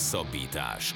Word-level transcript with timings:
Hosszabbítás. 0.00 0.94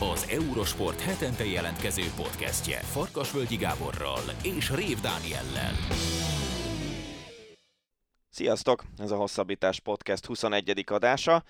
Az 0.00 0.26
Eurosport 0.30 1.00
hetente 1.00 1.44
jelentkező 1.44 2.02
podcastje 2.16 2.78
Farkasvölgyi 2.78 3.56
Gáborral 3.56 4.20
és 4.42 4.70
Rév 4.70 5.00
Dániellel. 5.00 5.72
Sziasztok! 8.30 8.84
Ez 8.96 9.10
a 9.10 9.16
Hosszabbítás 9.16 9.80
Podcast 9.80 10.26
21. 10.26 10.84
adása. 10.86 11.44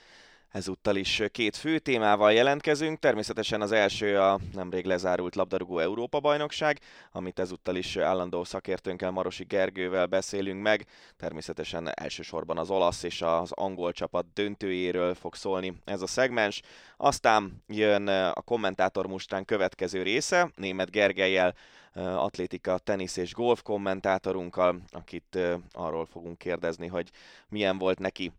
Ezúttal 0.48 0.96
is 0.96 1.22
két 1.32 1.56
fő 1.56 1.78
témával 1.78 2.32
jelentkezünk. 2.32 2.98
Természetesen 2.98 3.60
az 3.60 3.72
első 3.72 4.18
a 4.18 4.38
nemrég 4.52 4.84
lezárult 4.84 5.34
labdarúgó 5.34 5.78
Európa-bajnokság, 5.78 6.80
amit 7.12 7.38
ezúttal 7.38 7.76
is 7.76 7.96
állandó 7.96 8.44
szakértőnkkel 8.44 9.10
Marosi 9.10 9.44
Gergővel 9.44 10.06
beszélünk 10.06 10.62
meg. 10.62 10.86
Természetesen 11.16 11.90
elsősorban 11.98 12.58
az 12.58 12.70
olasz 12.70 13.02
és 13.02 13.22
az 13.22 13.52
angol 13.52 13.92
csapat 13.92 14.26
döntőjéről 14.34 15.14
fog 15.14 15.34
szólni 15.34 15.74
ez 15.84 16.02
a 16.02 16.06
szegmens. 16.06 16.62
Aztán 16.96 17.62
jön 17.66 18.08
a 18.08 18.40
kommentátor 18.40 19.06
mustán 19.06 19.44
következő 19.44 20.02
része, 20.02 20.50
német 20.56 20.90
Gergelyel 20.90 21.54
atlétika, 21.94 22.78
tenisz 22.78 23.16
és 23.16 23.32
golf 23.32 23.62
kommentátorunkkal, 23.62 24.80
akit 24.90 25.38
arról 25.72 26.06
fogunk 26.06 26.38
kérdezni, 26.38 26.86
hogy 26.86 27.10
milyen 27.48 27.78
volt 27.78 27.98
neki 27.98 28.32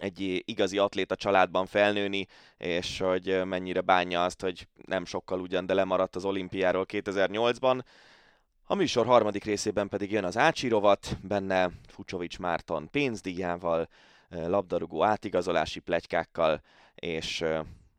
egy 0.00 0.42
igazi 0.44 0.78
atléta 0.78 1.16
családban 1.16 1.66
felnőni, 1.66 2.26
és 2.56 2.98
hogy 2.98 3.44
mennyire 3.44 3.80
bánja 3.80 4.24
azt, 4.24 4.40
hogy 4.40 4.68
nem 4.86 5.04
sokkal 5.04 5.40
ugyan, 5.40 5.66
de 5.66 5.74
lemaradt 5.74 6.16
az 6.16 6.24
olimpiáról 6.24 6.86
2008-ban. 6.88 7.84
A 8.64 8.74
műsor 8.74 9.06
harmadik 9.06 9.44
részében 9.44 9.88
pedig 9.88 10.10
jön 10.10 10.24
az 10.24 10.36
Ácsi 10.36 10.74
benne 11.22 11.70
Fucsovics 11.86 12.38
Márton 12.38 12.90
pénzdíjával, 12.90 13.88
labdarúgó 14.28 15.04
átigazolási 15.04 15.80
plegykákkal, 15.80 16.62
és 16.94 17.44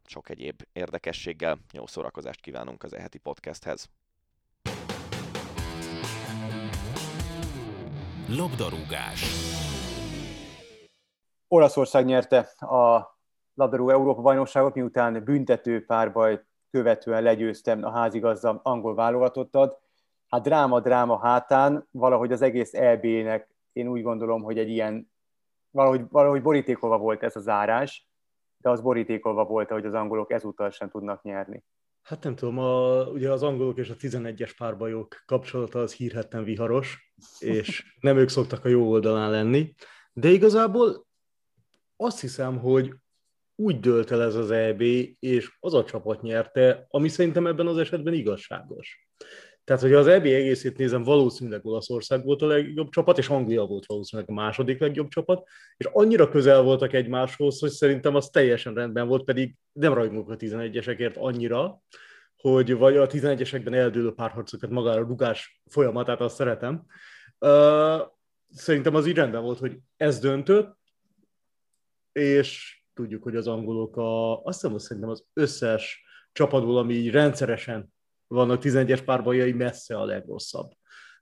sok 0.06 0.30
egyéb 0.30 0.62
érdekességgel. 0.74 1.58
Jó 1.72 1.88
szórakozást 1.88 2.42
kívánunk 2.42 2.84
az 2.84 2.94
eheti 2.94 3.18
podcasthez. 3.18 3.90
Labdarúgás. 8.28 9.24
Olaszország 11.52 12.06
nyerte 12.06 12.40
a 12.60 13.18
labdarúgó 13.54 13.90
Európa 13.90 14.22
bajnokságot, 14.22 14.76
miután 14.76 15.24
büntető 15.24 15.86
párbaj 15.86 16.42
követően 16.72 17.24
legyőztem 17.24 17.84
a 17.84 17.92
házigazda 17.92 18.60
angol 18.64 18.96
válogatottat. 18.96 19.80
Hát 20.28 20.44
dráma-dráma 20.44 21.20
hátán 21.20 21.88
valahogy 21.92 22.32
az 22.32 22.42
egész 22.42 22.74
EB-nek 22.74 23.50
én 23.72 23.88
úgy 23.88 24.02
gondolom, 24.02 24.42
hogy 24.42 24.58
egy 24.58 24.70
ilyen, 24.70 25.12
valahogy, 25.72 26.02
valahogy 26.10 26.42
borítékolva 26.42 26.98
volt 26.98 27.24
ez 27.24 27.36
a 27.36 27.40
zárás, 27.40 28.08
de 28.58 28.70
az 28.70 28.82
borítékolva 28.82 29.46
volt, 29.46 29.70
hogy 29.70 29.86
az 29.86 29.94
angolok 29.94 30.32
ezúttal 30.32 30.70
sem 30.70 30.90
tudnak 30.90 31.24
nyerni. 31.24 31.64
Hát 32.02 32.24
nem 32.24 32.36
tudom, 32.36 32.58
a, 32.58 33.04
ugye 33.04 33.32
az 33.32 33.44
angolok 33.44 33.78
és 33.78 33.90
a 33.90 33.96
11-es 33.96 34.52
párbajok 34.58 35.24
kapcsolata 35.26 35.80
az 35.80 35.94
hírhetten 35.94 36.44
viharos, 36.44 37.14
és 37.40 37.96
nem 38.00 38.18
ők 38.18 38.30
szoktak 38.30 38.66
a 38.66 38.70
jó 38.70 38.90
oldalán 38.90 39.32
lenni, 39.32 39.74
de 40.14 40.30
igazából 40.30 41.08
azt 42.02 42.20
hiszem, 42.20 42.60
hogy 42.60 42.94
úgy 43.56 43.80
dölt 43.80 44.12
el 44.12 44.24
ez 44.24 44.36
az 44.36 44.52
EB, 44.52 44.82
és 45.20 45.58
az 45.60 45.74
a 45.74 45.84
csapat 45.84 46.22
nyerte, 46.22 46.86
ami 46.90 47.08
szerintem 47.08 47.48
ebben 47.48 47.68
az 47.68 47.78
esetben 47.78 48.14
igazságos. 48.14 49.08
Tehát, 49.64 49.82
hogyha 49.82 49.98
az 49.98 50.08
EB 50.08 50.26
egészét 50.26 50.78
nézem, 50.78 51.04
valószínűleg 51.04 51.66
Olaszország 51.66 52.24
volt 52.24 52.42
a 52.42 52.46
legjobb 52.46 52.90
csapat, 52.90 53.18
és 53.18 53.30
Anglia 53.30 53.66
volt 53.66 53.86
valószínűleg 53.86 54.30
a 54.30 54.34
második 54.34 54.80
legjobb 54.80 55.08
csapat, 55.08 55.48
és 55.78 55.86
annyira 55.92 56.30
közel 56.30 56.62
voltak 56.62 56.94
egymáshoz, 56.94 57.60
hogy 57.60 57.70
szerintem 57.70 58.16
az 58.16 58.30
teljesen 58.30 58.74
rendben 58.74 59.08
volt, 59.08 59.24
pedig 59.24 59.56
nem 59.72 59.94
rajongok 59.94 60.30
a 60.30 60.36
11-esekért 60.36 61.18
annyira, 61.18 61.82
hogy 62.38 62.78
vagy 62.78 62.98
a 62.98 63.08
11-esekben 63.08 63.74
eldőlő 63.74 64.14
párharcokat 64.14 64.70
magára 64.70 65.02
rugás 65.02 65.62
folyamatát 65.66 66.22
azt 66.22 66.36
szeretem. 66.36 66.86
Szerintem 68.50 68.96
az 68.96 69.08
így 69.08 69.16
rendben 69.16 69.42
volt, 69.42 69.60
hogy 69.60 69.78
ez 69.98 70.20
döntött, 70.20 70.79
és 72.12 72.82
tudjuk, 72.94 73.24
hogy 73.24 73.36
az 73.36 73.48
angolok 73.48 73.98
a, 73.98 74.44
azt 74.44 74.62
hiszem, 74.62 74.78
szerintem 74.78 75.12
az 75.12 75.26
összes 75.34 76.04
csapatból, 76.32 76.78
ami 76.78 76.94
így 76.94 77.12
rendszeresen 77.12 77.94
vannak 78.28 78.62
11-es 78.64 79.02
párbajai, 79.06 79.52
messze 79.52 79.98
a 79.98 80.06
legrosszabb 80.06 80.72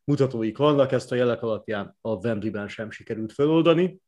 mutatóik 0.04 0.58
vannak, 0.58 0.92
ezt 0.92 1.12
a 1.12 1.16
jelek 1.16 1.42
alapján 1.42 1.98
a 2.02 2.10
Wembley-ben 2.10 2.68
sem 2.68 2.92
sikerült 2.92 3.34
feloldani, 3.34 4.02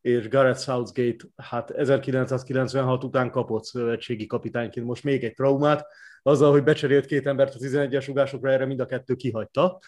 és 0.00 0.28
Gareth 0.28 0.60
Southgate 0.60 1.26
hát 1.36 1.70
1996 1.70 3.04
után 3.04 3.30
kapott 3.30 3.64
szövetségi 3.64 4.26
kapitányként 4.26 4.86
most 4.86 5.04
még 5.04 5.24
egy 5.24 5.34
traumát, 5.34 5.86
azzal, 6.22 6.50
hogy 6.50 6.62
becserélt 6.62 7.06
két 7.06 7.26
embert 7.26 7.54
a 7.54 7.58
11-es 7.58 8.10
ugásokra, 8.10 8.50
erre 8.50 8.66
mind 8.66 8.80
a 8.80 8.86
kettő 8.86 9.14
kihagyta. 9.14 9.78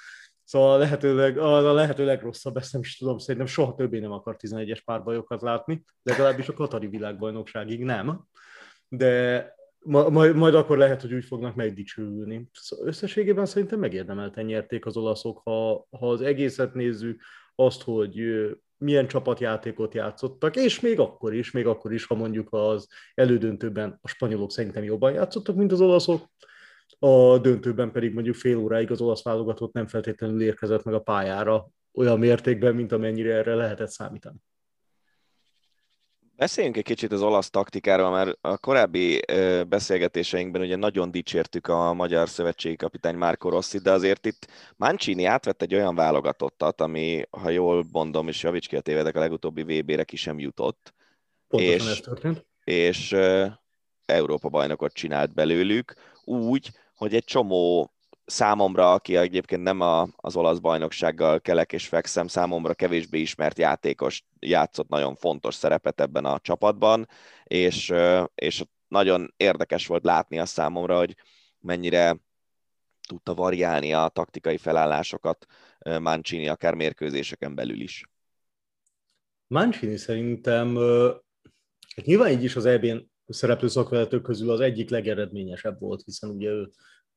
Szóval 0.44 0.78
lehetőleg, 0.78 1.38
a 1.38 1.72
lehető 1.72 2.04
legrosszabb, 2.04 2.56
ezt 2.56 2.72
nem 2.72 2.80
is 2.80 2.96
tudom, 2.96 3.18
szerintem 3.18 3.46
soha 3.46 3.74
többé 3.74 3.98
nem 3.98 4.12
akar 4.12 4.36
11-es 4.38 4.80
párbajokat 4.84 5.42
látni, 5.42 5.84
legalábbis 6.02 6.48
a 6.48 6.52
Katari 6.54 6.86
világbajnokságig 6.86 7.84
nem. 7.84 8.24
De 8.88 9.52
majd, 9.84 10.36
majd 10.36 10.54
akkor 10.54 10.78
lehet, 10.78 11.00
hogy 11.00 11.14
úgy 11.14 11.24
fognak 11.24 11.54
megdicsőülni. 11.54 12.48
Szóval 12.52 12.86
összességében 12.86 13.46
szerintem 13.46 13.78
megérdemelten 13.78 14.44
nyerték 14.44 14.86
az 14.86 14.96
olaszok, 14.96 15.40
ha, 15.44 15.86
ha 15.90 16.10
az 16.10 16.20
egészet 16.20 16.74
nézzük, 16.74 17.22
azt, 17.54 17.82
hogy 17.82 18.22
milyen 18.76 19.06
csapatjátékot 19.06 19.94
játszottak, 19.94 20.56
és 20.56 20.80
még 20.80 20.98
akkor 20.98 21.34
is, 21.34 21.50
még 21.50 21.66
akkor 21.66 21.92
is, 21.92 22.06
ha 22.06 22.14
mondjuk 22.14 22.48
az 22.50 22.88
elődöntőben 23.14 23.98
a 24.02 24.08
spanyolok 24.08 24.50
szerintem 24.50 24.84
jobban 24.84 25.12
játszottak, 25.12 25.56
mint 25.56 25.72
az 25.72 25.80
olaszok, 25.80 26.28
a 27.04 27.38
döntőben 27.38 27.92
pedig 27.92 28.14
mondjuk 28.14 28.34
fél 28.34 28.56
óráig 28.56 28.90
az 28.90 29.00
olasz 29.00 29.22
válogatott 29.22 29.72
nem 29.72 29.86
feltétlenül 29.86 30.42
érkezett 30.42 30.84
meg 30.84 30.94
a 30.94 31.00
pályára 31.00 31.68
olyan 31.92 32.18
mértékben, 32.18 32.74
mint 32.74 32.92
amennyire 32.92 33.34
erre 33.34 33.54
lehetett 33.54 33.90
számítani. 33.90 34.36
Beszéljünk 36.36 36.76
egy 36.76 36.84
kicsit 36.84 37.12
az 37.12 37.22
olasz 37.22 37.50
taktikáról, 37.50 38.10
mert 38.10 38.38
a 38.40 38.58
korábbi 38.58 39.20
beszélgetéseinkben 39.68 40.62
ugye 40.62 40.76
nagyon 40.76 41.10
dicsértük 41.10 41.66
a 41.66 41.92
magyar 41.92 42.28
szövetségi 42.28 42.76
kapitány 42.76 43.16
Márko 43.16 43.48
Rossi, 43.48 43.78
de 43.78 43.90
azért 43.90 44.26
itt 44.26 44.46
Mancini 44.76 45.24
átvett 45.24 45.62
egy 45.62 45.74
olyan 45.74 45.94
válogatottat, 45.94 46.80
ami, 46.80 47.22
ha 47.30 47.50
jól 47.50 47.84
mondom, 47.92 48.28
és 48.28 48.42
javíts 48.42 48.68
ki 48.68 48.76
a 48.76 48.80
tévedek, 48.80 49.16
a 49.16 49.20
legutóbbi 49.20 49.62
VB-re 49.62 50.04
ki 50.04 50.16
sem 50.16 50.38
jutott. 50.38 50.94
Pontosan 51.48 51.74
és, 51.74 51.90
ez 51.90 52.00
történt. 52.00 52.46
És 52.64 53.16
Európa 54.04 54.48
bajnokot 54.48 54.92
csinált 54.92 55.34
belőlük, 55.34 55.94
úgy, 56.24 56.70
hogy 56.94 57.14
egy 57.14 57.24
csomó 57.24 57.92
számomra, 58.24 58.92
aki 58.92 59.16
egyébként 59.16 59.62
nem 59.62 59.80
a, 59.80 60.08
az 60.16 60.36
olasz 60.36 60.58
bajnoksággal 60.58 61.40
kelek 61.40 61.72
és 61.72 61.88
fekszem, 61.88 62.26
számomra 62.26 62.74
kevésbé 62.74 63.20
ismert 63.20 63.58
játékos 63.58 64.24
játszott 64.38 64.88
nagyon 64.88 65.14
fontos 65.14 65.54
szerepet 65.54 66.00
ebben 66.00 66.24
a 66.24 66.38
csapatban, 66.38 67.08
és, 67.44 67.92
és 68.34 68.64
nagyon 68.88 69.34
érdekes 69.36 69.86
volt 69.86 70.04
látni 70.04 70.38
a 70.38 70.46
számomra, 70.46 70.98
hogy 70.98 71.16
mennyire 71.60 72.16
tudta 73.08 73.34
variálni 73.34 73.92
a 73.92 74.08
taktikai 74.08 74.56
felállásokat 74.56 75.46
Mancini 76.00 76.48
akár 76.48 76.74
mérkőzéseken 76.74 77.54
belül 77.54 77.80
is. 77.80 78.08
Mancini 79.46 79.96
szerintem, 79.96 80.76
hát 81.96 82.04
nyilván 82.04 82.30
így 82.30 82.44
is 82.44 82.56
az 82.56 82.66
EB-n 82.66 83.12
szereplő 83.34 83.68
szakvezetők 83.68 84.22
közül 84.22 84.50
az 84.50 84.60
egyik 84.60 84.90
legeredményesebb 84.90 85.80
volt, 85.80 86.02
hiszen 86.04 86.30
ugye 86.30 86.48
ő 86.48 86.70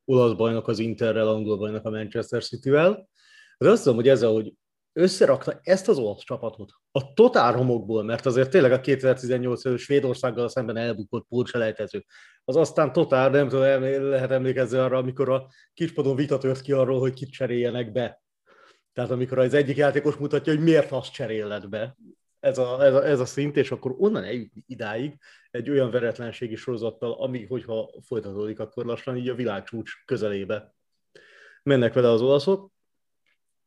olasz 0.05 0.37
bajnok 0.37 0.67
az 0.67 0.79
Interrel, 0.79 1.27
angol 1.27 1.57
bajnok 1.57 1.85
a 1.85 1.89
Manchester 1.89 2.43
City-vel. 2.43 3.09
De 3.57 3.69
azt 3.69 3.85
mondom, 3.85 4.03
hogy 4.03 4.11
ezzel, 4.11 4.31
hogy 4.31 4.53
összerakta 4.93 5.59
ezt 5.61 5.87
az 5.87 5.97
olasz 5.97 6.23
csapatot 6.23 6.71
a 6.91 7.13
totál 7.13 7.53
homokból, 7.53 8.03
mert 8.03 8.25
azért 8.25 8.49
tényleg 8.49 8.71
a 8.71 8.79
2018 8.79 9.65
előtt 9.65 9.79
Svédországgal 9.79 10.47
szemben 10.47 10.77
elbukott 10.77 11.27
pulcselejtező, 11.27 12.05
az 12.43 12.55
aztán 12.55 12.93
totál, 12.93 13.29
nem 13.29 13.49
tudom, 13.49 13.81
lehet 14.09 14.31
emlékezni 14.31 14.77
arra, 14.77 14.97
amikor 14.97 15.29
a 15.29 15.47
kispadon 15.73 16.15
vita 16.15 16.37
tört 16.37 16.61
ki 16.61 16.71
arról, 16.71 16.99
hogy 16.99 17.13
kit 17.13 17.31
cseréljenek 17.31 17.91
be. 17.91 18.21
Tehát 18.93 19.11
amikor 19.11 19.39
az 19.39 19.53
egyik 19.53 19.77
játékos 19.77 20.15
mutatja, 20.15 20.53
hogy 20.53 20.63
miért 20.63 20.91
azt 20.91 21.11
cseréled 21.11 21.69
be, 21.69 21.97
ez 22.39 22.57
a, 22.57 22.83
ez, 22.83 22.93
a, 22.93 23.05
ez 23.05 23.19
a 23.19 23.25
szint, 23.25 23.57
és 23.57 23.71
akkor 23.71 23.95
onnan 23.97 24.23
eljutni 24.23 24.63
idáig 24.67 25.17
egy 25.57 25.69
olyan 25.69 25.91
veretlenségi 25.91 26.55
sorozattal, 26.55 27.11
ami, 27.11 27.45
hogyha 27.45 27.89
folytatódik, 28.01 28.59
akkor 28.59 28.85
lassan 28.85 29.17
így 29.17 29.29
a 29.29 29.35
világcsúcs 29.35 29.91
közelébe 30.05 30.75
mennek 31.63 31.93
vele 31.93 32.09
az 32.09 32.21
olaszok. 32.21 32.71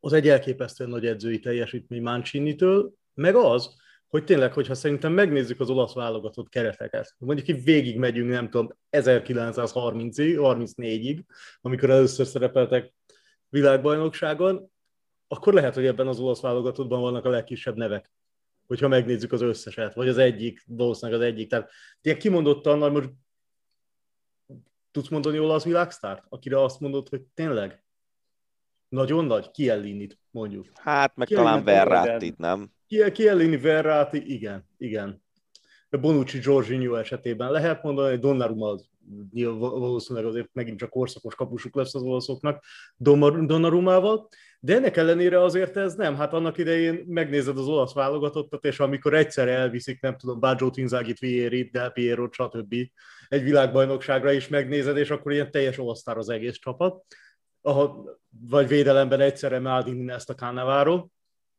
Az 0.00 0.12
egy 0.12 0.28
elképesztően 0.28 0.90
nagy 0.90 1.06
edzői 1.06 1.38
teljesítmény 1.38 2.02
Mancini-től, 2.02 2.92
meg 3.14 3.34
az, 3.34 3.76
hogy 4.06 4.24
tényleg, 4.24 4.52
hogyha 4.52 4.74
szerintem 4.74 5.12
megnézzük 5.12 5.60
az 5.60 5.70
olasz 5.70 5.94
válogatott 5.94 6.48
kereteket, 6.48 7.14
mondjuk 7.18 7.48
így 7.48 7.64
végig 7.64 7.98
megyünk, 7.98 8.30
nem 8.30 8.50
tudom, 8.50 8.68
1930-ig, 8.90 10.36
34-ig, 10.36 11.20
amikor 11.60 11.90
először 11.90 12.26
szerepeltek 12.26 12.92
világbajnokságon, 13.48 14.70
akkor 15.28 15.54
lehet, 15.54 15.74
hogy 15.74 15.86
ebben 15.86 16.06
az 16.06 16.20
olasz 16.20 16.40
válogatottban 16.40 17.00
vannak 17.00 17.24
a 17.24 17.30
legkisebb 17.30 17.76
nevek 17.76 18.10
hogyha 18.70 18.88
megnézzük 18.88 19.32
az 19.32 19.40
összeset, 19.40 19.94
vagy 19.94 20.08
az 20.08 20.18
egyik, 20.18 20.64
valószínűleg 20.66 21.20
az 21.20 21.26
egyik. 21.26 21.48
Tehát 21.48 21.70
ilyen 22.02 22.18
kimondottan, 22.18 22.78
nagy 22.78 22.92
most 22.92 23.10
tudsz 24.90 25.08
mondani 25.08 25.38
olasz 25.38 25.64
világsztárt, 25.64 26.24
akire 26.28 26.62
azt 26.62 26.80
mondod, 26.80 27.08
hogy 27.08 27.22
tényleg 27.34 27.84
nagyon 28.88 29.24
nagy, 29.24 29.50
Kiellinit 29.50 30.18
mondjuk. 30.30 30.66
Hát, 30.74 31.16
meg 31.16 31.26
Kiellinit 31.26 31.64
talán 31.64 31.88
Verratti, 31.88 32.34
nem? 32.36 32.70
Kiellini, 33.12 33.58
Verratti, 33.58 34.32
igen, 34.32 34.68
igen. 34.76 35.22
Bonucci, 35.88 36.38
Jorginho 36.42 36.94
esetében 36.94 37.50
lehet 37.50 37.82
mondani, 37.82 38.18
Donnarumma 38.18 38.68
az 38.68 38.88
valószínűleg 39.58 40.28
azért 40.28 40.48
megint 40.52 40.78
csak 40.78 40.90
korszakos 40.90 41.34
kapusuk 41.34 41.74
lesz 41.74 41.94
az 41.94 42.02
olaszoknak 42.02 42.64
Donnarumával, 42.96 44.28
de 44.62 44.74
ennek 44.74 44.96
ellenére 44.96 45.42
azért 45.42 45.76
ez 45.76 45.94
nem. 45.94 46.16
Hát 46.16 46.32
annak 46.32 46.58
idején 46.58 47.04
megnézed 47.06 47.58
az 47.58 47.66
olasz 47.66 47.92
válogatottat, 47.92 48.64
és 48.64 48.80
amikor 48.80 49.14
egyszer 49.14 49.48
elviszik, 49.48 50.00
nem 50.00 50.16
tudom, 50.16 50.40
Baggio 50.40 50.70
Tinzagit, 50.70 51.18
Vierit, 51.18 51.72
Del 51.72 51.90
Piero, 51.90 52.28
stb. 52.30 52.74
egy 53.28 53.42
világbajnokságra 53.42 54.32
is 54.32 54.48
megnézed, 54.48 54.96
és 54.96 55.10
akkor 55.10 55.32
ilyen 55.32 55.50
teljes 55.50 55.78
olasztár 55.78 56.16
az 56.16 56.28
egész 56.28 56.58
csapat. 56.58 57.04
Ahol, 57.62 58.20
vagy 58.48 58.68
védelemben 58.68 59.20
egyszerre 59.20 59.58
Maldini 59.58 60.12
ezt 60.12 60.30
a 60.30 60.34
Cannavaro, 60.34 61.06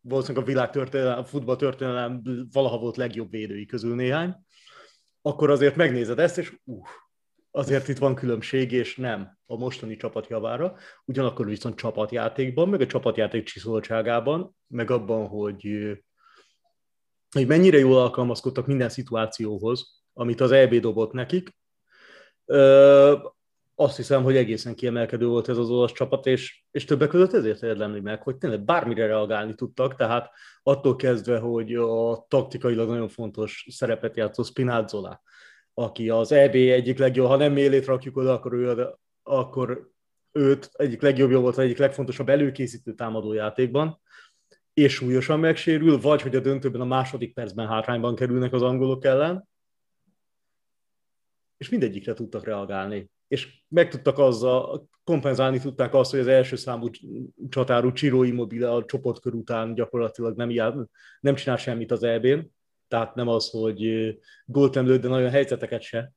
valószínűleg 0.01 0.43
a 0.43 0.47
világ 0.47 0.95
a 1.17 1.23
futball 1.23 1.55
történelem 1.55 2.21
valaha 2.51 2.77
volt 2.77 2.97
legjobb 2.97 3.31
védői 3.31 3.65
közül 3.65 3.95
néhány, 3.95 4.35
akkor 5.21 5.49
azért 5.49 5.75
megnézed 5.75 6.19
ezt, 6.19 6.37
és 6.37 6.57
uh, 6.63 6.87
azért 7.51 7.87
itt 7.87 7.97
van 7.97 8.15
különbség, 8.15 8.71
és 8.71 8.95
nem 8.95 9.37
a 9.45 9.57
mostani 9.57 9.95
csapat 9.95 10.27
javára, 10.27 10.75
ugyanakkor 11.05 11.45
viszont 11.45 11.75
csapatjátékban, 11.75 12.69
meg 12.69 12.81
a 12.81 12.85
csapatjáték 12.85 13.43
csiszoltságában, 13.43 14.55
meg 14.67 14.91
abban, 14.91 15.27
hogy, 15.27 15.91
hogy 17.31 17.47
mennyire 17.47 17.77
jól 17.77 17.97
alkalmazkodtak 17.97 18.67
minden 18.67 18.89
szituációhoz, 18.89 20.03
amit 20.13 20.41
az 20.41 20.51
EB 20.51 20.75
dobott 20.75 21.11
nekik, 21.11 21.59
azt 23.75 23.95
hiszem, 23.95 24.23
hogy 24.23 24.35
egészen 24.35 24.75
kiemelkedő 24.75 25.25
volt 25.27 25.49
ez 25.49 25.57
az 25.57 25.69
olasz 25.69 25.91
csapat, 25.91 26.25
és, 26.25 26.63
és 26.71 26.85
többek 26.85 27.09
között 27.09 27.33
ezért 27.33 27.63
érdemli 27.63 27.99
meg, 27.99 28.21
hogy 28.21 28.37
tényleg 28.37 28.63
bármire 28.63 29.05
reagálni 29.05 29.55
tudtak, 29.55 29.95
tehát 29.95 30.29
attól 30.63 30.95
kezdve, 30.95 31.39
hogy 31.39 31.75
a 31.75 32.25
taktikailag 32.27 32.89
nagyon 32.89 33.09
fontos 33.09 33.65
szerepet 33.69 34.17
játszó 34.17 34.43
Spinazzola, 34.43 35.21
aki 35.73 36.09
az 36.09 36.31
EB 36.31 36.55
egyik 36.55 36.97
legjobb, 36.97 37.27
ha 37.27 37.35
nem 37.35 37.53
mélét 37.53 37.85
rakjuk 37.85 38.17
oda, 38.17 38.33
akkor, 38.33 38.53
ő, 38.53 38.87
akkor 39.23 39.91
őt 40.31 40.69
egyik 40.73 41.01
legjobb 41.01 41.31
volt, 41.31 41.57
egyik 41.57 41.77
legfontosabb 41.77 42.29
előkészítő 42.29 42.93
támadójátékban, 42.93 43.99
és 44.73 44.93
súlyosan 44.93 45.39
megsérül, 45.39 45.99
vagy 45.99 46.21
hogy 46.21 46.35
a 46.35 46.39
döntőben 46.39 46.81
a 46.81 46.85
második 46.85 47.33
percben 47.33 47.67
hátrányban 47.67 48.15
kerülnek 48.15 48.53
az 48.53 48.61
angolok 48.61 49.05
ellen, 49.05 49.49
és 51.57 51.69
mindegyikre 51.69 52.13
tudtak 52.13 52.45
reagálni. 52.45 53.09
És 53.27 53.63
meg 53.67 53.89
tudtak 53.89 54.17
azzal, 54.17 54.89
kompenzálni 55.03 55.59
tudták 55.59 55.93
azt, 55.93 56.11
hogy 56.11 56.19
az 56.19 56.27
első 56.27 56.55
számú 56.55 56.89
csatárú 57.49 57.91
Csiró 57.91 58.23
Immobile 58.23 58.71
a 58.71 58.85
csoportkör 58.85 59.33
után 59.33 59.73
gyakorlatilag 59.73 60.35
nem, 60.35 60.49
jár, 60.49 60.73
nem 61.19 61.35
csinál 61.35 61.57
semmit 61.57 61.91
az 61.91 62.03
eb 62.03 62.25
tehát 62.91 63.15
nem 63.15 63.27
az, 63.27 63.49
hogy 63.49 64.13
gólt 64.45 64.73
nem 64.73 64.85
lőtt, 64.85 65.01
de 65.01 65.07
nagyon 65.07 65.29
helyzeteket 65.29 65.81
se 65.81 66.11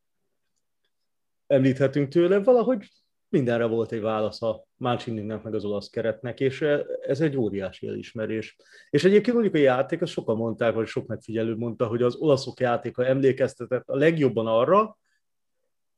említhetünk 1.47 2.09
tőle, 2.09 2.38
valahogy 2.38 2.88
mindenre 3.29 3.65
volt 3.65 3.93
egy 3.93 4.00
válasz 4.00 4.43
a 4.43 4.67
Mancininek 4.76 5.43
meg 5.43 5.55
az 5.55 5.65
olasz 5.65 5.88
keretnek, 5.88 6.41
és 6.41 6.61
ez 7.06 7.21
egy 7.21 7.37
óriási 7.37 7.87
elismerés. 7.87 8.56
És 8.91 9.05
egyébként 9.05 9.32
mondjuk 9.32 9.55
a 9.55 9.59
játék, 9.59 10.03
azt 10.03 10.12
sokan 10.12 10.37
mondták, 10.37 10.75
vagy 10.75 10.87
sok 10.87 11.06
megfigyelő 11.06 11.56
mondta, 11.56 11.87
hogy 11.87 12.03
az 12.03 12.17
olaszok 12.17 12.61
játéka 12.61 13.06
emlékeztetett 13.06 13.88
a 13.88 13.97
legjobban 13.97 14.47
arra, 14.47 14.99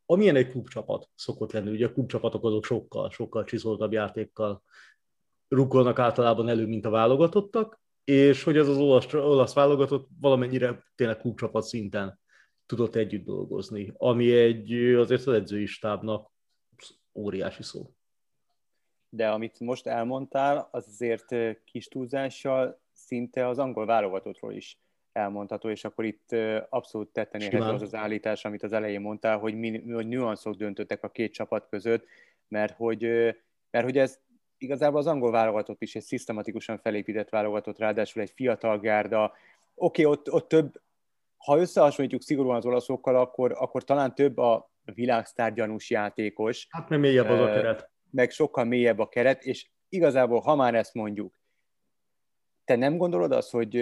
amilyen 0.06 0.36
egy 0.36 0.48
klubcsapat 0.48 1.08
szokott 1.14 1.52
lenni. 1.52 1.70
Ugye 1.70 1.86
a 1.86 1.92
klubcsapatok 1.92 2.44
azok 2.44 2.64
sokkal, 2.64 3.10
sokkal 3.10 3.44
csiszoltabb 3.44 3.92
játékkal 3.92 4.62
rukkolnak 5.48 5.98
általában 5.98 6.48
elő, 6.48 6.66
mint 6.66 6.86
a 6.86 6.90
válogatottak, 6.90 7.84
és 8.06 8.42
hogy 8.42 8.56
ez 8.56 8.68
az 8.68 8.76
olasz, 8.76 9.12
olasz 9.12 9.54
válogatott 9.54 10.08
valamennyire 10.20 10.84
tényleg 10.94 11.16
klubcsapat 11.16 11.62
szinten 11.62 12.20
tudott 12.66 12.94
együtt 12.94 13.24
dolgozni, 13.24 13.92
ami 13.96 14.32
egy 14.32 14.72
azért 14.94 15.26
az 15.26 15.32
edzői 15.34 15.66
stábnak 15.66 16.30
óriási 17.14 17.62
szó. 17.62 17.90
De 19.08 19.28
amit 19.28 19.60
most 19.60 19.86
elmondtál, 19.86 20.68
az 20.70 20.86
azért 20.88 21.60
kis 21.64 21.88
túlzással 21.88 22.80
szinte 22.92 23.46
az 23.46 23.58
angol 23.58 23.86
válogatottról 23.86 24.52
is 24.52 24.78
elmondható, 25.12 25.70
és 25.70 25.84
akkor 25.84 26.04
itt 26.04 26.32
abszolút 26.68 27.12
tetten 27.12 27.40
érhető 27.40 27.74
az 27.74 27.82
az 27.82 27.94
állítás, 27.94 28.44
amit 28.44 28.62
az 28.62 28.72
elején 28.72 29.00
mondtál, 29.00 29.38
hogy, 29.38 29.54
mi, 29.54 29.90
hogy 29.90 30.06
nüanszok 30.06 30.54
döntöttek 30.54 31.02
a 31.02 31.10
két 31.10 31.32
csapat 31.32 31.68
között, 31.68 32.04
mert 32.48 32.76
hogy, 32.76 33.02
mert 33.70 33.84
hogy 33.84 33.98
ez 33.98 34.18
igazából 34.58 34.98
az 34.98 35.06
angol 35.06 35.30
válogatott 35.30 35.82
is 35.82 35.94
egy 35.94 36.02
szisztematikusan 36.02 36.78
felépített 36.78 37.28
válogatott, 37.28 37.78
ráadásul 37.78 38.22
egy 38.22 38.32
fiatal 38.34 38.78
gárda. 38.78 39.32
Oké, 39.74 40.04
okay, 40.04 40.04
ott, 40.04 40.32
ott 40.32 40.48
több, 40.48 40.80
ha 41.36 41.58
összehasonlítjuk 41.58 42.22
szigorúan 42.22 42.56
az 42.56 42.66
olaszokkal, 42.66 43.16
akkor, 43.16 43.52
akkor 43.58 43.84
talán 43.84 44.14
több 44.14 44.38
a 44.38 44.70
világsztár 44.84 45.52
gyanús 45.52 45.90
játékos. 45.90 46.66
Hát 46.70 46.88
nem 46.88 47.00
mélyebb 47.00 47.28
az 47.28 47.40
a 47.40 47.46
keret. 47.46 47.90
Meg 48.10 48.30
sokkal 48.30 48.64
mélyebb 48.64 48.98
a 48.98 49.08
keret, 49.08 49.44
és 49.44 49.68
igazából, 49.88 50.40
ha 50.40 50.54
már 50.54 50.74
ezt 50.74 50.94
mondjuk, 50.94 51.38
te 52.64 52.76
nem 52.76 52.96
gondolod 52.96 53.32
azt, 53.32 53.50
hogy 53.50 53.76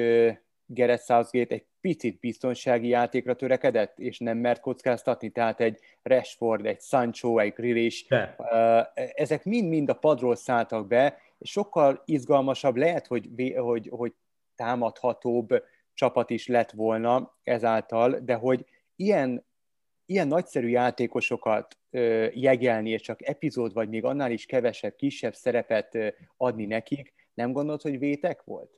Gareth 0.66 1.05
Southgate 1.05 1.55
egy 1.55 1.66
picit 1.81 2.20
biztonsági 2.20 2.88
játékra 2.88 3.34
törekedett, 3.34 3.99
és 3.99 4.19
nem 4.19 4.38
mert 4.38 4.61
kockáztatni, 4.61 5.31
tehát 5.31 5.61
egy 5.61 5.78
Rashford, 6.02 6.66
egy 6.66 6.81
Sancho, 6.81 7.38
egy 7.38 7.52
Grealish, 7.52 8.12
ezek 9.14 9.44
mind-mind 9.44 9.88
a 9.88 9.94
padról 9.94 10.37
szálltak 10.37 10.87
be, 10.87 11.19
és 11.38 11.50
sokkal 11.50 12.02
izgalmasabb 12.05 12.76
lehet, 12.76 13.06
hogy, 13.06 13.28
hogy, 13.56 13.88
hogy 13.90 14.12
támadhatóbb 14.55 15.49
csapat 15.94 16.31
is 16.31 16.46
lett 16.46 16.70
volna 16.70 17.38
ezáltal, 17.43 18.19
de 18.22 18.34
hogy 18.34 18.64
ilyen, 18.96 19.46
ilyen 20.06 20.28
nagyszerű 20.28 20.69
játékosokat 20.69 21.78
jegelni, 22.32 22.90
és 22.90 23.00
csak 23.00 23.28
epizód, 23.28 23.72
vagy 23.72 23.88
még 23.88 24.05
annál 24.05 24.31
is 24.31 24.46
kevesebb, 24.46 24.94
kisebb 24.96 25.34
szerepet 25.34 25.99
adni 26.37 26.66
nekik, 26.66 27.12
nem 27.34 27.52
gondolod, 27.52 27.82
hogy 27.82 27.99
vétek 27.99 28.43
volt? 28.44 28.70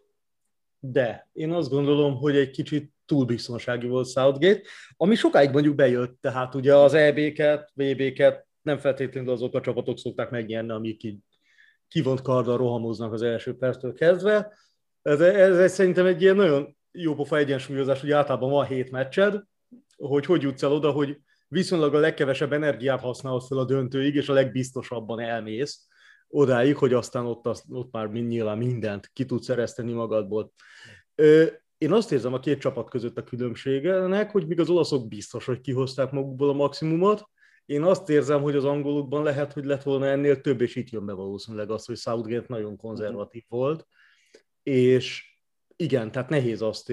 De 0.93 1.29
én 1.33 1.53
azt 1.53 1.71
gondolom, 1.71 2.17
hogy 2.17 2.37
egy 2.37 2.51
kicsit 2.51 2.93
túl 3.07 3.25
biztonsági 3.25 3.87
volt 3.87 4.11
Southgate, 4.11 4.61
ami 4.97 5.15
sokáig 5.15 5.51
mondjuk 5.51 5.75
bejött, 5.75 6.19
tehát 6.21 6.55
ugye 6.55 6.75
az 6.75 6.95
EB-ket, 6.95 7.71
VB-ket 7.75 8.47
nem 8.63 8.79
feltétlenül 8.79 9.31
azok 9.31 9.55
a 9.55 9.61
csapatok 9.61 9.99
szokták 9.99 10.31
megnyerni, 10.31 10.71
amik 10.71 11.03
így 11.03 11.19
kivont 11.89 12.23
karddal 12.23 12.57
rohamoznak 12.57 13.13
az 13.13 13.23
első 13.23 13.57
perctől 13.57 13.95
kezdve. 13.95 14.53
Ez, 15.03 15.21
ez, 15.21 15.59
ez 15.59 15.73
szerintem 15.73 16.07
egy 16.07 16.23
ilyen 16.23 16.37
nagyon 16.37 16.77
jó 16.93 17.15
pofa 17.15 17.37
egyensúlyozás, 17.37 18.01
hogy 18.01 18.11
általában 18.11 18.51
van 18.51 18.67
hét 18.67 18.91
meccsed, 18.91 19.43
hogy 19.97 20.25
hogy 20.25 20.43
jutsz 20.43 20.63
el 20.63 20.73
oda, 20.73 20.91
hogy 20.91 21.19
viszonylag 21.49 21.95
a 21.95 21.99
legkevesebb 21.99 22.53
energiát 22.53 23.01
használsz 23.01 23.47
fel 23.47 23.59
a 23.59 23.65
döntőig, 23.65 24.15
és 24.15 24.29
a 24.29 24.33
legbiztosabban 24.33 25.21
elmész 25.21 25.87
odáig, 26.29 26.77
hogy 26.77 26.93
aztán 26.93 27.27
ott, 27.27 27.47
az, 27.47 27.65
ott 27.69 27.93
már 27.93 28.11
nyilván 28.11 28.59
mindent 28.59 29.11
ki 29.13 29.25
tudsz 29.25 29.45
szerezteni 29.45 29.93
magadból. 29.93 30.53
Én 31.79 31.93
azt 31.93 32.13
érzem 32.13 32.35
a 32.35 32.41
két 32.41 32.61
csapat 32.61 32.91
között 32.91 33.19
a 33.19 33.23
különbségenek, 33.25 34.31
hogy 34.31 34.47
míg 34.47 34.61
az 34.61 34.69
olaszok 34.69 35.09
biztos, 35.09 35.45
hogy 35.45 35.61
kihozták 35.61 36.11
magukból 36.11 36.49
a 36.49 36.53
maximumot, 36.53 37.29
én 37.67 37.83
azt 37.83 38.09
érzem, 38.09 38.43
hogy 38.43 38.57
az 38.57 38.65
angolokban 38.65 39.23
lehet, 39.23 39.53
hogy 39.53 39.65
lett 39.65 39.83
volna 39.83 40.07
ennél 40.07 40.41
több, 40.41 40.61
és 40.61 40.77
itt 40.77 40.91
jön 40.91 41.07
be 41.07 41.13
valószínűleg 41.13 41.71
az, 41.71 41.85
hogy 41.85 41.97
Southgate 41.97 42.45
nagyon 42.49 42.77
konzervatív 42.77 43.45
volt, 43.49 43.87
és 44.63 45.37
igen, 45.77 46.13
tehát 46.13 46.29
nehéz 46.29 46.63
azt, 46.63 46.93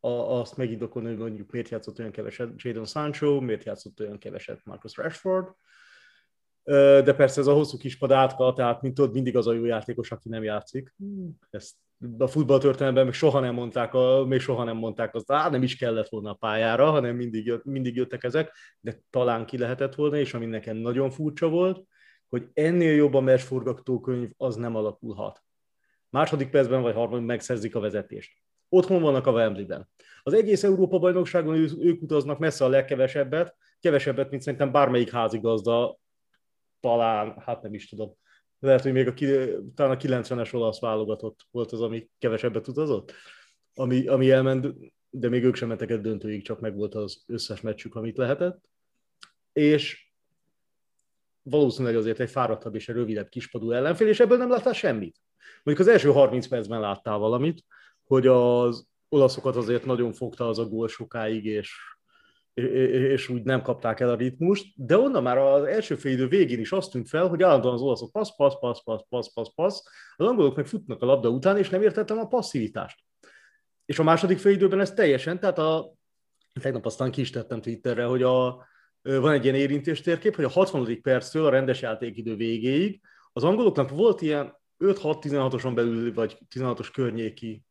azt 0.00 0.56
megindokolni, 0.56 1.08
hogy 1.08 1.18
mondjuk 1.18 1.50
miért 1.50 1.68
játszott 1.68 1.98
olyan 1.98 2.10
keveset 2.10 2.62
Jadon 2.62 2.84
Sancho, 2.84 3.40
miért 3.40 3.64
játszott 3.64 4.00
olyan 4.00 4.18
keveset 4.18 4.64
Marcus 4.64 4.96
Rashford, 4.96 5.46
de 6.64 7.14
persze 7.14 7.40
ez 7.40 7.46
a 7.46 7.52
hosszú 7.52 7.76
kispad 7.76 8.12
átka, 8.12 8.52
tehát 8.52 8.82
mint 8.82 8.94
tudod, 8.94 9.12
mindig 9.12 9.36
az 9.36 9.46
a 9.46 9.52
jó 9.52 9.64
játékos, 9.64 10.10
aki 10.10 10.28
nem 10.28 10.42
játszik. 10.42 10.94
Ezt 11.50 11.74
a 12.18 12.26
futballtörténelemben 12.26 13.04
még 13.04 13.14
soha 13.14 13.40
nem 13.40 13.54
mondták, 13.54 13.94
a, 13.94 14.24
még 14.24 14.40
soha 14.40 14.64
nem 14.64 14.76
mondták 14.76 15.14
azt, 15.14 15.32
á, 15.32 15.50
nem 15.50 15.62
is 15.62 15.76
kellett 15.76 16.08
volna 16.08 16.30
a 16.30 16.34
pályára, 16.34 16.90
hanem 16.90 17.16
mindig, 17.16 17.46
jött, 17.46 17.64
mindig 17.64 17.96
jöttek 17.96 18.24
ezek, 18.24 18.52
de 18.80 19.00
talán 19.10 19.46
ki 19.46 19.58
lehetett 19.58 19.94
volna, 19.94 20.16
és 20.16 20.34
ami 20.34 20.46
nekem 20.46 20.76
nagyon 20.76 21.10
furcsa 21.10 21.48
volt, 21.48 21.84
hogy 22.28 22.48
ennél 22.52 22.94
jobb 22.94 23.14
a 23.14 23.20
mes 23.20 23.42
forgatókönyv, 23.42 24.30
az 24.36 24.56
nem 24.56 24.76
alakulhat. 24.76 25.42
Második 26.10 26.50
percben 26.50 26.82
vagy 26.82 26.94
harmadik 26.94 27.26
megszerzik 27.26 27.74
a 27.74 27.80
vezetést. 27.80 28.32
Otthon 28.68 29.02
vannak 29.02 29.26
a 29.26 29.32
Wembley-ben. 29.32 29.88
Az 30.22 30.32
egész 30.32 30.62
Európa-bajnokságon 30.62 31.54
ők 31.80 32.02
utaznak 32.02 32.38
messze 32.38 32.64
a 32.64 32.68
legkevesebbet, 32.68 33.56
kevesebbet, 33.80 34.30
mint 34.30 34.42
szerintem 34.42 34.72
bármelyik 34.72 35.10
házigazda 35.10 35.98
talán, 36.82 37.38
hát 37.38 37.62
nem 37.62 37.74
is 37.74 37.88
tudom, 37.88 38.16
lehet, 38.58 38.82
hogy 38.82 38.92
még 38.92 39.06
a, 39.06 39.14
talán 39.74 39.96
a 39.96 40.00
90-es 40.00 40.54
olasz 40.54 40.80
válogatott 40.80 41.40
volt 41.50 41.72
az, 41.72 41.80
ami 41.80 42.08
kevesebbet 42.18 42.68
utazott. 42.68 43.12
ami, 43.74 44.06
ami 44.06 44.30
elment, 44.30 44.66
de 45.10 45.28
még 45.28 45.44
ők 45.44 45.54
sem 45.54 45.68
mentek 45.68 45.90
egy 45.90 46.00
döntőig, 46.00 46.44
csak 46.44 46.60
meg 46.60 46.76
volt 46.76 46.94
az 46.94 47.24
összes 47.26 47.60
meccsük, 47.60 47.94
amit 47.94 48.16
lehetett. 48.16 48.60
És 49.52 50.12
valószínűleg 51.42 51.96
azért 51.96 52.20
egy 52.20 52.30
fáradtabb 52.30 52.74
és 52.74 52.88
egy 52.88 52.94
rövidebb 52.94 53.28
kispadú 53.28 53.70
ellenfél, 53.70 54.08
és 54.08 54.20
ebből 54.20 54.38
nem 54.38 54.50
láttál 54.50 54.72
semmit. 54.72 55.20
Mondjuk 55.62 55.86
az 55.86 55.92
első 55.92 56.10
30 56.10 56.46
percben 56.46 56.80
láttál 56.80 57.18
valamit, 57.18 57.64
hogy 58.02 58.26
az 58.26 58.86
olaszokat 59.08 59.56
azért 59.56 59.84
nagyon 59.84 60.12
fogta 60.12 60.48
az 60.48 60.58
a 60.58 60.68
gól 60.68 60.88
sokáig, 60.88 61.44
és, 61.44 61.91
és 62.54 63.28
úgy 63.28 63.42
nem 63.42 63.62
kapták 63.62 64.00
el 64.00 64.08
a 64.08 64.14
ritmust, 64.14 64.72
de 64.76 64.98
onnan 64.98 65.22
már 65.22 65.38
az 65.38 65.64
első 65.64 65.94
fél 65.94 66.12
idő 66.12 66.28
végén 66.28 66.58
is 66.58 66.72
azt 66.72 66.90
tűnt 66.90 67.08
fel, 67.08 67.26
hogy 67.28 67.42
állandóan 67.42 67.74
az 67.74 67.80
olaszok 67.80 68.12
passz, 68.12 68.36
passz, 68.36 68.58
passz, 68.60 68.82
passz, 68.84 69.02
passz, 69.08 69.32
passz, 69.32 69.54
passz, 69.54 69.82
az 70.16 70.26
angolok 70.26 70.56
meg 70.56 70.66
futnak 70.66 71.02
a 71.02 71.06
labda 71.06 71.28
után, 71.28 71.58
és 71.58 71.68
nem 71.68 71.82
értettem 71.82 72.18
a 72.18 72.26
passzivitást. 72.26 72.98
És 73.84 73.98
a 73.98 74.02
második 74.02 74.38
fél 74.38 74.52
időben 74.52 74.80
ez 74.80 74.92
teljesen, 74.92 75.40
tehát 75.40 75.58
a, 75.58 75.92
tegnap 76.60 76.86
aztán 76.86 77.10
ki 77.10 77.20
is 77.20 77.30
tettem 77.30 77.60
Twitterre, 77.60 78.04
hogy 78.04 78.22
a, 78.22 78.66
van 79.02 79.32
egy 79.32 79.44
ilyen 79.44 79.56
érintéstérkép, 79.56 80.34
hogy 80.34 80.44
a 80.44 80.48
60. 80.48 81.00
perctől 81.02 81.46
a 81.46 81.50
rendes 81.50 81.80
játékidő 81.80 82.36
végéig 82.36 83.00
az 83.32 83.44
angoloknak 83.44 83.90
volt 83.90 84.20
ilyen 84.22 84.60
5-6-16-oson 84.78 85.74
belül, 85.74 86.14
vagy 86.14 86.38
16-os 86.54 86.88
környéki 86.92 87.64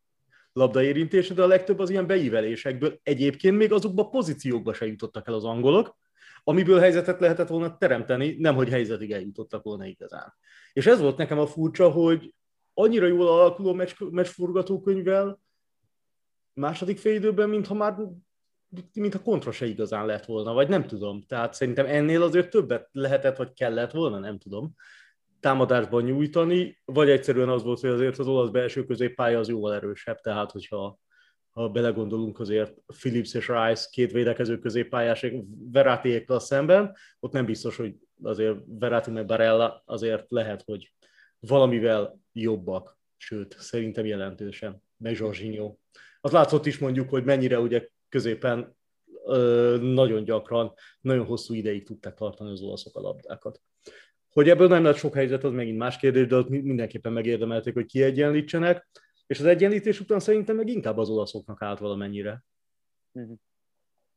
labdaérintése, 0.53 1.33
de 1.33 1.43
a 1.43 1.47
legtöbb 1.47 1.79
az 1.79 1.89
ilyen 1.89 2.07
beívelésekből. 2.07 2.99
Egyébként 3.03 3.57
még 3.57 3.71
azokba 3.71 4.01
a 4.01 4.09
pozíciókba 4.09 4.73
se 4.73 4.85
jutottak 4.85 5.27
el 5.27 5.33
az 5.33 5.43
angolok, 5.43 5.97
amiből 6.43 6.79
helyzetet 6.79 7.19
lehetett 7.19 7.47
volna 7.47 7.77
teremteni, 7.77 8.35
nem 8.39 8.55
hogy 8.55 8.69
helyzetig 8.69 9.11
eljutottak 9.11 9.63
volna 9.63 9.85
igazán. 9.85 10.33
És 10.73 10.85
ez 10.85 10.99
volt 10.99 11.17
nekem 11.17 11.39
a 11.39 11.47
furcsa, 11.47 11.89
hogy 11.89 12.33
annyira 12.73 13.05
jól 13.05 13.27
alakuló 13.27 13.73
meccs, 13.73 13.93
meccsforgatókönyvvel 13.99 15.39
második 16.53 16.97
fél 16.97 17.15
időben, 17.15 17.49
mintha 17.49 17.73
már 17.73 17.95
mint 18.93 19.15
a 19.15 19.21
kontra 19.21 19.51
se 19.51 19.65
igazán 19.65 20.05
lett 20.05 20.25
volna, 20.25 20.53
vagy 20.53 20.69
nem 20.69 20.87
tudom. 20.87 21.21
Tehát 21.21 21.53
szerintem 21.53 21.85
ennél 21.85 22.21
azért 22.21 22.49
többet 22.49 22.89
lehetett, 22.91 23.37
vagy 23.37 23.53
kellett 23.53 23.91
volna, 23.91 24.19
nem 24.19 24.37
tudom 24.37 24.75
támadásban 25.41 26.03
nyújtani, 26.03 26.81
vagy 26.85 27.09
egyszerűen 27.09 27.49
az 27.49 27.63
volt, 27.63 27.79
hogy 27.79 27.89
azért 27.89 28.17
az 28.17 28.27
olasz 28.27 28.49
belső 28.49 28.85
középpálya 28.85 29.39
az 29.39 29.47
jóval 29.47 29.73
erősebb, 29.73 30.19
tehát 30.19 30.51
hogyha 30.51 30.99
ha 31.51 31.69
belegondolunk 31.69 32.39
azért 32.39 32.73
Philips 32.99 33.33
és 33.33 33.47
Rice 33.47 33.87
két 33.91 34.11
védekező 34.11 34.59
középpályások 34.59 35.43
Verátiékkal 35.71 36.39
szemben, 36.39 36.95
ott 37.19 37.31
nem 37.31 37.45
biztos, 37.45 37.77
hogy 37.77 37.95
azért 38.23 38.57
Verratti 38.65 39.11
meg 39.11 39.25
Barella 39.25 39.81
azért 39.85 40.25
lehet, 40.29 40.61
hogy 40.61 40.93
valamivel 41.39 42.19
jobbak, 42.31 42.99
sőt, 43.17 43.55
szerintem 43.59 44.05
jelentősen, 44.05 44.83
meg 44.97 45.17
Jorginho. 45.17 45.75
Az 46.21 46.31
látszott 46.31 46.65
is 46.65 46.77
mondjuk, 46.77 47.09
hogy 47.09 47.23
mennyire 47.23 47.59
ugye 47.59 47.87
középen 48.09 48.75
nagyon 49.81 50.23
gyakran, 50.23 50.73
nagyon 51.01 51.25
hosszú 51.25 51.53
ideig 51.53 51.85
tudták 51.85 52.13
tartani 52.13 52.51
az 52.51 52.61
olaszok 52.61 52.95
a 52.95 53.01
labdákat. 53.01 53.61
Hogy 54.31 54.49
ebből 54.49 54.67
nem 54.67 54.83
lett 54.83 54.95
sok 54.95 55.13
helyzet, 55.13 55.43
az 55.43 55.51
megint 55.51 55.77
más 55.77 55.97
kérdés, 55.97 56.27
de 56.27 56.35
ott 56.35 56.49
mindenképpen 56.49 57.13
megérdemelték, 57.13 57.73
hogy 57.73 57.85
kiegyenlítsenek, 57.85 58.89
és 59.27 59.39
az 59.39 59.45
egyenlítés 59.45 59.99
után 59.99 60.19
szerintem 60.19 60.55
meg 60.55 60.67
inkább 60.67 60.97
az 60.97 61.09
olaszoknak 61.09 61.61
állt 61.61 61.79
valamennyire. 61.79 62.43
Uh-huh. 63.11 63.37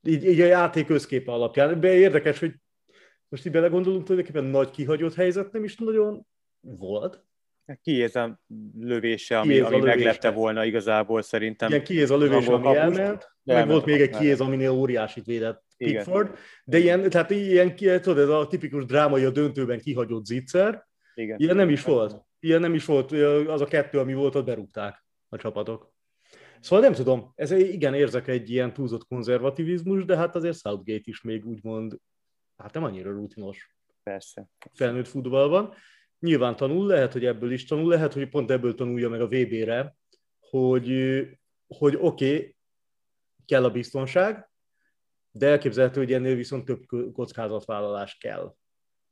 Így, 0.06 0.24
így 0.24 0.40
a 0.40 0.46
játék 0.46 0.88
összképe 0.88 1.32
alapján. 1.32 1.80
De 1.80 1.94
érdekes, 1.94 2.38
hogy 2.38 2.54
most 3.28 3.46
így 3.46 3.52
belegondolunk, 3.52 4.04
tulajdonképpen 4.04 4.50
nagy 4.50 4.70
kihagyott 4.70 5.14
helyzet 5.14 5.52
nem 5.52 5.64
is 5.64 5.76
nagyon 5.76 6.26
volt. 6.60 7.24
Ki 7.82 8.02
ez 8.02 8.16
a 8.16 8.40
lövése, 8.78 9.38
ami, 9.38 9.58
ami 9.58 9.76
lövése. 9.76 9.96
meglepte 9.96 10.30
volna 10.30 10.64
igazából 10.64 11.22
szerintem. 11.22 11.68
Igen, 11.68 11.84
ki 11.84 12.00
ez 12.00 12.10
a 12.10 12.16
lövés, 12.16 12.46
ami 12.46 12.76
elment, 12.76 13.32
meg 13.42 13.68
volt 13.68 13.84
még 13.84 14.00
egy 14.00 14.10
ki 14.10 14.30
ez, 14.30 14.40
aminél 14.40 14.70
óriásit 14.70 15.24
védett 15.26 15.63
Pickford, 15.76 16.26
Igen. 16.26 16.38
de 16.64 16.78
ilyen, 16.78 17.10
tehát 17.10 17.30
ilyen, 17.30 17.76
tudod, 17.76 18.18
ez 18.18 18.28
a 18.28 18.46
tipikus 18.46 18.84
drámai 18.84 19.24
a 19.24 19.30
döntőben 19.30 19.78
kihagyott 19.78 20.24
zicser, 20.24 20.86
Igen. 21.14 21.38
ilyen 21.38 21.56
nem 21.56 21.68
is 21.68 21.82
volt. 21.82 22.22
Ilyen 22.38 22.60
nem 22.60 22.74
is 22.74 22.84
volt, 22.84 23.12
az 23.48 23.60
a 23.60 23.66
kettő, 23.66 23.98
ami 23.98 24.14
volt, 24.14 24.34
ott 24.34 24.44
berúgták 24.44 25.04
a 25.28 25.36
csapatok. 25.36 25.92
Szóval 26.60 26.84
nem 26.84 26.94
tudom, 26.94 27.32
ez 27.34 27.50
igen, 27.50 27.94
érzek 27.94 28.28
egy 28.28 28.50
ilyen 28.50 28.72
túlzott 28.72 29.06
konzervativizmus, 29.06 30.04
de 30.04 30.16
hát 30.16 30.34
azért 30.34 30.60
Southgate 30.60 31.02
is 31.04 31.22
még 31.22 31.46
úgymond, 31.46 31.98
hát 32.56 32.74
nem 32.74 32.84
annyira 32.84 33.10
rutinos. 33.10 33.76
Persze. 34.02 34.48
Felnőtt 34.72 35.08
futballban. 35.08 35.74
Nyilván 36.18 36.56
tanul, 36.56 36.86
lehet, 36.86 37.12
hogy 37.12 37.24
ebből 37.24 37.52
is 37.52 37.64
tanul, 37.64 37.88
lehet, 37.88 38.12
hogy 38.12 38.28
pont 38.28 38.50
ebből 38.50 38.74
tanulja 38.74 39.08
meg 39.08 39.20
a 39.20 39.26
VB-re, 39.26 39.96
hogy, 40.40 40.88
hogy 41.66 41.96
oké, 42.00 42.34
okay, 42.36 42.56
kell 43.46 43.64
a 43.64 43.70
biztonság, 43.70 44.50
de 45.36 45.46
elképzelhető, 45.46 46.00
hogy 46.00 46.12
ennél 46.12 46.34
viszont 46.34 46.64
több 46.64 47.12
kockázatvállalás 47.12 48.16
kell 48.16 48.54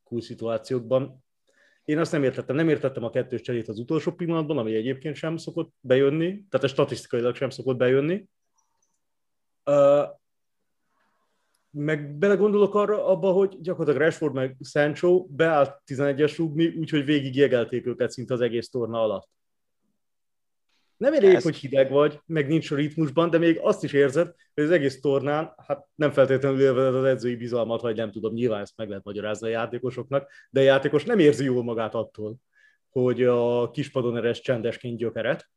kulcsszituációkban. 0.03 1.23
Én 1.83 1.99
azt 1.99 2.11
nem 2.11 2.23
értettem, 2.23 2.55
nem 2.55 2.69
értettem 2.69 3.03
a 3.03 3.09
kettős 3.09 3.41
cserét 3.41 3.67
az 3.67 3.79
utolsó 3.79 4.11
pillanatban, 4.11 4.57
ami 4.57 4.75
egyébként 4.75 5.15
sem 5.15 5.37
szokott 5.37 5.73
bejönni, 5.79 6.45
tehát 6.49 6.65
a 6.65 6.67
statisztikailag 6.67 7.35
sem 7.35 7.49
szokott 7.49 7.77
bejönni. 7.77 8.27
Uh, 9.65 10.03
meg 11.69 12.17
belegondolok 12.17 12.75
arra 12.75 13.07
abba, 13.07 13.31
hogy 13.31 13.57
gyakorlatilag 13.61 14.07
Rashford 14.07 14.33
meg 14.33 14.57
Sancho 14.63 15.25
beállt 15.29 15.81
11-es 15.85 16.33
rúgni, 16.37 16.67
úgyhogy 16.67 17.05
végig 17.05 17.35
jegelték 17.35 17.85
őket 17.85 18.11
szinte 18.11 18.33
az 18.33 18.41
egész 18.41 18.69
torna 18.69 19.01
alatt. 19.01 19.29
Nem 20.97 21.13
elég, 21.13 21.33
Ez... 21.33 21.43
hogy 21.43 21.55
hideg 21.55 21.91
vagy, 21.91 22.19
meg 22.25 22.47
nincs 22.47 22.71
a 22.71 22.75
ritmusban, 22.75 23.29
de 23.29 23.37
még 23.37 23.59
azt 23.61 23.83
is 23.83 23.93
érzed, 23.93 24.35
hogy 24.53 24.63
az 24.63 24.71
egész 24.71 24.99
tornán, 24.99 25.53
hát 25.67 25.87
nem 25.95 26.11
feltétlenül 26.11 26.61
élvezed 26.61 26.95
az 26.95 27.03
edzői 27.03 27.35
bizalmat, 27.35 27.81
vagy 27.81 27.95
nem 27.95 28.11
tudom, 28.11 28.33
nyilván 28.33 28.61
ezt 28.61 28.77
meg 28.77 28.87
lehet 28.87 29.03
magyarázni 29.03 29.47
a 29.47 29.51
játékosoknak, 29.51 30.29
de 30.49 30.59
a 30.59 30.63
játékos 30.63 31.03
nem 31.03 31.19
érzi 31.19 31.43
jól 31.43 31.63
magát 31.63 31.95
attól, 31.95 32.35
hogy 32.89 33.23
a 33.23 33.71
kispadon 33.71 34.17
eres 34.17 34.41
csendesként 34.41 34.97
gyökeret, 34.97 35.49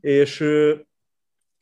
és, 0.00 0.44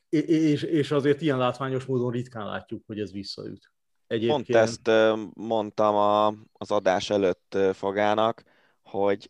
és, 0.09 0.63
és 0.63 0.91
azért 0.91 1.21
ilyen 1.21 1.37
látványos 1.37 1.85
módon 1.85 2.11
ritkán 2.11 2.45
látjuk, 2.45 2.83
hogy 2.85 2.99
ez 2.99 3.11
visszaüt. 3.11 3.71
Egyébként... 4.07 4.45
Pont 4.45 4.57
ezt 4.57 4.91
mondtam 5.33 5.95
a, 5.95 6.27
az 6.53 6.71
adás 6.71 7.09
előtt 7.09 7.57
Fogának, 7.73 8.43
hogy 8.83 9.29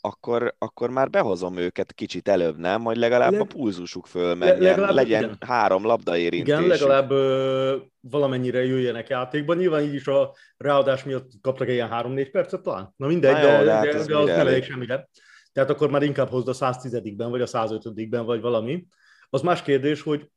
akkor, 0.00 0.54
akkor 0.58 0.90
már 0.90 1.10
behozom 1.10 1.56
őket 1.56 1.92
kicsit 1.92 2.28
előbb, 2.28 2.58
nem? 2.58 2.80
Majd 2.80 2.96
legalább 2.96 3.32
Leg... 3.32 3.40
a 3.40 3.44
pulzusuk 3.44 4.06
fölmenjen, 4.06 4.58
legalább, 4.58 4.94
legyen 4.94 5.22
igen. 5.22 5.36
három 5.40 5.84
labdaérintés. 5.84 6.54
Igen, 6.54 6.66
legalább 6.66 7.10
ö, 7.10 7.76
valamennyire 8.00 8.64
jöjjenek 8.64 9.08
játékban. 9.08 9.56
Nyilván 9.56 9.82
így 9.82 9.94
is 9.94 10.06
a 10.06 10.34
ráadás 10.56 11.04
miatt 11.04 11.30
kaptak 11.40 11.68
egy 11.68 11.74
ilyen 11.74 11.88
három-négy 11.88 12.30
percet 12.30 12.62
talán. 12.62 12.94
Na 12.96 13.06
mindegy, 13.06 13.32
Na 13.32 13.40
jó, 13.40 13.48
de, 13.48 13.64
de, 13.64 13.72
hát 13.72 13.84
de, 13.84 14.04
de 14.04 14.16
az 14.16 14.26
nem 14.26 14.38
elég 14.38 14.64
semmire. 14.64 15.08
Tehát 15.52 15.70
akkor 15.70 15.90
már 15.90 16.02
inkább 16.02 16.28
hozd 16.28 16.48
a 16.48 16.54
110-ben, 16.54 17.30
vagy 17.30 17.40
a 17.40 17.46
105-ben, 17.46 18.24
vagy 18.24 18.40
valami. 18.40 18.86
Az 19.30 19.40
más 19.42 19.62
kérdés, 19.62 20.02
hogy 20.02 20.30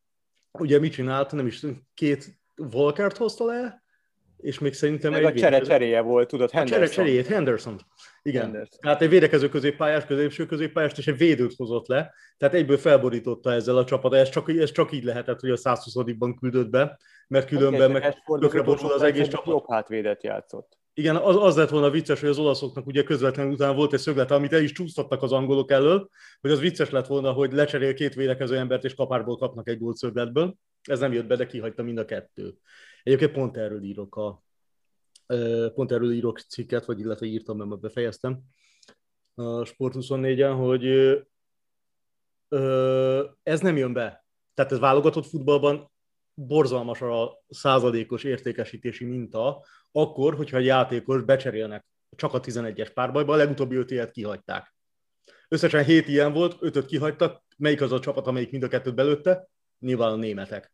ugye 0.51 0.79
mit 0.79 0.91
csinált, 0.91 1.32
nem 1.32 1.48
is 1.48 1.65
két 1.93 2.41
Volkert 2.55 3.17
hozta 3.17 3.46
le, 3.46 3.84
és 4.38 4.60
még 4.60 4.74
szerintem 4.74 5.12
Meg 5.12 5.24
egy 5.24 5.38
a 5.38 5.39
csere 5.39 5.60
cseréje 5.60 6.01
volt, 6.01 6.27
tudod, 6.27 6.51
Henderson. 6.51 6.82
A 6.82 6.86
csere 6.86 6.96
cseréjét, 6.96 7.27
Henderson. 7.27 7.82
Igen. 8.23 8.41
Henderson. 8.41 8.79
Tehát 8.81 9.01
egy 9.01 9.09
védekező 9.09 9.49
középpályás, 9.49 10.05
középső 10.05 10.45
középpályást 10.45 10.97
és 10.97 11.07
egy 11.07 11.17
védőt 11.17 11.55
hozott 11.55 11.87
le, 11.87 12.13
tehát 12.37 12.53
egyből 12.53 12.77
felborította 12.77 13.51
ezzel 13.51 13.77
a 13.77 13.83
csapat. 13.83 14.13
Ez 14.13 14.29
csak, 14.29 14.49
ez 14.49 14.71
csak 14.71 14.91
így 14.91 15.03
lehetett, 15.03 15.39
hogy 15.39 15.49
a 15.49 15.55
120-ban 15.55 16.35
küldött 16.39 16.69
be, 16.69 16.99
mert 17.27 17.47
különben 17.47 17.91
meg 17.91 18.23
tökre 18.39 18.63
az 18.93 19.01
egész 19.01 19.27
csapat. 19.27 19.47
Jobb 19.47 19.69
hátvédet 19.69 20.23
játszott. 20.23 20.77
Igen, 20.95 21.15
az, 21.15 21.35
az 21.35 21.55
lett 21.55 21.69
volna 21.69 21.89
vicces, 21.89 22.19
hogy 22.19 22.29
az 22.29 22.37
olaszoknak 22.37 22.85
ugye 22.87 23.03
közvetlenül 23.03 23.51
után 23.51 23.75
volt 23.75 23.93
egy 23.93 23.99
szöglet, 23.99 24.31
amit 24.31 24.53
el 24.53 24.61
is 24.61 24.71
csúsztattak 24.71 25.21
az 25.21 25.31
angolok 25.31 25.71
elől, 25.71 26.09
hogy 26.41 26.51
az 26.51 26.59
vicces 26.59 26.89
lett 26.89 27.07
volna, 27.07 27.31
hogy 27.31 27.53
lecserél 27.53 27.93
két 27.93 28.13
védekező 28.13 28.57
embert, 28.57 28.83
és 28.83 28.95
kapárból 28.95 29.37
kapnak 29.37 29.67
egy 29.67 29.79
gólt 29.79 29.97
szögletből. 29.97 30.55
Ez 30.81 30.99
nem 30.99 31.13
jött 31.13 31.25
be, 31.25 31.35
de 31.35 31.45
kihagyta 31.45 31.83
mind 31.83 31.97
a 31.97 32.05
kettő. 32.05 32.53
Egyébként 33.03 33.31
pont 33.31 33.57
erről 33.57 33.83
írok 33.83 34.15
a 34.15 34.43
pont 35.73 35.91
erről 35.91 36.11
írok 36.11 36.39
cikket, 36.39 36.85
vagy 36.85 36.99
illetve 36.99 37.25
írtam, 37.25 37.57
mert 37.57 37.81
befejeztem 37.81 38.39
a 39.33 39.65
Sport 39.65 39.93
24-en, 39.97 40.55
hogy 40.57 40.85
ez 43.43 43.59
nem 43.59 43.77
jön 43.77 43.93
be. 43.93 44.25
Tehát 44.53 44.71
ez 44.71 44.79
válogatott 44.79 45.25
futballban 45.25 45.91
borzalmas 46.33 47.01
a 47.01 47.43
százalékos 47.49 48.23
értékesítési 48.23 49.05
minta, 49.05 49.65
akkor, 49.91 50.35
hogyha 50.35 50.57
egy 50.57 50.65
játékos 50.65 51.21
becserélnek 51.21 51.85
csak 52.15 52.33
a 52.33 52.39
11-es 52.39 52.91
párbajba, 52.93 53.33
a 53.33 53.35
legutóbbi 53.35 53.75
öt 53.75 53.91
ilyet 53.91 54.11
kihagyták. 54.11 54.75
Összesen 55.47 55.83
hét 55.83 56.07
ilyen 56.07 56.33
volt, 56.33 56.55
ötöt 56.59 56.85
kihagytak, 56.85 57.43
melyik 57.57 57.81
az 57.81 57.91
a 57.91 57.99
csapat, 57.99 58.27
amelyik 58.27 58.51
mind 58.51 58.63
a 58.63 58.67
kettőt 58.67 58.95
belőtte? 58.95 59.47
Nyilván 59.79 60.11
a 60.11 60.15
németek 60.15 60.73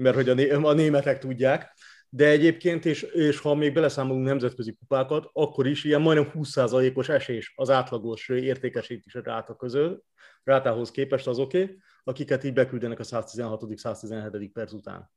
mert 0.00 0.16
hogy 0.16 0.28
a, 0.28 0.34
né- 0.34 0.52
a 0.52 0.72
németek 0.72 1.18
tudják, 1.18 1.76
de 2.12 2.26
egyébként, 2.26 2.84
és, 2.84 3.02
és 3.02 3.38
ha 3.38 3.54
még 3.54 3.72
beleszámolunk 3.72 4.24
nemzetközi 4.24 4.72
kupákat, 4.72 5.30
akkor 5.32 5.66
is 5.66 5.84
ilyen 5.84 6.00
majdnem 6.00 6.30
20%-os 6.34 7.08
esés 7.08 7.52
az 7.56 7.70
átlagos 7.70 8.28
értékesítési 8.28 9.18
ráta 9.22 9.56
közül, 9.56 10.02
rátához 10.42 10.90
képest 10.90 11.26
az 11.26 11.38
oké, 11.38 11.62
okay, 11.62 11.78
akiket 12.04 12.44
így 12.44 12.52
beküldenek 12.52 12.98
a 12.98 13.04
116.-117. 13.04 14.50
perc 14.52 14.72
után. 14.72 15.10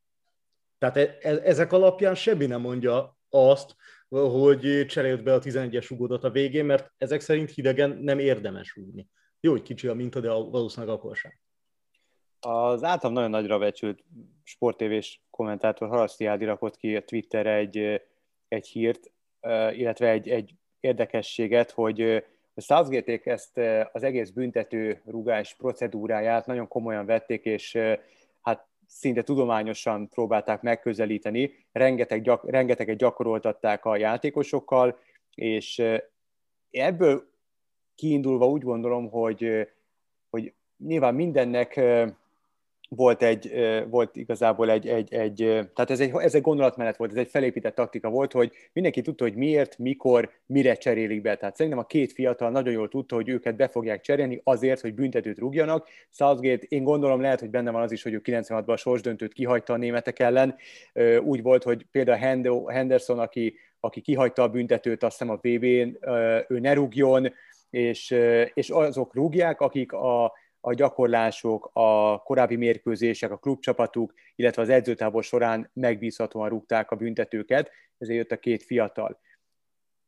Tehát 0.78 0.98
e, 0.98 1.18
e, 1.22 1.40
ezek 1.44 1.72
alapján 1.72 2.16
semmi 2.16 2.46
nem 2.46 2.62
mondja 2.62 3.18
azt, 3.30 3.76
hogy 4.10 4.86
cserélt 4.86 5.24
be 5.24 5.34
a 5.34 5.40
11-es 5.40 5.86
rugódat 5.90 6.24
a 6.24 6.32
végén, 6.32 6.66
mert 6.66 6.92
ezek 6.98 7.22
szerint 7.22 7.52
hidegen 7.52 7.90
nem 7.90 8.20
érdemes 8.20 8.76
rúgni. 8.76 9.10
Jó, 9.40 9.52
hogy 9.52 9.62
kicsi 9.62 9.88
a 9.88 9.94
minta, 9.94 10.20
de 10.20 10.30
valószínűleg 10.30 10.96
akkor 10.96 11.16
sem. 11.16 11.32
Az 12.46 12.84
általam 12.84 13.14
nagyon 13.14 13.30
nagyra 13.30 13.58
becsült 13.58 14.04
sportévés 14.44 15.22
kommentátor 15.30 15.88
Haraszti 15.88 16.26
Ádi 16.26 16.46
rakott 16.46 16.78
ki 16.78 16.96
a 16.96 17.04
Twitterre 17.04 17.54
egy, 17.54 18.02
egy 18.48 18.68
hírt, 18.68 19.12
illetve 19.72 20.10
egy, 20.10 20.30
egy 20.30 20.56
érdekességet, 20.80 21.72
hogy 21.72 22.02
a 22.54 22.62
southgate 22.62 23.20
ezt 23.24 23.58
az 23.92 24.04
egész 24.04 24.30
büntető 24.30 25.02
rugás 25.06 25.56
procedúráját 25.56 26.46
nagyon 26.46 26.68
komolyan 26.68 27.06
vették, 27.06 27.46
és 27.46 27.78
hát 28.42 28.68
szinte 28.88 29.22
tudományosan 29.22 30.10
próbálták 30.10 30.62
megközelíteni, 30.62 31.68
rengeteg 31.72 32.22
gyak, 32.22 32.50
rengeteget 32.50 32.98
gyakoroltatták 32.98 33.86
a 33.86 33.98
játékosokkal, 33.98 35.00
és 35.36 35.84
ebből 36.72 37.30
kiindulva 37.96 38.48
úgy 38.48 38.64
gondolom, 38.64 39.10
hogy, 39.10 39.68
hogy 40.30 40.54
nyilván 40.78 41.16
mindennek 41.16 41.82
volt, 42.96 43.24
egy, 43.24 43.52
volt 43.90 44.16
igazából 44.16 44.72
egy, 44.72 44.88
egy, 44.88 45.14
egy 45.14 45.36
tehát 45.74 45.90
ez 45.90 46.00
egy, 46.00 46.12
ez 46.16 46.36
egy 46.36 46.42
gondolatmenet 46.42 46.98
volt, 46.98 47.12
ez 47.12 47.18
egy 47.18 47.30
felépített 47.30 47.76
taktika 47.76 48.10
volt, 48.10 48.32
hogy 48.32 48.52
mindenki 48.74 49.02
tudta, 49.02 49.24
hogy 49.24 49.36
miért, 49.36 49.78
mikor, 49.78 50.30
mire 50.46 50.76
cserélik 50.76 51.22
be. 51.22 51.36
Tehát 51.36 51.56
szerintem 51.56 51.82
a 51.82 51.86
két 51.86 52.12
fiatal 52.12 52.50
nagyon 52.50 52.74
jól 52.74 52.88
tudta, 52.88 53.16
hogy 53.16 53.30
őket 53.30 53.56
be 53.56 53.68
fogják 53.68 54.02
cserélni 54.02 54.42
azért, 54.44 54.82
hogy 54.82 54.94
büntetőt 54.94 55.40
rúgjanak. 55.40 55.88
Southgate, 56.10 56.66
én 56.70 56.84
gondolom 56.84 57.22
lehet, 57.22 57.40
hogy 57.40 57.50
benne 57.50 57.72
van 57.72 57.82
az 57.82 57.92
is, 57.92 58.04
hogy 58.04 58.14
ő 58.14 58.22
96-ban 58.24 58.66
a 58.66 58.78
sorsdöntőt 58.78 59.34
kihagyta 59.34 59.74
a 59.74 59.78
németek 59.78 60.20
ellen. 60.20 60.56
Úgy 61.22 61.42
volt, 61.42 61.64
hogy 61.64 61.86
például 61.92 62.72
Henderson, 62.72 63.20
aki, 63.20 63.56
aki 63.80 64.02
kihagyta 64.02 64.42
a 64.42 64.50
büntetőt, 64.50 65.04
azt 65.04 65.20
hiszem 65.20 65.34
a 65.34 65.40
VB-n, 65.42 65.98
ő 66.48 66.60
ne 66.60 66.74
rúgjon, 66.74 67.34
és, 67.70 68.16
és 68.54 68.70
azok 68.70 69.14
rúgják, 69.14 69.62
akik 69.62 69.94
a, 69.94 70.34
a 70.65 70.74
gyakorlások, 70.74 71.70
a 71.74 72.17
korábbi 72.17 72.55
mérkőzések, 72.55 73.32
a 73.32 73.38
klubcsapatuk, 73.38 74.13
illetve 74.36 74.62
az 74.62 74.70
edzőtábor 74.70 75.24
során 75.24 75.70
megbízhatóan 75.74 76.50
rúgták 76.50 76.91
a 76.91 76.96
büntetőket, 76.96 77.72
ezért 77.98 78.17
jött 78.17 78.32
a 78.32 78.38
két 78.38 78.63
fiatal. 78.63 79.20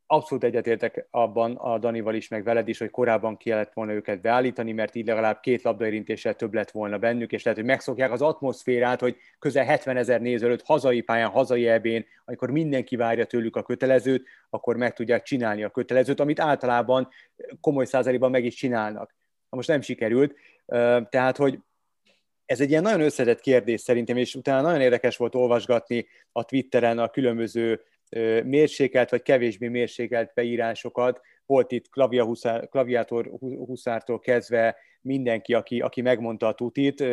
Abszolút 0.08 0.44
egyetértek 0.44 1.08
abban 1.12 1.56
a 1.56 1.78
Danival 1.78 2.16
is, 2.16 2.28
meg 2.28 2.44
veled 2.44 2.68
is, 2.68 2.78
hogy 2.78 2.90
korábban 2.90 3.38
kellett 3.38 3.74
volna 3.74 3.92
őket 3.92 4.22
beállítani, 4.22 4.72
mert 4.72 4.96
így 4.96 5.06
legalább 5.06 5.40
két 5.40 5.62
labdaérintéssel 5.62 6.36
több 6.36 6.54
lett 6.54 6.72
volna 6.72 6.98
bennük, 6.98 7.32
és 7.32 7.44
lehet, 7.44 7.60
hogy 7.60 7.70
megszokják 7.70 8.12
az 8.12 8.22
atmoszférát, 8.22 9.00
hogy 9.00 9.18
közel 9.40 9.66
70 9.66 9.98
ezer 9.98 10.22
néző 10.22 10.46
előtt 10.46 10.66
hazai 10.66 11.02
pályán, 11.02 11.30
hazai 11.30 11.68
ebén, 11.68 12.06
amikor 12.26 12.52
mindenki 12.52 12.96
várja 12.96 13.26
tőlük 13.26 13.56
a 13.56 13.64
kötelezőt, 13.64 14.28
akkor 14.50 14.76
meg 14.76 14.94
tudják 14.94 15.24
csinálni 15.24 15.64
a 15.64 15.70
kötelezőt, 15.70 16.20
amit 16.20 16.40
általában 16.40 17.08
komoly 17.60 17.86
százalékban 17.86 18.32
meg 18.32 18.46
is 18.46 18.56
csinálnak 18.56 19.16
most 19.56 19.68
nem 19.68 19.82
sikerült. 19.82 20.36
Tehát, 21.10 21.38
hogy 21.38 21.60
ez 22.46 22.62
egy 22.62 22.70
ilyen 22.70 22.82
nagyon 22.82 23.02
összetett 23.02 23.40
kérdés 23.40 23.82
szerintem, 23.82 24.18
és 24.18 24.36
utána 24.36 24.62
nagyon 24.62 24.82
érdekes 24.82 25.18
volt 25.18 25.36
olvasgatni 25.36 26.08
a 26.32 26.44
Twitteren 26.44 27.00
a 27.00 27.10
különböző 27.10 27.82
mérsékelt 28.44 29.10
vagy 29.10 29.22
kevésbé 29.22 29.68
mérsékelt 29.68 30.32
beírásokat. 30.34 31.22
Volt 31.46 31.72
itt 31.72 31.90
Klavia 31.90 32.26
Huszár, 32.26 32.70
Klaviátor 32.70 33.28
Huszártól 33.40 34.20
kezdve 34.20 34.76
mindenki, 35.02 35.54
aki, 35.54 35.82
aki 35.82 36.02
megmondta 36.02 36.48
a 36.48 36.54
tutit, 36.54 37.04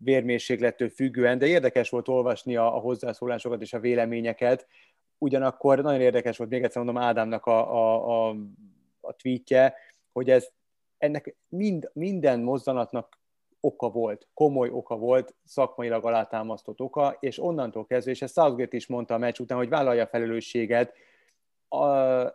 vérmérséklettől 0.00 0.88
függően, 0.88 1.38
de 1.38 1.46
érdekes 1.46 1.90
volt 1.90 2.08
olvasni 2.08 2.56
a, 2.56 2.76
a 2.76 2.78
hozzászólásokat 2.78 3.62
és 3.62 3.72
a 3.72 3.80
véleményeket. 3.80 4.66
Ugyanakkor 5.18 5.82
nagyon 5.82 6.00
érdekes 6.00 6.36
volt, 6.36 6.50
még 6.50 6.62
egyszer 6.62 6.82
mondom, 6.82 7.02
Ádámnak 7.02 7.46
a, 7.46 7.72
a, 7.72 8.28
a, 8.28 8.36
a 9.00 9.12
tweetje, 9.12 9.74
hogy 10.12 10.30
ez 10.30 10.48
ennek 10.98 11.36
mind, 11.48 11.90
minden 11.92 12.40
mozzanatnak 12.40 13.18
oka 13.60 13.90
volt, 13.90 14.28
komoly 14.34 14.68
oka 14.70 14.96
volt, 14.96 15.34
szakmailag 15.44 16.04
alátámasztott 16.04 16.80
oka, 16.80 17.16
és 17.20 17.38
onnantól 17.38 17.86
kezdve, 17.86 18.10
és 18.10 18.22
ezt 18.22 18.34
Southgate 18.34 18.76
is 18.76 18.86
mondta 18.86 19.14
a 19.14 19.18
meccs 19.18 19.38
után, 19.38 19.58
hogy 19.58 19.68
vállalja 19.68 20.02
a 20.02 20.06
felelősséget, 20.06 20.92
a, 21.68 21.86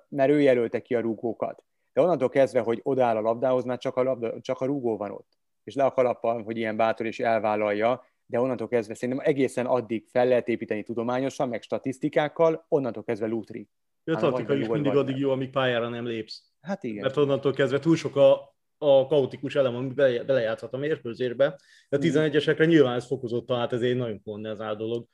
mert 0.09 0.29
ő 0.29 0.41
jelölte 0.41 0.81
ki 0.81 0.95
a 0.95 0.99
rúgókat. 0.99 1.63
De 1.93 2.01
onnantól 2.01 2.29
kezdve, 2.29 2.59
hogy 2.59 2.79
odáll 2.83 3.17
a 3.17 3.21
labdához, 3.21 3.63
már 3.63 3.77
csak 3.77 3.95
a, 3.95 4.03
labda, 4.03 4.41
csak 4.41 4.61
a 4.61 4.65
rúgó 4.65 4.97
van 4.97 5.11
ott. 5.11 5.37
És 5.63 5.75
le 5.75 5.83
a 5.85 5.91
kalappal, 5.91 6.43
hogy 6.43 6.57
ilyen 6.57 6.77
bátor 6.77 7.05
és 7.05 7.19
elvállalja, 7.19 8.03
de 8.25 8.39
onnantól 8.39 8.67
kezdve 8.67 8.93
szerintem 8.93 9.25
egészen 9.25 9.65
addig 9.65 10.07
fel 10.07 10.27
lehet 10.27 10.47
építeni 10.47 10.83
tudományosan, 10.83 11.49
meg 11.49 11.61
statisztikákkal, 11.61 12.65
onnantól 12.67 13.03
kezdve 13.03 13.27
lútri. 13.27 13.69
A 14.03 14.15
taktika 14.15 14.53
is 14.53 14.67
mindig 14.67 14.95
addig 14.95 15.17
jó, 15.17 15.29
amíg 15.31 15.49
pályára 15.49 15.89
nem 15.89 16.05
lépsz. 16.05 16.43
Hát 16.61 16.83
igen. 16.83 17.01
Mert 17.01 17.17
onnantól 17.17 17.53
kezdve 17.53 17.79
túl 17.79 17.95
sok 17.95 18.15
a 18.15 18.52
a 18.83 19.07
kaotikus 19.07 19.55
elem, 19.55 19.75
ami 19.75 19.93
belejátszhat 20.25 20.73
a 20.73 20.77
mérkőzésbe. 20.77 21.59
A 21.89 21.97
11-esekre 21.97 22.57
hmm. 22.57 22.67
nyilván 22.67 22.95
ez 22.95 23.05
fokozottan, 23.05 23.59
hát 23.59 23.73
ez 23.73 23.81
egy 23.81 23.95
nagyon 23.95 24.21
kondenzált 24.21 24.77
dolog. 24.77 25.07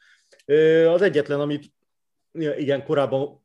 Az 0.94 1.02
egyetlen, 1.02 1.40
amit 1.40 1.74
igen, 2.32 2.84
korábban 2.84 3.42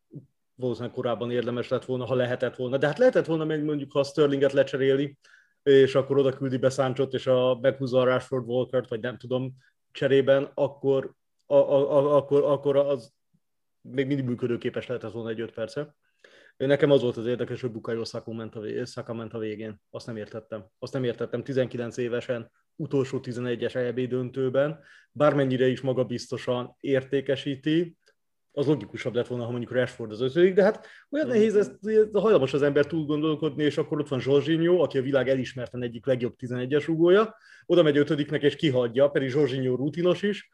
valószínűleg 0.55 0.95
korábban 0.95 1.31
érdemes 1.31 1.69
lett 1.69 1.85
volna, 1.85 2.05
ha 2.05 2.15
lehetett 2.15 2.57
volna. 2.57 2.77
De 2.77 2.87
hát 2.87 2.99
lehetett 2.99 3.27
volna 3.27 3.45
még 3.45 3.63
mondjuk, 3.63 3.93
ha 3.93 4.03
Sterlinget 4.03 4.53
lecseréli, 4.53 5.19
és 5.63 5.95
akkor 5.95 6.19
oda 6.19 6.33
küldi 6.33 6.57
be 6.57 6.71
Sanchot, 6.71 7.15
és 7.15 7.27
a 7.27 7.59
meghúzza 7.61 8.01
a 8.01 8.05
Rashford 8.05 8.49
Walkert, 8.49 8.89
vagy 8.89 9.01
nem 9.01 9.19
tudom, 9.19 9.55
cserében, 9.93 10.51
akkor, 10.55 11.13
a, 11.47 11.55
a, 11.55 11.97
a, 11.97 12.17
akkor, 12.17 12.43
akkor 12.43 12.77
az 12.77 13.13
még 13.81 14.07
mindig 14.07 14.25
működőképes 14.25 14.87
lehetett 14.87 15.13
volna 15.13 15.29
egy 15.29 15.41
öt 15.41 15.53
perce. 15.53 15.95
Nekem 16.57 16.91
az 16.91 17.03
volt 17.03 17.17
az 17.17 17.27
érdekes, 17.27 17.61
hogy 17.61 17.71
Bukayo 17.71 18.05
Saka 18.05 18.33
ment, 18.33 18.55
a, 18.55 18.87
Saka 18.87 19.15
ment 19.15 19.35
a 19.35 19.39
végén. 19.39 19.81
Azt 19.91 20.07
nem 20.07 20.17
értettem. 20.17 20.67
Azt 20.79 20.93
nem 20.93 21.05
értettem 21.05 21.43
19 21.43 21.97
évesen, 21.97 22.51
utolsó 22.77 23.21
11-es 23.23 23.75
EB 23.75 24.01
döntőben, 24.01 24.81
bármennyire 25.13 25.67
is 25.67 25.81
magabiztosan 25.81 26.77
értékesíti, 26.81 27.97
az 28.57 28.67
logikusabb 28.67 29.15
lett 29.15 29.27
volna, 29.27 29.45
ha 29.45 29.51
mondjuk 29.51 29.73
Rashford 29.73 30.11
az 30.11 30.21
ötödik, 30.21 30.55
de 30.55 30.63
hát 30.63 30.87
olyan 31.11 31.27
nehéz, 31.27 31.57
ezt, 31.57 31.79
hajlamos 32.13 32.53
az 32.53 32.63
ember 32.63 32.87
túl 32.87 33.05
gondolkodni, 33.05 33.65
és 33.65 33.79
akkor 33.79 34.01
ott 34.01 34.09
van 34.09 34.21
Zsorzsinyó, 34.21 34.81
aki 34.81 34.99
a 34.99 35.03
világ 35.03 35.29
elismerten 35.29 35.83
egyik 35.83 36.07
legjobb 36.07 36.35
11-es 36.39 36.89
ugója, 36.89 37.37
oda 37.67 37.83
megy 37.83 37.97
ötödiknek 37.97 38.43
és 38.43 38.57
kihagyja, 38.57 39.09
pedig 39.09 39.29
Zsorzsinyó 39.29 39.75
rutinos 39.75 40.23
is, 40.23 40.49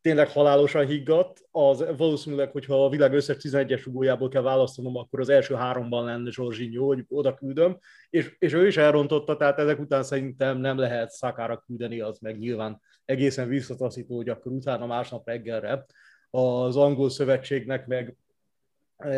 tényleg 0.00 0.28
halálosan 0.28 0.86
higgadt, 0.86 1.40
az 1.50 1.84
valószínűleg, 1.96 2.50
hogyha 2.50 2.84
a 2.84 2.88
világ 2.88 3.12
összes 3.12 3.36
11-es 3.40 3.82
rugójából 3.84 4.28
kell 4.28 4.42
választanom, 4.42 4.96
akkor 4.96 5.20
az 5.20 5.28
első 5.28 5.54
háromban 5.54 6.04
lenne 6.04 6.30
Zsorzsinyó, 6.30 6.86
hogy 6.86 7.04
oda 7.08 7.34
küldöm, 7.34 7.78
és, 8.10 8.36
és 8.38 8.52
ő 8.52 8.66
is 8.66 8.76
elrontotta, 8.76 9.36
tehát 9.36 9.58
ezek 9.58 9.78
után 9.78 10.02
szerintem 10.02 10.58
nem 10.58 10.78
lehet 10.78 11.10
szakára 11.10 11.62
küldeni, 11.66 12.00
az 12.00 12.18
meg 12.18 12.38
nyilván 12.38 12.80
egészen 13.04 13.48
visszataszító, 13.48 14.16
hogy 14.16 14.28
akkor 14.28 14.52
utána 14.52 14.86
másnap 14.86 15.26
reggelre 15.26 15.86
az 16.30 16.76
angol 16.76 17.10
szövetségnek 17.10 17.86
meg 17.86 18.16
e, 18.96 19.12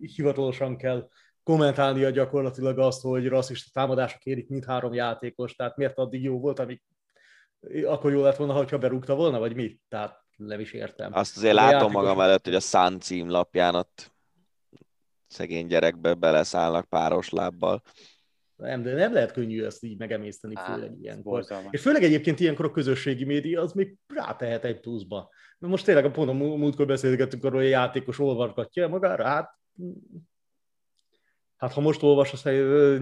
hivatalosan 0.00 0.76
kell 0.76 1.08
kommentálnia 1.42 2.10
gyakorlatilag 2.10 2.78
azt, 2.78 3.02
hogy 3.02 3.28
rasszista 3.28 3.70
támadások 3.72 4.24
érik 4.24 4.48
mindhárom 4.48 4.94
játékos, 4.94 5.54
tehát 5.54 5.76
miért 5.76 5.98
addig 5.98 6.22
jó 6.22 6.40
volt, 6.40 6.58
amíg 6.58 6.82
akkor 7.84 8.12
jó 8.12 8.22
lett 8.22 8.36
volna, 8.36 8.52
ha 8.52 8.78
berúgta 8.78 9.14
volna, 9.14 9.38
vagy 9.38 9.54
mi? 9.54 9.78
Tehát 9.88 10.24
nem 10.36 10.60
is 10.60 10.72
értem. 10.72 11.12
Azt 11.14 11.36
azért 11.36 11.54
látom 11.54 11.72
játékos... 11.72 11.92
magam 11.92 12.20
előtt, 12.20 12.44
hogy 12.44 12.54
a 12.54 12.60
Sun 12.60 13.00
címlapján 13.00 13.74
ott 13.74 14.12
szegény 15.26 15.66
gyerekbe 15.66 16.14
beleszállnak 16.14 16.88
páros 16.88 17.28
lábbal. 17.28 17.82
Nem, 18.56 18.82
de 18.82 18.94
nem 18.94 19.12
lehet 19.12 19.32
könnyű 19.32 19.64
ezt 19.64 19.84
így 19.84 19.98
megemészteni, 19.98 20.54
Á, 20.56 20.74
főleg 20.74 20.92
ilyenkor. 21.00 21.44
És 21.70 21.80
főleg 21.80 22.02
egyébként 22.02 22.40
ilyenkor 22.40 22.64
a 22.64 22.70
közösségi 22.70 23.24
média 23.24 23.60
az 23.60 23.72
még 23.72 23.96
rátehet 24.06 24.64
egy 24.64 24.80
pluszba. 24.80 25.30
Mert 25.58 25.72
most 25.72 25.84
tényleg 25.84 26.04
a 26.04 26.10
pont 26.10 26.28
a 26.28 26.32
múltkor 26.32 26.86
beszélgettünk 26.86 27.44
arról, 27.44 27.58
hogy 27.58 27.66
a 27.66 27.70
játékos 27.70 28.18
olvargatja 28.18 28.88
magára, 28.88 29.24
hát 29.24 29.56
Hát 31.58 31.72
ha 31.72 31.80
most 31.80 32.02
olvasod, 32.02 32.52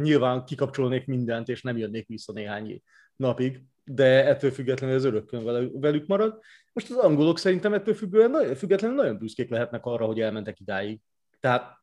nyilván 0.01 0.45
kikapcsolnék 0.45 1.07
mindent, 1.07 1.49
és 1.49 1.63
nem 1.63 1.77
jönnék 1.77 2.07
vissza 2.07 2.33
néhány 2.33 2.83
napig 3.17 3.63
de 3.91 4.27
ettől 4.27 4.51
függetlenül 4.51 4.97
az 4.97 5.05
örökkön 5.05 5.71
velük 5.81 6.07
marad. 6.07 6.41
Most 6.73 6.91
az 6.91 6.97
angolok 6.97 7.39
szerintem 7.39 7.75
ettől 7.75 7.95
függően, 7.95 8.55
függetlenül 8.55 8.97
nagyon 8.97 9.19
büszkék 9.19 9.51
lehetnek 9.51 9.85
arra, 9.85 10.05
hogy 10.05 10.21
elmentek 10.21 10.61
idáig. 10.61 11.01
Tehát 11.41 11.77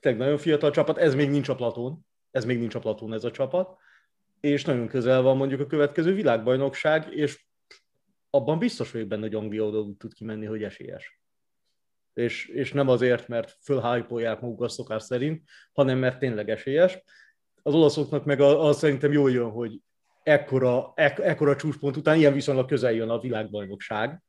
tényleg 0.00 0.20
nagyon 0.20 0.38
fiatal 0.38 0.70
csapat, 0.70 0.98
ez 0.98 1.14
még 1.14 1.30
nincs 1.30 1.48
a 1.48 1.54
platón, 1.54 2.06
ez 2.30 2.44
még 2.44 2.58
nincs 2.58 2.74
a 2.74 2.78
platón 2.78 3.12
ez 3.12 3.24
a 3.24 3.30
csapat, 3.30 3.76
és 4.40 4.64
nagyon 4.64 4.88
közel 4.88 5.22
van 5.22 5.36
mondjuk 5.36 5.60
a 5.60 5.66
következő 5.66 6.14
világbajnokság, 6.14 7.12
és 7.12 7.44
abban 8.30 8.58
biztos 8.58 8.90
vagyok 8.90 9.08
benne, 9.08 9.22
hogy 9.22 9.34
Anglia 9.34 9.64
oda 9.64 9.96
tud 9.98 10.14
kimenni, 10.14 10.44
hogy 10.44 10.62
esélyes. 10.62 11.20
És, 12.14 12.46
és 12.46 12.72
nem 12.72 12.88
azért, 12.88 13.28
mert 13.28 13.56
fölhájpolják 13.62 14.40
magukat 14.40 14.70
szokás 14.70 15.02
szerint, 15.02 15.42
hanem 15.72 15.98
mert 15.98 16.18
tényleg 16.18 16.50
esélyes. 16.50 17.02
Az 17.62 17.74
olaszoknak 17.74 18.24
meg 18.24 18.40
az 18.40 18.78
szerintem 18.78 19.12
jól 19.12 19.30
jön, 19.30 19.50
hogy 19.50 19.80
ekkora, 20.26 20.92
ek, 20.94 21.18
ekkora 21.18 21.56
csúcspont 21.56 21.96
után 21.96 22.16
ilyen 22.16 22.32
viszonylag 22.32 22.66
közel 22.66 22.92
jön 22.92 23.08
a 23.08 23.18
világbajnokság, 23.18 24.22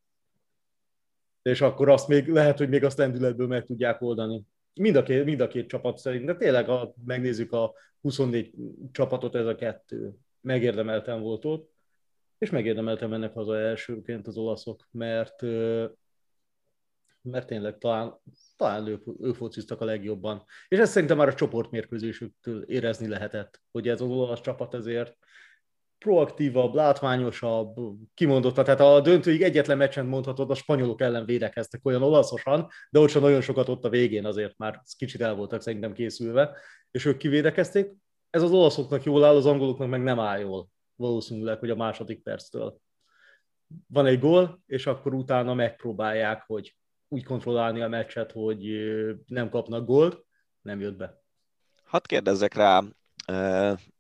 és 1.42 1.62
akkor 1.62 1.90
azt 1.90 2.08
még 2.08 2.28
lehet, 2.28 2.58
hogy 2.58 2.70
még 2.70 2.84
azt 2.84 2.98
lendületből 2.98 3.48
meg 3.48 3.64
tudják 3.64 4.02
oldani. 4.02 4.44
Mind 4.74 4.96
a 4.96 5.04
két, 5.04 5.26
mind 5.26 5.40
a 5.40 5.48
két 5.48 5.68
csapat 5.68 5.98
szerint, 5.98 6.26
de 6.26 6.36
tényleg, 6.36 6.66
ha 6.66 6.94
megnézzük 7.06 7.52
a 7.52 7.74
24 8.02 8.54
csapatot, 8.92 9.36
ez 9.36 9.46
a 9.46 9.56
kettő 9.56 10.14
megérdemelten 10.42 11.22
volt 11.22 11.46
ott, 11.46 11.72
és 12.38 12.50
megérdemeltem 12.50 13.14
ennek 13.14 13.34
haza 13.34 13.58
elsőként 13.58 14.28
az 14.28 14.38
olaszok, 14.38 14.88
mert 14.92 15.44
mert 17.22 17.48
tényleg 17.48 17.78
talán, 17.78 18.20
talán 18.56 18.88
ő, 18.88 19.02
ő 19.22 19.34
fociztak 19.34 19.82
a 19.82 19.86
legjobban. 19.86 20.44
És 20.68 20.78
ezt 20.78 20.92
szerintem 20.92 21.18
már 21.18 21.28
a 21.28 21.34
csoportmérkőzésüktől 21.34 22.62
érezni 22.64 23.08
lehetett, 23.08 23.62
hogy 23.72 23.88
ez 23.88 24.02
az 24.02 24.10
olasz 24.10 24.42
csapat 24.42 24.74
ezért 24.74 25.18
proaktívabb, 26.00 26.74
látványosabb, 26.74 27.76
kimondottan. 28.14 28.64
Tehát 28.64 28.80
a 28.80 29.02
döntőig 29.02 29.42
egyetlen 29.42 29.78
meccsen 29.78 30.06
mondhatod, 30.06 30.52
a 30.52 30.56
spanyolok 30.56 31.02
ellen 31.02 31.26
védekeztek 31.26 31.86
olyan 31.86 32.04
olaszosan, 32.04 32.68
de 32.90 33.00
ott 33.00 33.10
sem 33.10 33.22
nagyon 33.22 33.42
sokat 33.42 33.70
ott 33.70 33.86
a 33.86 33.90
végén 33.90 34.26
azért 34.26 34.58
már 34.58 34.82
kicsit 34.98 35.22
el 35.22 35.36
voltak 35.36 35.62
szerintem 35.62 35.94
készülve, 35.94 36.58
és 36.92 37.06
ők 37.06 37.18
kivédekezték. 37.18 37.92
Ez 38.30 38.42
az 38.42 38.52
olaszoknak 38.52 39.04
jól 39.04 39.24
áll, 39.24 39.36
az 39.36 39.46
angoloknak 39.46 39.90
meg 39.90 40.04
nem 40.04 40.20
áll 40.20 40.40
jól 40.40 40.68
valószínűleg, 40.96 41.60
hogy 41.60 41.70
a 41.70 41.76
második 41.76 42.24
perctől 42.24 42.80
van 43.88 44.06
egy 44.06 44.20
gól, 44.20 44.62
és 44.66 44.86
akkor 44.88 45.14
utána 45.14 45.54
megpróbálják, 45.54 46.44
hogy 46.48 46.78
úgy 47.08 47.24
kontrollálni 47.24 47.82
a 47.82 47.88
meccset, 47.88 48.32
hogy 48.32 48.60
nem 49.26 49.50
kapnak 49.50 49.86
gólt, 49.86 50.26
nem 50.62 50.80
jött 50.80 50.96
be. 50.96 51.22
Hadd 51.84 52.02
kérdezzek 52.06 52.54
rá 52.54 52.84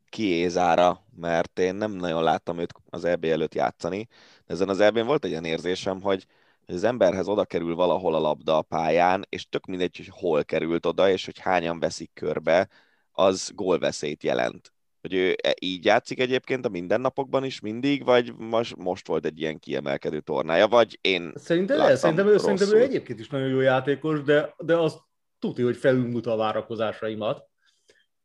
Kiézára, 0.09 1.05
mert 1.15 1.59
én 1.59 1.75
nem 1.75 1.91
nagyon 1.91 2.23
láttam 2.23 2.59
őt 2.59 2.73
az 2.89 3.05
EB 3.05 3.25
előtt 3.25 3.53
játszani. 3.53 4.07
De 4.45 4.53
ezen 4.53 4.69
az 4.69 4.79
EB-n 4.79 5.05
volt 5.05 5.23
egy 5.25 5.29
ilyen 5.31 5.45
érzésem, 5.45 6.01
hogy 6.01 6.25
az 6.65 6.83
emberhez 6.83 7.27
oda 7.27 7.45
kerül 7.45 7.75
valahol 7.75 8.15
a 8.15 8.19
labda 8.19 8.57
a 8.57 8.61
pályán, 8.61 9.25
és 9.29 9.49
tök 9.49 9.65
mindegy, 9.65 9.97
hogy 9.97 10.09
hol 10.11 10.43
került 10.43 10.85
oda, 10.85 11.09
és 11.09 11.25
hogy 11.25 11.39
hányan 11.39 11.79
veszik 11.79 12.11
körbe, 12.13 12.69
az 13.11 13.51
gólveszélyt 13.55 14.23
jelent. 14.23 14.73
Hogy 15.01 15.13
ő 15.13 15.35
e, 15.43 15.53
így 15.59 15.85
játszik 15.85 16.19
egyébként 16.19 16.65
a 16.65 16.69
mindennapokban 16.69 17.43
is 17.43 17.59
mindig, 17.59 18.03
vagy 18.03 18.33
most, 18.37 18.75
most 18.75 19.07
volt 19.07 19.25
egy 19.25 19.39
ilyen 19.39 19.59
kiemelkedő 19.59 20.19
tornája, 20.19 20.67
vagy 20.67 20.99
én 21.01 21.33
Szerintem, 21.35 21.79
el, 21.79 21.95
szerintem, 21.95 22.27
ő, 22.27 22.37
szerintem 22.37 22.73
ő 22.73 22.81
egyébként 22.81 23.19
is 23.19 23.29
nagyon 23.29 23.47
jó 23.47 23.59
játékos, 23.59 24.21
de, 24.21 24.53
de 24.57 24.77
az 24.77 24.97
tudja, 25.39 25.65
hogy 25.65 25.77
felülmut 25.77 26.25
a 26.25 26.35
várakozásaimat. 26.35 27.46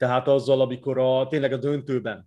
Tehát 0.02 0.28
azzal, 0.28 0.60
amikor 0.60 0.98
a, 0.98 1.26
tényleg 1.28 1.52
a 1.52 1.56
döntőben 1.56 2.26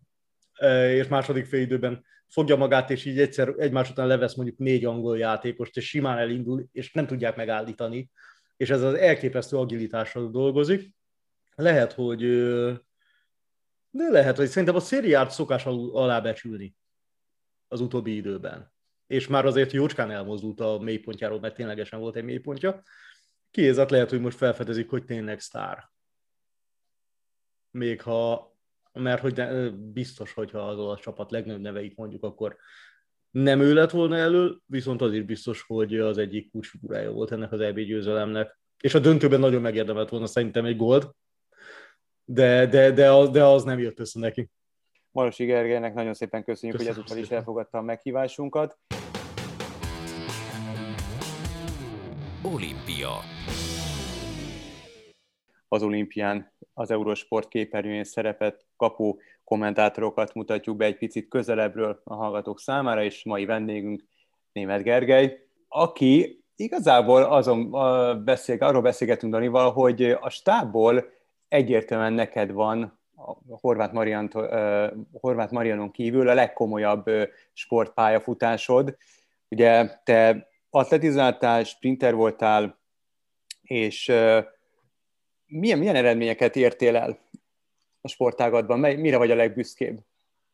e, 0.53 0.93
és 0.93 1.07
második 1.07 1.45
félidőben 1.45 2.05
fogja 2.27 2.55
magát, 2.55 2.89
és 2.89 3.05
így 3.05 3.19
egyszer 3.19 3.53
egymás 3.57 3.89
után 3.89 4.07
levesz 4.07 4.35
mondjuk 4.35 4.57
négy 4.57 4.85
angol 4.85 5.17
játékost, 5.17 5.77
és 5.77 5.88
simán 5.88 6.17
elindul, 6.17 6.65
és 6.71 6.91
nem 6.91 7.07
tudják 7.07 7.35
megállítani, 7.35 8.11
és 8.57 8.69
ez 8.69 8.81
az 8.81 8.93
elképesztő 8.93 9.57
agilitással 9.57 10.29
dolgozik. 10.29 10.93
Lehet, 11.55 11.93
hogy 11.93 12.19
de 13.89 14.09
lehet, 14.09 14.38
hogy 14.38 14.47
szerintem 14.47 14.75
a 14.75 14.79
szériát 14.79 15.31
szokás 15.31 15.65
alábecsülni 15.65 16.75
az 17.67 17.81
utóbbi 17.81 18.15
időben. 18.15 18.73
És 19.07 19.27
már 19.27 19.45
azért 19.45 19.71
jócskán 19.71 20.11
elmozdult 20.11 20.59
a 20.59 20.79
mélypontjáról, 20.79 21.39
mert 21.39 21.55
ténylegesen 21.55 21.99
volt 21.99 22.15
egy 22.15 22.23
mélypontja. 22.23 22.81
Kiézet 23.51 23.91
lehet, 23.91 24.09
hogy 24.09 24.21
most 24.21 24.38
felfedezik, 24.38 24.89
hogy 24.89 25.05
tényleg 25.05 25.39
sztár. 25.39 25.93
Még 27.75 28.01
ha, 28.01 28.55
mert 28.93 29.21
hogy 29.21 29.35
ne, 29.35 29.69
biztos, 29.69 30.33
hogyha 30.33 30.59
az 30.59 30.77
olasz 30.77 30.99
csapat 30.99 31.31
legnagyobb 31.31 31.61
neveit 31.61 31.97
mondjuk, 31.97 32.23
akkor 32.23 32.57
nem 33.31 33.59
ő 33.59 33.73
lett 33.73 33.91
volna 33.91 34.15
elő, 34.15 34.57
viszont 34.65 35.01
az 35.01 35.13
is 35.13 35.23
biztos, 35.23 35.61
hogy 35.61 35.99
az 35.99 36.17
egyik 36.17 36.51
kulcsfigurája 36.51 37.11
volt 37.11 37.31
ennek 37.31 37.51
az 37.51 37.59
EB 37.59 37.79
győzelemnek. 37.79 38.59
És 38.79 38.93
a 38.93 38.99
döntőben 38.99 39.39
nagyon 39.39 39.61
megérdemelt 39.61 40.09
volna 40.09 40.25
szerintem 40.25 40.65
egy 40.65 40.77
gold, 40.77 41.09
de, 42.25 42.65
de, 42.65 42.91
de, 42.91 43.11
az, 43.11 43.29
de 43.29 43.43
az 43.43 43.63
nem 43.63 43.79
jött 43.79 43.99
össze 43.99 44.19
neki. 44.19 44.49
Marosi 45.11 45.45
Gergelynek 45.45 45.93
nagyon 45.93 46.13
szépen 46.13 46.43
köszönjük, 46.43 46.77
Köszönöm 46.77 46.97
hogy 46.97 47.05
ezúttal 47.05 47.23
is 47.23 47.31
elfogadta 47.38 47.77
a 47.77 47.81
meghívásunkat. 47.81 48.77
Olimpia 52.41 53.19
Az 55.67 55.83
olimpián 55.83 56.53
az 56.77 56.91
Eurosport 56.91 57.47
képernyőjén 57.47 58.03
szerepet 58.03 58.65
kapó 58.77 59.19
kommentátorokat 59.43 60.33
mutatjuk 60.33 60.77
be 60.77 60.85
egy 60.85 60.97
picit 60.97 61.27
közelebbről 61.27 62.01
a 62.03 62.15
hallgatók 62.15 62.59
számára, 62.59 63.03
és 63.03 63.23
mai 63.23 63.45
vendégünk 63.45 64.03
Német 64.51 64.83
Gergely, 64.83 65.39
aki 65.67 66.43
igazából 66.55 67.23
azon 67.23 67.71
beszél, 68.23 68.57
arról 68.59 68.81
beszélgetünk 68.81 69.33
Danival, 69.33 69.71
hogy 69.71 70.03
a 70.03 70.29
stábból 70.29 71.05
egyértelműen 71.47 72.13
neked 72.13 72.51
van 72.51 72.99
a 73.15 73.57
Horváth, 73.59 73.93
Mariant, 73.93 74.33
Horváth 75.11 75.51
Marianon 75.51 75.91
kívül 75.91 76.29
a 76.29 76.33
legkomolyabb 76.33 77.05
sportpályafutásod. 77.53 78.97
Ugye 79.49 79.89
te 80.03 80.47
atletizáltál, 80.69 81.63
sprinter 81.63 82.15
voltál, 82.15 82.79
és 83.61 84.11
milyen, 85.47 85.79
milyen 85.79 85.95
eredményeket 85.95 86.55
értél 86.55 86.95
el 86.95 87.19
a 88.01 88.08
sportágatban? 88.08 88.79
Mire 88.79 89.17
vagy 89.17 89.31
a 89.31 89.36
legbüszkébb? 89.36 89.99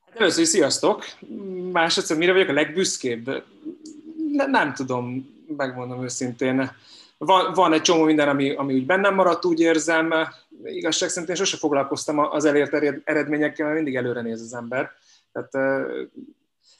Hát 0.05 0.19
először 0.19 0.41
is 0.41 0.47
sziasztok! 0.47 1.03
Másodszor 1.71 2.17
mire 2.17 2.31
vagyok 2.31 2.49
a 2.49 2.53
legbüszkébb? 2.53 3.43
Ne, 4.31 4.45
nem 4.45 4.73
tudom, 4.73 5.35
megmondom 5.57 6.03
őszintén 6.03 6.71
van, 7.25 7.53
van 7.53 7.73
egy 7.73 7.81
csomó 7.81 8.03
minden, 8.03 8.29
ami, 8.29 8.51
ami 8.51 8.73
úgy 8.73 8.85
bennem 8.85 9.15
maradt, 9.15 9.45
úgy 9.45 9.59
érzem. 9.59 10.13
Igazság 10.63 11.09
szerint 11.09 11.29
én 11.29 11.35
sose 11.35 11.57
foglalkoztam 11.57 12.19
az 12.19 12.45
elért 12.45 12.73
eredményekkel, 13.03 13.65
mert 13.65 13.75
mindig 13.75 13.95
előre 13.95 14.21
néz 14.21 14.41
az 14.41 14.53
ember. 14.53 14.91
Tehát 15.31 15.83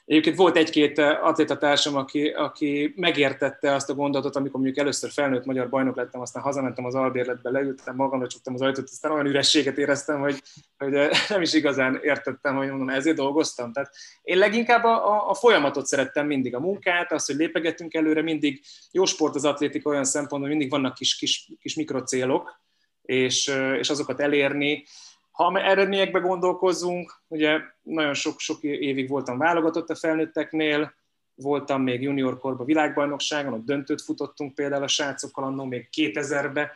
Egyébként 0.06 0.36
volt 0.36 0.58
egy-két 0.58 0.98
atlétatársam, 0.98 1.96
aki, 1.96 2.28
aki 2.28 2.94
megértette 2.96 3.74
azt 3.74 3.90
a 3.90 3.94
gondolatot, 3.94 4.36
amikor 4.36 4.60
mondjuk 4.60 4.80
először 4.80 5.12
felnőtt 5.12 5.46
magyar 5.46 5.70
bajnok 5.70 5.96
lettem, 5.96 6.22
aztán 6.22 6.44
hazamentem 6.44 6.86
az 6.86 6.96
albérletbe, 6.96 7.50
leültem, 7.50 7.96
magamra 7.96 8.28
csuktam 8.28 8.54
az 8.54 8.62
ajtót, 8.62 8.90
aztán 8.90 9.12
olyan 9.12 9.26
ürességet 9.26 9.78
éreztem, 9.78 10.20
hogy, 10.20 10.42
hogy 10.78 10.92
nem 11.30 11.42
is 11.42 11.54
igazán 11.54 12.00
értettem, 12.04 12.56
hogy 12.56 12.70
mondom, 12.70 12.90
ezért 12.90 13.16
dolgoztam. 13.16 13.72
Tehát 13.72 13.94
én 14.22 14.38
leginkább 14.38 14.84
a, 14.84 15.30
a 15.30 15.34
folyamatot 15.34 15.86
szerettem 15.86 16.28
mindig, 16.28 16.56
a 16.56 16.60
munkát, 16.60 17.12
azt, 17.12 17.28
hogy 17.28 17.36
lépegettünk 17.36 17.94
előre, 17.94 18.22
mindig 18.22 18.62
jó 18.92 19.06
sport 19.06 19.36
az 19.36 19.46
atlétika 19.46 19.90
olyan 19.90 20.06
szempontból, 20.06 20.50
mindig 20.50 20.70
vannak 20.70 20.94
kis, 20.94 21.16
kis, 21.16 21.52
kis 21.60 21.76
mikrocélok, 21.76 22.60
és, 23.02 23.52
és 23.80 23.90
azokat 23.90 24.20
elérni, 24.20 24.84
ha 25.32 25.60
eredményekbe 25.60 26.20
gondolkozunk, 26.20 27.22
ugye 27.28 27.60
nagyon 27.82 28.14
sok-sok 28.14 28.64
évig 28.64 29.10
voltam 29.10 29.38
válogatott 29.38 29.90
a 29.90 29.96
felnőtteknél, 29.96 30.94
voltam 31.36 31.82
még 31.82 32.02
juniorkorban 32.02 32.66
világbajnokságon, 32.66 33.54
ott 33.54 33.66
döntőt 33.66 34.02
futottunk 34.02 34.56
például 34.56 34.84
a 34.84 34.88
srácokkal 34.88 35.44
annó 35.44 35.64
még 35.64 35.90
2000-be, 35.98 36.72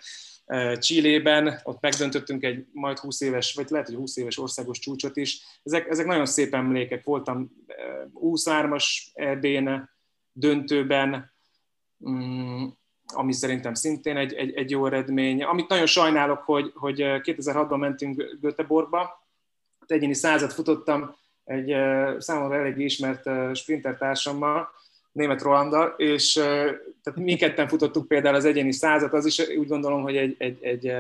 Csillében, 0.78 1.60
ott 1.64 1.82
megdöntöttünk 1.82 2.44
egy 2.44 2.66
majd 2.72 2.98
20 2.98 3.22
éves, 3.22 3.54
vagy 3.54 3.70
lehet, 3.70 3.88
hogy 3.88 3.96
20 3.96 4.18
éves 4.18 4.38
országos 4.38 4.80
csúcsot 4.80 5.18
is. 5.18 5.42
Ezek, 5.64 5.90
ezek 5.90 6.06
nagyon 6.06 6.26
szép 6.26 6.54
emlékek. 6.54 7.04
Voltam 7.04 7.52
23-as 8.22 8.86
EB-n, 9.14 9.70
döntőben, 10.32 11.34
mm, 12.10 12.66
ami 13.14 13.34
szerintem 13.34 13.74
szintén 13.74 14.18
egy, 14.18 14.34
egy, 14.34 14.54
egy 14.54 14.70
jó 14.70 14.86
eredmény. 14.86 15.44
Amit 15.44 15.68
nagyon 15.68 15.86
sajnálok, 15.86 16.42
hogy, 16.42 16.72
hogy 16.76 16.96
2006-ban 17.00 17.72
eh, 17.72 17.78
mentünk 17.78 18.38
Göteborgba, 18.42 19.24
egyéni 19.88 20.14
százat 20.14 20.54
futottam 20.54 21.16
egy 21.44 21.72
eh, 21.72 22.20
számomra 22.20 22.56
elég 22.56 22.78
ismert 22.78 23.28
eh, 23.28 23.54
sprinter 23.54 23.98
társammal, 23.98 24.70
német 25.12 25.42
Rolandal, 25.42 25.94
és 25.98 26.34
tehát 26.34 27.16
mi 27.16 27.36
ketten 27.36 27.68
futottuk 27.68 28.08
például 28.08 28.36
az 28.36 28.46
egyéni 28.46 28.74
százat, 28.74 29.14
az 29.14 29.26
is 29.26 29.40
úgy 29.58 29.68
gondolom, 29.68 30.02
hogy 30.02 30.16
egy, 30.16 30.36
egy, 30.38 30.64
egy 30.64 30.94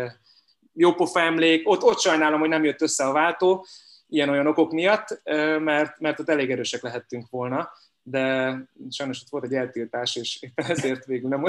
jó 0.74 0.94
pofa 0.94 1.20
emlék. 1.20 1.70
Ott, 1.70 1.84
ott 1.84 2.00
sajnálom, 2.00 2.40
hogy 2.40 2.50
nem 2.50 2.64
jött 2.64 2.82
össze 2.82 3.04
a 3.04 3.12
váltó, 3.12 3.66
ilyen-olyan 4.08 4.48
okok 4.48 4.72
miatt, 4.72 5.22
mert, 5.60 6.00
mert 6.00 6.20
ott 6.20 6.30
elég 6.30 6.52
erősek 6.52 6.82
lehettünk 6.82 7.30
volna 7.30 7.70
de 8.08 8.58
sajnos 8.90 9.22
ott 9.22 9.30
volt 9.30 9.44
egy 9.44 9.54
eltiltás, 9.54 10.16
és 10.16 10.42
éppen 10.42 10.66
ezért 10.66 11.06
végül 11.06 11.30
nem, 11.30 11.44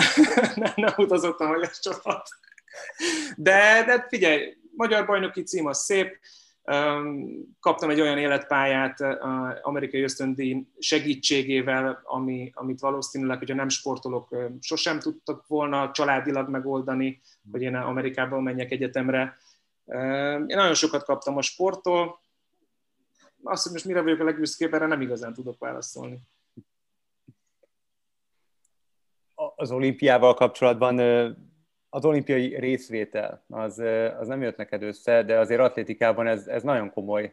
nem, 0.54 0.72
nem 0.76 0.92
utazott 0.96 1.40
a 1.40 1.46
magyar 1.46 1.70
csapat. 1.70 2.28
De, 3.36 3.84
de 3.86 4.06
figyelj, 4.08 4.56
magyar 4.76 5.06
bajnoki 5.06 5.42
cím 5.42 5.66
az 5.66 5.78
szép, 5.78 6.18
Kaptam 7.60 7.90
egy 7.90 8.00
olyan 8.00 8.18
életpályát 8.18 9.00
amerikai 9.62 10.02
ösztöndíj 10.02 10.66
segítségével, 10.78 12.00
ami, 12.04 12.50
amit 12.54 12.80
valószínűleg, 12.80 13.38
hogyha 13.38 13.54
nem 13.54 13.68
sportolok, 13.68 14.36
sosem 14.60 14.98
tudtak 14.98 15.46
volna 15.46 15.90
családilag 15.90 16.48
megoldani, 16.48 17.20
hogy 17.52 17.62
én 17.62 17.74
Amerikában 17.74 18.42
menjek 18.42 18.70
egyetemre. 18.70 19.36
Én 20.46 20.56
nagyon 20.56 20.74
sokat 20.74 21.04
kaptam 21.04 21.36
a 21.36 21.42
sporttól, 21.42 22.20
azt, 23.42 23.62
hogy 23.62 23.72
most 23.72 23.84
mire 23.84 24.00
vagyok 24.00 24.20
a 24.20 24.24
legbüszkébb, 24.24 24.74
erre 24.74 24.86
nem 24.86 25.00
igazán 25.00 25.34
tudok 25.34 25.58
válaszolni. 25.58 26.18
Az 29.58 29.70
olimpiával 29.70 30.34
kapcsolatban 30.34 30.98
az 31.88 32.04
olimpiai 32.04 32.58
részvétel, 32.58 33.44
az, 33.48 33.82
az 34.18 34.26
nem 34.26 34.42
jött 34.42 34.56
neked 34.56 34.82
össze, 34.82 35.22
de 35.22 35.38
azért 35.38 35.60
atlétikában 35.60 36.26
ez, 36.26 36.46
ez 36.46 36.62
nagyon 36.62 36.90
komoly, 36.90 37.32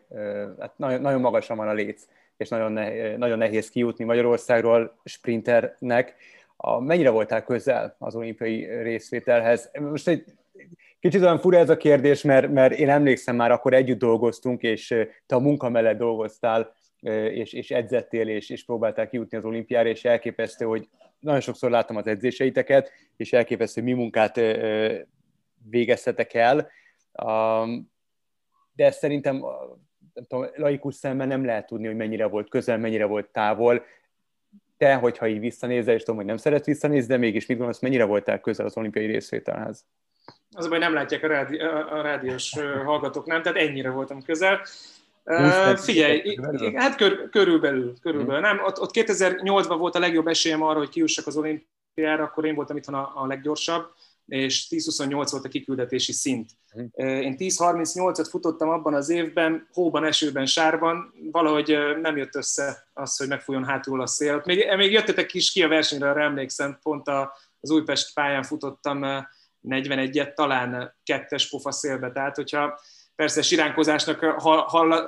hát 0.59 0.77
nagyon, 0.77 1.01
nagyon 1.01 1.21
magasan 1.21 1.57
van 1.57 1.67
a 1.67 1.73
léc, 1.73 2.07
és 2.37 2.49
nagyon, 2.49 2.71
ne, 2.71 3.15
nagyon 3.17 3.37
nehéz 3.37 3.69
kijutni 3.69 4.03
Magyarországról 4.03 4.99
sprinternek. 5.03 6.15
A, 6.55 6.79
mennyire 6.79 7.09
voltál 7.09 7.43
közel 7.43 7.95
az 7.99 8.15
olimpiai 8.15 8.81
részvételhez? 8.81 9.71
Most 9.79 10.07
egy 10.07 10.23
kicsit 10.99 11.21
olyan 11.21 11.39
fura 11.39 11.57
ez 11.57 11.69
a 11.69 11.77
kérdés, 11.77 12.21
mert, 12.21 12.51
mert 12.51 12.73
én 12.73 12.89
emlékszem 12.89 13.35
már, 13.35 13.51
akkor 13.51 13.73
együtt 13.73 13.99
dolgoztunk, 13.99 14.61
és 14.61 14.87
te 15.25 15.35
a 15.35 15.39
munka 15.39 15.69
mellett 15.69 15.97
dolgoztál, 15.97 16.73
és, 17.11 17.53
és 17.53 17.71
edzettél, 17.71 18.27
és, 18.27 18.49
és 18.49 18.65
próbáltál 18.65 19.09
kijutni 19.09 19.37
az 19.37 19.45
olimpiára, 19.45 19.89
és 19.89 20.05
elképesztő, 20.05 20.65
hogy 20.65 20.87
nagyon 21.19 21.41
sokszor 21.41 21.69
láttam 21.69 21.95
az 21.95 22.07
edzéseiteket, 22.07 22.91
és 23.17 23.33
elképesztő, 23.33 23.81
mi 23.81 23.93
munkát 23.93 24.39
végeztetek 25.69 26.33
el, 26.33 26.69
de 28.75 28.91
szerintem 28.91 29.43
nem 30.13 30.23
tudom, 30.27 30.45
laikus 30.55 30.95
szemben 30.95 31.27
nem 31.27 31.45
lehet 31.45 31.65
tudni, 31.65 31.87
hogy 31.87 31.95
mennyire 31.95 32.25
volt 32.25 32.49
közel, 32.49 32.77
mennyire 32.77 33.05
volt 33.05 33.27
távol. 33.27 33.85
Te, 34.77 34.93
hogyha 34.95 35.27
így 35.27 35.39
visszanézel, 35.39 35.93
és 35.93 35.99
tudom, 35.99 36.15
hogy 36.15 36.25
nem 36.25 36.37
szeret 36.37 36.65
visszanézni, 36.65 37.07
de 37.07 37.17
mégis 37.17 37.45
mit 37.45 37.57
gondolsz, 37.57 37.81
mennyire 37.81 38.03
voltál 38.03 38.39
közel 38.39 38.65
az 38.65 38.77
olimpiai 38.77 39.05
részvételhez? 39.05 39.85
Az 40.51 40.67
baj, 40.67 40.79
nem 40.79 40.93
látják 40.93 41.23
a, 41.23 41.27
rádi, 41.27 41.59
a 41.59 42.01
rádiós 42.01 42.53
hallgatók, 42.85 43.25
nem? 43.25 43.41
Tehát 43.41 43.57
ennyire 43.57 43.89
voltam 43.89 44.21
közel. 44.21 44.61
Uh, 45.25 45.77
figyelj, 45.77 46.37
hát 46.75 46.95
kör, 46.95 47.29
körülbelül, 47.29 47.93
körülbelül. 48.01 48.41
Nem, 48.41 48.59
ott, 48.65 48.79
ott 48.79 48.91
2008-ban 48.93 49.75
volt 49.77 49.95
a 49.95 49.99
legjobb 49.99 50.27
esélyem 50.27 50.61
arra, 50.61 50.77
hogy 50.77 50.89
kiussak 50.89 51.27
az 51.27 51.37
olimpiára, 51.37 52.23
akkor 52.23 52.45
én 52.45 52.55
voltam 52.55 52.77
itthon 52.77 52.95
a, 52.95 53.11
a 53.15 53.27
leggyorsabb, 53.27 53.85
és 54.25 54.67
10-28 54.69 55.27
volt 55.31 55.45
a 55.45 55.49
kiküldetési 55.49 56.11
szint. 56.11 56.49
Uh, 56.73 57.05
én 57.05 57.35
10-38-at 57.39 58.27
futottam 58.29 58.69
abban 58.69 58.93
az 58.93 59.09
évben, 59.09 59.67
hóban, 59.73 60.05
esőben, 60.05 60.45
sárban, 60.45 61.13
valahogy 61.31 61.77
nem 62.01 62.17
jött 62.17 62.35
össze 62.35 62.87
az, 62.93 63.17
hogy 63.17 63.27
megfújjon 63.27 63.65
hátul 63.65 64.01
a 64.01 64.07
szél. 64.07 64.41
Még, 64.45 64.65
még 64.77 64.91
jöttetek 64.91 65.33
is 65.33 65.51
ki 65.51 65.63
a 65.63 65.67
versenyre, 65.67 66.09
arra 66.09 66.21
emlékszem, 66.21 66.79
pont 66.81 67.07
a, 67.07 67.33
az 67.59 67.71
Újpest 67.71 68.13
pályán 68.13 68.43
futottam 68.43 69.27
41-et, 69.69 70.33
talán 70.33 70.95
kettes 71.03 71.49
pofa 71.49 71.71
szélbe, 71.71 72.11
tehát 72.11 72.35
hogyha 72.35 72.79
persze 73.23 73.41
siránkozásnak 73.41 74.19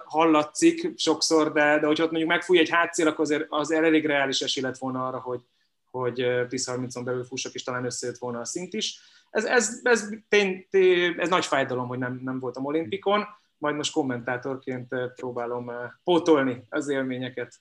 hallatszik 0.06 0.92
sokszor, 0.98 1.52
de, 1.52 1.80
de 1.80 1.86
hogyha 1.86 2.04
ott 2.04 2.10
mondjuk 2.12 2.32
megfúj 2.32 2.60
egy 2.60 2.70
hátszél, 2.70 3.08
akkor 3.08 3.26
azért, 3.26 3.46
az 3.50 3.72
elég 3.72 4.06
reális 4.06 4.42
esély 4.42 4.64
lett 4.64 4.78
volna 4.78 5.08
arra, 5.08 5.20
hogy, 5.20 5.42
hogy 5.92 6.14
10-30-on 6.20 7.02
belül 7.04 7.24
fussak, 7.24 7.54
és 7.54 7.64
talán 7.64 7.86
összejött 7.86 8.18
volna 8.18 8.40
a 8.40 8.46
szint 8.46 8.74
is. 8.74 9.00
Ez, 9.30 9.46
ez, 9.46 9.80
ez, 9.84 10.10
tény, 10.30 10.68
tény, 10.70 11.16
ez 11.18 11.30
nagy 11.30 11.46
fájdalom, 11.46 11.88
hogy 11.88 11.98
nem, 11.98 12.20
nem 12.24 12.40
voltam 12.40 12.66
olimpikon, 12.66 13.26
majd 13.58 13.76
most 13.76 13.94
kommentátorként 13.94 14.96
próbálom 15.16 15.72
pótolni 16.04 16.64
az 16.70 16.88
élményeket. 16.88 17.54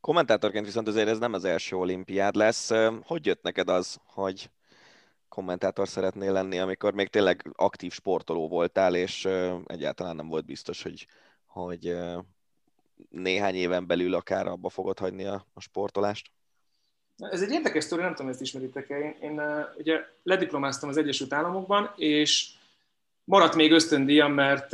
Kommentátorként 0.00 0.66
viszont 0.66 0.88
azért 0.88 1.08
ez 1.08 1.18
nem 1.18 1.32
az 1.32 1.44
első 1.44 1.76
olimpiád 1.76 2.34
lesz. 2.34 2.70
Hogy 3.02 3.26
jött 3.26 3.42
neked 3.42 3.68
az, 3.68 3.98
hogy 4.04 4.50
kommentátor 5.30 5.88
szeretnél 5.88 6.32
lenni, 6.32 6.58
amikor 6.58 6.94
még 6.94 7.08
tényleg 7.08 7.50
aktív 7.52 7.92
sportoló 7.92 8.48
voltál, 8.48 8.94
és 8.94 9.28
egyáltalán 9.66 10.16
nem 10.16 10.28
volt 10.28 10.44
biztos, 10.44 10.82
hogy, 10.82 11.06
hogy 11.46 11.96
néhány 13.08 13.54
éven 13.54 13.86
belül 13.86 14.14
akár 14.14 14.46
abba 14.46 14.68
fogod 14.68 14.98
hagyni 14.98 15.24
a, 15.24 15.46
a 15.54 15.60
sportolást? 15.60 16.30
Ez 17.18 17.42
egy 17.42 17.50
érdekes 17.50 17.84
sztori, 17.84 18.02
nem 18.02 18.14
tudom, 18.14 18.30
ezt 18.30 18.40
ismeritek-e. 18.40 18.98
Én, 18.98 19.16
én 19.20 19.40
ugye 19.76 20.00
lediplomáztam 20.22 20.88
az 20.88 20.96
Egyesült 20.96 21.32
Államokban, 21.32 21.92
és 21.96 22.48
maradt 23.24 23.54
még 23.54 23.72
ösztöndíjam, 23.72 24.32
mert 24.32 24.72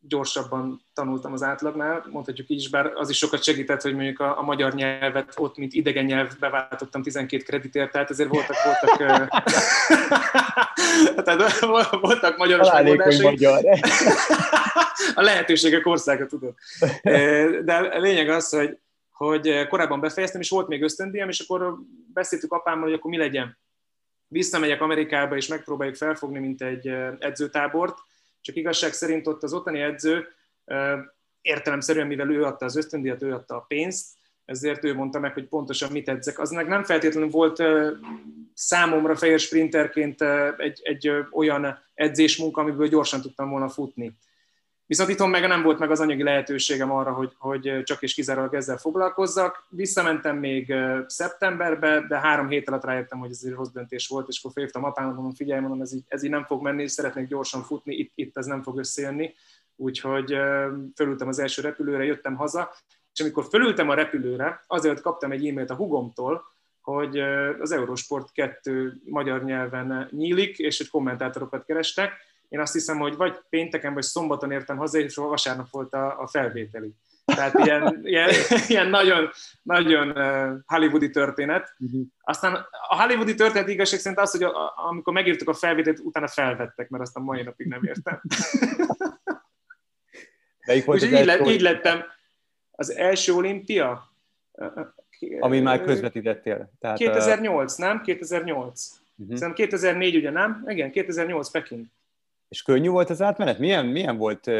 gyorsabban 0.00 0.80
tanultam 0.94 1.32
az 1.32 1.42
átlagnál, 1.42 2.06
mondhatjuk 2.10 2.48
így 2.48 2.58
is, 2.58 2.68
bár 2.68 2.92
az 2.94 3.10
is 3.10 3.16
sokat 3.16 3.42
segített, 3.42 3.82
hogy 3.82 3.94
mondjuk 3.94 4.20
a, 4.20 4.38
a 4.38 4.42
magyar 4.42 4.74
nyelvet 4.74 5.34
ott, 5.36 5.56
mint 5.56 5.72
idegen 5.72 6.04
nyelv 6.04 6.38
beváltottam 6.38 7.02
12 7.02 7.42
kreditért, 7.42 7.92
tehát 7.92 8.10
ezért 8.10 8.28
voltak, 8.28 8.56
voltak, 8.64 8.96
tehát 11.24 11.60
voltak 11.90 12.38
megoldások. 12.38 13.22
magyar. 13.22 13.64
a 15.14 15.22
lehetőségek 15.22 15.86
országa, 15.86 16.26
tudod. 16.26 16.54
De 17.64 17.74
a 17.74 17.98
lényeg 17.98 18.28
az, 18.28 18.48
hogy, 18.48 18.78
hogy 19.10 19.66
korábban 19.68 20.00
befejeztem, 20.00 20.40
és 20.40 20.50
volt 20.50 20.68
még 20.68 20.82
ösztöndíjam, 20.82 21.28
és 21.28 21.40
akkor 21.40 21.76
beszéltük 22.12 22.52
apámmal, 22.52 22.84
hogy 22.84 22.92
akkor 22.92 23.10
mi 23.10 23.16
legyen. 23.16 23.58
Visszamegyek 24.28 24.80
Amerikába, 24.80 25.36
és 25.36 25.46
megpróbáljuk 25.46 25.96
felfogni, 25.96 26.38
mint 26.38 26.62
egy 26.62 26.88
edzőtábort, 27.18 27.98
csak 28.48 28.56
igazság 28.56 28.92
szerint 28.92 29.26
ott 29.26 29.42
az 29.42 29.52
ottani 29.52 29.80
edző 29.80 30.26
értelemszerűen, 31.40 32.06
mivel 32.06 32.30
ő 32.30 32.44
adta 32.44 32.64
az 32.64 32.76
ösztöndíjat, 32.76 33.22
ő 33.22 33.32
adta 33.32 33.56
a 33.56 33.64
pénzt, 33.68 34.06
ezért 34.44 34.84
ő 34.84 34.94
mondta 34.94 35.18
meg, 35.18 35.32
hogy 35.32 35.48
pontosan 35.48 35.92
mit 35.92 36.08
edzek. 36.08 36.38
Az 36.38 36.50
nem 36.50 36.84
feltétlenül 36.84 37.30
volt 37.30 37.62
számomra 38.54 39.16
fehér 39.16 39.38
sprinterként 39.38 40.22
egy, 40.56 40.80
egy 40.82 41.10
olyan 41.30 41.78
edzésmunka, 41.94 42.60
amiből 42.60 42.88
gyorsan 42.88 43.20
tudtam 43.20 43.50
volna 43.50 43.68
futni. 43.68 44.18
Viszont 44.88 45.08
itthon 45.08 45.30
meg 45.30 45.46
nem 45.46 45.62
volt 45.62 45.78
meg 45.78 45.90
az 45.90 46.00
anyagi 46.00 46.22
lehetőségem 46.22 46.90
arra, 46.90 47.12
hogy, 47.12 47.32
hogy 47.38 47.82
csak 47.84 48.02
és 48.02 48.14
kizárólag 48.14 48.54
ezzel 48.54 48.76
foglalkozzak. 48.76 49.66
Visszamentem 49.68 50.36
még 50.36 50.74
szeptemberbe, 51.06 52.04
de 52.08 52.18
három 52.18 52.48
hét 52.48 52.68
alatt 52.68 52.84
rájöttem, 52.84 53.18
hogy 53.18 53.30
ez 53.30 53.42
egy 53.44 53.52
rossz 53.52 53.70
döntés 53.70 54.08
volt, 54.08 54.28
és 54.28 54.38
akkor 54.38 54.52
felhívtam 54.52 54.84
apámat, 54.84 55.14
mondom, 55.14 55.34
figyelj, 55.34 55.60
mondom, 55.60 55.80
ez 55.80 55.94
így, 55.94 56.04
ez 56.08 56.22
így 56.22 56.30
nem 56.30 56.44
fog 56.44 56.62
menni, 56.62 56.88
szeretnék 56.88 57.28
gyorsan 57.28 57.62
futni, 57.62 57.94
itt, 57.94 58.12
itt 58.14 58.36
ez 58.36 58.46
nem 58.46 58.62
fog 58.62 58.78
összejönni. 58.78 59.34
Úgyhogy 59.76 60.36
fölültem 60.94 61.28
az 61.28 61.38
első 61.38 61.62
repülőre, 61.62 62.04
jöttem 62.04 62.36
haza, 62.36 62.74
és 63.12 63.20
amikor 63.20 63.44
fölültem 63.50 63.88
a 63.88 63.94
repülőre, 63.94 64.64
azért 64.66 65.00
kaptam 65.00 65.32
egy 65.32 65.46
e-mailt 65.46 65.70
a 65.70 65.74
hugomtól, 65.74 66.44
hogy 66.80 67.18
az 67.60 67.72
Eurosport 67.72 68.32
2 68.32 69.00
magyar 69.04 69.44
nyelven 69.44 70.08
nyílik, 70.10 70.58
és 70.58 70.78
hogy 70.78 70.88
kommentátorokat 70.88 71.64
kerestek, 71.64 72.12
én 72.48 72.60
azt 72.60 72.72
hiszem, 72.72 72.98
hogy 72.98 73.16
vagy 73.16 73.36
pénteken, 73.48 73.94
vagy 73.94 74.02
szombaton 74.02 74.50
értem 74.50 74.76
haza, 74.76 74.98
és 74.98 75.14
vasárnap 75.14 75.70
volt 75.70 75.94
a, 75.94 76.20
a 76.20 76.26
felvételi. 76.26 76.94
Tehát 77.24 77.54
ilyen, 77.64 78.00
ilyen, 78.02 78.30
ilyen 78.68 78.88
nagyon, 78.88 79.30
nagyon 79.62 80.12
hollywoodi 80.66 81.10
történet. 81.10 81.74
Uh-huh. 81.78 82.02
Aztán 82.20 82.54
a 82.88 83.02
hollywoodi 83.02 83.34
történet 83.34 83.68
igazság 83.68 84.00
szerint 84.00 84.20
az, 84.20 84.30
hogy 84.30 84.42
a, 84.42 84.72
amikor 84.88 85.12
megírtuk 85.12 85.48
a 85.48 85.54
felvételt, 85.54 85.98
utána 85.98 86.28
felvettek, 86.28 86.88
mert 86.88 87.02
azt 87.02 87.16
a 87.16 87.20
mai 87.20 87.42
napig 87.42 87.66
nem 87.66 87.84
értem. 87.84 88.20
És 90.68 91.02
így, 91.02 91.24
lett, 91.24 91.46
így 91.46 91.60
lettem. 91.60 92.04
Az 92.70 92.90
első 92.90 93.32
olimpia? 93.32 94.12
Ami 95.38 95.60
már 95.60 95.82
közvetítettél. 95.82 96.70
Tehát 96.80 96.98
2008, 96.98 97.74
nem? 97.74 98.02
2008. 98.02 98.88
Uh-huh. 99.16 99.36
Szerintem 99.36 99.52
2004 99.52 100.16
ugye 100.16 100.30
nem? 100.30 100.64
Igen, 100.66 100.90
2008 100.90 101.50
Peking. 101.50 101.84
És 102.48 102.62
könnyű 102.62 102.88
volt 102.88 103.10
az 103.10 103.22
átmenet? 103.22 103.58
Milyen, 103.58 103.86
milyen 103.86 104.16
volt 104.16 104.50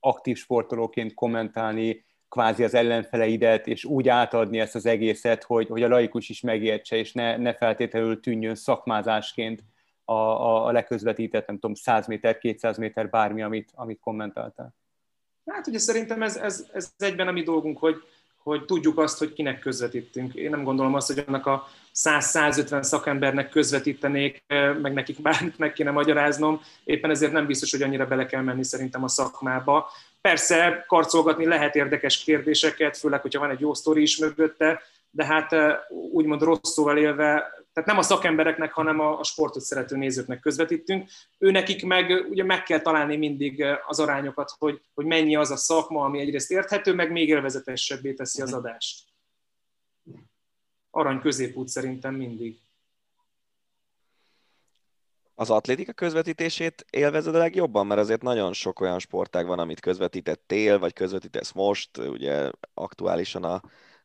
aktív 0.00 0.36
sportolóként 0.36 1.14
kommentálni 1.14 2.04
kvázi 2.28 2.64
az 2.64 2.74
ellenfeleidet, 2.74 3.66
és 3.66 3.84
úgy 3.84 4.08
átadni 4.08 4.60
ezt 4.60 4.74
az 4.74 4.86
egészet, 4.86 5.42
hogy, 5.42 5.68
hogy 5.68 5.82
a 5.82 5.88
laikus 5.88 6.28
is 6.28 6.40
megértse, 6.40 6.96
és 6.96 7.12
ne, 7.12 7.36
ne 7.36 7.54
feltétlenül 7.54 8.20
tűnjön 8.20 8.54
szakmázásként 8.54 9.64
a, 10.04 10.12
a, 10.12 10.66
a 10.66 10.72
leközvetített, 10.72 11.46
nem 11.46 11.58
tudom, 11.58 11.74
100 11.74 12.06
méter, 12.06 12.38
200 12.38 12.78
méter, 12.78 13.10
bármi, 13.10 13.42
amit, 13.42 13.70
amit 13.74 14.00
kommentáltál. 14.00 14.74
Hát 15.46 15.66
ugye 15.66 15.78
szerintem 15.78 16.22
ez, 16.22 16.36
ez, 16.36 16.70
ez 16.72 16.92
egyben 16.98 17.28
a 17.28 17.32
mi 17.32 17.42
dolgunk, 17.42 17.78
hogy, 17.78 17.96
hogy 18.44 18.64
tudjuk 18.64 18.98
azt, 18.98 19.18
hogy 19.18 19.32
kinek 19.32 19.58
közvetítünk. 19.58 20.34
Én 20.34 20.50
nem 20.50 20.64
gondolom 20.64 20.94
azt, 20.94 21.06
hogy 21.06 21.24
annak 21.26 21.46
a 21.46 21.68
100-150 21.94 22.82
szakembernek 22.82 23.48
közvetítenék, 23.48 24.44
meg 24.82 24.92
nekik 24.92 25.22
bármit 25.22 25.58
meg 25.58 25.72
kéne 25.72 25.90
magyaráznom. 25.90 26.60
Éppen 26.84 27.10
ezért 27.10 27.32
nem 27.32 27.46
biztos, 27.46 27.70
hogy 27.70 27.82
annyira 27.82 28.06
bele 28.06 28.26
kell 28.26 28.42
menni 28.42 28.64
szerintem 28.64 29.04
a 29.04 29.08
szakmába. 29.08 29.90
Persze 30.20 30.84
karcolgatni 30.88 31.46
lehet 31.46 31.74
érdekes 31.74 32.18
kérdéseket, 32.18 32.96
főleg, 32.96 33.20
hogyha 33.20 33.40
van 33.40 33.50
egy 33.50 33.60
jó 33.60 33.74
sztori 33.74 34.02
is 34.02 34.18
mögötte, 34.18 34.82
de 35.10 35.24
hát 35.24 35.54
úgymond 36.12 36.42
rossz 36.42 36.58
szóval 36.62 36.98
élve 36.98 37.63
tehát 37.74 37.88
nem 37.88 37.98
a 37.98 38.02
szakembereknek, 38.02 38.72
hanem 38.72 39.00
a, 39.00 39.18
a 39.18 39.24
sportot 39.24 39.62
szerető 39.62 39.96
nézőknek 39.96 40.40
közvetítünk. 40.40 41.10
Ő 41.38 41.50
nekik 41.50 41.84
meg 41.84 42.26
ugye 42.30 42.44
meg 42.44 42.62
kell 42.62 42.80
találni 42.80 43.16
mindig 43.16 43.64
az 43.86 44.00
arányokat, 44.00 44.50
hogy, 44.58 44.80
hogy 44.94 45.04
mennyi 45.04 45.36
az 45.36 45.50
a 45.50 45.56
szakma, 45.56 46.04
ami 46.04 46.20
egyrészt 46.20 46.50
érthető, 46.50 46.94
meg 46.94 47.10
még 47.10 47.28
élvezetesebbé 47.28 48.12
teszi 48.12 48.42
az 48.42 48.52
adást. 48.52 49.04
Arany 50.90 51.20
középút 51.20 51.68
szerintem 51.68 52.14
mindig. 52.14 52.58
Az 55.34 55.50
atlétika 55.50 55.92
közvetítését 55.92 56.86
élvezed 56.90 57.34
a 57.34 57.38
legjobban? 57.38 57.86
Mert 57.86 58.00
azért 58.00 58.22
nagyon 58.22 58.52
sok 58.52 58.80
olyan 58.80 58.98
sportág 58.98 59.46
van, 59.46 59.58
amit 59.58 59.80
közvetítettél, 59.80 60.78
vagy 60.78 60.92
közvetítesz 60.92 61.52
most. 61.52 61.98
Ugye 61.98 62.50
aktuálisan 62.74 63.44
a 63.44 63.60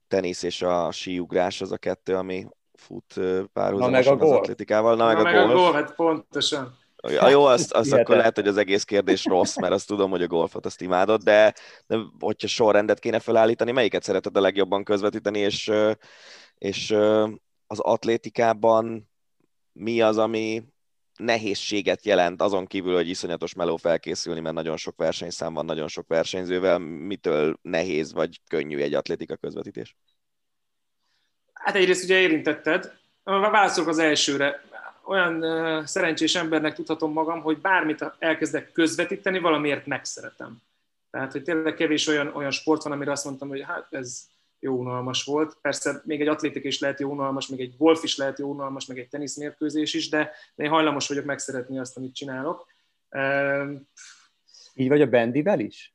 tenisz 0.08 0.44
és 0.44 0.62
a 0.62 0.92
síugrás 0.92 1.62
az 1.62 1.72
a 1.72 1.78
kettő, 1.78 2.16
ami 2.16 2.48
fut 2.80 3.20
párhuzamosan 3.54 4.20
az 4.20 4.32
atlétikával. 4.32 4.96
Na, 4.96 5.14
Na 5.14 5.22
meg, 5.22 5.36
a, 5.36 5.54
golf. 5.54 5.74
hát 5.74 5.96
pontosan. 5.96 6.78
Ja, 7.08 7.30
jó, 7.30 7.46
azt, 7.46 7.74
azt 7.74 7.92
akkor 7.94 8.16
lehet, 8.16 8.36
hogy 8.36 8.48
az 8.48 8.58
egész 8.58 8.84
kérdés 8.84 9.26
rossz, 9.26 9.58
mert 9.58 9.74
azt 9.74 9.88
tudom, 9.88 10.10
hogy 10.10 10.22
a 10.22 10.28
golfot 10.28 10.66
azt 10.66 10.82
imádod, 10.82 11.22
de, 11.22 11.54
de 11.88 11.98
hogyha 12.20 12.48
sorrendet 12.48 13.00
kéne 13.00 13.20
felállítani, 13.20 13.72
melyiket 13.72 14.04
szereted 14.04 14.38
a 14.38 14.42
legjobban 14.42 14.84
közvetíteni, 14.84 15.40
és, 15.40 15.72
és 16.58 16.92
az 17.68 17.80
atlétikában 17.80 19.10
mi 19.72 20.02
az, 20.02 20.18
ami 20.18 20.64
nehézséget 21.20 22.06
jelent, 22.06 22.42
azon 22.42 22.66
kívül, 22.66 22.96
hogy 22.96 23.10
iszonyatos 23.10 23.54
meló 23.54 23.76
felkészülni, 23.76 24.40
mert 24.40 24.56
nagyon 24.56 24.78
sok 24.78 24.98
versenyszám 24.98 25.54
van, 25.54 25.66
nagyon 25.66 25.88
sok 25.88 26.08
versenyzővel, 26.08 26.78
mitől 26.80 27.60
nehéz 27.62 28.14
vagy 28.14 28.42
könnyű 28.48 28.78
egy 28.78 28.94
atlétika 28.94 29.36
közvetítés? 29.36 29.96
Hát 31.70 31.78
egyrészt 31.78 32.04
ugye 32.04 32.20
érintetted, 32.20 32.94
válaszolok 33.24 33.90
az 33.90 33.98
elsőre. 33.98 34.64
Olyan 35.04 35.44
szerencsés 35.86 36.36
embernek 36.36 36.74
tudhatom 36.74 37.12
magam, 37.12 37.42
hogy 37.42 37.58
bármit 37.58 38.06
elkezdek 38.20 38.72
közvetíteni, 38.72 39.40
valamiért 39.40 39.86
megszeretem. 39.86 40.62
Tehát, 41.12 41.32
hogy 41.32 41.44
tényleg 41.44 41.74
kevés 41.74 42.08
olyan, 42.08 42.28
olyan 42.36 42.52
sport 42.52 42.84
van, 42.84 42.92
amire 42.92 43.12
azt 43.12 43.26
mondtam, 43.26 43.50
hogy 43.50 43.64
hát 43.64 43.88
ez 43.90 44.28
jó 44.60 44.76
unalmas 44.76 45.24
volt. 45.24 45.58
Persze 45.62 46.02
még 46.06 46.22
egy 46.22 46.28
atlétik 46.28 46.64
is 46.64 46.80
lehet 46.80 47.00
jó 47.00 47.12
unalmas, 47.12 47.48
még 47.48 47.60
egy 47.60 47.74
golf 47.78 48.04
is 48.04 48.18
lehet 48.18 48.40
jó 48.40 48.50
unalmas, 48.50 48.86
meg 48.86 49.00
egy 49.00 49.10
teniszmérkőzés 49.10 49.94
is, 49.94 50.10
de 50.10 50.32
én 50.56 50.70
hajlamos 50.70 51.08
vagyok 51.08 51.26
megszeretni 51.26 51.80
azt, 51.80 51.98
amit 51.98 52.16
csinálok. 52.16 52.68
Így 54.74 54.88
vagy 54.88 55.02
a 55.02 55.08
bendivel 55.08 55.60
is? 55.60 55.94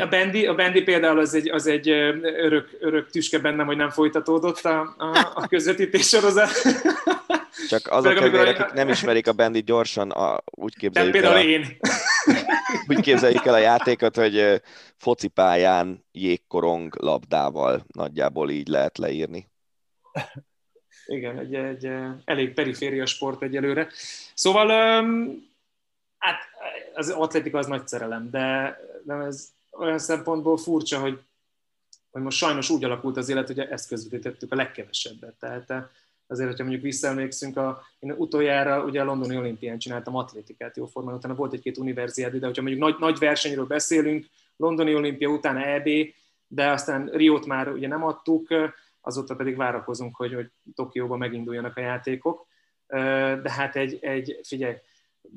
A 0.00 0.06
Bendi, 0.06 0.46
a 0.46 0.54
Bendi 0.54 0.82
például 0.82 1.18
az 1.18 1.34
egy, 1.34 1.50
az 1.50 1.66
egy 1.66 1.88
örök, 2.22 2.76
örök 2.80 3.10
tüske 3.10 3.38
bennem, 3.38 3.66
hogy 3.66 3.76
nem 3.76 3.90
folytatódott 3.90 4.60
a, 4.64 4.80
a, 4.98 5.32
a 5.34 5.46
közvetítés 5.48 6.08
sorozat. 6.08 6.50
Csak 7.68 7.86
azok 7.90 8.14
kedvére, 8.14 8.50
akik 8.50 8.72
nem 8.72 8.88
ismerik 8.88 9.26
a 9.26 9.32
Bendi 9.32 9.62
gyorsan, 9.62 10.10
a, 10.10 10.42
úgy 10.44 10.76
képzeljük 10.76 11.14
Tehát 11.14 11.34
például 11.34 11.52
el 11.52 11.60
a, 11.60 11.64
én. 11.64 11.76
Úgy 12.88 13.00
képzeljük 13.00 13.44
el 13.44 13.54
a 13.54 13.58
játékot, 13.58 14.16
hogy 14.16 14.62
focipályán 14.96 16.04
jégkorong 16.12 16.96
labdával 17.00 17.84
nagyjából 17.86 18.50
így 18.50 18.68
lehet 18.68 18.98
leírni. 18.98 19.50
Igen, 21.06 21.38
egy, 21.38 21.54
egy 21.54 21.88
elég 22.24 22.54
periféria 22.54 23.06
sport 23.06 23.42
egyelőre. 23.42 23.88
Szóval 24.34 24.68
hát 26.18 26.38
az 26.94 27.10
atletika 27.10 27.58
az 27.58 27.66
nagy 27.66 27.88
szerelem, 27.88 28.30
de, 28.30 28.78
de 29.04 29.14
ez 29.14 29.55
olyan 29.78 29.98
szempontból 29.98 30.56
furcsa, 30.56 31.00
hogy, 31.00 31.20
hogy 32.10 32.22
most 32.22 32.36
sajnos 32.36 32.70
úgy 32.70 32.84
alakult 32.84 33.16
az 33.16 33.28
élet, 33.28 33.46
hogy 33.46 33.58
ezt 33.58 33.88
közvetítettük 33.88 34.52
a 34.52 34.56
legkevesebbet. 34.56 35.34
Tehát 35.38 35.70
eh, 35.70 35.84
azért, 36.26 36.48
hogyha 36.48 36.64
mondjuk 36.64 36.84
visszaemlékszünk, 36.84 37.56
a, 37.56 37.82
én 37.98 38.12
utoljára 38.12 38.84
ugye 38.84 39.00
a 39.00 39.04
londoni 39.04 39.36
olimpián 39.36 39.78
csináltam 39.78 40.16
atlétikát 40.16 40.76
jóformán, 40.76 41.14
utána 41.14 41.34
volt 41.34 41.52
egy-két 41.52 41.78
univerziád, 41.78 42.34
de 42.34 42.46
hogyha 42.46 42.62
mondjuk 42.62 42.82
nagy, 42.82 42.96
nagy 42.98 43.18
versenyről 43.18 43.66
beszélünk, 43.66 44.26
londoni 44.56 44.94
olimpia 44.94 45.28
után 45.28 45.56
EB, 45.56 45.88
de 46.46 46.70
aztán 46.70 47.06
Riót 47.06 47.46
már 47.46 47.68
ugye 47.68 47.88
nem 47.88 48.04
adtuk, 48.04 48.48
azóta 49.00 49.36
pedig 49.36 49.56
várakozunk, 49.56 50.16
hogy, 50.16 50.34
hogy 50.34 50.50
Tokióban 50.74 51.18
meginduljanak 51.18 51.76
a 51.76 51.80
játékok. 51.80 52.46
Eh, 52.86 53.40
de 53.42 53.50
hát 53.50 53.76
egy, 53.76 53.98
egy 54.00 54.40
figyelj, 54.42 54.74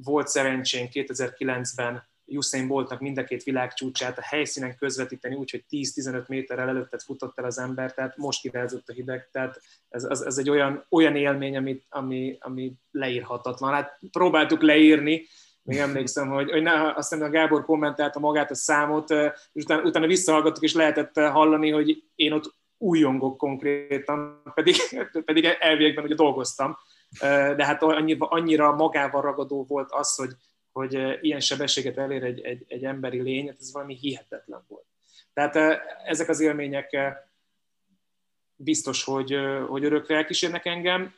volt 0.03 0.27
szerencsén 0.27 0.87
2009-ben 0.91 2.07
Usain 2.37 2.67
Boltnak 2.67 2.99
mind 2.99 3.17
a 3.17 3.23
két 3.23 3.43
világcsúcsát 3.43 4.17
a 4.17 4.21
helyszínen 4.21 4.75
közvetíteni, 4.75 5.35
úgyhogy 5.35 5.63
10-15 5.69 6.27
méterrel 6.27 6.67
előtted 6.67 7.01
futott 7.01 7.39
el 7.39 7.45
az 7.45 7.59
ember, 7.59 7.93
tehát 7.93 8.17
most 8.17 8.41
kirázott 8.41 8.89
a 8.89 8.93
hideg, 8.93 9.29
tehát 9.31 9.61
ez, 9.89 10.03
ez, 10.03 10.21
ez 10.21 10.37
egy 10.37 10.49
olyan, 10.49 10.85
olyan 10.89 11.15
élmény, 11.15 11.57
amit, 11.57 11.85
ami, 11.89 12.37
ami 12.39 12.73
leírhatatlan. 12.91 13.73
Hát 13.73 13.99
próbáltuk 14.11 14.61
leírni, 14.61 15.25
még 15.63 15.77
emlékszem, 15.77 16.29
hogy, 16.29 16.51
hogy 16.51 16.61
ne, 16.61 16.93
azt 16.93 17.09
hiszem, 17.09 17.25
a 17.25 17.29
Gábor 17.29 17.65
kommentálta 17.65 18.19
magát 18.19 18.51
a 18.51 18.55
számot, 18.55 19.11
és 19.51 19.63
utána, 19.63 19.81
utána 19.81 20.07
visszahallgattuk, 20.07 20.63
és 20.63 20.73
lehetett 20.73 21.19
hallani, 21.19 21.69
hogy 21.69 22.03
én 22.15 22.31
ott 22.31 22.57
újongok 22.77 23.37
konkrétan, 23.37 24.41
pedig, 24.53 24.75
pedig 25.25 25.45
elvégben 25.59 26.03
ugye 26.03 26.15
dolgoztam, 26.15 26.77
de 27.19 27.65
hát 27.65 27.83
annyira, 27.83 28.27
annyira 28.27 28.75
magával 28.75 29.21
ragadó 29.21 29.65
volt 29.67 29.91
az, 29.91 30.15
hogy, 30.15 30.31
hogy 30.79 31.17
ilyen 31.21 31.39
sebességet 31.39 31.97
elér 31.97 32.23
egy, 32.23 32.41
egy, 32.41 32.65
egy 32.67 32.85
emberi 32.85 33.21
lény, 33.21 33.47
hát 33.47 33.57
ez 33.59 33.71
valami 33.71 33.95
hihetetlen 33.95 34.63
volt. 34.67 34.85
Tehát 35.33 35.81
ezek 36.05 36.29
az 36.29 36.39
élmények 36.39 36.97
biztos, 38.55 39.03
hogy, 39.03 39.37
hogy 39.67 39.83
örökre 39.83 40.15
elkísérnek 40.15 40.65
engem. 40.65 41.13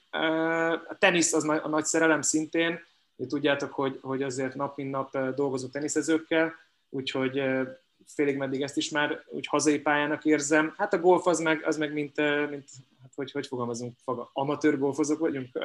A 0.89 0.97
tenisz 0.99 1.33
az 1.33 1.49
a 1.49 1.67
nagy 1.67 1.85
szerelem 1.85 2.21
szintén, 2.21 2.79
tudjátok, 3.27 3.73
hogy, 3.73 3.99
hogy 4.01 4.23
azért 4.23 4.55
nap 4.55 4.77
mint 4.77 4.91
nap 4.91 5.17
dolgozok 5.35 5.71
teniszezőkkel, 5.71 6.53
úgyhogy 6.89 7.41
félig 8.13 8.37
meddig 8.37 8.61
ezt 8.61 8.77
is 8.77 8.89
már 8.89 9.23
úgy 9.27 9.47
hazai 9.47 9.79
pályának 9.79 10.25
érzem. 10.25 10.73
Hát 10.77 10.93
a 10.93 10.99
golf 10.99 11.27
az 11.27 11.39
meg, 11.39 11.63
az 11.65 11.77
meg 11.77 11.93
mint, 11.93 12.15
mint 12.49 12.69
hát 13.01 13.13
hogy, 13.15 13.31
hogy 13.31 13.47
fogalmazunk, 13.47 13.97
amatőr 14.33 14.77
golfozók 14.77 15.19
vagyunk, 15.19 15.47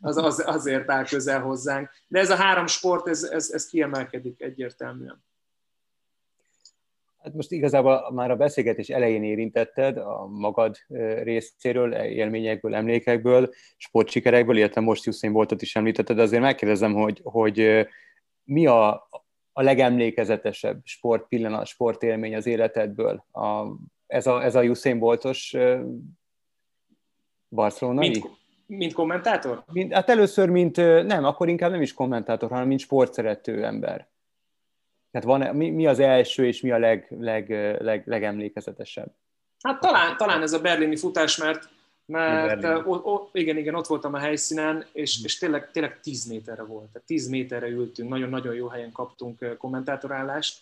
az, 0.00 0.16
az, 0.16 0.42
azért 0.46 0.90
áll 0.90 1.04
közel 1.04 1.40
hozzánk. 1.40 1.90
De 2.08 2.18
ez 2.18 2.30
a 2.30 2.36
három 2.36 2.66
sport, 2.66 3.08
ez, 3.08 3.22
ez, 3.22 3.50
ez 3.50 3.66
kiemelkedik 3.66 4.42
egyértelműen. 4.42 5.22
Hát 7.24 7.34
most 7.34 7.50
igazából 7.50 8.12
már 8.12 8.30
a 8.30 8.36
beszélgetés 8.36 8.88
elején 8.88 9.22
érintetted 9.22 9.96
a 9.96 10.26
magad 10.26 10.76
részéről, 11.22 11.92
élményekből, 11.92 12.74
emlékekből, 12.74 13.52
sportsikerekből, 13.76 14.56
illetve 14.56 14.80
most 14.80 15.06
Usain 15.06 15.32
Boltot 15.32 15.62
is 15.62 15.76
említetted, 15.76 16.18
azért 16.18 16.42
megkérdezem, 16.42 16.92
hogy, 16.92 17.20
hogy 17.22 17.86
mi 18.44 18.66
a, 18.66 19.08
a 19.56 19.62
legemlékezetesebb 19.62 20.80
sport 20.84 21.28
pillanat, 21.28 21.66
sportélmény 21.66 22.34
az 22.36 22.46
életedből? 22.46 23.24
A, 23.32 23.64
ez, 24.06 24.26
a, 24.26 24.44
ez 24.44 24.54
a 24.54 24.62
Usain 24.62 24.98
Boltos 24.98 25.56
barcelonai? 27.48 28.08
Mint, 28.08 28.30
mint 28.66 28.92
kommentátor? 28.92 29.64
Mint, 29.72 29.92
hát 29.92 30.10
először, 30.10 30.48
mint, 30.48 30.76
nem, 31.06 31.24
akkor 31.24 31.48
inkább 31.48 31.70
nem 31.70 31.82
is 31.82 31.92
kommentátor, 31.92 32.50
hanem 32.50 32.66
mint 32.66 32.80
sportszerető 32.80 33.64
ember. 33.64 34.08
Tehát 35.10 35.26
van, 35.26 35.56
mi, 35.56 35.70
mi 35.70 35.86
az 35.86 35.98
első, 35.98 36.46
és 36.46 36.60
mi 36.60 36.70
a 36.70 36.78
leg, 36.78 37.06
leg, 37.18 37.50
leg, 37.80 38.02
legemlékezetesebb? 38.06 39.14
Hát 39.62 39.80
talán, 39.80 40.16
talán 40.16 40.42
ez 40.42 40.52
a 40.52 40.60
berlini 40.60 40.96
futás, 40.96 41.36
mert, 41.36 41.68
mert 42.06 42.64
o, 42.64 42.94
o, 42.94 43.28
igen, 43.32 43.56
igen, 43.56 43.74
ott 43.74 43.86
voltam 43.86 44.14
a 44.14 44.18
helyszínen, 44.18 44.86
és, 44.92 45.24
és 45.24 45.38
tényleg, 45.38 45.70
tényleg 45.70 46.00
10 46.00 46.24
méterre 46.24 46.62
volt. 46.62 46.92
Tehát 46.92 47.06
10 47.06 47.28
méterre 47.28 47.68
ültünk, 47.68 48.08
nagyon-nagyon 48.08 48.54
jó 48.54 48.66
helyen 48.66 48.92
kaptunk 48.92 49.56
kommentátorállást, 49.58 50.60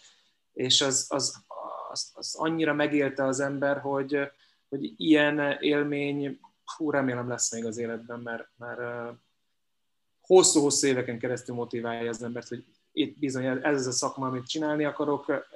és 0.53 0.81
az, 0.81 1.07
az, 1.09 1.37
az, 1.91 2.11
az 2.15 2.35
annyira 2.39 2.75
megélte 2.75 3.25
az 3.25 3.41
ember, 3.41 3.79
hogy, 3.81 4.31
hogy 4.69 4.95
ilyen 4.97 5.57
élmény 5.61 6.41
hú, 6.77 6.91
remélem 6.91 7.29
lesz 7.29 7.53
még 7.53 7.65
az 7.65 7.79
életben, 7.79 8.21
mert, 8.21 8.49
mert 8.57 9.13
hosszú-hosszú 10.21 10.87
éveken 10.87 11.19
keresztül 11.19 11.55
motiválja 11.55 12.09
az 12.09 12.23
embert, 12.23 12.49
hogy 12.49 12.65
itt 12.93 13.19
bizony 13.19 13.45
ez 13.45 13.79
az 13.79 13.87
a 13.87 13.93
szakma, 13.93 14.27
amit 14.27 14.49
csinálni 14.49 14.85
akarok, 14.85 15.47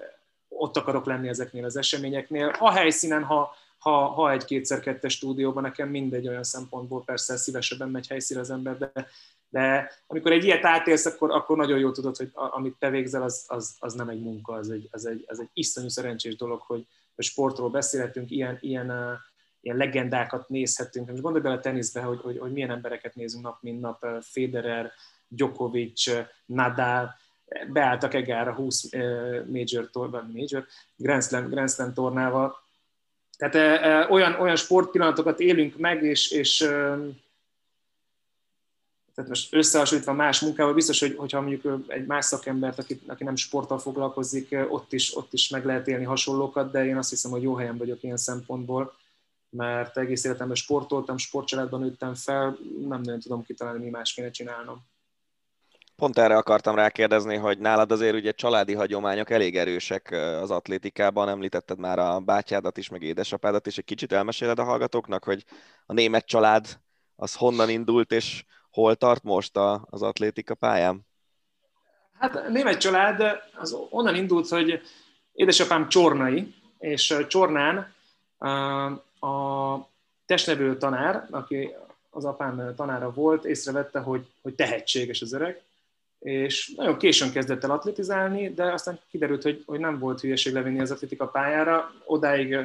ott 0.49 0.77
akarok 0.77 1.07
lenni 1.07 1.29
ezeknél 1.29 1.65
az 1.65 1.77
eseményeknél. 1.77 2.47
A 2.59 2.71
helyszínen, 2.71 3.23
ha, 3.23 3.55
ha, 3.87 4.07
ha 4.07 4.33
egy 4.33 4.45
kétszer-kettes 4.45 5.13
stúdióban, 5.13 5.63
nekem 5.63 5.89
mindegy 5.89 6.29
olyan 6.29 6.43
szempontból 6.43 7.05
persze 7.05 7.37
szívesebben 7.37 7.89
megy 7.89 8.07
helyszín 8.07 8.39
az 8.39 8.51
ember, 8.51 8.79
de, 8.79 8.93
de 9.49 9.91
amikor 10.07 10.33
egy 10.33 10.45
ilyet 10.45 10.65
átélsz, 10.65 11.07
akkor, 11.07 11.31
akkor 11.31 11.57
nagyon 11.57 11.79
jól 11.79 11.93
tudod, 11.93 12.17
hogy 12.17 12.31
amit 12.33 12.77
te 12.79 12.91
végzel, 12.91 13.23
az, 13.23 13.45
az, 13.47 13.77
az 13.79 13.95
nem 13.95 14.09
egy 14.09 14.23
munka, 14.23 14.53
az 14.53 14.71
egy, 14.71 14.89
az, 14.91 15.07
egy, 15.07 15.25
az 15.27 15.41
egy 15.41 15.49
iszonyú 15.53 15.89
szerencsés 15.89 16.37
dolog, 16.37 16.61
hogy, 16.61 16.87
hogy 17.15 17.25
sportról 17.25 17.71
beszélhetünk, 17.71 18.31
ilyen, 18.31 18.59
ilyen 18.61 19.19
ilyen 19.61 19.77
legendákat 19.77 20.49
nézhetünk. 20.49 21.11
Most 21.11 21.23
gondolj 21.23 21.43
bele 21.43 21.57
a 21.57 21.61
teniszbe, 21.61 22.01
hogy, 22.01 22.21
hogy, 22.21 22.39
hogy 22.39 22.53
milyen 22.53 22.71
embereket 22.71 23.15
nézünk 23.15 23.45
nap, 23.45 23.63
mint 23.63 23.81
nap. 23.81 24.07
Federer, 24.21 24.93
Djokovic, 25.29 26.11
Nadal, 26.47 27.15
beálltak 27.73 28.15
egára 28.15 28.55
20 28.55 28.93
eh, 28.93 29.45
major, 29.45 29.89
vagy 29.93 30.33
major 30.33 30.67
Grand 30.97 31.23
Slam, 31.23 31.49
Grand 31.49 31.71
Slam 31.71 31.95
tornával. 31.95 32.65
Tehát 33.37 34.11
olyan, 34.11 34.35
olyan 34.41 34.57
sportpillanatokat 34.57 35.41
élünk 35.41 35.77
meg, 35.77 36.03
és, 36.03 36.31
és 36.31 36.59
tehát 39.17 39.31
most 39.31 39.55
összehasonlítva 39.55 40.13
más 40.13 40.41
munkával, 40.41 40.75
biztos, 40.75 41.01
hogy, 41.01 41.15
hogyha 41.17 41.41
mondjuk 41.41 41.85
egy 41.87 42.07
más 42.07 42.25
szakembert, 42.25 42.79
aki, 42.79 43.01
aki 43.07 43.25
nem 43.25 43.37
sporttal 43.37 43.79
foglalkozik, 43.79 44.57
ott 44.69 44.93
is, 44.93 45.17
ott 45.17 45.33
is 45.33 45.49
meg 45.49 45.65
lehet 45.65 45.89
élni 45.89 46.05
hasonlókat, 46.05 46.71
de 46.71 46.85
én 46.85 46.97
azt 46.97 47.11
hiszem, 47.11 47.31
hogy 47.31 47.43
jó 47.43 47.55
helyen 47.55 47.77
vagyok 47.77 48.03
ilyen 48.03 48.17
szempontból, 48.17 48.95
mert 49.51 49.99
egész 49.99 50.25
életemben 50.25 50.57
sportoltam, 50.57 51.17
sportcsaládban 51.17 51.81
nőttem 51.81 52.15
fel, 52.15 52.59
nem 52.79 53.01
nagyon 53.01 53.21
tudom 53.21 53.45
kitalálni, 53.45 53.85
mi 53.85 53.91
más 53.91 54.15
kéne 54.15 54.31
csinálnom. 54.31 54.85
Pont 55.97 56.19
erre 56.19 56.37
akartam 56.37 56.75
rákérdezni, 56.75 57.37
hogy 57.37 57.59
nálad 57.59 57.93
azért 57.93 58.15
ugye 58.15 58.33
családi 58.33 58.75
hagyományok 58.75 59.31
elég 59.31 59.57
erősek 59.57 60.11
az 60.41 60.51
atlétikában, 60.51 61.29
említetted 61.29 61.79
már 61.79 61.99
a 61.99 62.21
bátyádat 62.21 62.77
is, 62.77 62.89
meg 62.89 63.03
édesapádat 63.03 63.67
is, 63.67 63.79
egy 63.79 63.85
kicsit 63.85 64.13
elmeséled 64.13 64.59
a 64.59 64.65
hallgatóknak, 64.65 65.25
hogy 65.25 65.45
a 65.87 65.93
német 65.93 66.27
család 66.27 66.81
az 67.17 67.35
honnan 67.35 67.69
indult, 67.69 68.13
és 68.13 68.45
hol 68.71 68.95
tart 68.95 69.23
most 69.23 69.57
a, 69.57 69.87
az 69.91 70.03
atlétika 70.03 70.55
pályán? 70.55 71.07
Hát 72.19 72.37
a 72.37 72.49
német 72.49 72.81
család 72.81 73.23
az 73.55 73.77
onnan 73.91 74.15
indult, 74.15 74.49
hogy 74.49 74.81
édesapám 75.33 75.89
csornai, 75.89 76.55
és 76.79 77.17
Csornán 77.29 77.95
a 79.21 79.77
testnevelő 80.27 80.77
tanár, 80.77 81.27
aki 81.31 81.75
az 82.11 82.25
apám 82.25 82.75
tanára 82.77 83.13
volt, 83.13 83.45
észrevette, 83.45 83.99
hogy, 83.99 84.27
hogy 84.43 84.55
tehetséges 84.55 85.23
az 85.23 85.33
öreg, 85.33 85.66
és 86.27 86.73
nagyon 86.77 86.99
későn 86.99 87.33
kezdett 87.33 87.65
el 87.65 87.71
atletizálni, 87.71 88.55
de 88.55 88.73
aztán 88.73 89.01
kiderült, 89.11 89.43
hogy, 89.43 89.63
hogy 89.67 89.81
nem 89.81 89.99
volt 89.99 90.21
hülyeség 90.21 90.53
levinni 90.53 90.81
az 90.81 90.91
atletika 90.91 91.29
pályára. 91.29 91.93
Odáig 92.05 92.57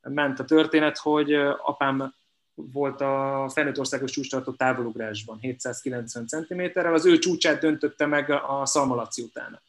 ment 0.00 0.40
a 0.40 0.44
történet, 0.44 0.98
hogy 0.98 1.32
apám 1.62 2.14
volt 2.54 3.00
a 3.00 3.46
felnőtt 3.52 3.78
országos 3.78 4.10
csúcstartó 4.10 4.52
távolugrásban 4.52 5.38
790 5.40 6.26
cm-rel, 6.26 6.94
az 6.94 7.06
ő 7.06 7.18
csúcsát 7.18 7.60
döntötte 7.60 8.06
meg 8.06 8.30
a 8.30 8.62
Szalmalaci 8.66 9.22
után. 9.22 9.60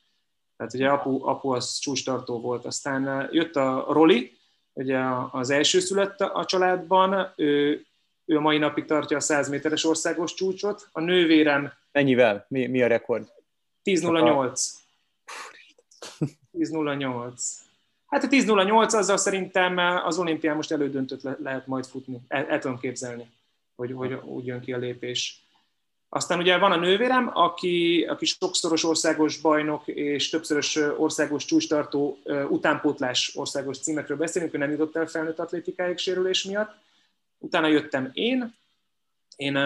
Tehát 0.57 0.73
ugye 0.73 0.89
apu, 0.89 1.27
apu 1.27 1.49
az 1.49 1.77
csúcstartó 1.77 2.39
volt. 2.39 2.65
Aztán 2.65 3.29
jött 3.31 3.55
a 3.55 3.85
Roli, 3.89 4.37
ugye 4.73 4.99
az 5.31 5.49
első 5.49 5.79
szülött 5.79 6.19
a 6.19 6.45
családban, 6.45 7.33
ő, 7.35 7.85
ő 8.25 8.37
a 8.37 8.41
mai 8.41 8.57
napig 8.57 8.85
tartja 8.85 9.17
a 9.17 9.19
100 9.19 9.49
méteres 9.49 9.85
országos 9.85 10.33
csúcsot. 10.33 10.89
A 10.91 11.01
nővérem... 11.01 11.71
Mennyivel? 11.97 12.45
Mi, 12.49 12.67
mi 12.67 12.81
a 12.81 12.87
rekord? 12.87 13.27
10.08. 13.83 14.69
10.08. 16.53 17.41
Hát 18.07 18.23
a 18.23 18.27
10.08 18.27 18.93
azzal 18.93 19.17
szerintem 19.17 19.77
az 19.77 20.17
olimpián 20.17 20.55
most 20.55 20.71
elődöntött 20.71 21.21
le, 21.21 21.37
lehet 21.41 21.67
majd 21.67 21.85
futni. 21.85 22.19
El, 22.27 22.45
el 22.47 22.59
tudom 22.59 22.79
képzelni, 22.79 23.27
hogy, 23.75 23.91
hogy 23.91 24.13
úgy 24.13 24.45
jön 24.45 24.59
ki 24.59 24.73
a 24.73 24.77
lépés. 24.77 25.41
Aztán 26.09 26.39
ugye 26.39 26.57
van 26.57 26.71
a 26.71 26.75
nővérem, 26.75 27.31
aki, 27.33 28.05
aki 28.09 28.25
sokszoros 28.25 28.83
országos 28.83 29.37
bajnok 29.37 29.87
és 29.87 30.29
többszörös 30.29 30.75
országos 30.75 31.45
csúcstartó 31.45 32.17
utánpótlás 32.49 33.35
országos 33.35 33.79
címekről 33.79 34.17
beszélünk, 34.17 34.53
ő 34.53 34.57
nem 34.57 34.71
jutott 34.71 34.95
el 34.95 35.07
felnőtt 35.07 35.39
atlétikáig 35.39 35.97
sérülés 35.97 36.43
miatt. 36.43 36.75
Utána 37.37 37.67
jöttem 37.67 38.09
én. 38.13 38.55
Én, 39.35 39.57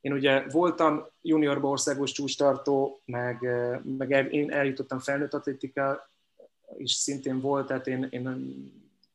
én 0.00 0.12
ugye 0.12 0.46
voltam 0.48 1.06
juniorba 1.22 1.68
országos 1.68 2.12
csúcstartó, 2.12 3.02
meg, 3.04 3.46
meg 3.98 4.32
én 4.32 4.50
eljutottam 4.50 4.98
felnőtt 4.98 5.34
atlétika 5.34 6.10
is 6.76 6.92
szintén 6.92 7.40
volt, 7.40 7.66
tehát 7.66 7.86
én, 7.86 8.06
én 8.10 8.22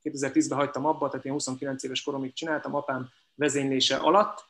2010-ben 0.03 0.57
hagytam 0.57 0.85
abba, 0.85 1.09
tehát 1.09 1.25
én 1.25 1.31
29 1.31 1.83
éves 1.83 2.03
koromig 2.03 2.33
csináltam 2.33 2.75
apám 2.75 3.09
vezénylése 3.35 3.95
alatt. 3.95 4.45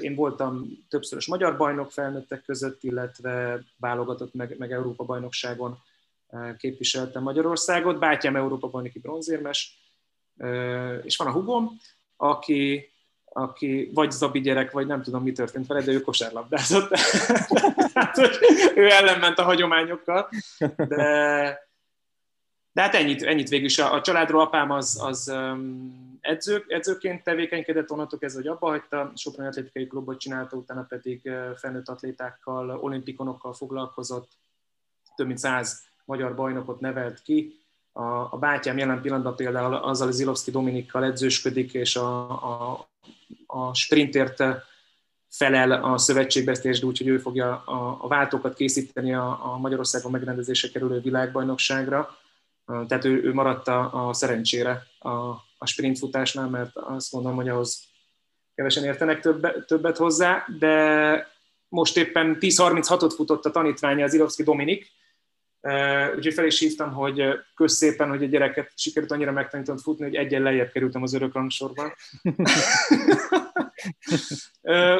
Én 0.00 0.14
voltam 0.14 0.66
többszörös 0.88 1.26
magyar 1.26 1.56
bajnok 1.56 1.90
felnőttek 1.90 2.44
között, 2.44 2.82
illetve 2.82 3.62
válogatott 3.76 4.34
meg, 4.34 4.58
meg 4.58 4.72
Európa 4.72 5.04
bajnokságon 5.04 5.78
képviseltem 6.58 7.22
Magyarországot. 7.22 7.98
Bátyám 7.98 8.36
Európa 8.36 8.68
bajnoki 8.68 8.98
bronzérmes, 8.98 9.78
és 11.02 11.16
van 11.16 11.26
a 11.26 11.32
hugom, 11.32 11.70
aki, 12.16 12.92
aki 13.36 13.90
vagy 13.94 14.10
Zabi 14.10 14.40
gyerek, 14.40 14.70
vagy 14.70 14.86
nem 14.86 15.02
tudom, 15.02 15.22
mi 15.22 15.32
történt 15.32 15.66
vele, 15.66 15.82
de 15.82 15.92
ő 15.92 16.00
kosárlabdázott. 16.00 16.96
hát, 17.94 18.18
ő 18.74 18.90
ellenment 18.90 19.38
a 19.38 19.42
hagyományokkal, 19.42 20.28
de, 20.76 21.58
de 22.72 22.82
hát 22.82 22.94
ennyit, 22.94 23.22
ennyit 23.22 23.48
végül 23.48 23.66
is. 23.66 23.78
A, 23.78 23.94
a 23.94 24.00
családról 24.00 24.40
apám 24.40 24.70
az, 24.70 25.00
az 25.02 25.28
um, 25.28 26.18
edző, 26.20 26.64
edzőként 26.68 27.22
tevékenykedett, 27.22 27.90
onnantól 27.90 28.18
kezdve, 28.18 28.42
hogy 28.42 28.50
abba 28.50 28.66
hagyta, 28.66 29.12
Soproni 29.16 29.48
Atlétikai 29.48 29.86
Klubot 29.86 30.20
csinálta, 30.20 30.56
utána 30.56 30.82
pedig 30.88 31.30
felnőtt 31.56 31.88
atlétákkal, 31.88 32.70
olimpikonokkal 32.70 33.52
foglalkozott, 33.52 34.32
több 35.16 35.26
mint 35.26 35.38
száz 35.38 35.82
magyar 36.04 36.34
bajnokot 36.34 36.80
nevelt 36.80 37.22
ki. 37.22 37.58
A, 37.92 38.02
a 38.02 38.36
bátyám 38.40 38.78
jelen 38.78 39.00
pillanatban 39.00 39.36
például 39.36 39.74
azzal 39.74 40.08
az 40.08 40.16
Zilovszki 40.16 40.50
Dominikkal 40.50 41.04
edzősködik, 41.04 41.74
és 41.74 41.96
a, 41.96 42.30
a, 42.30 42.88
a 43.46 43.74
sprintért 43.74 44.42
felel 45.28 45.72
a 45.72 45.98
szövetségbeszélésd, 45.98 46.84
úgyhogy 46.84 47.08
ő 47.08 47.18
fogja 47.18 47.62
a, 47.64 47.98
a 48.00 48.08
váltókat 48.08 48.54
készíteni 48.54 49.14
a, 49.14 49.52
a 49.52 49.58
Magyarországon 49.58 50.10
megrendezése 50.10 50.70
kerülő 50.70 51.00
világbajnokságra. 51.00 52.18
Tehát 52.88 53.04
ő, 53.04 53.22
ő 53.22 53.34
maradt 53.34 53.68
a, 53.68 54.08
a 54.08 54.12
szerencsére 54.12 54.82
a, 54.98 55.10
a 55.58 55.66
sprintfutásnál, 55.66 56.48
mert 56.48 56.76
azt 56.76 57.12
mondom, 57.12 57.34
hogy 57.34 57.48
ahhoz 57.48 57.82
kevesen 58.54 58.84
értenek 58.84 59.20
többet, 59.20 59.66
többet 59.66 59.96
hozzá, 59.96 60.46
de 60.58 61.32
most 61.68 61.96
éppen 61.96 62.36
10.36-ot 62.40 63.12
futott 63.16 63.44
a 63.44 63.50
tanítványa 63.50 64.04
az 64.04 64.14
Ilovszki 64.14 64.42
Dominik, 64.42 64.92
úgyhogy 66.16 66.34
fel 66.34 66.46
is 66.46 66.58
hívtam, 66.58 66.92
hogy 66.92 67.22
közszépen, 67.54 68.08
hogy 68.08 68.22
a 68.22 68.26
gyereket 68.26 68.72
sikerült 68.76 69.12
annyira 69.12 69.32
megtanítom 69.32 69.76
futni, 69.76 70.04
hogy 70.04 70.14
egyen 70.14 70.42
lejjebb 70.42 70.70
kerültem 70.70 71.02
az 71.02 71.14
örök 71.14 71.34
rangsorban. 71.34 71.92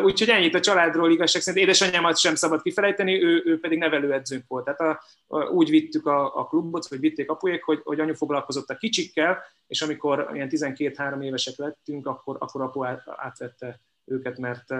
Úgyhogy 0.05 0.29
ennyit 0.29 0.55
a 0.55 0.61
családról 0.61 1.11
igazság 1.11 1.43
szerint. 1.43 1.65
Édesanyámat 1.65 2.19
sem 2.19 2.35
szabad 2.35 2.63
kifelejteni, 2.63 3.23
ő, 3.23 3.43
ő 3.45 3.61
pedig 3.61 3.79
nevelőedzőnk 3.79 4.45
volt. 4.49 4.65
Tehát 4.65 4.81
a, 4.81 5.03
a, 5.27 5.45
úgy 5.45 5.71
vittük 5.71 6.07
a, 6.07 6.39
a 6.39 6.47
klubot, 6.47 6.89
vagy 6.89 7.01
vitték 7.01 7.31
apujék, 7.31 7.63
hogy, 7.63 7.81
hogy 7.85 8.01
anyu 8.01 8.15
foglalkozott 8.15 8.69
a 8.69 8.77
kicsikkel, 8.77 9.43
és 9.67 9.83
amikor 9.83 10.31
ilyen 10.33 10.49
12-3 10.51 11.25
évesek 11.25 11.57
lettünk, 11.57 12.07
akkor, 12.07 12.37
akkor 12.39 12.61
apu 12.61 12.85
át, 12.85 13.03
átvette 13.07 13.81
őket, 14.05 14.39
mert 14.39 14.75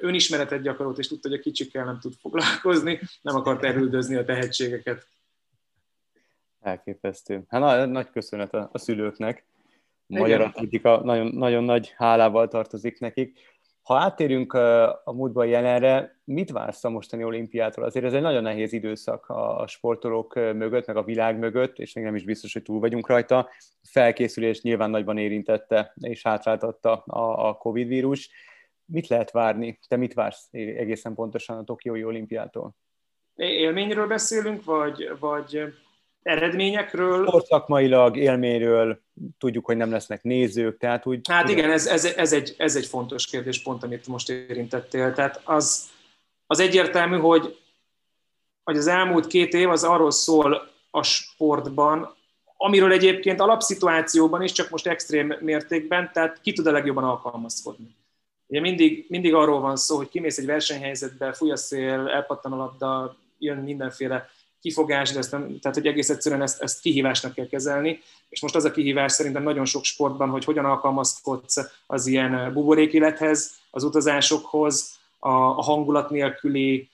önismeretet 0.00 0.62
gyakorolt, 0.62 0.98
és 0.98 1.08
tudta, 1.08 1.28
hogy 1.28 1.38
a 1.38 1.42
kicsikkel 1.42 1.84
nem 1.84 1.98
tud 2.00 2.12
foglalkozni, 2.20 3.00
nem 3.22 3.36
akart 3.36 3.64
erődözni 3.64 4.16
a 4.16 4.24
tehetségeket. 4.24 5.06
Elképesztő. 6.60 7.42
Hát 7.48 7.86
nagy 7.86 8.10
köszönet 8.10 8.54
a, 8.54 8.68
a 8.72 8.78
szülőknek 8.78 9.44
magyar 10.08 10.40
atlétika 10.40 11.00
nagyon, 11.04 11.26
nagyon 11.26 11.64
nagy 11.64 11.94
hálával 11.96 12.48
tartozik 12.48 13.00
nekik. 13.00 13.38
Ha 13.82 13.96
áttérünk 13.96 14.52
a 15.04 15.12
múltban 15.12 15.46
jelenre, 15.46 16.20
mit 16.24 16.50
vársz 16.50 16.84
a 16.84 16.90
mostani 16.90 17.24
olimpiától? 17.24 17.84
Azért 17.84 18.04
ez 18.04 18.12
egy 18.12 18.20
nagyon 18.20 18.42
nehéz 18.42 18.72
időszak 18.72 19.28
a 19.28 19.64
sportolók 19.66 20.34
mögött, 20.34 20.86
meg 20.86 20.96
a 20.96 21.02
világ 21.02 21.38
mögött, 21.38 21.78
és 21.78 21.92
még 21.92 22.04
nem 22.04 22.14
is 22.14 22.24
biztos, 22.24 22.52
hogy 22.52 22.62
túl 22.62 22.80
vagyunk 22.80 23.08
rajta. 23.08 23.48
Felkészülés 23.82 24.62
nyilván 24.62 24.90
nagyban 24.90 25.18
érintette 25.18 25.92
és 26.00 26.22
hátráltatta 26.22 26.96
a, 26.96 27.48
a 27.48 27.54
Covid 27.54 27.88
vírus. 27.88 28.30
Mit 28.92 29.08
lehet 29.08 29.30
várni? 29.30 29.78
Te 29.88 29.96
mit 29.96 30.14
vársz 30.14 30.48
egészen 30.50 31.14
pontosan 31.14 31.58
a 31.58 31.64
Tokiói 31.64 32.04
olimpiától? 32.04 32.74
Élményről 33.34 34.06
beszélünk, 34.06 34.64
vagy, 34.64 35.10
vagy 35.20 35.74
eredményekről. 36.22 37.26
Sportszakmailag, 37.26 38.16
élményről, 38.16 39.02
tudjuk, 39.38 39.64
hogy 39.64 39.76
nem 39.76 39.90
lesznek 39.90 40.22
nézők, 40.22 40.78
tehát 40.78 41.06
úgy... 41.06 41.20
Hát 41.28 41.48
igen, 41.48 41.70
ez, 41.70 41.86
ez, 41.86 42.04
ez, 42.04 42.32
egy, 42.32 42.54
ez 42.58 42.76
egy 42.76 42.86
fontos 42.86 43.26
kérdés, 43.26 43.62
pont 43.62 43.82
amit 43.82 44.06
most 44.06 44.30
érintettél. 44.30 45.12
Tehát 45.12 45.40
az, 45.44 45.88
az 46.46 46.60
egyértelmű, 46.60 47.16
hogy, 47.16 47.58
hogy 48.64 48.76
az 48.76 48.86
elmúlt 48.86 49.26
két 49.26 49.54
év 49.54 49.70
az 49.70 49.84
arról 49.84 50.10
szól 50.10 50.70
a 50.90 51.02
sportban, 51.02 52.16
amiről 52.56 52.92
egyébként 52.92 53.40
alapszituációban 53.40 54.42
is, 54.42 54.52
csak 54.52 54.70
most 54.70 54.86
extrém 54.86 55.36
mértékben, 55.40 56.10
tehát 56.12 56.40
ki 56.40 56.52
tud 56.52 56.66
a 56.66 56.70
legjobban 56.70 57.04
alkalmazkodni. 57.04 57.96
Ugye 58.48 58.60
mindig, 58.60 59.06
mindig 59.08 59.34
arról 59.34 59.60
van 59.60 59.76
szó, 59.76 59.96
hogy 59.96 60.08
kimész 60.08 60.38
egy 60.38 60.46
versenyhelyzetbe, 60.46 61.32
fúj 61.32 61.50
a 61.50 61.56
szél, 61.56 62.08
elpattan 62.08 62.52
a 62.52 62.56
labda, 62.56 63.16
jön 63.38 63.56
mindenféle 63.56 64.28
kifogás, 64.60 65.12
de 65.12 65.18
ezt 65.18 65.32
nem, 65.32 65.58
tehát 65.60 65.76
hogy 65.76 65.86
egész 65.86 66.10
egyszerűen 66.10 66.42
ezt, 66.42 66.62
ezt 66.62 66.80
kihívásnak 66.80 67.34
kell 67.34 67.46
kezelni, 67.46 68.00
és 68.28 68.40
most 68.40 68.54
az 68.54 68.64
a 68.64 68.70
kihívás 68.70 69.12
szerintem 69.12 69.42
nagyon 69.42 69.64
sok 69.64 69.84
sportban, 69.84 70.28
hogy 70.28 70.44
hogyan 70.44 70.64
alkalmazkodsz 70.64 71.56
az 71.86 72.06
ilyen 72.06 72.52
buborékélethez, 72.52 73.58
az 73.70 73.84
utazásokhoz, 73.84 74.98
a, 75.18 75.28
a 75.30 75.62
hangulat 75.62 76.10
nélküli 76.10 76.90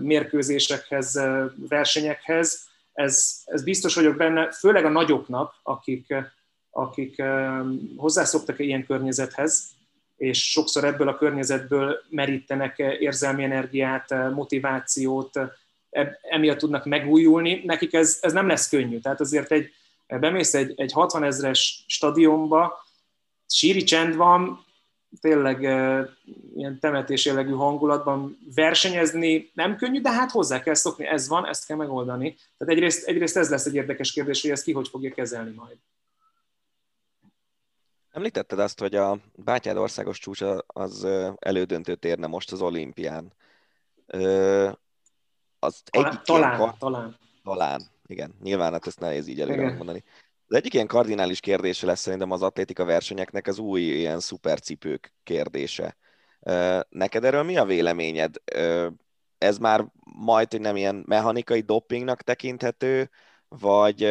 mérkőzésekhez, 0.00 1.20
versenyekhez. 1.68 2.68
Ez, 2.92 3.42
ez 3.44 3.64
biztos 3.64 3.94
vagyok 3.94 4.16
benne, 4.16 4.50
főleg 4.52 4.84
a 4.84 4.88
nagyoknak, 4.88 5.54
akik, 5.62 6.14
akik 6.70 7.22
hozzászoktak 7.96 8.58
ilyen 8.58 8.86
környezethez, 8.86 9.75
és 10.16 10.50
sokszor 10.50 10.84
ebből 10.84 11.08
a 11.08 11.16
környezetből 11.16 12.02
merítenek 12.08 12.78
érzelmi 12.78 13.44
energiát, 13.44 14.30
motivációt, 14.34 15.40
emiatt 16.22 16.58
tudnak 16.58 16.84
megújulni. 16.84 17.62
Nekik 17.64 17.92
ez, 17.92 18.18
ez 18.20 18.32
nem 18.32 18.46
lesz 18.46 18.68
könnyű. 18.68 18.98
Tehát 18.98 19.20
azért 19.20 19.52
egy, 19.52 19.72
bemész 20.06 20.54
egy, 20.54 20.72
egy 20.76 20.92
60 20.92 21.24
ezres 21.24 21.84
stadionba, 21.86 22.84
síri 23.48 23.82
csend 23.82 24.16
van, 24.16 24.64
tényleg 25.20 25.60
ilyen 26.54 26.78
temetés 26.80 27.24
jellegű 27.24 27.52
hangulatban 27.52 28.38
versenyezni 28.54 29.50
nem 29.54 29.76
könnyű, 29.76 30.00
de 30.00 30.10
hát 30.10 30.30
hozzá 30.30 30.62
kell 30.62 30.74
szokni, 30.74 31.06
ez 31.06 31.28
van, 31.28 31.46
ezt 31.46 31.66
kell 31.66 31.76
megoldani. 31.76 32.36
Tehát 32.58 32.74
egyrészt, 32.74 33.06
egyrészt 33.06 33.36
ez 33.36 33.50
lesz 33.50 33.66
egy 33.66 33.74
érdekes 33.74 34.12
kérdés, 34.12 34.42
hogy 34.42 34.50
ezt 34.50 34.64
ki 34.64 34.72
hogy 34.72 34.88
fogja 34.88 35.14
kezelni 35.14 35.54
majd. 35.54 35.76
Említetted 38.16 38.58
azt, 38.58 38.78
hogy 38.78 38.94
a 38.94 39.18
Bátyád 39.34 39.76
országos 39.76 40.18
csúcs 40.18 40.42
az 40.66 41.06
elődöntőt 41.38 42.04
érne 42.04 42.26
most 42.26 42.52
az 42.52 42.60
olimpián. 42.60 43.32
Az 45.58 45.82
talán, 45.84 46.10
egyik 46.10 46.20
talán, 46.20 46.58
ilyen, 46.58 46.74
talán. 46.78 47.18
Talán, 47.42 47.82
igen. 48.06 48.34
Nyilván 48.42 48.72
hát 48.72 48.86
ezt 48.86 49.00
nehéz 49.00 49.26
így 49.26 49.40
előre 49.40 49.72
mondani. 49.72 50.04
Az 50.46 50.56
egyik 50.56 50.74
ilyen 50.74 50.86
kardinális 50.86 51.40
kérdése 51.40 51.86
lesz 51.86 52.00
szerintem 52.00 52.30
az 52.30 52.42
atlétika 52.42 52.84
versenyeknek 52.84 53.46
az 53.46 53.58
új 53.58 53.80
ilyen 53.80 54.20
szupercipők 54.20 55.14
kérdése. 55.22 55.96
Neked 56.88 57.24
erről 57.24 57.42
mi 57.42 57.56
a 57.56 57.64
véleményed? 57.64 58.34
Ez 59.38 59.58
már 59.58 59.86
majd, 60.04 60.50
hogy 60.50 60.60
nem 60.60 60.76
ilyen 60.76 61.04
mechanikai 61.06 61.60
dopingnak 61.60 62.22
tekinthető, 62.22 63.10
vagy, 63.48 64.02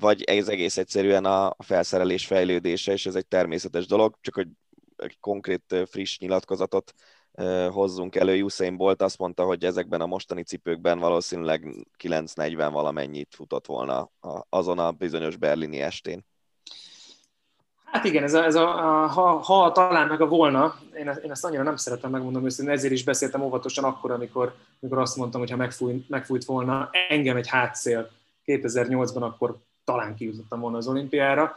vagy 0.00 0.22
ez 0.22 0.48
egész 0.48 0.76
egyszerűen 0.76 1.24
a 1.24 1.54
felszerelés 1.58 2.26
fejlődése, 2.26 2.92
és 2.92 3.06
ez 3.06 3.14
egy 3.14 3.26
természetes 3.26 3.86
dolog, 3.86 4.16
csak 4.20 4.34
hogy 4.34 4.48
egy 4.96 5.16
konkrét 5.20 5.76
friss 5.90 6.18
nyilatkozatot 6.18 6.94
hozzunk 7.70 8.16
elő. 8.16 8.42
Usain 8.42 8.76
Bolt 8.76 9.02
azt 9.02 9.18
mondta, 9.18 9.44
hogy 9.44 9.64
ezekben 9.64 10.00
a 10.00 10.06
mostani 10.06 10.42
cipőkben 10.42 10.98
valószínűleg 10.98 11.86
940 11.96 12.72
valamennyit 12.72 13.34
futott 13.34 13.66
volna 13.66 14.10
azon 14.48 14.78
a 14.78 14.92
bizonyos 14.92 15.36
berlini 15.36 15.80
estén. 15.80 16.24
Hát 17.84 18.04
igen, 18.04 18.22
ez 18.22 18.34
a, 18.34 18.44
ez 18.44 18.54
a, 18.54 19.02
a 19.02 19.06
ha, 19.06 19.38
ha 19.38 19.72
talán 19.72 20.08
meg 20.08 20.20
a 20.20 20.26
volna, 20.26 20.74
én, 20.94 21.18
én 21.24 21.30
ezt 21.30 21.44
annyira 21.44 21.62
nem 21.62 21.76
szeretem 21.76 22.10
megmondom 22.10 22.44
őszintén, 22.44 22.74
ezért 22.74 22.92
is 22.92 23.04
beszéltem 23.04 23.42
óvatosan 23.42 23.84
akkor, 23.84 24.10
amikor, 24.10 24.54
amikor 24.80 24.98
azt 24.98 25.16
mondtam, 25.16 25.40
hogy 25.40 25.50
ha 25.50 25.56
megfújt, 25.56 26.08
megfújt 26.08 26.44
volna 26.44 26.90
engem 27.08 27.36
egy 27.36 27.48
hátszél 27.48 28.10
2008-ban, 28.46 29.22
akkor 29.22 29.58
talán 29.90 30.14
kijutottam 30.14 30.60
volna 30.60 30.76
az 30.76 30.88
olimpiára. 30.88 31.56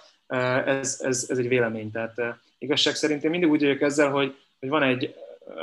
Ez, 0.66 1.00
ez, 1.04 1.26
ez 1.30 1.38
egy 1.38 1.48
vélemény, 1.48 1.92
tehát 1.92 2.16
igazság 2.58 2.96
szerint 2.96 3.24
én 3.24 3.30
mindig 3.30 3.50
úgy 3.50 3.62
vagyok 3.62 3.82
ezzel, 3.82 4.10
hogy, 4.10 4.36
hogy 4.60 4.70
van 4.70 4.84
egy 4.84 5.16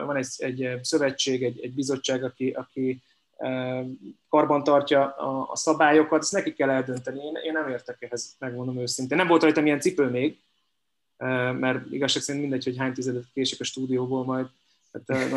van 0.07 0.17
egy, 0.17 0.29
egy 0.37 0.79
szövetség, 0.83 1.43
egy, 1.45 1.61
egy 1.63 1.75
bizottság, 1.75 2.25
aki, 2.25 2.51
aki 2.51 3.03
karban 4.29 4.65
tartja 4.65 5.07
a, 5.07 5.51
a 5.51 5.57
szabályokat, 5.57 6.23
ezt 6.23 6.33
neki 6.33 6.53
kell 6.53 6.71
eldönteni. 6.71 7.19
Én, 7.19 7.35
én 7.45 7.53
nem 7.53 7.69
értek 7.69 8.03
ehhez, 8.03 8.37
megmondom 8.39 8.79
őszintén. 8.79 9.17
Nem 9.17 9.27
volt 9.27 9.43
rajtam 9.43 9.67
ilyen 9.67 9.81
cipő 9.81 10.05
még, 10.05 10.39
mert 11.59 11.91
igazság 11.91 12.23
szerint 12.23 12.43
mindegy, 12.43 12.65
hogy 12.65 12.77
hány 12.77 12.93
tizedet 12.93 13.25
kések 13.35 13.61
a 13.61 13.65
stúdióból 13.65 14.25
majd, 14.25 14.47
tehát 14.93 15.31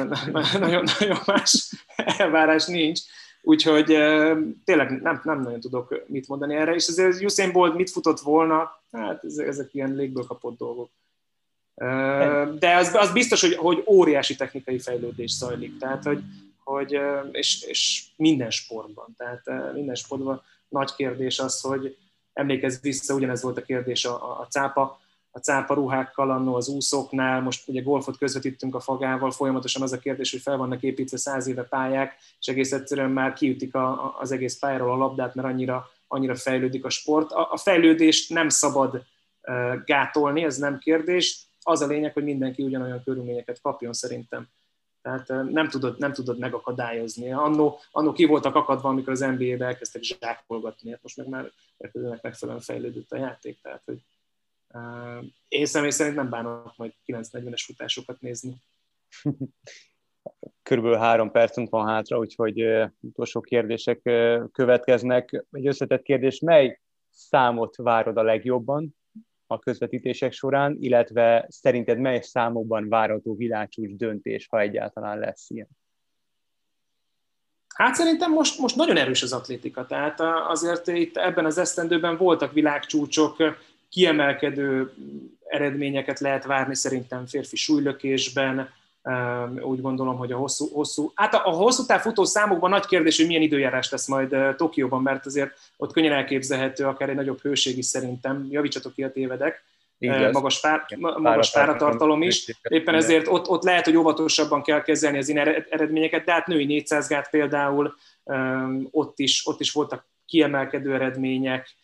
nagyon, 0.60 0.84
nagyon 1.00 1.20
más 1.26 1.74
elvárás 1.96 2.66
nincs. 2.66 3.00
Úgyhogy 3.46 3.86
tényleg 4.64 5.02
nem, 5.02 5.22
nem 5.24 5.42
nagyon 5.42 5.60
tudok 5.60 6.04
mit 6.08 6.28
mondani 6.28 6.56
erre, 6.56 6.74
és 6.74 6.88
azért 6.88 7.24
Usain 7.24 7.52
Bolt 7.52 7.76
mit 7.76 7.90
futott 7.90 8.20
volna, 8.20 8.82
hát 8.92 9.24
ezek 9.24 9.74
ilyen 9.74 9.94
légből 9.96 10.24
kapott 10.24 10.58
dolgok. 10.58 10.90
De 12.60 12.76
az, 12.76 12.94
az 12.94 13.12
biztos, 13.12 13.42
hogy, 13.42 13.56
hogy 13.56 13.84
óriási 13.88 14.36
technikai 14.36 14.80
fejlődés 14.80 15.32
zajlik, 15.32 15.78
tehát 15.78 16.04
hogy, 16.04 16.24
hogy 16.64 17.00
és, 17.32 17.62
és 17.62 18.04
minden 18.16 18.50
sportban, 18.50 19.16
tehát 19.18 19.74
minden 19.74 19.96
sportban 19.96 20.42
nagy 20.70 20.96
kérdés 20.96 21.40
az, 21.40 21.62
hogy 21.62 21.98
emlékezz 22.34 22.82
vissza, 22.82 23.14
ugyanez 23.14 23.42
volt 23.42 23.58
a 23.58 23.62
kérdés 23.62 24.06
a, 24.06 24.14
a, 24.14 24.40
a 24.40 24.48
cápa, 24.50 25.00
a 25.36 25.40
cápa 25.40 25.74
ruhákkal, 25.74 26.32
annó 26.32 26.56
az 26.56 26.68
úszóknál, 26.68 27.42
most 27.42 27.68
ugye 27.68 27.82
golfot 27.82 28.18
közvetítünk 28.18 28.76
a 28.76 28.80
fagával, 28.80 29.32
folyamatosan 29.32 29.82
az 29.82 29.92
a 29.92 30.00
kérdés, 30.00 30.32
hogy 30.32 30.42
fel 30.42 30.58
vannak 30.58 30.84
építve 30.84 31.18
száz 31.18 31.48
éve 31.48 31.64
pályák, 31.64 32.16
és 32.40 32.48
egész 32.48 32.72
egyszerűen 32.72 33.10
már 33.10 33.34
kiütik 33.34 33.76
a, 33.76 33.88
a, 33.88 34.16
az 34.20 34.32
egész 34.32 34.60
pályáról 34.60 34.92
a 34.92 34.98
labdát, 34.98 35.36
mert 35.36 35.48
annyira, 35.48 35.90
annyira 36.08 36.36
fejlődik 36.36 36.86
a 36.86 36.90
sport. 36.90 37.32
A, 37.32 37.52
a 37.52 37.58
fejlődést 37.58 38.30
nem 38.30 38.50
szabad 38.50 38.96
uh, 38.96 39.84
gátolni, 39.84 40.44
ez 40.44 40.58
nem 40.58 40.78
kérdés, 40.78 41.48
az 41.62 41.82
a 41.82 41.88
lényeg, 41.88 42.14
hogy 42.14 42.24
mindenki 42.24 42.64
ugyanolyan 42.64 43.04
körülményeket 43.04 43.62
kapjon 43.62 43.94
szerintem. 43.94 44.48
Tehát 45.02 45.28
nem 45.52 45.70
tudod, 45.70 46.00
nem 46.00 46.14
tudod 46.14 46.40
megakadályozni. 46.40 47.32
Annó, 47.32 47.80
annó 47.92 48.12
ki 48.12 48.26
voltak 48.26 48.56
akadva, 48.56 48.90
amikor 48.90 49.14
az 49.14 49.20
NBA-be 49.20 49.66
elkezdtek 49.66 50.02
zsákolgatni, 50.02 50.92
hát 50.92 51.04
most 51.04 51.18
meg 51.18 51.28
már 51.28 51.52
megfelelően 52.22 52.64
fejlődött 52.64 53.12
a 53.12 53.18
játék. 53.18 53.62
Tehát, 53.62 53.82
hogy 53.86 53.96
uh, 53.96 54.13
én 55.48 55.66
személy 55.66 55.90
szerint 55.90 56.16
nem 56.16 56.30
bánok 56.30 56.74
majd 56.78 56.94
940-es 57.06 57.64
futásokat 57.66 58.22
nézni. 58.22 58.56
Körülbelül 60.64 60.98
három 60.98 61.32
percünk 61.32 61.70
van 61.70 61.88
hátra, 61.88 62.18
úgyhogy 62.18 62.66
utolsó 63.00 63.42
kérdések 63.42 64.02
következnek. 64.52 65.46
Egy 65.52 65.68
összetett 65.68 66.02
kérdés, 66.02 66.40
mely 66.40 66.82
számot 67.10 67.76
várod 67.76 68.18
a 68.18 68.24
legjobban 68.24 68.96
a 69.48 69.60
közvetítések 69.60 70.32
során, 70.32 70.78
illetve 70.80 71.46
szerinted 71.50 72.00
mely 72.00 72.22
számokban 72.22 72.90
várható 72.90 73.36
világcsúcs 73.36 73.92
döntés, 73.96 74.48
ha 74.50 74.60
egyáltalán 74.60 75.20
lesz 75.20 75.50
ilyen? 75.50 75.70
Hát 77.76 77.96
szerintem 77.96 78.32
most, 78.32 78.60
most 78.60 78.76
nagyon 78.76 78.98
erős 78.98 79.24
az 79.24 79.34
atlétika, 79.34 79.86
tehát 79.86 80.20
azért 80.48 80.88
itt 80.88 81.18
ebben 81.18 81.46
az 81.46 81.58
esztendőben 81.58 82.18
voltak 82.18 82.54
világcsúcsok, 82.54 83.36
kiemelkedő 83.94 84.94
eredményeket 85.48 86.20
lehet 86.20 86.46
várni 86.46 86.76
szerintem 86.76 87.26
férfi 87.26 87.56
súlylökésben, 87.56 88.70
úgy 89.62 89.82
gondolom, 89.82 90.18
hogy 90.18 90.32
a 90.32 90.38
hosszú, 90.38 90.70
hosszú 90.74 91.12
hát 91.16 91.34
a, 91.34 91.48
a 91.48 91.50
hosszú 91.50 91.86
táv 91.86 92.02
futó 92.02 92.24
számokban 92.24 92.70
nagy 92.70 92.86
kérdés, 92.86 93.18
hogy 93.18 93.28
milyen 93.28 93.42
időjárás 93.42 93.92
lesz 93.92 94.08
majd 94.08 94.36
Tokióban, 94.56 95.02
mert 95.02 95.26
azért 95.26 95.52
ott 95.78 95.94
könnyen 95.94 96.14
elképzelhető, 96.14 96.86
akár 96.86 97.10
egy 97.10 97.16
nagyobb 97.16 97.42
hőség 97.42 97.78
is 97.78 97.86
szerintem, 97.86 98.48
javítsatok 98.50 98.94
ki 98.94 99.04
a 99.04 99.12
tévedek, 99.12 99.64
Igaz. 99.98 100.34
magas, 100.34 100.60
pár, 100.60 100.86
magas 100.98 101.52
páratartalom 101.52 102.22
is. 102.22 102.58
Éppen 102.62 102.96
ezért 102.96 103.28
ott, 103.28 103.48
ott 103.48 103.64
lehet, 103.64 103.86
hogy 103.86 103.96
óvatosabban 103.96 104.62
kell 104.62 104.82
kezelni 104.82 105.18
az 105.18 105.30
ilyen 105.30 105.66
eredményeket, 105.70 106.24
de 106.26 106.32
hát 106.32 106.48
női 106.48 106.66
400 106.66 107.08
gát 107.08 107.30
például, 107.30 107.96
ott 108.92 109.20
is, 109.20 109.48
ott 109.48 109.60
is 109.60 109.72
voltak 109.72 110.06
kiemelkedő 110.26 110.94
eredmények, 110.94 111.76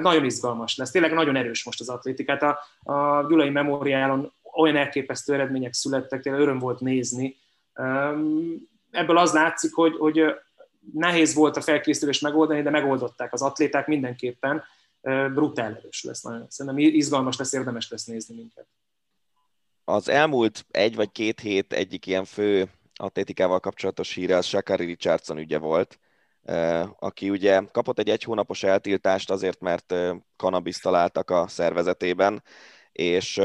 nagyon 0.00 0.24
izgalmas 0.24 0.76
lesz. 0.76 0.90
Tényleg 0.90 1.12
nagyon 1.12 1.36
erős 1.36 1.64
most 1.64 1.80
az 1.80 1.88
atlétikát. 1.88 2.42
A, 2.42 2.58
a 2.92 3.26
Gyulai 3.28 3.50
Memoriálon 3.50 4.32
olyan 4.56 4.76
elképesztő 4.76 5.34
eredmények 5.34 5.72
születtek, 5.72 6.22
tényleg 6.22 6.42
öröm 6.42 6.58
volt 6.58 6.80
nézni. 6.80 7.36
Ebből 8.90 9.18
az 9.18 9.32
látszik, 9.32 9.74
hogy, 9.74 9.96
hogy 9.96 10.24
nehéz 10.92 11.34
volt 11.34 11.56
a 11.56 11.60
felkészülés 11.60 12.20
megoldani, 12.20 12.62
de 12.62 12.70
megoldották 12.70 13.32
az 13.32 13.42
atléták 13.42 13.86
mindenképpen. 13.86 14.64
Brutál 15.34 15.76
erős 15.76 16.04
lesz 16.04 16.22
nagyon. 16.22 16.46
Szerintem 16.48 16.80
izgalmas 16.80 17.36
lesz, 17.36 17.52
érdemes 17.52 17.90
lesz 17.90 18.04
nézni 18.04 18.34
minket. 18.34 18.66
Az 19.84 20.08
elmúlt 20.08 20.66
egy 20.70 20.94
vagy 20.94 21.12
két 21.12 21.40
hét 21.40 21.72
egyik 21.72 22.06
ilyen 22.06 22.24
fő 22.24 22.68
atlétikával 22.94 23.60
kapcsolatos 23.60 24.14
híre 24.14 24.36
az 24.36 24.46
Shakari 24.46 24.84
Richardson 24.84 25.38
ügye 25.38 25.58
volt, 25.58 25.98
aki 26.98 27.30
ugye 27.30 27.62
kapott 27.72 27.98
egy 27.98 28.08
egy 28.08 28.22
hónapos 28.22 28.62
eltiltást 28.62 29.30
azért, 29.30 29.60
mert 29.60 29.94
kanabis 30.36 30.78
találtak 30.78 31.30
a 31.30 31.48
szervezetében, 31.48 32.42
és 32.92 33.40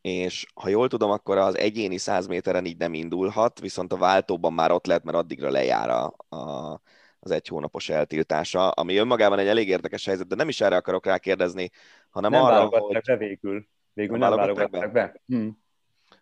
és 0.00 0.46
ha 0.54 0.68
jól 0.68 0.88
tudom, 0.88 1.10
akkor 1.10 1.38
az 1.38 1.56
egyéni 1.58 1.98
100 1.98 2.26
méteren 2.26 2.64
így 2.64 2.76
nem 2.76 2.94
indulhat, 2.94 3.60
viszont 3.60 3.92
a 3.92 3.96
váltóban 3.96 4.52
már 4.52 4.70
ott 4.70 4.86
lehet, 4.86 5.04
mert 5.04 5.16
addigra 5.16 5.50
lejár 5.50 5.90
a, 5.90 6.14
a, 6.36 6.80
az 7.20 7.30
egy 7.30 7.48
hónapos 7.48 7.88
eltiltása, 7.88 8.70
ami 8.70 8.96
önmagában 8.96 9.38
egy 9.38 9.46
elég 9.46 9.68
érdekes 9.68 10.04
helyzet, 10.04 10.26
de 10.26 10.34
nem 10.34 10.48
is 10.48 10.60
erre 10.60 10.76
akarok 10.76 11.06
rákérdezni, 11.06 11.70
hanem 12.10 12.30
nem 12.30 12.42
arra, 12.42 12.66
hogy... 12.66 13.00
be 13.04 13.16
végül. 13.16 13.66
Végül 13.92 14.18
nem, 14.18 14.28
nem 14.28 14.38
válogatták 14.38 14.92
be. 14.92 15.12
be. 15.12 15.22
Hmm. 15.26 15.62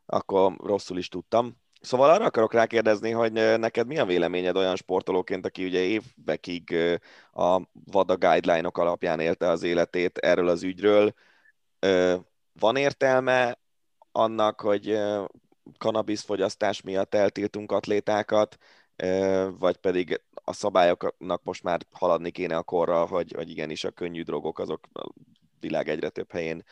Akkor 0.07 0.57
rosszul 0.59 0.99
is 0.99 1.09
tudtam. 1.09 1.62
Szóval 1.83 2.11
arra 2.11 2.25
akarok 2.25 2.53
rákérdezni, 2.53 3.11
hogy 3.11 3.33
neked 3.33 3.87
mi 3.87 3.99
a 3.99 4.05
véleményed 4.05 4.57
olyan 4.57 4.77
sportolóként, 4.77 5.47
aki 5.47 5.65
ugye 5.65 5.81
évekig 5.81 6.75
a 7.33 7.61
VADA 7.73 8.17
guideline-ok 8.17 8.79
alapján 8.79 9.21
élte 9.21 9.49
az 9.49 9.63
életét 9.63 10.19
erről 10.19 10.49
az 10.49 10.63
ügyről. 10.63 11.15
Van 12.53 12.77
értelme 12.77 13.59
annak, 14.13 14.61
hogy 14.61 14.99
fogyasztás 16.15 16.81
miatt 16.81 17.15
eltiltunk 17.15 17.73
atlétákat, 17.73 18.57
vagy 19.59 19.77
pedig 19.77 20.21
a 20.35 20.53
szabályoknak 20.53 21.43
most 21.45 21.63
már 21.63 21.81
haladni 21.91 22.31
kéne 22.31 22.57
a 22.57 22.63
korral, 22.63 23.07
hogy, 23.07 23.33
hogy 23.37 23.51
igenis 23.51 23.85
a 23.85 23.91
könnyű 23.91 24.23
drogok 24.23 24.59
azok 24.59 24.89
világ 25.61 25.89
egyre 25.89 26.09
több 26.09 26.33
helyén 26.33 26.65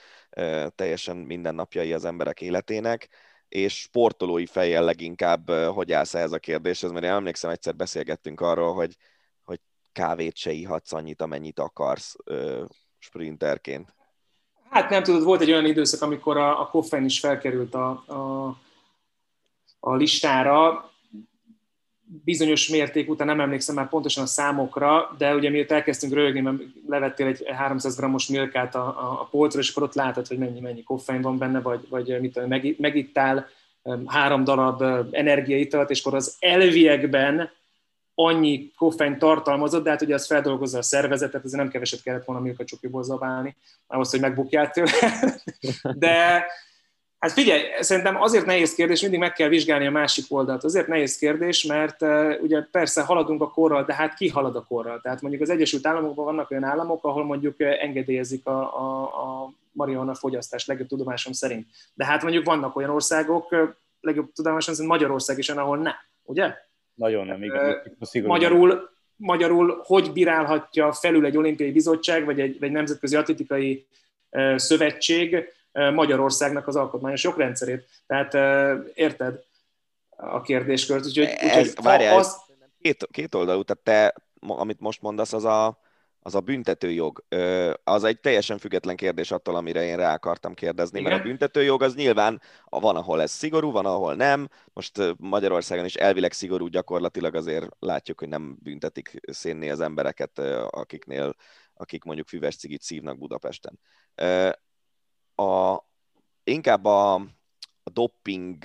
teljesen 0.74 1.16
mindennapjai 1.16 1.92
az 1.92 2.04
emberek 2.04 2.40
életének, 2.40 3.08
és 3.50 3.80
sportolói 3.80 4.46
fejjel 4.46 4.84
leginkább 4.84 5.50
hogy 5.50 5.92
állsz 5.92 6.14
ez 6.14 6.32
a 6.32 6.38
kérdéshez, 6.38 6.90
mert 6.90 7.04
én 7.04 7.10
emlékszem, 7.10 7.50
egyszer 7.50 7.76
beszélgettünk 7.76 8.40
arról, 8.40 8.74
hogy, 8.74 8.96
hogy 9.44 9.60
kávét 9.92 10.36
se 10.36 10.50
ihatsz 10.50 10.92
annyit, 10.92 11.22
amennyit 11.22 11.58
akarsz 11.58 12.16
sprinterként. 12.98 13.94
Hát 14.70 14.90
nem 14.90 15.02
tudod, 15.02 15.22
volt 15.22 15.40
egy 15.40 15.50
olyan 15.50 15.64
időszak, 15.64 16.02
amikor 16.02 16.36
a, 16.36 16.60
a 16.60 16.66
koffein 16.66 17.04
is 17.04 17.20
felkerült 17.20 17.74
a, 17.74 17.88
a, 17.90 18.46
a 19.80 19.94
listára, 19.94 20.89
bizonyos 22.24 22.68
mérték 22.68 23.10
után 23.10 23.26
nem 23.26 23.40
emlékszem 23.40 23.74
már 23.74 23.88
pontosan 23.88 24.24
a 24.24 24.26
számokra, 24.26 25.14
de 25.18 25.34
ugye 25.34 25.50
miért 25.50 25.72
elkezdtünk 25.72 26.12
rögni, 26.12 26.40
mert 26.40 26.56
levettél 26.88 27.26
egy 27.26 27.44
300 27.46 27.96
g-os 27.96 28.28
milkát 28.28 28.74
a, 28.74 28.86
a, 28.86 29.20
a 29.20 29.28
polcra, 29.30 29.60
és 29.60 29.70
akkor 29.70 29.82
ott 29.82 29.94
látod, 29.94 30.26
hogy 30.26 30.38
mennyi, 30.38 30.60
mennyi 30.60 30.82
koffein 30.82 31.20
van 31.20 31.38
benne, 31.38 31.60
vagy, 31.60 31.86
vagy 31.88 32.20
mit 32.20 32.46
meg, 32.46 32.74
megittál 32.78 33.48
három 34.06 34.44
darab 34.44 34.82
energiaitalat, 35.10 35.90
és 35.90 36.00
akkor 36.00 36.14
az 36.14 36.36
elviekben 36.38 37.50
annyi 38.14 38.70
koffein 38.76 39.18
tartalmazott, 39.18 39.84
de 39.84 39.90
hát 39.90 40.02
ugye 40.02 40.14
az 40.14 40.26
feldolgozza 40.26 40.78
a 40.78 40.82
szervezetet, 40.82 41.44
ezért 41.44 41.62
nem 41.62 41.70
keveset 41.70 42.02
kellett 42.02 42.24
volna 42.24 42.42
milka 42.42 42.64
csokiból 42.64 43.02
zabálni, 43.02 43.56
ahhoz, 43.86 44.10
hogy 44.10 44.20
megbukjál 44.20 44.70
tőle. 44.70 44.90
De 45.98 46.46
Hát 47.20 47.32
figyelj, 47.32 47.62
szerintem 47.80 48.22
azért 48.22 48.46
nehéz 48.46 48.74
kérdés, 48.74 49.00
mindig 49.00 49.18
meg 49.18 49.32
kell 49.32 49.48
vizsgálni 49.48 49.86
a 49.86 49.90
másik 49.90 50.24
oldalt. 50.28 50.64
Azért 50.64 50.86
nehéz 50.86 51.18
kérdés, 51.18 51.64
mert 51.64 52.02
uh, 52.02 52.34
ugye 52.40 52.62
persze 52.70 53.02
haladunk 53.02 53.42
a 53.42 53.50
korral, 53.50 53.84
de 53.84 53.94
hát 53.94 54.14
ki 54.14 54.28
halad 54.28 54.56
a 54.56 54.64
korral? 54.68 55.00
Tehát 55.00 55.20
mondjuk 55.20 55.42
az 55.42 55.50
Egyesült 55.50 55.86
Államokban 55.86 56.24
vannak 56.24 56.50
olyan 56.50 56.64
államok, 56.64 57.04
ahol 57.04 57.24
mondjuk 57.24 57.60
engedélyezik 57.60 58.46
a, 58.46 58.60
a, 58.60 59.02
a 59.02 59.52
marihuana 59.72 60.14
fogyasztást, 60.14 60.66
legjobb 60.66 60.88
tudomásom 60.88 61.32
szerint. 61.32 61.66
De 61.94 62.04
hát 62.04 62.22
mondjuk 62.22 62.44
vannak 62.44 62.76
olyan 62.76 62.90
országok, 62.90 63.56
legjobb 64.00 64.32
tudomásom 64.32 64.74
szerint 64.74 64.92
Magyarország 64.92 65.38
is, 65.38 65.48
ahol 65.48 65.78
nem, 65.78 65.94
ugye? 66.22 66.54
Nagyon 66.94 67.26
nem, 67.26 67.42
igen. 67.42 67.82
Uh, 68.14 68.26
magyarul, 68.26 68.90
magyarul 69.16 69.80
hogy 69.84 70.12
bírálhatja 70.12 70.92
felül 70.92 71.24
egy 71.24 71.36
olimpiai 71.36 71.72
bizottság, 71.72 72.24
vagy 72.24 72.40
egy, 72.40 72.58
vagy 72.58 72.70
nemzetközi 72.70 73.16
atletikai 73.16 73.86
uh, 74.30 74.56
szövetség, 74.56 75.52
Magyarországnak 75.72 76.66
az 76.66 76.76
alkotmányos 76.76 77.22
jogrendszerét. 77.22 77.88
Tehát 78.06 78.34
érted 78.94 79.42
a 80.16 80.40
kérdéskört? 80.40 81.06
Úgyhogy, 81.06 81.28
úgyhogy 81.42 81.66
Ez, 81.66 81.74
várjál, 81.74 82.18
az... 82.18 82.36
két, 82.80 83.06
két 83.10 83.34
oldalú, 83.34 83.62
tehát 83.62 84.12
te, 84.12 84.22
amit 84.46 84.80
most 84.80 85.02
mondasz, 85.02 85.32
az 85.32 85.44
a, 85.44 85.78
az 86.20 86.34
a 86.34 86.40
büntetőjog. 86.40 87.24
Az 87.84 88.04
egy 88.04 88.20
teljesen 88.20 88.58
független 88.58 88.96
kérdés 88.96 89.30
attól, 89.30 89.56
amire 89.56 89.84
én 89.84 89.96
rá 89.96 90.14
akartam 90.14 90.54
kérdezni, 90.54 90.98
Igen? 90.98 91.10
mert 91.10 91.24
a 91.24 91.26
büntetőjog 91.26 91.82
az 91.82 91.94
nyilván 91.94 92.40
van, 92.64 92.96
ahol 92.96 93.20
ez 93.20 93.30
szigorú, 93.30 93.70
van, 93.70 93.86
ahol 93.86 94.14
nem. 94.14 94.48
Most 94.72 95.14
Magyarországon 95.16 95.84
is 95.84 95.94
elvileg 95.94 96.32
szigorú, 96.32 96.66
gyakorlatilag 96.66 97.34
azért 97.34 97.66
látjuk, 97.78 98.18
hogy 98.18 98.28
nem 98.28 98.56
büntetik 98.62 99.20
szénné 99.22 99.68
az 99.68 99.80
embereket, 99.80 100.38
akiknél, 100.70 101.34
akik 101.74 102.04
mondjuk 102.04 102.28
füves 102.28 102.56
cigit 102.56 102.82
szívnak 102.82 103.18
Budapesten 103.18 103.78
a, 105.40 105.84
inkább 106.44 106.84
a, 106.84 107.14
a 107.82 107.90
doping 107.92 108.64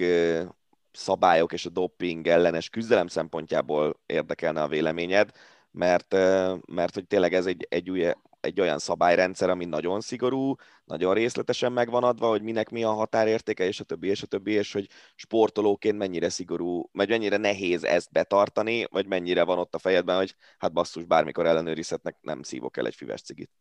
szabályok 0.92 1.54
és 1.54 1.66
a 1.66 1.70
doping 1.70 2.28
ellenes 2.28 2.70
küzdelem 2.70 3.08
szempontjából 3.08 4.00
érdekelne 4.06 4.62
a 4.62 4.68
véleményed, 4.68 5.32
mert, 5.72 6.14
mert 6.66 6.94
hogy 6.94 7.08
tényleg 7.08 7.34
ez 7.34 7.46
egy, 7.46 7.68
egy, 7.70 7.90
új, 7.90 8.12
egy 8.40 8.62
olyan 8.62 8.80
szabályrendszer, 8.80 9.50
ami 9.50 9.66
nagyon 9.66 10.02
szigorú, 10.02 10.56
nagyon 10.86 11.14
részletesen 11.14 11.72
megvan 11.72 12.04
adva, 12.04 12.28
hogy 12.28 12.42
minek 12.42 12.70
mi 12.70 12.84
a 12.84 12.92
határértéke, 12.92 13.66
és 13.66 13.80
a 13.80 13.84
többi, 13.84 14.08
és 14.08 14.22
a 14.22 14.28
többi, 14.28 14.52
és 14.52 14.74
hogy 14.74 14.90
sportolóként 15.16 15.98
mennyire 15.98 16.30
szigorú, 16.30 16.90
vagy 16.92 17.10
mennyire 17.10 17.38
nehéz 17.38 17.84
ezt 17.84 18.12
betartani, 18.12 18.88
vagy 18.92 19.08
mennyire 19.08 19.44
van 19.44 19.60
ott 19.60 19.76
a 19.76 19.80
fejedben, 19.80 20.18
hogy 20.18 20.36
hát 20.58 20.74
basszus, 20.74 21.06
bármikor 21.06 21.46
ellenőrizhetnek, 21.46 22.18
nem 22.22 22.44
szívok 22.44 22.78
el 22.78 22.86
egy 22.86 22.96
füves 22.96 23.22
cigit. 23.22 23.52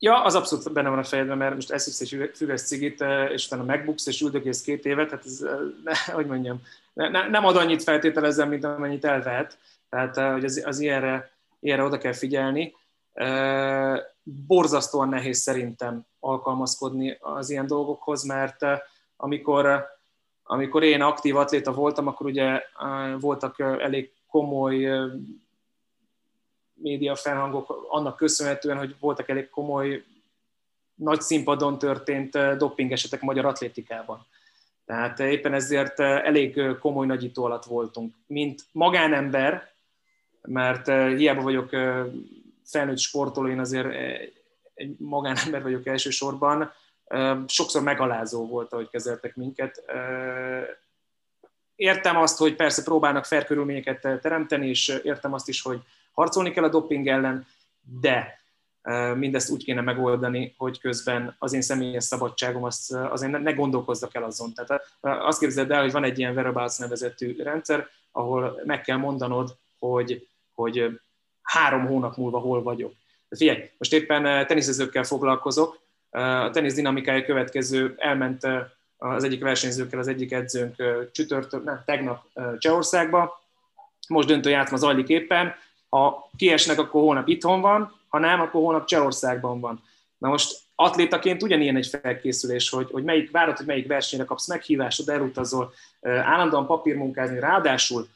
Ja, 0.00 0.22
az 0.22 0.34
abszolút 0.34 0.72
benne 0.72 0.88
van 0.88 0.98
a 0.98 1.04
fejedben, 1.04 1.36
mert 1.36 1.54
most 1.54 1.70
eszik 1.70 2.12
egy 2.12 2.30
füves 2.34 2.62
cigit, 2.62 3.00
eh, 3.00 3.30
és 3.30 3.46
utána 3.46 3.64
megbuksz, 3.64 4.06
és 4.06 4.20
üldögész 4.20 4.62
két 4.62 4.84
évet, 4.84 5.08
tehát 5.08 5.24
ez, 5.24 5.40
eh, 5.42 5.58
ne, 5.84 5.96
hogy 6.18 6.26
mondjam, 6.26 6.62
ne, 6.92 7.28
nem 7.28 7.44
ad 7.44 7.56
annyit 7.56 7.82
feltételezem, 7.82 8.48
mint 8.48 8.64
amennyit 8.64 9.04
elvehet. 9.04 9.58
Tehát, 9.88 10.16
eh, 10.16 10.32
hogy 10.32 10.44
az, 10.44 10.62
az 10.66 10.80
ilyenre, 10.80 11.30
ilyenre 11.60 11.84
oda 11.84 11.98
kell 11.98 12.12
figyelni. 12.12 12.74
Borzasztóan 14.22 15.08
nehéz 15.08 15.38
szerintem 15.38 16.06
alkalmazkodni 16.20 17.16
az 17.20 17.50
ilyen 17.50 17.66
dolgokhoz, 17.66 18.22
mert 18.22 18.64
amikor, 19.16 19.86
amikor 20.42 20.82
én 20.82 21.02
aktív 21.02 21.36
atléta 21.36 21.72
voltam, 21.72 22.06
akkor 22.06 22.26
ugye 22.26 22.62
voltak 23.20 23.58
elég 23.58 24.12
komoly 24.28 24.88
média 26.82 27.14
felhangok 27.14 27.86
annak 27.88 28.16
köszönhetően, 28.16 28.78
hogy 28.78 28.96
voltak 28.98 29.28
elég 29.28 29.48
komoly, 29.48 30.04
nagy 30.98 31.20
színpadon 31.20 31.78
történt 31.78 32.34
eh, 32.34 32.56
doping 32.56 32.92
esetek 32.92 33.20
magyar 33.20 33.44
atlétikában. 33.44 34.26
Tehát 34.86 35.20
eh, 35.20 35.32
éppen 35.32 35.54
ezért 35.54 36.00
eh, 36.00 36.24
elég 36.24 36.60
komoly 36.80 37.06
nagyító 37.06 37.44
alatt 37.44 37.64
voltunk. 37.64 38.14
Mint 38.26 38.64
magánember, 38.72 39.70
mert 40.42 40.86
hiába 41.16 41.42
vagyok 41.42 41.70
felnőtt 42.64 42.98
sportoló, 42.98 43.48
én 43.48 43.58
azért 43.58 43.94
egy 44.74 44.96
magánember 44.98 45.62
vagyok 45.62 45.86
elsősorban, 45.86 46.72
sokszor 47.46 47.82
megalázó 47.82 48.46
volt, 48.46 48.72
ahogy 48.72 48.88
kezeltek 48.88 49.36
minket. 49.36 49.82
Értem 51.76 52.16
azt, 52.16 52.38
hogy 52.38 52.54
persze 52.54 52.82
próbálnak 52.82 53.24
fair 53.24 53.44
körülményeket 53.44 54.00
teremteni, 54.00 54.68
és 54.68 54.88
értem 55.02 55.32
azt 55.32 55.48
is, 55.48 55.62
hogy 55.62 55.80
harcolni 56.18 56.50
kell 56.50 56.64
a 56.64 56.68
doping 56.68 57.08
ellen, 57.08 57.46
de 58.00 58.40
mindezt 59.14 59.50
úgy 59.50 59.64
kéne 59.64 59.80
megoldani, 59.80 60.54
hogy 60.56 60.80
közben 60.80 61.36
az 61.38 61.52
én 61.52 61.60
személyes 61.60 62.04
szabadságom 62.04 62.64
azt 62.64 62.92
azért 62.92 63.42
ne 63.42 63.52
gondolkozzak 63.52 64.14
el 64.14 64.22
azon. 64.22 64.52
Tehát 64.54 64.82
azt 65.00 65.38
képzeld 65.38 65.70
el, 65.70 65.82
hogy 65.82 65.92
van 65.92 66.04
egy 66.04 66.18
ilyen 66.18 66.32
Whereabouts 66.32 66.78
nevezetű 66.78 67.42
rendszer, 67.42 67.88
ahol 68.12 68.60
meg 68.64 68.80
kell 68.80 68.96
mondanod, 68.96 69.56
hogy, 69.78 70.28
hogy 70.54 71.00
három 71.42 71.86
hónap 71.86 72.16
múlva 72.16 72.38
hol 72.38 72.62
vagyok. 72.62 72.92
Figyelj, 73.30 73.70
most 73.78 73.92
éppen 73.92 74.46
teniszezőkkel 74.46 75.04
foglalkozok, 75.04 75.78
a 76.10 76.50
tenisz 76.50 76.74
dinamikája 76.74 77.24
következő 77.24 77.94
elment 77.98 78.46
az 78.96 79.24
egyik 79.24 79.42
versenyzőkkel, 79.42 79.98
az 79.98 80.08
egyik 80.08 80.32
edzőnk 80.32 80.76
csütörtök, 81.12 81.64
nem, 81.64 81.82
tegnap 81.84 82.24
Csehországba, 82.58 83.46
most 84.08 84.28
döntő 84.28 84.50
játszma 84.50 84.76
zajlik 84.76 85.08
éppen, 85.08 85.54
ha 85.88 86.30
kiesnek, 86.36 86.78
akkor 86.78 87.00
hónap 87.00 87.28
itthon 87.28 87.60
van, 87.60 87.92
ha 88.08 88.18
nem, 88.18 88.40
akkor 88.40 88.60
hónap 88.60 88.84
Csehországban 88.84 89.60
van. 89.60 89.82
Na 90.18 90.28
most 90.28 90.58
atlétaként 90.74 91.42
ugyanilyen 91.42 91.76
egy 91.76 91.86
felkészülés, 91.86 92.70
hogy, 92.70 92.90
hogy 92.90 93.04
melyik, 93.04 93.30
várod, 93.30 93.56
hogy 93.56 93.66
melyik 93.66 93.86
versenyre 93.86 94.24
kapsz 94.24 94.48
meghívásod, 94.48 95.08
elutazol, 95.08 95.72
állandóan 96.02 96.66
papírmunkázni, 96.66 97.38
ráadásul, 97.38 98.08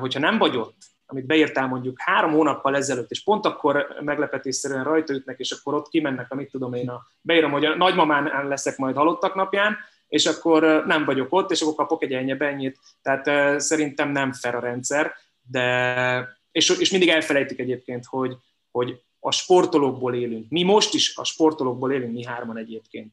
hogyha 0.00 0.20
nem 0.20 0.38
vagy 0.38 0.56
ott, 0.56 0.76
amit 1.06 1.26
beírtál 1.26 1.66
mondjuk 1.66 2.00
három 2.00 2.32
hónappal 2.32 2.76
ezelőtt, 2.76 3.10
és 3.10 3.22
pont 3.22 3.46
akkor 3.46 3.86
meglepetésszerűen 4.00 4.84
rajta 4.84 5.12
ütnek, 5.12 5.38
és 5.38 5.50
akkor 5.50 5.74
ott 5.74 5.88
kimennek, 5.88 6.30
amit 6.30 6.50
tudom 6.50 6.74
én, 6.74 6.88
a, 6.90 7.06
beírom, 7.20 7.50
hogy 7.50 7.64
a 7.64 7.76
nagymamán 7.76 8.48
leszek 8.48 8.76
majd 8.76 8.96
halottak 8.96 9.34
napján, 9.34 9.76
és 10.08 10.26
akkor 10.26 10.84
nem 10.86 11.04
vagyok 11.04 11.26
ott, 11.30 11.50
és 11.50 11.60
akkor 11.60 11.74
kapok 11.74 12.02
egy 12.02 12.12
ennyi 12.12 12.36
ennyit. 12.38 12.78
Tehát 13.02 13.60
szerintem 13.60 14.10
nem 14.10 14.32
fer 14.32 14.54
a 14.54 14.60
rendszer, 14.60 15.14
de 15.42 16.37
és, 16.58 16.68
és 16.78 16.90
mindig 16.90 17.08
elfelejtik 17.08 17.58
egyébként, 17.58 18.04
hogy, 18.04 18.36
hogy 18.70 19.00
a 19.20 19.30
sportolókból 19.30 20.14
élünk. 20.14 20.50
Mi 20.50 20.62
most 20.62 20.94
is 20.94 21.16
a 21.16 21.24
sportolókból 21.24 21.92
élünk, 21.92 22.12
mi 22.12 22.24
hárman 22.24 22.56
egyébként. 22.56 23.12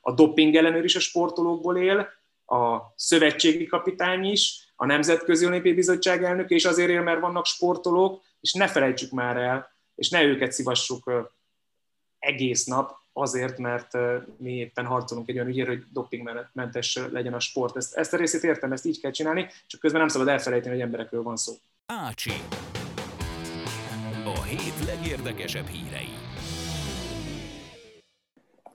A 0.00 0.12
doping 0.12 0.54
ellenőr 0.54 0.84
is 0.84 0.96
a 0.96 1.00
sportolókból 1.00 1.76
él, 1.76 2.08
a 2.46 2.92
szövetségi 2.96 3.66
kapitány 3.66 4.24
is, 4.24 4.72
a 4.76 4.86
Nemzetközi 4.86 5.46
Olimpiai 5.46 5.74
Bizottság 5.74 6.24
elnök, 6.24 6.50
és 6.50 6.64
azért 6.64 6.90
él, 6.90 7.02
mert 7.02 7.20
vannak 7.20 7.46
sportolók, 7.46 8.22
és 8.40 8.52
ne 8.52 8.68
felejtsük 8.68 9.10
már 9.10 9.36
el, 9.36 9.70
és 9.94 10.08
ne 10.08 10.22
őket 10.22 10.52
szívassuk 10.52 11.32
egész 12.18 12.64
nap, 12.64 12.96
azért, 13.12 13.58
mert 13.58 13.96
mi 14.36 14.52
éppen 14.52 14.86
harcolunk 14.86 15.28
egy 15.28 15.34
olyan 15.34 15.48
ügyért, 15.48 15.68
hogy 15.68 15.84
dopingmentes 15.92 16.98
legyen 17.10 17.34
a 17.34 17.40
sport. 17.40 17.76
Ezt, 17.76 17.94
ezt 17.96 18.12
a 18.12 18.16
részét 18.16 18.42
értem, 18.42 18.72
ezt 18.72 18.84
így 18.84 19.00
kell 19.00 19.10
csinálni, 19.10 19.48
csak 19.66 19.80
közben 19.80 20.00
nem 20.00 20.08
szabad 20.08 20.28
elfelejteni, 20.28 20.74
hogy 20.74 20.84
emberekről 20.84 21.22
van 21.22 21.36
szó. 21.36 21.52
Ácsi. 21.92 22.30
A 24.24 24.42
hét 24.42 24.86
legérdekesebb 24.86 25.66
hírei. 25.66 26.08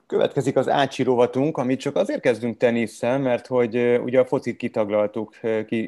Következik 0.06 0.56
az 0.56 0.68
Ácsi 0.68 1.02
rovatunk, 1.02 1.56
amit 1.56 1.80
csak 1.80 1.96
azért 1.96 2.20
kezdünk 2.20 2.56
tenisszel, 2.56 3.18
mert 3.18 3.46
hogy 3.46 3.76
ugye 4.02 4.20
a 4.20 4.24
focit 4.24 4.56
kitaglaltuk, 4.56 5.34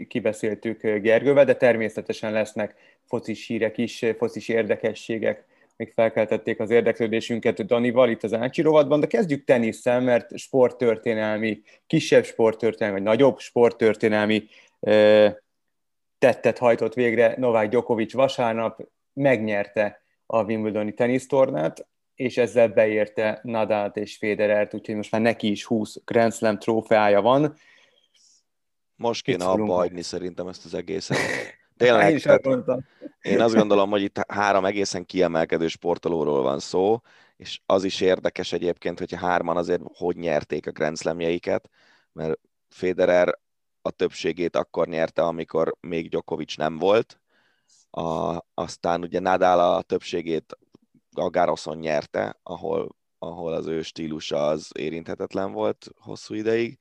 kibeszéltük 0.08 0.80
Gergővel, 0.82 1.44
de 1.44 1.56
természetesen 1.56 2.32
lesznek 2.32 2.74
focis 3.04 3.46
hírek 3.46 3.78
is, 3.78 4.04
focis 4.18 4.48
érdekességek 4.48 5.44
még 5.76 5.92
felkeltették 5.92 6.60
az 6.60 6.70
érdeklődésünket 6.70 7.66
Danival 7.66 8.10
itt 8.10 8.22
az 8.22 8.32
Ácsi 8.32 8.62
rovatban, 8.62 9.00
de 9.00 9.06
kezdjük 9.06 9.44
tenisszel, 9.44 10.00
mert 10.00 10.38
sporttörténelmi, 10.38 11.62
kisebb 11.86 12.24
sporttörténelmi, 12.24 12.98
vagy 12.98 13.08
nagyobb 13.08 13.38
sporttörténelmi 13.38 14.44
tettet 16.26 16.58
hajtott 16.58 16.94
végre 16.94 17.34
Novák 17.38 17.68
Djokovic 17.68 18.12
vasárnap, 18.12 18.80
megnyerte 19.12 20.02
a 20.26 20.44
Wimbledoni 20.44 20.94
tenisztornát, 20.94 21.88
és 22.14 22.36
ezzel 22.36 22.68
beérte 22.68 23.40
Nadalt 23.42 23.96
és 23.96 24.16
Federert, 24.16 24.74
úgyhogy 24.74 24.94
most 24.94 25.10
már 25.10 25.20
neki 25.20 25.50
is 25.50 25.64
20 25.64 25.96
Grand 26.04 26.34
Slam 26.34 26.58
trófeája 26.58 27.20
van. 27.20 27.54
Most 28.94 29.22
kéne 29.22 29.44
abba 29.44 29.74
hagyni 29.74 30.02
szerintem 30.02 30.48
ezt 30.48 30.64
az 30.64 30.74
egészet. 30.74 31.18
Tényleg, 31.76 32.12
én, 32.12 32.18
tehát, 32.18 32.46
én 33.20 33.40
azt 33.40 33.54
gondolom, 33.54 33.90
hogy 33.90 34.02
itt 34.02 34.18
három 34.28 34.64
egészen 34.64 35.04
kiemelkedő 35.04 35.68
sportolóról 35.68 36.42
van 36.42 36.58
szó, 36.58 37.00
és 37.36 37.60
az 37.66 37.84
is 37.84 38.00
érdekes 38.00 38.52
egyébként, 38.52 38.98
hogy 38.98 39.14
hárman 39.14 39.56
azért 39.56 39.82
hogy 39.94 40.16
nyerték 40.16 40.66
a 40.66 40.70
Grand 40.70 40.98
Slamjeiket, 40.98 41.70
mert 42.12 42.38
Federer 42.68 43.38
a 43.87 43.91
többségét 43.91 44.57
akkor 44.57 44.89
nyerte, 44.89 45.22
amikor 45.22 45.74
még 45.80 46.09
Djokovic 46.09 46.57
nem 46.57 46.78
volt, 46.78 47.20
a, 47.91 48.41
aztán 48.55 49.03
ugye 49.03 49.20
Nadal 49.20 49.74
a 49.74 49.82
többségét 49.82 50.59
a 51.11 51.30
Garoson 51.30 51.76
nyerte, 51.76 52.41
ahol, 52.43 52.97
ahol 53.18 53.53
az 53.53 53.66
ő 53.66 53.82
stílusa 53.82 54.47
az 54.47 54.70
érinthetetlen 54.78 55.53
volt 55.53 55.89
hosszú 55.99 56.34
ideig, 56.34 56.78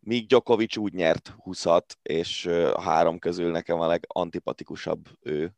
míg 0.00 0.26
Djokovic 0.26 0.76
úgy 0.76 0.94
nyert 0.94 1.28
20 1.28 1.64
és 2.02 2.46
három 2.80 3.18
közül 3.18 3.50
nekem 3.50 3.80
a 3.80 3.86
legantipatikusabb 3.86 5.08
ő, 5.20 5.56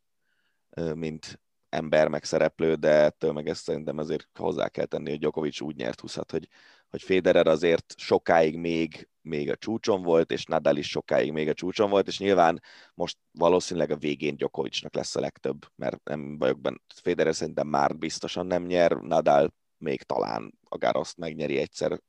mint 0.93 1.39
ember 1.69 2.07
meg 2.07 2.23
szereplő, 2.23 2.75
de 2.75 2.89
ettől 2.89 3.31
meg 3.31 3.47
ezt 3.47 3.63
szerintem 3.63 3.97
azért 3.97 4.27
hozzá 4.33 4.69
kell 4.69 4.85
tenni, 4.85 5.09
hogy 5.09 5.19
Djokovic 5.19 5.61
úgy 5.61 5.75
nyert 5.75 5.99
20 5.99 6.17
hogy, 6.29 6.47
hogy 6.89 7.01
Federer 7.01 7.47
azért 7.47 7.93
sokáig 7.97 8.57
még, 8.57 9.09
még 9.27 9.49
a 9.49 9.55
csúcson 9.55 10.01
volt, 10.01 10.31
és 10.31 10.45
Nadal 10.45 10.77
is 10.77 10.89
sokáig 10.89 11.31
még 11.31 11.47
a 11.47 11.53
csúcson 11.53 11.89
volt, 11.89 12.07
és 12.07 12.19
nyilván 12.19 12.61
most 12.93 13.17
valószínűleg 13.31 13.91
a 13.91 13.97
végén 13.97 14.37
Djokovicnak 14.37 14.95
lesz 14.95 15.15
a 15.15 15.19
legtöbb, 15.19 15.65
mert 15.75 16.03
nem 16.03 16.37
vagyok 16.37 16.59
benne, 16.59 16.77
Federer 16.95 17.35
szerintem 17.35 17.67
már 17.67 17.95
biztosan 17.95 18.45
nem 18.45 18.65
nyer, 18.65 18.91
Nadal 18.91 19.53
még 19.77 20.01
talán 20.01 20.59
a 20.63 20.77
Garoszt 20.77 21.17
megnyeri 21.17 21.57
egyszer, 21.57 22.01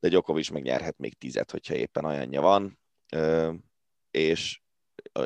de 0.00 0.08
Djokovic 0.08 0.48
megnyerhet 0.48 0.98
még 0.98 1.18
tizet, 1.18 1.50
hogyha 1.50 1.74
éppen 1.74 2.04
olyanja 2.04 2.40
van, 2.40 2.78
és 4.10 4.60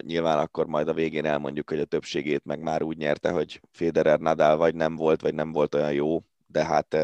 nyilván 0.00 0.38
akkor 0.38 0.66
majd 0.66 0.88
a 0.88 0.94
végén 0.94 1.24
elmondjuk, 1.24 1.70
hogy 1.70 1.80
a 1.80 1.84
többségét 1.84 2.44
meg 2.44 2.60
már 2.60 2.82
úgy 2.82 2.96
nyerte, 2.96 3.30
hogy 3.30 3.60
Federer 3.72 4.18
Nadal 4.18 4.56
vagy 4.56 4.74
nem 4.74 4.96
volt, 4.96 5.20
vagy 5.20 5.34
nem 5.34 5.52
volt 5.52 5.74
olyan 5.74 5.92
jó, 5.92 6.22
de 6.46 6.64
hát 6.64 6.94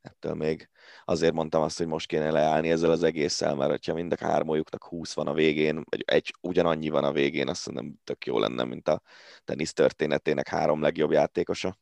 ettől 0.00 0.34
még 0.34 0.70
azért 1.10 1.34
mondtam 1.34 1.62
azt, 1.62 1.78
hogy 1.78 1.86
most 1.86 2.06
kéne 2.06 2.30
leállni 2.30 2.70
ezzel 2.70 2.90
az 2.90 3.02
egésszel, 3.02 3.54
mert 3.54 3.84
ha 3.84 3.94
mind 3.94 4.12
a 4.12 4.26
hármójuknak 4.26 4.84
20 4.84 5.14
van 5.14 5.26
a 5.26 5.32
végén, 5.32 5.84
vagy 5.88 6.02
egy 6.06 6.34
ugyanannyi 6.40 6.88
van 6.88 7.04
a 7.04 7.12
végén, 7.12 7.48
azt 7.48 7.60
szerintem 7.60 7.94
tök 8.04 8.26
jó 8.26 8.38
lenne, 8.38 8.64
mint 8.64 8.88
a 8.88 9.02
tenisz 9.44 9.72
történetének 9.72 10.48
három 10.48 10.82
legjobb 10.82 11.10
játékosa. 11.10 11.78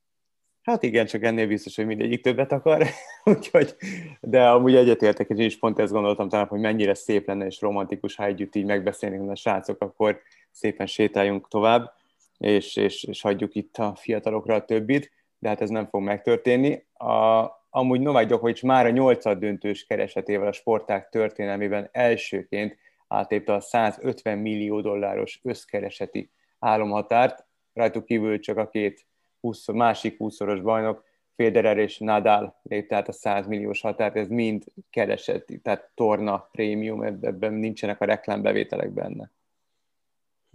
Hát 0.62 0.82
igen, 0.82 1.06
csak 1.06 1.22
ennél 1.22 1.46
biztos, 1.46 1.76
hogy 1.76 1.86
mindegyik 1.86 2.22
többet 2.22 2.52
akar, 2.52 2.86
úgyhogy, 3.24 3.76
de 4.20 4.48
amúgy 4.48 4.74
egyetértek, 4.74 5.28
és 5.28 5.38
én 5.38 5.46
is 5.46 5.58
pont 5.58 5.78
ezt 5.78 5.92
gondoltam 5.92 6.28
talán, 6.28 6.46
hogy 6.46 6.60
mennyire 6.60 6.94
szép 6.94 7.26
lenne 7.26 7.46
és 7.46 7.60
romantikus, 7.60 8.14
ha 8.14 8.24
együtt 8.24 8.54
így 8.54 8.64
megbeszélnénk 8.64 9.30
a 9.30 9.34
srácok, 9.34 9.82
akkor 9.82 10.20
szépen 10.50 10.86
sétáljunk 10.86 11.48
tovább, 11.48 11.92
és, 12.38 12.76
és, 12.76 13.04
és 13.04 13.20
hagyjuk 13.20 13.54
itt 13.54 13.76
a 13.76 13.94
fiatalokra 13.96 14.54
a 14.54 14.64
többit, 14.64 15.12
de 15.38 15.48
hát 15.48 15.60
ez 15.60 15.70
nem 15.70 15.86
fog 15.86 16.02
megtörténni. 16.02 16.86
A, 16.92 17.56
amúgy 17.70 18.00
Novák 18.00 18.26
Djokovic 18.26 18.62
már 18.62 18.86
a 18.86 18.90
nyolcad 18.90 19.38
döntős 19.38 19.84
keresetével 19.84 20.46
a 20.46 20.52
sporták 20.52 21.08
történelmében 21.08 21.88
elsőként 21.92 22.76
átépte 23.08 23.52
a 23.52 23.60
150 23.60 24.38
millió 24.38 24.80
dolláros 24.80 25.40
összkereseti 25.42 26.30
álomhatárt, 26.58 27.46
rajtuk 27.72 28.04
kívül 28.04 28.38
csak 28.38 28.56
a 28.56 28.68
két 28.68 29.06
20, 29.40 29.66
másik 29.66 30.16
20-szoros 30.18 30.60
bajnok, 30.62 31.04
Federer 31.36 31.78
és 31.78 31.98
Nadal 31.98 32.60
lépte 32.62 32.96
át 32.96 33.08
a 33.08 33.12
100 33.12 33.46
milliós 33.46 33.80
határt, 33.80 34.16
ez 34.16 34.28
mind 34.28 34.64
keresett, 34.90 35.46
tehát 35.62 35.90
torna, 35.94 36.48
prémium, 36.52 37.02
ebben 37.02 37.52
nincsenek 37.52 38.00
a 38.00 38.04
reklámbevételek 38.04 38.90
benne. 38.90 39.30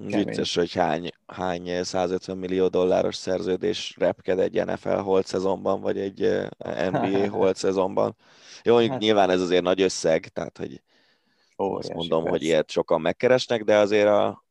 Kemény. 0.07 0.25
Vicces, 0.25 0.55
hogy 0.55 0.73
hány, 0.73 1.09
hány 1.27 1.83
150 1.83 2.37
millió 2.37 2.67
dolláros 2.67 3.15
szerződés 3.15 3.95
repked 3.97 4.39
egy 4.39 4.65
NFL 4.65 4.89
holt 4.89 5.25
szezonban, 5.25 5.81
vagy 5.81 5.99
egy 5.99 6.23
eh, 6.23 6.91
NBA 6.91 7.29
holt 7.37 7.55
szezonban. 7.55 8.15
Jó, 8.63 8.77
hát, 8.77 8.99
nyilván 8.99 9.29
ez 9.29 9.41
azért 9.41 9.63
nagy 9.63 9.81
összeg, 9.81 10.27
tehát 10.27 10.57
hogy 10.57 10.81
Óriási, 11.57 11.77
azt 11.77 11.93
mondom, 11.93 12.23
persze. 12.23 12.37
hogy 12.37 12.47
ilyet 12.47 12.71
sokan 12.71 13.01
megkeresnek, 13.01 13.63
de 13.63 13.77
azért 13.77 14.07
a, 14.07 14.43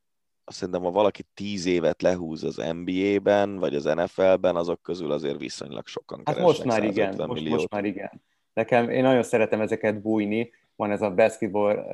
azt 0.45 0.57
szerintem, 0.57 0.83
ha 0.83 0.91
valaki 0.91 1.25
tíz 1.35 1.67
évet 1.67 2.03
lehúz 2.03 2.45
az 2.45 2.57
NBA-ben, 2.57 3.59
vagy 3.59 3.75
az 3.75 3.85
NFL-ben, 3.85 4.57
azok 4.57 4.83
közül 4.83 5.13
azért 5.13 5.39
viszonylag 5.39 5.87
sokan 5.87 6.23
hát 6.25 6.37
keresnek 6.37 6.65
most 6.65 6.79
már 6.79 6.91
igen, 6.91 7.27
most, 7.27 7.49
most 7.49 7.71
már 7.71 7.85
igen. 7.85 8.23
Nekem, 8.53 8.91
én 8.91 9.03
nagyon 9.03 9.23
szeretem 9.23 9.61
ezeket 9.61 10.01
bújni, 10.01 10.51
van 10.77 10.91
ez 10.91 11.03
a 11.03 11.11
Basketball 11.11 11.77
uh, 11.77 11.93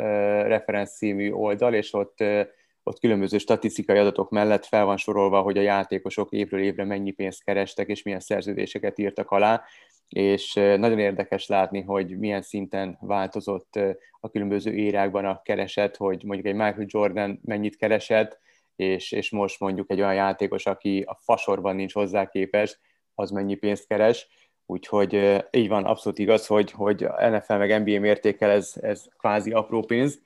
Reference 0.49 0.93
című 0.93 1.31
oldal, 1.31 1.75
és 1.75 1.95
ott, 1.95 2.21
uh, 2.21 2.41
ott 2.89 2.99
különböző 2.99 3.39
statisztikai 3.39 3.99
adatok 3.99 4.31
mellett 4.31 4.67
fel 4.67 4.85
van 4.85 4.97
sorolva, 4.97 5.41
hogy 5.41 5.59
a 5.59 5.63
játékosok 5.63 6.33
évről 6.33 6.61
évre 6.61 6.85
mennyi 6.85 7.11
pénzt 7.11 7.45
kerestek, 7.45 7.89
és 7.89 8.03
milyen 8.03 8.21
szerződéseket 8.21 8.99
írtak 8.99 9.31
alá, 9.31 9.65
és 10.09 10.53
nagyon 10.55 10.99
érdekes 10.99 11.47
látni, 11.47 11.81
hogy 11.81 12.19
milyen 12.19 12.43
szinten 12.43 12.99
változott 13.01 13.79
a 14.21 14.31
különböző 14.31 14.73
érákban 14.73 15.25
a 15.25 15.43
kereset, 15.43 15.97
hogy 15.97 16.23
mondjuk 16.25 16.47
egy 16.47 16.55
Michael 16.55 16.87
Jordan 16.87 17.41
mennyit 17.45 17.77
keresett, 17.77 18.39
és, 18.77 19.13
és 19.13 19.31
most 19.31 19.61
mondjuk 19.61 19.91
egy 19.91 20.01
olyan 20.01 20.15
játékos, 20.15 20.67
aki 20.67 21.03
a 21.07 21.19
fasorban 21.21 21.77
nincs 21.77 21.93
hozzá 21.93 22.27
képes, 22.27 22.79
az 23.15 23.31
mennyi 23.31 23.55
pénzt 23.55 23.87
keres. 23.87 24.29
Úgyhogy 24.67 25.45
így 25.51 25.69
van, 25.69 25.85
abszolút 25.85 26.19
igaz, 26.19 26.47
hogy, 26.47 26.71
hogy 26.71 27.07
NFL 27.31 27.55
meg 27.55 27.79
NBA 27.85 28.01
mértékkel 28.01 28.51
ez, 28.51 28.73
ez 28.81 29.05
kvázi 29.17 29.51
apró 29.53 29.83
pénz. 29.83 30.21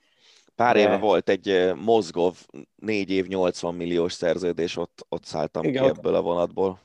Pár 0.55 0.75
de... 0.75 0.81
éve 0.81 0.97
volt 0.97 1.29
egy 1.29 1.73
Mozgov 1.75 2.37
négy 2.75 3.11
év 3.11 3.27
80 3.27 3.75
milliós 3.75 4.13
szerződés, 4.13 4.77
ott, 4.77 5.07
ott 5.09 5.25
szálltam 5.25 5.65
Igen, 5.65 5.83
ki 5.83 5.89
ott... 5.89 5.97
ebből 5.97 6.15
a 6.15 6.23
vonatból. 6.23 6.81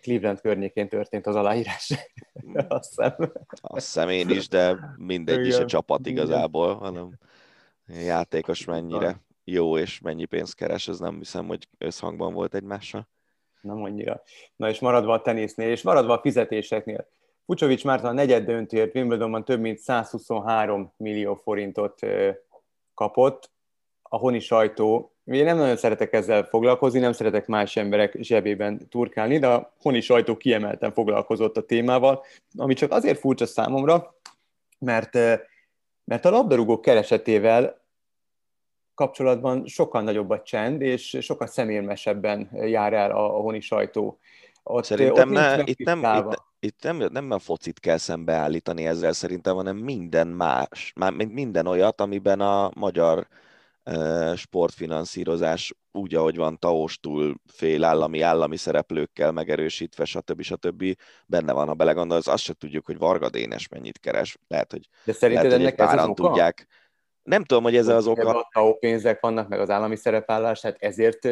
Cleveland 0.00 0.40
környékén 0.40 0.88
történt 0.88 1.26
az 1.26 1.34
aláírás. 1.34 1.92
Azt 2.68 2.88
hiszem. 2.88 3.32
Azt 3.60 3.84
hiszem 3.84 4.08
én 4.08 4.28
is, 4.28 4.48
de 4.48 4.78
mindegy 4.96 5.38
Igen. 5.38 5.48
is 5.48 5.56
a 5.56 5.64
csapat 5.64 6.06
igazából, 6.06 6.74
hanem 6.74 7.18
játékos 7.86 8.64
mennyire 8.64 9.22
jó 9.44 9.78
és 9.78 10.00
mennyi 10.00 10.24
pénzt 10.24 10.54
keres, 10.54 10.88
ez 10.88 10.98
nem 10.98 11.18
hiszem, 11.18 11.46
hogy 11.46 11.68
összhangban 11.78 12.32
volt 12.32 12.54
egymással. 12.54 13.08
Nem 13.60 13.82
annyira. 13.82 14.22
Na 14.56 14.68
és 14.68 14.78
maradva 14.78 15.12
a 15.12 15.22
tenisznél, 15.22 15.70
és 15.70 15.82
maradva 15.82 16.12
a 16.12 16.20
fizetéseknél. 16.20 17.08
Fucsovics 17.46 17.84
már 17.84 18.04
a 18.04 18.12
negyed 18.12 18.44
döntőért 18.44 18.94
Wimbledonban 18.94 19.44
több 19.44 19.60
mint 19.60 19.78
123 19.78 20.92
millió 20.96 21.34
forintot 21.34 21.98
kapott. 22.94 23.50
A 24.02 24.16
honi 24.16 24.40
sajtó 24.40 25.14
én 25.24 25.44
nem 25.44 25.56
nagyon 25.56 25.76
szeretek 25.76 26.12
ezzel 26.12 26.44
foglalkozni, 26.44 26.98
nem 26.98 27.12
szeretek 27.12 27.46
más 27.46 27.76
emberek 27.76 28.16
zsebében 28.20 28.88
turkálni, 28.88 29.38
de 29.38 29.46
a 29.48 29.74
honi 29.80 30.00
sajtó 30.00 30.36
kiemelten 30.36 30.92
foglalkozott 30.92 31.56
a 31.56 31.64
témával, 31.64 32.24
ami 32.56 32.74
csak 32.74 32.92
azért 32.92 33.18
furcsa 33.18 33.46
számomra, 33.46 34.14
mert, 34.78 35.16
eh, 35.16 35.40
mert 36.04 36.24
a 36.24 36.30
labdarúgók 36.30 36.80
keresetével 36.80 37.82
kapcsolatban 38.94 39.66
sokkal 39.66 40.02
nagyobb 40.02 40.30
a 40.30 40.42
csend, 40.42 40.80
és 40.80 41.18
sokkal 41.20 41.46
szemérmesebben 41.46 42.50
jár 42.52 42.92
el 42.92 43.10
a, 43.10 43.36
a 43.36 43.40
honi 43.40 43.60
sajtó. 43.60 44.18
Ott, 44.62 44.84
Szerintem 44.84 45.28
ott 45.28 45.34
ne, 45.34 45.62
itt, 45.64 45.78
nem, 45.78 45.98
itt, 45.98 46.42
itt 46.64 46.82
nem, 46.82 46.96
nem 46.96 47.30
a 47.30 47.38
focit 47.38 47.80
kell 47.80 47.96
szembeállítani 47.96 48.86
ezzel 48.86 49.12
szerintem, 49.12 49.54
hanem 49.54 49.76
minden 49.76 50.26
más, 50.26 50.92
már 50.96 51.12
minden 51.12 51.66
olyat, 51.66 52.00
amiben 52.00 52.40
a 52.40 52.70
magyar 52.74 53.26
sportfinanszírozás 54.36 55.74
úgy, 55.92 56.14
ahogy 56.14 56.36
van 56.36 56.58
taostul, 56.58 57.34
fél 57.46 57.84
állami, 57.84 58.20
állami 58.20 58.56
szereplőkkel 58.56 59.32
megerősítve, 59.32 60.04
stb. 60.04 60.42
stb. 60.42 60.84
benne 61.26 61.52
van, 61.52 61.66
ha 61.66 61.74
belegondolsz, 61.74 62.26
azt 62.26 62.42
se 62.42 62.52
tudjuk, 62.52 62.86
hogy 62.86 62.98
Varga 62.98 63.30
Dénes 63.30 63.68
mennyit 63.68 63.98
keres. 63.98 64.38
Lehet, 64.48 64.70
hogy, 64.70 64.88
De 65.04 65.12
szerinted 65.12 65.44
lehet, 65.44 65.60
ennek 65.60 65.78
ez 65.78 66.00
az 66.00 66.08
oka? 66.08 66.28
tudják. 66.28 66.66
Nem 67.22 67.44
tudom, 67.44 67.62
hogy 67.62 67.76
ez 67.76 67.88
az 67.88 68.06
oka. 68.06 68.48
A 68.50 68.72
pénzek 68.78 69.20
vannak, 69.20 69.48
meg 69.48 69.60
az 69.60 69.70
állami 69.70 69.96
szerepállás, 69.96 70.60
tehát 70.60 70.82
ezért 70.82 71.28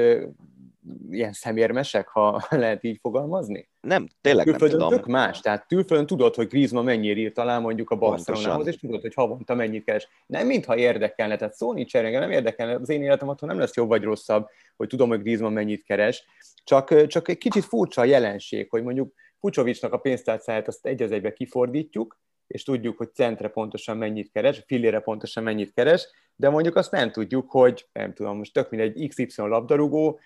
ilyen 1.10 1.32
szemérmesek, 1.32 2.08
ha 2.08 2.46
lehet 2.50 2.84
így 2.84 2.98
fogalmazni? 3.00 3.68
Nem, 3.80 4.08
tényleg 4.20 4.44
külföldön 4.44 4.78
nem 4.78 4.88
tudom. 4.88 5.02
tök 5.02 5.12
más, 5.12 5.40
tehát 5.40 5.66
külföldön 5.66 6.06
tudod, 6.06 6.34
hogy 6.34 6.46
Griezmann 6.46 6.84
mennyire 6.84 7.20
írt 7.20 7.38
alá 7.38 7.58
mondjuk 7.58 7.90
a 7.90 7.96
Barcelonához, 7.96 8.66
és 8.66 8.76
tudod, 8.76 9.00
hogy 9.00 9.14
havonta 9.14 9.54
mennyit 9.54 9.84
keres. 9.84 10.08
Nem 10.26 10.46
mintha 10.46 10.76
érdekelne, 10.76 11.36
tehát 11.36 11.54
szó 11.54 11.72
nincs 11.72 11.96
erre, 11.96 12.18
nem 12.18 12.30
érdekelne, 12.30 12.74
az 12.74 12.88
én 12.88 13.02
életem 13.02 13.28
attól 13.28 13.48
nem 13.48 13.58
lesz 13.58 13.76
jobb 13.76 13.88
vagy 13.88 14.02
rosszabb, 14.02 14.46
hogy 14.76 14.88
tudom, 14.88 15.08
hogy 15.08 15.22
Griezmann 15.22 15.52
mennyit 15.52 15.84
keres, 15.84 16.24
csak, 16.64 17.06
csak 17.06 17.28
egy 17.28 17.38
kicsit 17.38 17.64
furcsa 17.64 18.00
a 18.00 18.04
jelenség, 18.04 18.70
hogy 18.70 18.82
mondjuk 18.82 19.14
Pucsovicsnak 19.40 19.92
a 19.92 19.98
pénztárcáját 19.98 20.68
azt 20.68 20.86
egy 20.86 21.02
az 21.02 21.12
egybe 21.12 21.32
kifordítjuk, 21.32 22.20
és 22.46 22.62
tudjuk, 22.62 22.96
hogy 22.96 23.14
centre 23.14 23.48
pontosan 23.48 23.96
mennyit 23.96 24.30
keres, 24.30 24.62
fillére 24.66 25.00
pontosan 25.00 25.42
mennyit 25.42 25.72
keres, 25.72 26.08
de 26.36 26.48
mondjuk 26.48 26.76
azt 26.76 26.90
nem 26.90 27.10
tudjuk, 27.12 27.50
hogy 27.50 27.88
nem 27.92 28.14
tudom, 28.14 28.36
most 28.36 28.52
tök 28.52 28.70
mindegy 28.70 29.08
XY 29.08 29.26
labdarúgó 29.36 30.20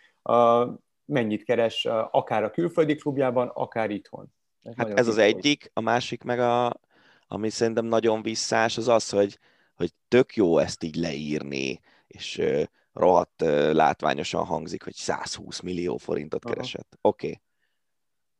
mennyit 1.05 1.45
keres 1.45 1.85
akár 2.11 2.45
a 2.45 2.51
külföldi 2.51 2.95
klubjában, 2.95 3.49
akár 3.55 3.91
itthon. 3.91 4.35
Ez 4.63 4.75
hát 4.77 4.99
ez 4.99 5.09
az 5.09 5.19
egyik, 5.19 5.71
a 5.73 5.81
másik 5.81 6.23
meg 6.23 6.41
a, 6.41 6.81
ami 7.27 7.51
szerintem 7.51 7.85
nagyon 7.85 8.23
visszás, 8.23 8.77
az 8.77 8.89
az, 8.89 9.11
hogy, 9.11 9.39
hogy 9.75 9.93
tök 10.09 10.35
jó 10.35 10.59
ezt 10.59 10.83
így 10.83 10.97
leírni, 10.97 11.81
és 12.07 12.39
uh, 12.39 12.63
rohadt 12.93 13.43
uh, 13.43 13.73
látványosan 13.73 14.45
hangzik, 14.45 14.83
hogy 14.83 14.95
120 14.95 15.61
millió 15.61 15.97
forintot 15.97 16.45
keresett. 16.45 16.99
Oké. 17.01 17.27
Okay. 17.27 17.41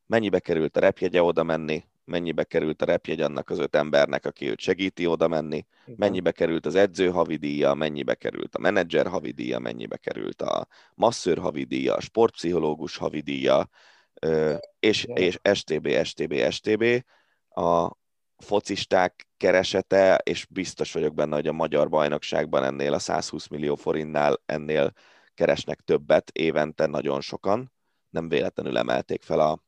Mennyibe 0.05 0.39
került 0.39 0.77
a 0.77 0.79
repjegye 0.79 1.23
oda 1.23 1.43
menni? 1.43 1.83
Mennyibe 2.07 2.43
került 2.43 2.81
a 2.81 2.85
repjegy 2.85 3.21
annak 3.21 3.49
az 3.49 3.59
öt 3.59 3.75
embernek, 3.75 4.25
aki 4.25 4.49
őt 4.49 4.59
segíti 4.59 5.07
oda 5.07 5.27
menni, 5.27 5.65
mennyibe 5.95 6.31
került 6.31 6.65
az 6.65 6.75
edző 6.75 7.09
havidíja, 7.09 7.73
mennyibe 7.73 8.15
került 8.15 8.55
a 8.55 8.59
menedzser 8.59 9.07
havidíja, 9.07 9.59
mennyibe 9.59 9.97
került 9.97 10.41
a 10.41 10.67
masszőr 10.95 11.37
havidíja, 11.37 11.95
a 11.95 12.01
sportpszichológus 12.01 12.97
havidíja, 12.97 13.69
és, 14.79 15.07
és 15.13 15.39
STB, 15.53 16.03
STB, 16.03 16.33
STB, 16.49 16.83
a 17.49 17.91
focisták 18.37 19.27
keresete, 19.37 20.21
és 20.23 20.45
biztos 20.49 20.93
vagyok 20.93 21.13
benne, 21.13 21.35
hogy 21.35 21.47
a 21.47 21.51
magyar 21.51 21.89
bajnokságban 21.89 22.63
ennél 22.63 22.93
a 22.93 22.99
120 22.99 23.47
millió 23.47 23.75
forintnál 23.75 24.41
ennél 24.45 24.93
keresnek 25.33 25.79
többet 25.79 26.29
évente 26.29 26.85
nagyon 26.85 27.21
sokan. 27.21 27.71
Nem 28.09 28.29
véletlenül 28.29 28.77
emelték 28.77 29.21
fel 29.21 29.39
a 29.39 29.65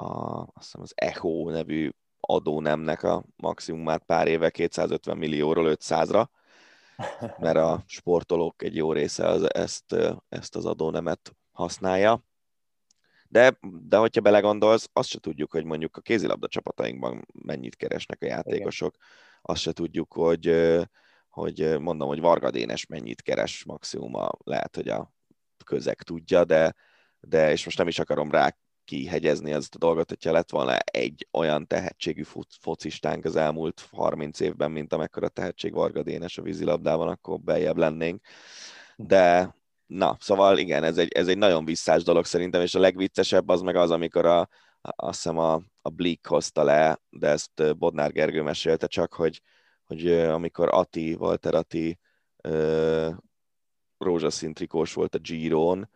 a, 0.00 0.40
azt 0.40 0.64
hiszem 0.64 0.80
az 0.80 0.92
Echo 0.94 1.50
nevű 1.50 1.90
adónemnek 2.20 3.02
a 3.02 3.24
maximumát 3.36 4.02
pár 4.04 4.28
éve 4.28 4.50
250 4.50 5.16
millióról 5.16 5.76
500-ra, 5.76 6.26
mert 7.38 7.56
a 7.56 7.84
sportolók 7.86 8.62
egy 8.62 8.76
jó 8.76 8.92
része 8.92 9.26
az, 9.26 9.54
ezt, 9.54 9.96
ezt 10.28 10.56
az 10.56 10.66
adónemet 10.66 11.36
használja. 11.52 12.24
De, 13.28 13.58
de 13.60 13.96
hogyha 13.96 14.20
belegondolsz, 14.20 14.88
azt 14.92 15.08
se 15.08 15.18
tudjuk, 15.18 15.50
hogy 15.50 15.64
mondjuk 15.64 15.96
a 15.96 16.00
kézilabda 16.00 16.48
csapatainkban 16.48 17.26
mennyit 17.32 17.76
keresnek 17.76 18.22
a 18.22 18.26
játékosok. 18.26 18.94
Igen. 18.94 19.06
Azt 19.42 19.60
se 19.60 19.72
tudjuk, 19.72 20.12
hogy, 20.12 20.76
hogy 21.28 21.78
mondom, 21.80 22.08
hogy 22.08 22.20
Varga 22.20 22.50
Dénes 22.50 22.86
mennyit 22.86 23.22
keres 23.22 23.64
maximum, 23.64 24.14
a, 24.14 24.30
lehet, 24.44 24.76
hogy 24.76 24.88
a 24.88 25.12
közeg 25.64 26.02
tudja, 26.02 26.44
de, 26.44 26.74
de 27.20 27.50
és 27.50 27.64
most 27.64 27.78
nem 27.78 27.88
is 27.88 27.98
akarom 27.98 28.30
rá 28.30 28.56
kihegyezni 28.90 29.52
ezt 29.52 29.74
a 29.74 29.78
dolgot, 29.78 30.08
hogyha 30.08 30.32
lett 30.32 30.50
volna 30.50 30.78
egy 30.78 31.28
olyan 31.32 31.66
tehetségű 31.66 32.22
focistánk 32.60 33.24
az 33.24 33.36
elmúlt 33.36 33.88
30 33.92 34.40
évben, 34.40 34.70
mint 34.70 34.92
amekkora 34.92 35.28
tehetség 35.28 35.72
Varga 35.72 36.02
Dénes 36.02 36.38
a 36.38 36.42
vízilabdában, 36.42 37.08
akkor 37.08 37.40
beljebb 37.40 37.76
lennénk. 37.76 38.24
De 38.96 39.54
na, 39.86 40.16
szóval 40.20 40.58
igen, 40.58 40.84
ez 40.84 40.98
egy, 40.98 41.12
ez 41.12 41.28
egy 41.28 41.38
nagyon 41.38 41.64
visszás 41.64 42.02
dolog 42.02 42.24
szerintem, 42.24 42.60
és 42.60 42.74
a 42.74 42.78
legviccesebb 42.78 43.48
az 43.48 43.60
meg 43.60 43.76
az, 43.76 43.90
amikor 43.90 44.26
a, 44.26 44.48
azt 44.80 45.22
hiszem 45.22 45.38
a, 45.38 45.62
a 45.82 45.88
Bleak 45.88 46.26
hozta 46.26 46.62
le, 46.62 47.00
de 47.10 47.28
ezt 47.28 47.76
Bodnár 47.78 48.12
Gergő 48.12 48.42
mesélte 48.42 48.86
csak, 48.86 49.12
hogy, 49.12 49.42
hogy 49.84 50.10
amikor 50.12 50.68
Ati, 50.70 51.14
Walter 51.14 51.54
Ati 51.54 51.98
rózsaszín 53.98 54.54
trikós 54.54 54.92
volt 54.92 55.14
a 55.14 55.18
Giron, 55.18 55.88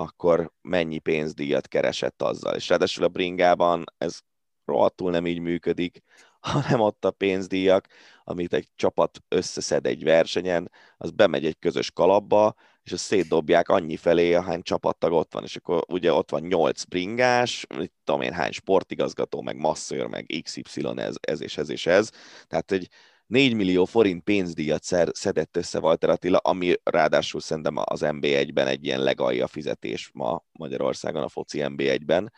akkor 0.00 0.52
mennyi 0.60 0.98
pénzdíjat 0.98 1.68
keresett 1.68 2.22
azzal. 2.22 2.54
És 2.54 2.68
ráadásul 2.68 3.04
a 3.04 3.08
bringában 3.08 3.84
ez 3.98 4.18
rohadtul 4.64 5.10
nem 5.10 5.26
így 5.26 5.38
működik, 5.38 6.02
hanem 6.40 6.80
ott 6.80 7.04
a 7.04 7.10
pénzdíjak, 7.10 7.86
amit 8.24 8.52
egy 8.52 8.68
csapat 8.76 9.18
összeszed 9.28 9.86
egy 9.86 10.02
versenyen, 10.02 10.70
az 10.96 11.10
bemegy 11.10 11.46
egy 11.46 11.58
közös 11.58 11.90
kalapba, 11.90 12.54
és 12.82 12.92
azt 12.92 13.04
szétdobják 13.04 13.68
annyi 13.68 13.96
felé, 13.96 14.34
ahány 14.34 14.62
csapattag 14.62 15.12
ott 15.12 15.32
van, 15.32 15.42
és 15.42 15.56
akkor 15.56 15.84
ugye 15.88 16.12
ott 16.12 16.30
van 16.30 16.42
nyolc 16.42 16.84
bringás, 16.84 17.66
mit 17.76 17.92
tudom 18.04 18.20
én 18.20 18.32
hány 18.32 18.52
sportigazgató, 18.52 19.42
meg 19.42 19.56
masszőr, 19.56 20.06
meg 20.06 20.26
XY, 20.42 20.86
ez, 20.96 21.14
ez 21.20 21.40
és 21.40 21.56
ez 21.56 21.70
és 21.70 21.86
ez. 21.86 22.10
Tehát 22.46 22.72
egy 22.72 22.88
4 23.30 23.54
millió 23.54 23.84
forint 23.84 24.22
pénzdíjat 24.22 24.82
szedett 25.12 25.56
össze 25.56 25.78
Walter 25.78 26.10
Attila, 26.10 26.38
ami 26.38 26.74
ráadásul 26.82 27.40
szerintem 27.40 27.76
az 27.76 28.00
NB1-ben 28.04 28.66
egy 28.66 28.84
ilyen 28.84 29.02
legalja 29.02 29.46
fizetés 29.46 30.10
ma 30.14 30.44
Magyarországon, 30.52 31.22
a 31.22 31.28
foci 31.28 31.60
NB1-ben, 31.62 32.32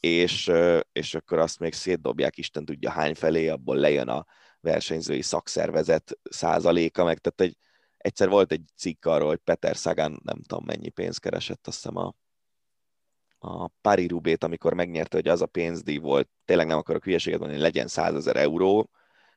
és, 0.00 0.50
és 0.92 1.14
akkor 1.14 1.38
azt 1.38 1.58
még 1.58 1.72
szétdobják 1.72 2.36
Isten 2.36 2.64
tudja 2.64 2.90
hány 2.90 3.14
felé, 3.14 3.48
abból 3.48 3.76
lejön 3.76 4.08
a 4.08 4.26
versenyzői 4.60 5.22
szakszervezet 5.22 6.18
százaléka, 6.22 7.04
meg 7.04 7.18
tehát 7.18 7.40
egy, 7.40 7.56
egyszer 7.96 8.28
volt 8.28 8.52
egy 8.52 8.62
cikk 8.76 9.04
arról, 9.04 9.28
hogy 9.28 9.40
Peter 9.44 9.74
Sagan 9.74 10.20
nem 10.24 10.42
tudom 10.42 10.64
mennyi 10.64 10.88
pénzt 10.88 11.20
keresett, 11.20 11.66
azt 11.66 11.76
hiszem 11.76 11.96
a, 11.96 12.14
a 13.38 13.68
Paris 13.68 14.08
Rubét, 14.08 14.44
amikor 14.44 14.74
megnyerte, 14.74 15.16
hogy 15.16 15.28
az 15.28 15.42
a 15.42 15.46
pénzdíj 15.46 15.98
volt, 15.98 16.28
tényleg 16.44 16.66
nem 16.66 16.78
akarok 16.78 17.04
hülyeséget 17.04 17.38
mondani, 17.38 17.60
legyen 17.60 17.86
100 17.86 18.14
ezer 18.14 18.36
euró, 18.36 18.90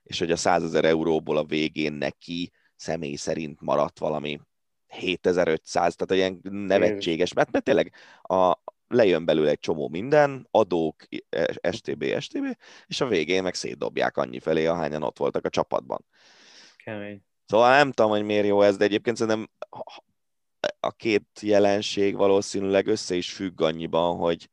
és 0.06 0.20
hogy 0.20 0.32
a 0.32 0.36
100 0.36 0.64
ezer 0.64 0.86
euróból 0.86 1.38
a 1.38 1.44
végén 1.44 1.94
neki 1.94 2.52
személy 2.76 3.16
szerint 3.16 3.62
maradt 3.62 4.00
valami 4.00 4.40
7500, 4.88 5.96
tehát 5.96 6.24
ilyen 6.24 6.40
nevetséges, 6.68 7.34
mert, 7.34 7.52
mert 7.52 7.64
tényleg 7.64 7.94
a, 8.22 8.58
lejön 8.88 9.26
belőle 9.26 9.50
egy 9.50 9.60
csomó 9.60 9.88
minden, 9.88 10.48
adók, 10.52 11.08
STB, 11.72 12.20
STB, 12.20 12.58
és 12.88 13.02
a 13.02 13.08
végén 13.08 13.44
meg 13.44 13.54
szétdobják 13.54 14.18
annyi 14.18 14.40
felé, 14.40 14.66
ahányan 14.66 15.04
ott 15.04 15.18
voltak 15.18 15.46
a 15.46 15.50
csapatban. 15.50 16.06
Kemény. 16.84 17.22
Szóval 17.46 17.70
nem 17.70 17.92
tudom, 17.92 18.12
hogy 18.12 18.24
miért 18.24 18.46
jó 18.46 18.62
ez, 18.62 18.78
de 18.78 18.84
egyébként 18.84 19.18
szerintem 19.18 19.50
a 20.80 20.92
két 20.92 21.40
jelenség 21.42 22.16
valószínűleg 22.16 22.88
össze 22.88 23.16
is 23.16 23.34
függ 23.34 23.62
annyiban, 23.62 24.18
hogy, 24.18 24.50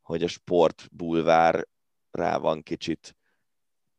hogy 0.00 0.22
a 0.22 0.28
sportbulvár 0.28 1.66
rá 2.10 2.38
van 2.38 2.62
kicsit 2.62 3.16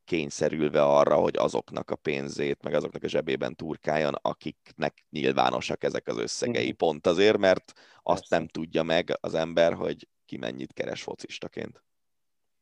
kényszerülve 0.04 0.82
arra, 0.82 1.16
hogy 1.16 1.36
azoknak 1.36 1.90
a 1.90 1.96
pénzét, 1.96 2.62
meg 2.62 2.74
azoknak 2.74 3.02
a 3.02 3.08
zsebében 3.08 3.54
turkáljon, 3.54 4.14
akiknek 4.22 5.06
nyilvánosak 5.10 5.84
ezek 5.84 6.08
az 6.08 6.18
összegei. 6.18 6.70
Mm. 6.70 6.76
Pont 6.76 7.06
azért, 7.06 7.38
mert 7.38 7.72
azt 8.02 8.28
Persze. 8.28 8.36
nem 8.36 8.46
tudja 8.48 8.82
meg 8.82 9.18
az 9.20 9.34
ember, 9.34 9.72
hogy 9.72 10.08
ki 10.26 10.36
mennyit 10.36 10.72
keres 10.72 11.02
focistaként. 11.02 11.82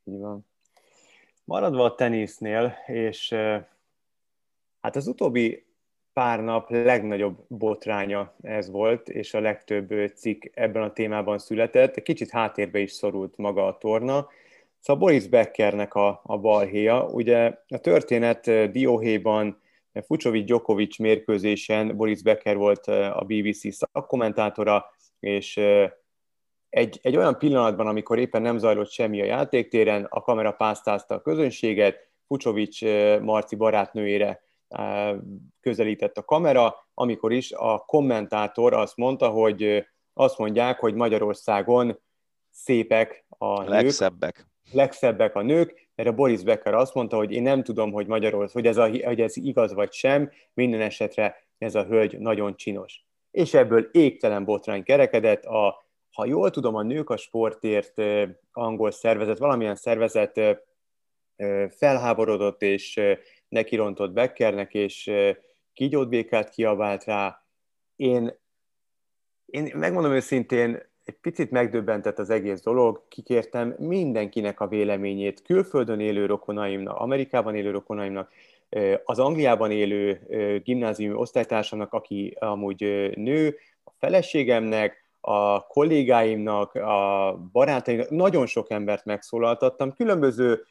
Így 0.05 0.19
van. 0.19 0.47
Maradva 1.45 1.85
a 1.85 1.95
tenisznél, 1.95 2.77
és 2.87 3.35
hát 4.81 4.97
az 4.97 5.07
utóbbi 5.07 5.67
pár 6.13 6.41
nap 6.41 6.71
legnagyobb 6.71 7.45
botránya 7.49 8.35
ez 8.43 8.71
volt, 8.71 9.09
és 9.09 9.35
a 9.35 9.41
legtöbb 9.41 10.13
cikk 10.15 10.45
ebben 10.55 10.83
a 10.83 10.93
témában 10.93 11.39
született. 11.39 12.03
Kicsit 12.03 12.31
háttérbe 12.31 12.79
is 12.79 12.93
szorult 12.93 13.37
maga 13.37 13.67
a 13.67 13.79
torna, 13.79 14.29
Szóval 14.83 15.03
Boris 15.03 15.29
Beckernek 15.29 15.95
a, 15.95 16.21
a 16.25 16.39
balhéja. 16.39 17.05
Ugye 17.05 17.59
a 17.69 17.79
történet 17.79 18.71
Dióhéjban 18.71 19.61
Fucsovics 20.07 20.45
Djokovic 20.45 20.99
mérkőzésen 20.99 21.97
Boris 21.97 22.23
Becker 22.23 22.57
volt 22.57 22.87
a 22.87 23.25
BBC 23.27 23.75
szakkommentátora, 23.75 24.85
és 25.21 25.57
egy, 26.69 26.99
egy 27.03 27.17
olyan 27.17 27.39
pillanatban, 27.39 27.87
amikor 27.87 28.19
éppen 28.19 28.43
nem 28.43 28.59
zajlott 28.59 28.91
semmi 28.91 29.21
a 29.21 29.25
játéktéren, 29.25 30.07
a 30.11 30.21
kamera 30.21 30.53
pásztázta 30.53 31.15
a 31.15 31.21
közönséget, 31.23 32.11
Fucsovics 32.27 32.83
Marci 33.21 33.57
barátnőjére 33.57 34.43
közelített 35.61 36.19
a 36.19 36.25
kamera, 36.25 36.75
amikor 36.95 37.33
is 37.33 37.53
a 37.53 37.79
kommentátor 37.79 38.73
azt 38.73 38.97
mondta, 38.97 39.29
hogy 39.29 39.85
azt 40.13 40.39
mondják, 40.39 40.79
hogy 40.79 40.95
Magyarországon 40.95 41.99
szépek 42.51 43.27
a 43.29 43.61
nők. 43.61 43.69
Legszebbek 43.69 44.52
legszebbek 44.73 45.35
a 45.35 45.43
nők, 45.43 45.91
a 45.95 46.13
Boris 46.13 46.43
Becker 46.43 46.75
azt 46.75 46.95
mondta, 46.95 47.17
hogy 47.17 47.33
én 47.33 47.43
nem 47.43 47.63
tudom, 47.63 47.93
hogy 47.93 48.07
Magyarország, 48.07 48.53
hogy 48.53 48.67
ez, 48.67 48.77
a, 48.77 48.89
hogy 48.89 49.21
ez 49.21 49.37
igaz 49.37 49.75
vagy 49.75 49.93
sem, 49.93 50.31
minden 50.55 50.81
esetre 50.81 51.37
ez 51.59 51.75
a 51.75 51.85
hölgy 51.85 52.19
nagyon 52.19 52.57
csinos. 52.57 53.05
És 53.31 53.55
ebből 53.55 53.89
égtelen 53.93 54.45
botrány 54.45 54.83
kerekedett, 54.83 55.45
a, 55.45 55.85
ha 56.11 56.27
jól 56.27 56.51
tudom, 56.51 56.75
a 56.75 56.83
Nők 56.83 57.11
a 57.11 57.17
Sportért 57.17 58.03
angol 58.53 58.91
szervezet, 58.91 59.39
valamilyen 59.39 59.75
szervezet 59.75 60.41
felháborodott 61.69 62.63
és 62.63 63.01
nekirontott 63.49 64.13
Beckernek, 64.13 64.75
és 64.75 65.11
kígyót 65.73 66.09
békát 66.09 66.51
kiabált 66.51 67.05
rá. 67.05 67.47
Én, 67.97 68.41
én 69.47 69.73
megmondom 69.75 70.13
őszintén, 70.13 70.92
egy 71.05 71.17
picit 71.21 71.51
megdöbbentett 71.51 72.19
az 72.19 72.31
egész 72.31 72.63
dolog, 72.63 73.03
kikértem 73.09 73.75
mindenkinek 73.79 74.61
a 74.61 74.69
véleményét, 74.69 75.43
külföldön 75.43 76.01
élő 76.01 76.27
rokonaimnak, 76.27 76.97
Amerikában 76.97 77.55
élő 77.55 77.71
rokonaimnak, 77.71 78.33
az 79.05 79.19
Angliában 79.19 79.71
élő 79.71 80.21
gimnáziumi 80.65 81.15
osztálytársamnak, 81.15 81.93
aki 81.93 82.37
amúgy 82.41 83.11
nő, 83.15 83.57
a 83.85 83.91
feleségemnek, 83.99 85.01
a 85.21 85.67
kollégáimnak, 85.67 86.75
a 86.75 87.39
barátaimnak, 87.53 88.11
nagyon 88.11 88.47
sok 88.47 88.71
embert 88.71 89.05
megszólaltattam, 89.05 89.93
különböző 89.93 90.65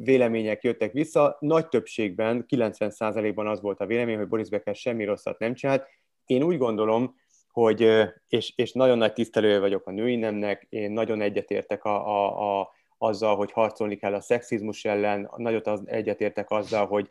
vélemények 0.00 0.62
jöttek 0.62 0.92
vissza, 0.92 1.36
nagy 1.40 1.68
többségben, 1.68 2.46
90%-ban 2.48 3.46
az 3.46 3.60
volt 3.60 3.80
a 3.80 3.86
vélemény, 3.86 4.16
hogy 4.16 4.28
Boris 4.28 4.48
Becker 4.48 4.74
semmi 4.74 5.04
rosszat 5.04 5.38
nem 5.38 5.54
csinált. 5.54 5.86
Én 6.26 6.42
úgy 6.42 6.58
gondolom, 6.58 7.14
hogy, 7.58 7.90
és, 8.28 8.52
és 8.56 8.72
nagyon 8.72 8.98
nagy 8.98 9.12
tisztelője 9.12 9.58
vagyok 9.58 9.86
a 9.86 9.90
női 9.90 10.16
nemnek, 10.16 10.66
én 10.68 10.90
nagyon 10.90 11.20
egyetértek 11.20 11.84
a, 11.84 12.08
a, 12.08 12.60
a, 12.60 12.70
azzal, 12.98 13.36
hogy 13.36 13.52
harcolni 13.52 13.96
kell 13.96 14.14
a 14.14 14.20
szexizmus 14.20 14.84
ellen, 14.84 15.30
nagyot 15.36 15.66
az, 15.66 15.82
egyetértek 15.86 16.50
azzal, 16.50 16.86
hogy 16.86 17.08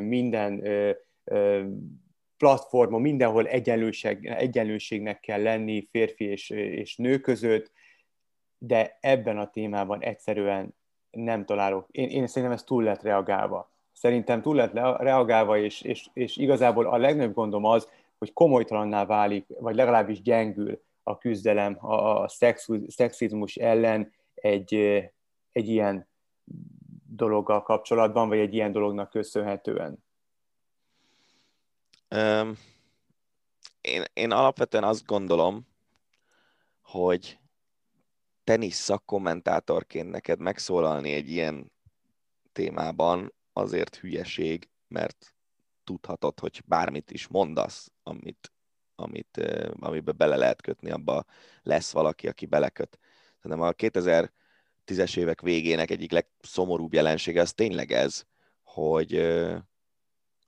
minden 0.00 0.62
platformon, 2.36 3.00
mindenhol 3.00 3.46
egyenlőség, 3.46 4.26
egyenlőségnek 4.26 5.20
kell 5.20 5.42
lenni 5.42 5.88
férfi 5.90 6.24
és, 6.24 6.50
és 6.50 6.96
nő 6.96 7.18
között, 7.18 7.70
de 8.58 8.98
ebben 9.00 9.38
a 9.38 9.50
témában 9.50 10.02
egyszerűen 10.02 10.74
nem 11.10 11.44
találok. 11.44 11.86
Én, 11.90 12.08
én 12.08 12.26
szerintem 12.26 12.56
ez 12.56 12.64
túl 12.64 12.82
lett 12.82 13.02
reagálva. 13.02 13.70
Szerintem 13.92 14.42
túl 14.42 14.54
lett 14.54 14.72
reagálva, 14.98 15.58
és, 15.58 15.82
és, 15.82 16.06
és 16.12 16.36
igazából 16.36 16.86
a 16.86 16.96
legnagyobb 16.96 17.34
gondom 17.34 17.64
az, 17.64 17.88
hogy 18.22 18.32
komolytalanná 18.32 19.04
válik, 19.04 19.46
vagy 19.48 19.74
legalábbis 19.74 20.22
gyengül 20.22 20.82
a 21.02 21.18
küzdelem 21.18 21.86
a, 21.86 22.22
a 22.22 22.28
szexizmus 22.88 23.56
ellen 23.56 24.12
egy, 24.34 24.74
egy 25.52 25.68
ilyen 25.68 26.08
dologgal 27.06 27.62
kapcsolatban, 27.62 28.28
vagy 28.28 28.38
egy 28.38 28.54
ilyen 28.54 28.72
dolognak 28.72 29.10
köszönhetően? 29.10 30.04
Um, 32.10 32.58
én, 33.80 34.04
én 34.12 34.30
alapvetően 34.30 34.84
azt 34.84 35.06
gondolom, 35.06 35.66
hogy 36.82 37.38
tenisz 38.44 38.78
szakkommentátorként 38.78 40.10
neked 40.10 40.40
megszólalni 40.40 41.12
egy 41.12 41.30
ilyen 41.30 41.72
témában 42.52 43.32
azért 43.52 43.96
hülyeség, 43.96 44.68
mert 44.88 45.34
tudhatod, 45.92 46.40
hogy 46.40 46.62
bármit 46.66 47.10
is 47.10 47.26
mondasz, 47.26 47.92
amit, 48.02 48.52
amit, 48.94 49.40
amiben 49.80 50.14
bele 50.16 50.36
lehet 50.36 50.62
kötni, 50.62 50.90
abba 50.90 51.24
lesz 51.62 51.92
valaki, 51.92 52.28
aki 52.28 52.46
beleköt. 52.46 52.98
Szerintem 53.40 53.66
a 53.66 53.72
2010-es 53.72 55.16
évek 55.16 55.40
végének 55.40 55.90
egyik 55.90 56.10
legszomorúbb 56.10 56.92
jelensége 56.92 57.40
az 57.40 57.52
tényleg 57.52 57.92
ez, 57.92 58.24
hogy, 58.62 59.32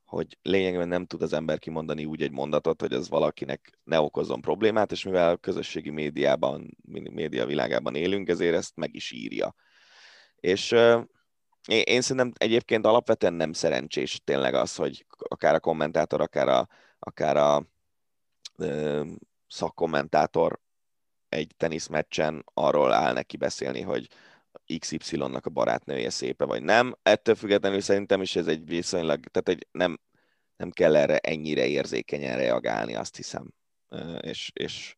hogy 0.05 0.39
lényegében 0.43 0.89
nem 0.89 1.07
tud 1.07 1.23
az 1.23 1.33
ember 1.33 1.59
kimondani 1.59 2.05
úgy 2.05 2.23
egy 2.23 2.33
mondatot, 2.33 2.81
hogy 2.81 2.93
az 2.93 3.09
valakinek 3.09 3.79
ne 3.85 4.01
okozzon 4.01 4.41
problémát, 4.41 4.93
és 4.93 5.05
mivel 5.05 5.31
a 5.31 5.37
közösségi 5.37 5.91
médiában, 5.91 6.77
média 7.11 7.47
világában 7.47 7.95
élünk, 7.95 8.29
ezért 8.29 8.55
ezt 8.55 8.77
meg 8.77 8.95
is 8.95 9.13
írja. 9.13 9.55
És 10.37 10.75
én, 11.67 12.01
szerintem 12.01 12.33
egyébként 12.37 12.87
alapvetően 12.87 13.33
nem 13.33 13.53
szerencsés 13.53 14.21
tényleg 14.25 14.55
az, 14.55 14.75
hogy 14.77 15.07
akár 15.19 15.55
a 15.55 15.61
kommentátor, 15.61 16.21
akár 16.21 16.49
a, 16.49 16.69
akár 16.99 17.37
a 17.37 17.67
ö, 18.57 19.03
szakkommentátor 19.47 20.61
egy 21.29 21.55
teniszmeccsen 21.57 22.45
arról 22.55 22.93
áll 22.93 23.13
neki 23.13 23.37
beszélni, 23.37 23.81
hogy 23.81 24.09
XY-nak 24.79 25.47
a 25.47 25.51
barátnője 25.51 26.11
szépe, 26.11 26.45
vagy 26.45 26.63
nem. 26.63 26.97
Ettől 27.03 27.35
függetlenül 27.35 27.81
szerintem 27.81 28.23
is 28.23 28.37
ez 28.37 28.47
egy 28.47 28.67
viszonylag, 28.67 29.25
tehát 29.25 29.49
egy 29.49 29.67
nem, 29.73 30.01
nem 30.57 30.71
kell 30.71 30.97
erre 30.97 31.19
ennyire 31.19 31.67
érzékenyen 31.67 32.37
reagálni, 32.37 32.95
azt 32.95 33.17
hiszem. 33.17 33.53
És, 34.21 34.51
és, 34.55 34.97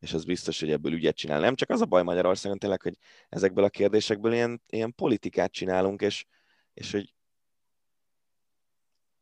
és 0.00 0.12
az 0.12 0.24
biztos, 0.24 0.60
hogy 0.60 0.70
ebből 0.70 0.92
ügyet 0.92 1.16
csinál. 1.16 1.40
Nem 1.40 1.54
csak 1.54 1.70
az 1.70 1.80
a 1.80 1.84
baj 1.84 2.02
Magyarországon 2.02 2.58
tényleg, 2.58 2.82
hogy 2.82 2.98
ezekből 3.28 3.64
a 3.64 3.68
kérdésekből 3.68 4.32
ilyen, 4.32 4.62
ilyen 4.68 4.94
politikát 4.94 5.52
csinálunk, 5.52 6.00
és, 6.00 6.26
és 6.74 6.92
hogy 6.92 7.14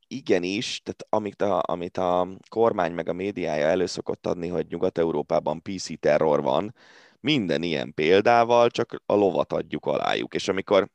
igenis, 0.06 0.80
tehát 0.82 1.06
amit 1.08 1.42
a, 1.42 1.62
amit 1.66 1.96
a 1.96 2.28
kormány 2.48 2.92
meg 2.92 3.08
a 3.08 3.12
médiája 3.12 3.66
előszokott 3.66 4.26
adni, 4.26 4.48
hogy 4.48 4.66
Nyugat-Európában 4.66 5.62
PC 5.62 6.00
terror 6.00 6.42
van, 6.42 6.74
minden 7.20 7.62
ilyen 7.62 7.94
példával 7.94 8.70
csak 8.70 9.02
a 9.06 9.14
lovat 9.14 9.52
adjuk 9.52 9.86
alájuk. 9.86 10.34
És 10.34 10.48
amikor 10.48 10.90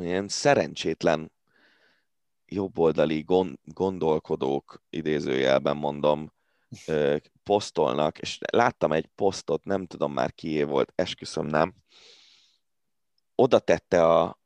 ilyen 0.00 0.28
szerencsétlen 0.28 1.32
jobboldali 2.46 3.24
gondolkodók, 3.64 4.82
idézőjelben 4.90 5.76
mondom, 5.76 6.32
posztolnak, 7.48 8.18
és 8.18 8.38
láttam 8.52 8.92
egy 8.92 9.06
posztot, 9.06 9.64
nem 9.64 9.86
tudom 9.86 10.12
már 10.12 10.34
kié 10.34 10.62
volt, 10.62 10.92
esküszöm 10.94 11.46
nem, 11.46 11.74
oda 13.34 13.58
tette 13.58 14.06
a 14.06 14.40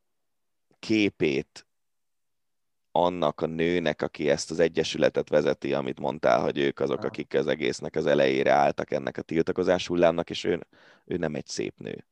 képét 0.79 1.67
annak 2.91 3.41
a 3.41 3.45
nőnek, 3.45 4.01
aki 4.01 4.29
ezt 4.29 4.51
az 4.51 4.59
egyesületet 4.59 5.29
vezeti, 5.29 5.73
amit 5.73 5.99
mondtál, 5.99 6.41
hogy 6.41 6.57
ők 6.57 6.79
azok, 6.79 7.03
akik 7.03 7.33
az 7.33 7.47
egésznek 7.47 7.95
az 7.95 8.05
elejére 8.05 8.51
álltak 8.51 8.91
ennek 8.91 9.17
a 9.17 9.21
tiltakozás 9.21 9.87
hullámnak, 9.87 10.29
és 10.29 10.43
ő, 10.43 10.67
ő 11.05 11.17
nem 11.17 11.35
egy 11.35 11.47
szép 11.47 11.77
nő. 11.77 12.05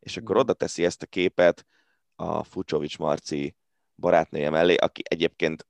És 0.00 0.16
akkor 0.16 0.36
oda 0.36 0.52
teszi 0.52 0.84
ezt 0.84 1.02
a 1.02 1.06
képet 1.06 1.66
a 2.14 2.44
Fucsovics 2.44 2.98
Marci 2.98 3.56
barátnője 3.96 4.50
mellé, 4.50 4.74
aki 4.74 5.02
egyébként 5.04 5.66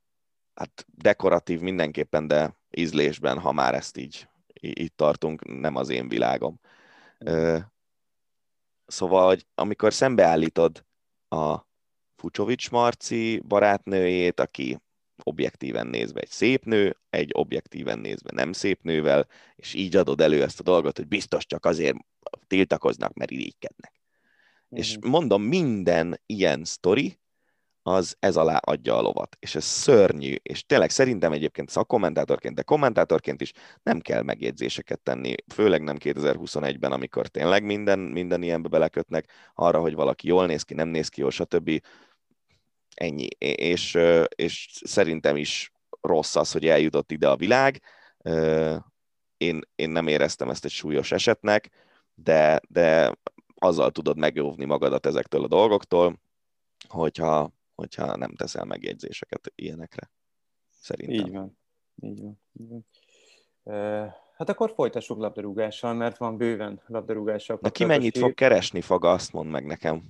hát 0.55 0.87
dekoratív 0.89 1.61
mindenképpen, 1.61 2.27
de 2.27 2.57
ízlésben, 2.70 3.39
ha 3.39 3.53
már 3.53 3.75
ezt 3.75 3.97
így, 3.97 4.29
így 4.65 4.95
tartunk, 4.95 5.61
nem 5.61 5.77
az 5.77 5.89
én 5.89 6.09
világom. 6.09 6.61
Szóval, 8.87 9.27
hogy 9.27 9.47
amikor 9.55 9.93
szembeállítod 9.93 10.85
a 11.29 11.59
Fucsovics 12.17 12.71
Marci 12.71 13.41
barátnőjét, 13.41 14.41
aki 14.41 14.79
objektíven 15.23 15.87
nézve 15.87 16.21
egy 16.21 16.29
szép 16.29 16.65
nő, 16.65 16.97
egy 17.11 17.31
objektíven 17.33 17.99
nézve 17.99 18.31
nem 18.33 18.53
szép 18.53 18.83
nővel, 18.83 19.27
és 19.57 19.75
így 19.75 19.97
adod 19.97 20.21
elő 20.21 20.43
ezt 20.43 20.61
a 20.61 20.62
dolgot, 20.62 20.97
hogy 20.97 21.09
biztos 21.09 21.47
csak 21.47 21.65
azért 21.65 21.97
tiltakoznak, 22.47 23.15
mert 23.15 23.31
irigykednek. 23.31 23.93
Mm. 24.75 24.79
És 24.79 24.97
mondom, 25.01 25.43
minden 25.43 26.21
ilyen 26.27 26.65
sztori, 26.65 27.19
az 27.87 28.16
ez 28.18 28.37
alá 28.37 28.57
adja 28.57 28.97
a 28.97 29.01
lovat. 29.01 29.37
És 29.41 29.55
ez 29.55 29.64
szörnyű, 29.64 30.35
és 30.43 30.66
tényleg 30.66 30.91
szerintem 30.91 31.32
egyébként 31.32 31.68
szakkommentátorként, 31.68 32.55
de 32.55 32.62
kommentátorként 32.62 33.41
is 33.41 33.53
nem 33.82 34.01
kell 34.01 34.22
megjegyzéseket 34.22 35.01
tenni, 35.01 35.35
főleg 35.55 35.82
nem 35.82 35.97
2021-ben, 35.99 36.93
amikor 36.93 37.28
tényleg 37.28 37.64
minden, 37.64 37.99
minden 37.99 38.43
ilyenbe 38.43 38.68
belekötnek, 38.68 39.30
arra, 39.55 39.80
hogy 39.80 39.95
valaki 39.95 40.28
jól 40.28 40.47
néz 40.47 40.62
ki, 40.62 40.74
nem 40.74 40.89
néz 40.89 41.09
ki 41.09 41.20
jól, 41.20 41.30
stb. 41.30 41.82
Ennyi. 42.95 43.26
És, 43.39 43.99
és 44.35 44.68
szerintem 44.85 45.37
is 45.37 45.72
rossz 46.01 46.37
az, 46.37 46.53
hogy 46.53 46.66
eljutott 46.66 47.11
ide 47.11 47.28
a 47.28 47.37
világ. 47.37 47.82
Én, 49.37 49.61
én 49.74 49.91
nem 49.91 50.07
éreztem 50.07 50.51
ezt 50.51 50.64
egy 50.64 50.70
súlyos 50.70 51.12
esetnek, 51.12 51.70
de, 52.14 52.61
de 52.68 53.12
azzal 53.55 53.91
tudod 53.91 54.18
megóvni 54.18 54.64
magadat 54.64 55.07
ezektől 55.07 55.45
a 55.45 55.49
dolgoktól, 55.49 56.20
hogyha, 56.89 57.53
hogyha 57.75 58.16
nem 58.16 58.35
teszel 58.35 58.64
megjegyzéseket 58.64 59.53
ilyenekre. 59.55 60.11
Szerintem. 60.81 61.27
Így 61.27 61.33
van. 61.33 61.59
Így 62.03 62.20
van. 62.20 62.41
Így 62.53 62.68
van. 62.68 62.87
Hát 64.37 64.49
akkor 64.49 64.72
folytassuk 64.75 65.18
labdarúgással, 65.18 65.95
mert 65.95 66.16
van 66.16 66.37
bőven 66.37 66.81
labdarúgással. 66.87 67.59
De 67.62 67.68
ki 67.68 67.85
mennyit 67.85 68.18
fog 68.18 68.35
keresni 68.35 68.81
fog, 68.81 69.05
azt 69.05 69.33
mondd 69.33 69.49
meg 69.49 69.64
nekem. 69.64 70.03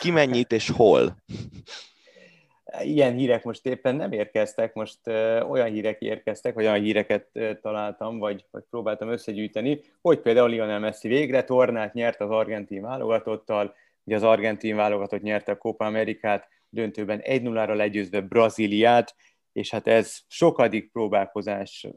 Ki 0.00 0.10
mennyit 0.10 0.52
és 0.52 0.70
hol? 0.70 1.16
Ilyen 2.82 3.14
hírek 3.14 3.44
most 3.44 3.66
éppen 3.66 3.94
nem 3.94 4.12
érkeztek, 4.12 4.74
most 4.74 5.06
olyan 5.48 5.70
hírek 5.70 6.00
érkeztek, 6.00 6.54
vagy 6.54 6.64
olyan 6.64 6.80
híreket 6.80 7.28
találtam, 7.60 8.18
vagy, 8.18 8.46
vagy 8.50 8.62
próbáltam 8.70 9.08
összegyűjteni, 9.08 9.80
hogy 10.00 10.20
például 10.20 10.48
Lionel 10.48 10.78
Messi 10.78 11.08
végre 11.08 11.44
tornát 11.44 11.94
nyert 11.94 12.20
az 12.20 12.30
argentin 12.30 12.82
válogatottal, 12.82 13.74
ugye 14.04 14.16
az 14.16 14.22
argentin 14.22 14.76
válogatott 14.76 15.22
nyerte 15.22 15.52
a 15.52 15.56
Copa 15.56 15.84
Amerikát, 15.84 16.48
döntőben 16.72 17.20
1-0-ra 17.24 17.76
legyőzve 17.76 18.20
Brazíliát, 18.20 19.16
és 19.52 19.70
hát 19.70 19.86
ez 19.86 20.18
sokadik 20.26 20.92
próbálkozás 20.92 21.88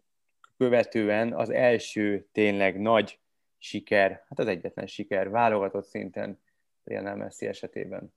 követően 0.57 1.33
az 1.33 1.49
első 1.49 2.27
tényleg 2.31 2.79
nagy 2.79 3.19
siker, 3.57 4.11
hát 4.11 4.39
az 4.39 4.47
egyetlen 4.47 4.87
siker 4.87 5.29
válogatott 5.29 5.85
szinten 5.85 6.41
Lionel 6.83 7.15
Messi 7.15 7.45
esetében. 7.45 8.13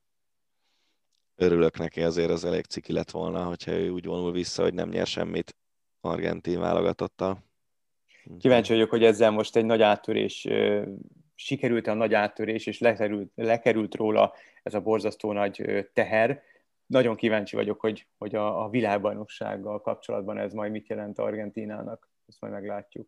Örülök 1.35 1.77
neki, 1.77 2.01
azért 2.01 2.29
az 2.29 2.45
elég 2.45 2.65
ciki 2.65 2.93
lett 2.93 3.11
volna, 3.11 3.43
hogyha 3.43 3.71
ő 3.71 3.89
úgy 3.89 4.05
vonul 4.05 4.31
vissza, 4.31 4.63
hogy 4.63 4.73
nem 4.73 4.89
nyer 4.89 5.07
semmit 5.07 5.55
argentin 6.01 6.59
válogatottal. 6.59 7.43
Kíváncsi 8.39 8.73
vagyok, 8.73 8.89
hogy 8.89 9.03
ezzel 9.03 9.31
most 9.31 9.55
egy 9.55 9.65
nagy 9.65 9.81
áttörés 9.81 10.47
sikerült 11.39 11.87
a 11.87 11.93
nagy 11.93 12.13
áttörés, 12.13 12.65
és 12.65 12.79
lekerült, 12.79 13.31
lekerült 13.35 13.95
róla 13.95 14.33
ez 14.63 14.73
a 14.73 14.81
borzasztó 14.81 15.31
nagy 15.31 15.87
teher. 15.93 16.41
Nagyon 16.85 17.15
kíváncsi 17.15 17.55
vagyok, 17.55 17.79
hogy, 17.79 18.07
hogy 18.17 18.35
a, 18.35 18.63
a 18.63 18.69
világbajnoksággal 18.69 19.81
kapcsolatban 19.81 20.37
ez 20.37 20.53
majd 20.53 20.71
mit 20.71 20.87
jelent 20.87 21.19
Argentinának. 21.19 22.09
Ezt 22.27 22.41
majd 22.41 22.53
meglátjuk. 22.53 23.07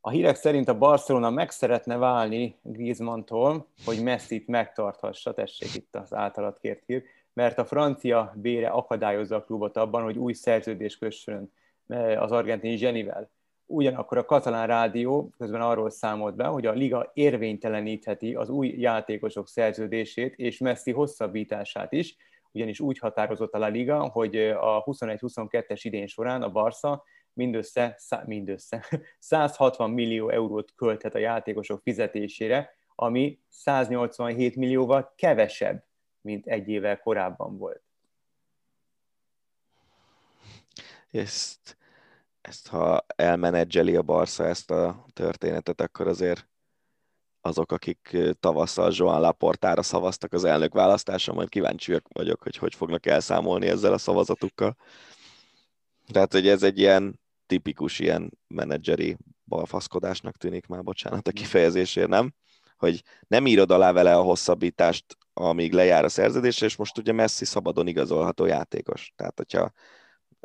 A 0.00 0.10
hírek 0.10 0.36
szerint 0.36 0.68
a 0.68 0.78
Barcelona 0.78 1.30
meg 1.30 1.50
szeretne 1.50 1.96
válni 1.96 2.58
Griezmann-tól, 2.62 3.68
hogy 3.84 4.02
Messi-t 4.02 4.46
megtarthassa, 4.46 5.34
tessék 5.34 5.74
itt 5.74 5.94
az 5.94 6.14
általad 6.14 6.58
kért 6.58 6.84
hír, 6.86 7.02
mert 7.32 7.58
a 7.58 7.64
francia 7.64 8.32
bére 8.36 8.68
akadályozza 8.68 9.36
a 9.36 9.42
klubot 9.44 9.76
abban, 9.76 10.02
hogy 10.02 10.18
új 10.18 10.32
szerződés 10.32 10.98
kössön 10.98 11.52
az 12.16 12.32
argentin 12.32 12.76
zsenivel. 12.76 13.30
Ugyanakkor 13.66 14.18
a 14.18 14.24
katalán 14.24 14.66
rádió 14.66 15.30
közben 15.38 15.60
arról 15.60 15.90
számolt 15.90 16.34
be, 16.34 16.46
hogy 16.46 16.66
a 16.66 16.72
liga 16.72 17.10
érvénytelenítheti 17.14 18.34
az 18.34 18.48
új 18.48 18.68
játékosok 18.68 19.48
szerződését 19.48 20.34
és 20.36 20.58
Messi 20.58 20.92
hosszabbítását 20.92 21.92
is, 21.92 22.16
ugyanis 22.54 22.80
úgy 22.80 22.98
határozott 22.98 23.52
a 23.52 23.68
Liga, 23.68 24.08
hogy 24.08 24.36
a 24.36 24.84
21-22-es 24.84 25.80
idén 25.82 26.06
során 26.06 26.42
a 26.42 26.50
Barca 26.50 27.04
mindössze, 27.32 27.98
mindössze 28.24 28.86
160 29.18 29.90
millió 29.90 30.28
eurót 30.28 30.72
költhet 30.74 31.14
a 31.14 31.18
játékosok 31.18 31.82
fizetésére, 31.82 32.76
ami 32.94 33.38
187 33.48 34.56
millióval 34.56 35.12
kevesebb, 35.16 35.84
mint 36.20 36.46
egy 36.46 36.68
évvel 36.68 36.98
korábban 36.98 37.58
volt. 37.58 37.82
Ezt, 41.10 41.76
ezt 42.44 42.68
ha 42.68 43.04
elmenedzseli 43.06 43.96
a 43.96 44.02
Barca 44.02 44.46
ezt 44.46 44.70
a 44.70 45.06
történetet, 45.12 45.80
akkor 45.80 46.08
azért 46.08 46.48
azok, 47.40 47.72
akik 47.72 48.16
tavasszal 48.40 48.92
Joan 48.94 49.20
Laportára 49.20 49.82
szavaztak 49.82 50.32
az 50.32 50.44
elnök 50.44 50.72
választáson, 50.72 51.34
majd 51.34 51.48
kíváncsi 51.48 52.00
vagyok, 52.08 52.42
hogy 52.42 52.56
hogy 52.56 52.74
fognak 52.74 53.06
elszámolni 53.06 53.66
ezzel 53.66 53.92
a 53.92 53.98
szavazatukkal. 53.98 54.76
Tehát, 56.12 56.32
hogy 56.32 56.48
ez 56.48 56.62
egy 56.62 56.78
ilyen 56.78 57.20
tipikus 57.46 57.98
ilyen 57.98 58.38
menedzseri 58.46 59.16
balfaszkodásnak 59.44 60.36
tűnik 60.36 60.66
már, 60.66 60.82
bocsánat 60.82 61.28
a 61.28 61.30
mm. 61.30 61.34
kifejezésért, 61.34 62.08
nem? 62.08 62.34
Hogy 62.76 63.02
nem 63.26 63.46
írod 63.46 63.70
alá 63.70 63.92
vele 63.92 64.16
a 64.16 64.22
hosszabbítást, 64.22 65.16
amíg 65.32 65.72
lejár 65.72 66.04
a 66.04 66.08
szerződés, 66.08 66.60
és 66.60 66.76
most 66.76 66.98
ugye 66.98 67.12
Messi 67.12 67.44
szabadon 67.44 67.86
igazolható 67.86 68.44
játékos. 68.44 69.12
Tehát, 69.16 69.36
hogyha 69.36 69.72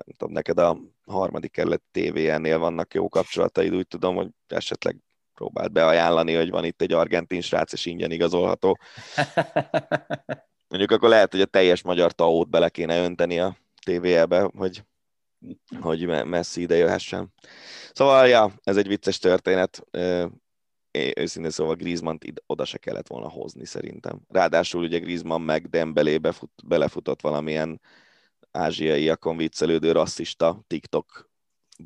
nem 0.06 0.16
tudom, 0.18 0.34
neked 0.34 0.60
a 0.60 0.80
harmadik 1.14 1.52
kerület 1.52 1.82
TVN-nél 1.92 2.60
vannak 2.60 2.94
jó 2.94 3.10
kapcsolataid, 3.10 3.76
úgy 3.76 3.88
tudom, 3.88 4.16
hogy 4.16 4.30
esetleg 4.48 4.98
próbált 5.34 5.72
beajánlani, 5.72 6.34
hogy 6.34 6.50
van 6.50 6.66
itt 6.66 6.82
egy 6.82 6.94
argentin 6.94 7.42
srác, 7.42 7.74
és 7.74 7.86
ingyen 7.86 8.12
igazolható. 8.12 8.80
Mondjuk 10.68 10.92
akkor 10.92 11.10
lehet, 11.10 11.32
hogy 11.32 11.42
a 11.42 11.46
teljes 11.46 11.82
magyar 11.82 12.12
taót 12.12 12.50
bele 12.50 12.70
kéne 12.70 13.04
önteni 13.04 13.40
a 13.40 13.58
tévébe, 13.86 14.50
hogy 14.56 14.84
hogy 15.80 16.08
Messi 16.26 16.62
ide 16.62 16.76
jöhessen. 16.76 17.34
Szóval, 17.94 18.28
ja, 18.28 18.54
ez 18.64 18.78
egy 18.78 18.88
vicces 18.88 19.18
történet. 19.18 19.84
Őszintén 21.16 21.52
szóval 21.52 21.76
griezmann 21.76 22.18
oda 22.46 22.66
se 22.66 22.78
kellett 22.78 23.08
volna 23.08 23.30
hozni 23.30 23.66
szerintem. 23.66 24.22
Ráadásul 24.28 24.84
ugye 24.84 25.00
Griezmann 25.00 25.42
meg 25.42 25.70
Dembelébe 25.70 26.32
fut, 26.32 26.52
belefutott 26.66 27.22
valamilyen 27.22 27.82
ázsiaiakon 28.52 29.38
viccelődő 29.38 29.92
rasszista 29.92 30.64
TikTok 30.68 31.30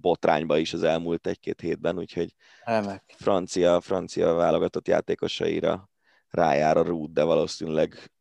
botrányba 0.02 0.58
is 0.58 0.74
az 0.74 0.84
elmúlt 0.84 1.28
egy-két 1.28 1.62
hétben, 1.62 1.98
úgyhogy 1.98 2.36
Elmek. 2.64 3.14
francia, 3.18 3.82
francia 3.82 4.34
válogatott 4.34 4.88
játékosaira 4.88 5.90
rájár 6.30 6.78
a 6.78 6.84
rúd, 6.84 7.12
de 7.12 7.24
valószínűleg 7.24 8.12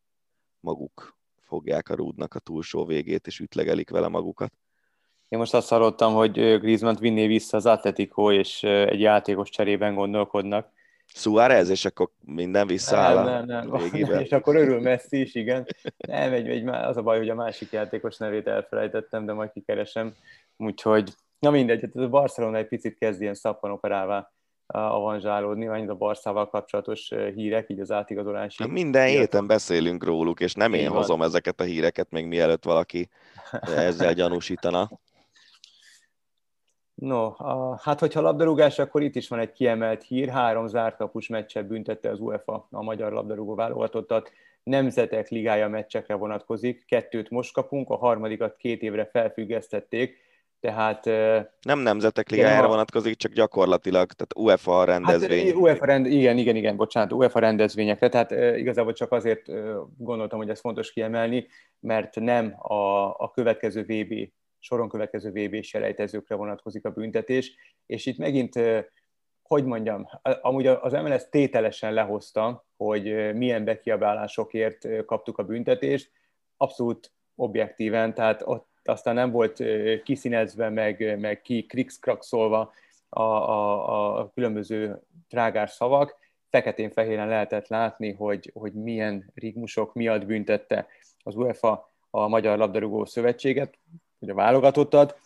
maguk 0.59 1.17
fogják 1.41 1.89
a 1.89 1.95
rúdnak 1.95 2.33
a 2.33 2.39
túlsó 2.39 2.85
végét, 2.85 3.27
és 3.27 3.39
ütlegelik 3.39 3.89
vele 3.89 4.07
magukat. 4.07 4.53
Én 5.27 5.39
most 5.39 5.53
azt 5.53 5.69
hallottam, 5.69 6.13
hogy 6.13 6.59
Griezmann 6.59 6.95
vinné 6.99 7.27
vissza 7.27 7.57
az 7.57 7.65
Atletico, 7.65 8.31
és 8.31 8.63
egy 8.63 8.99
játékos 8.99 9.49
cserében 9.49 9.95
gondolkodnak. 9.95 10.71
Suárez, 11.15 11.69
és 11.69 11.85
akkor 11.85 12.09
minden 12.25 12.67
visszaáll 12.67 13.15
nem, 13.15 13.45
nem, 13.45 13.67
nem. 13.67 13.89
nem. 13.91 14.19
És 14.25 14.31
akkor 14.31 14.55
örül 14.55 14.81
Messi 14.81 15.21
is, 15.21 15.35
igen. 15.35 15.65
Nem, 16.07 16.33
egy, 16.33 16.49
egy, 16.49 16.67
az 16.67 16.97
a 16.97 17.01
baj, 17.01 17.17
hogy 17.17 17.29
a 17.29 17.35
másik 17.35 17.71
játékos 17.71 18.17
nevét 18.17 18.47
elfelejtettem, 18.47 19.25
de 19.25 19.33
majd 19.33 19.51
kikeresem. 19.51 20.13
Úgyhogy, 20.57 21.13
na 21.39 21.49
mindegy, 21.49 21.81
hát 21.81 21.95
a 21.95 22.09
Barcelona 22.09 22.57
egy 22.57 22.67
picit 22.67 22.97
kezd 22.97 23.21
ilyen 23.21 23.33
szappanoperává 23.33 24.31
avanzsálódni, 24.67 25.67
vagy 25.67 25.89
a 25.89 25.95
Barszával 25.95 26.49
kapcsolatos 26.49 27.11
hírek, 27.35 27.69
így 27.69 27.79
az 27.79 27.91
átigazolási. 27.91 28.67
Minden 28.67 29.07
héten 29.07 29.47
beszélünk 29.47 30.03
róluk, 30.03 30.39
és 30.39 30.53
nem 30.53 30.73
én 30.73 30.89
hozom 30.89 31.21
ezeket 31.21 31.59
a 31.59 31.63
híreket, 31.63 32.11
még 32.11 32.25
mielőtt 32.25 32.63
valaki 32.63 33.09
ezzel 33.75 34.13
gyanúsítana. 34.13 34.89
No, 37.03 37.33
a, 37.37 37.79
hát 37.81 37.99
hogyha 37.99 38.21
labdarúgás, 38.21 38.79
akkor 38.79 39.01
itt 39.01 39.15
is 39.15 39.27
van 39.27 39.39
egy 39.39 39.51
kiemelt 39.51 40.03
hír. 40.03 40.29
Három 40.29 40.67
zárkapus 40.67 41.27
meccset 41.27 41.67
büntette 41.67 42.09
az 42.09 42.19
UEFA 42.19 42.67
a 42.71 42.83
magyar 42.83 43.11
labdarúgó 43.11 43.55
válogatottat. 43.55 44.31
Nemzetek 44.63 45.29
ligája 45.29 45.67
meccsekre 45.67 46.15
vonatkozik. 46.15 46.85
Kettőt 46.85 47.29
most 47.29 47.53
kapunk, 47.53 47.89
a 47.89 47.95
harmadikat 47.95 48.57
két 48.57 48.81
évre 48.81 49.05
felfüggesztették. 49.05 50.17
Tehát, 50.59 51.05
nem 51.61 51.79
nemzetek 51.79 52.29
ligájára 52.29 52.67
vonatkozik, 52.67 53.15
csak 53.15 53.31
gyakorlatilag, 53.31 54.11
tehát 54.11 54.33
UEFA 54.35 54.83
rendezvény. 54.83 55.45
Hát, 55.45 55.55
UEFA 55.55 55.85
rend, 55.85 56.05
igen, 56.05 56.37
igen, 56.37 56.55
igen, 56.55 56.75
bocsánat, 56.75 57.11
UEFA 57.11 57.39
rendezvényekre, 57.39 58.09
tehát 58.09 58.31
igazából 58.57 58.93
csak 58.93 59.11
azért 59.11 59.51
gondoltam, 59.97 60.39
hogy 60.39 60.49
ez 60.49 60.59
fontos 60.59 60.91
kiemelni, 60.91 61.47
mert 61.79 62.15
nem 62.15 62.55
a, 62.57 63.07
a 63.17 63.31
következő 63.33 63.81
VB 63.81 64.31
soron 64.63 64.89
következő 64.89 65.31
vb 65.31 65.63
selejtezőkre 65.63 66.35
vonatkozik 66.35 66.85
a 66.85 66.91
büntetés, 66.91 67.55
és 67.85 68.05
itt 68.05 68.17
megint, 68.17 68.59
hogy 69.41 69.65
mondjam, 69.65 70.07
amúgy 70.21 70.67
az 70.67 70.93
MLS 70.93 71.29
tételesen 71.29 71.93
lehozta, 71.93 72.65
hogy 72.77 73.33
milyen 73.35 73.63
bekiabálásokért 73.63 75.05
kaptuk 75.05 75.37
a 75.37 75.43
büntetést, 75.43 76.11
abszolút 76.57 77.13
objektíven, 77.35 78.13
tehát 78.13 78.41
ott 78.45 78.71
aztán 78.83 79.13
nem 79.13 79.31
volt 79.31 79.63
kiszínezve, 80.03 80.69
meg, 80.69 81.19
meg 81.19 81.41
ki 81.41 81.65
krikszkrakszolva 81.65 82.73
a, 83.09 83.21
a, 83.21 84.19
a 84.19 84.31
különböző 84.33 84.99
trágás 85.27 85.71
szavak, 85.71 86.17
feketén-fehéren 86.49 87.27
lehetett 87.27 87.67
látni, 87.67 88.11
hogy, 88.11 88.51
hogy 88.53 88.73
milyen 88.73 89.31
rigmusok 89.33 89.93
miatt 89.93 90.25
büntette 90.25 90.87
az 91.23 91.35
UEFA 91.35 91.91
a 92.09 92.27
Magyar 92.27 92.57
Labdarúgó 92.57 93.05
Szövetséget 93.05 93.79
hogy 94.23 94.31
a 94.31 94.35
válogatottat, 94.35 95.19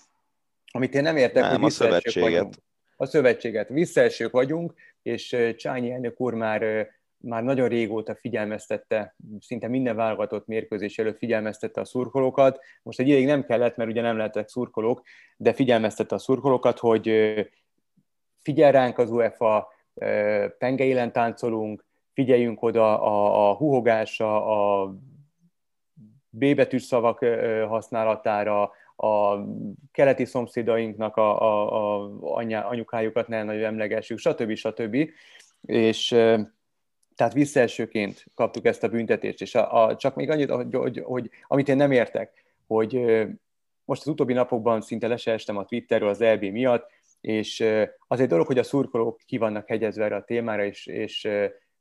amit 0.71 0.93
én 0.93 1.01
nem 1.01 1.17
értek, 1.17 1.43
nem, 1.43 1.61
hogy 1.61 1.63
a 1.63 1.69
szövetséget. 1.69 2.29
Vagyunk. 2.29 2.53
A 2.95 3.05
szövetséget. 3.05 3.69
Visszaesők 3.69 4.31
vagyunk, 4.31 4.73
és 5.01 5.53
Csányi 5.57 5.91
elnök 5.91 6.19
úr 6.19 6.33
már, 6.33 6.87
már 7.17 7.43
nagyon 7.43 7.67
régóta 7.67 8.15
figyelmeztette, 8.15 9.15
szinte 9.39 9.67
minden 9.67 9.95
válogatott 9.95 10.47
mérkőzés 10.47 10.99
előtt 10.99 11.17
figyelmeztette 11.17 11.81
a 11.81 11.85
szurkolókat. 11.85 12.59
Most 12.83 12.99
egy 12.99 13.07
ideig 13.07 13.25
nem 13.25 13.45
kellett, 13.45 13.75
mert 13.75 13.89
ugye 13.89 14.01
nem 14.01 14.17
lehettek 14.17 14.47
szurkolók, 14.47 15.01
de 15.37 15.53
figyelmeztette 15.53 16.15
a 16.15 16.19
szurkolókat, 16.19 16.79
hogy 16.79 17.33
figyel 18.41 18.71
ránk 18.71 18.97
az 18.97 19.09
UEFA, 19.09 19.67
pengeilen 20.57 21.11
táncolunk, 21.11 21.85
figyeljünk 22.13 22.61
oda 22.61 23.01
a, 23.01 23.49
a 23.49 23.55
huhogásra, 23.55 24.45
a 24.81 24.93
B 26.29 26.55
betűs 26.55 26.83
szavak 26.83 27.25
használatára, 27.67 28.71
a 28.97 29.37
keleti 29.91 30.25
szomszédainknak 30.25 31.15
a, 31.15 31.41
a, 31.41 32.03
a 32.03 32.11
anyá, 32.19 32.61
anyukájukat 32.61 33.27
ne 33.27 33.43
nagyon 33.43 33.63
emlegessük, 33.63 34.17
stb. 34.17 34.55
stb. 34.55 35.09
És 35.61 36.07
tehát 37.15 37.33
visszaesőként 37.33 38.25
kaptuk 38.33 38.65
ezt 38.65 38.83
a 38.83 38.87
büntetést, 38.89 39.41
és 39.41 39.55
a, 39.55 39.85
a, 39.85 39.95
csak 39.95 40.15
még 40.15 40.29
annyit, 40.29 40.49
hogy, 40.49 40.73
hogy, 40.73 40.99
hogy 41.03 41.29
amit 41.47 41.69
én 41.69 41.75
nem 41.75 41.91
értek, 41.91 42.43
hogy 42.67 42.93
most 43.85 44.01
az 44.01 44.07
utóbbi 44.07 44.33
napokban 44.33 44.81
szinte 44.81 45.07
leseestem 45.07 45.57
a 45.57 45.65
Twitterről 45.65 46.09
az 46.09 46.23
LB 46.23 46.43
miatt, 46.43 46.89
és 47.21 47.65
az 48.07 48.19
egy 48.19 48.27
dolog, 48.27 48.47
hogy 48.47 48.57
a 48.57 48.63
szurkolók 48.63 49.19
ki 49.25 49.37
vannak 49.37 49.67
hegyezve 49.67 50.03
erre 50.03 50.15
a 50.15 50.23
témára, 50.23 50.65
és, 50.65 50.85
és 50.85 51.27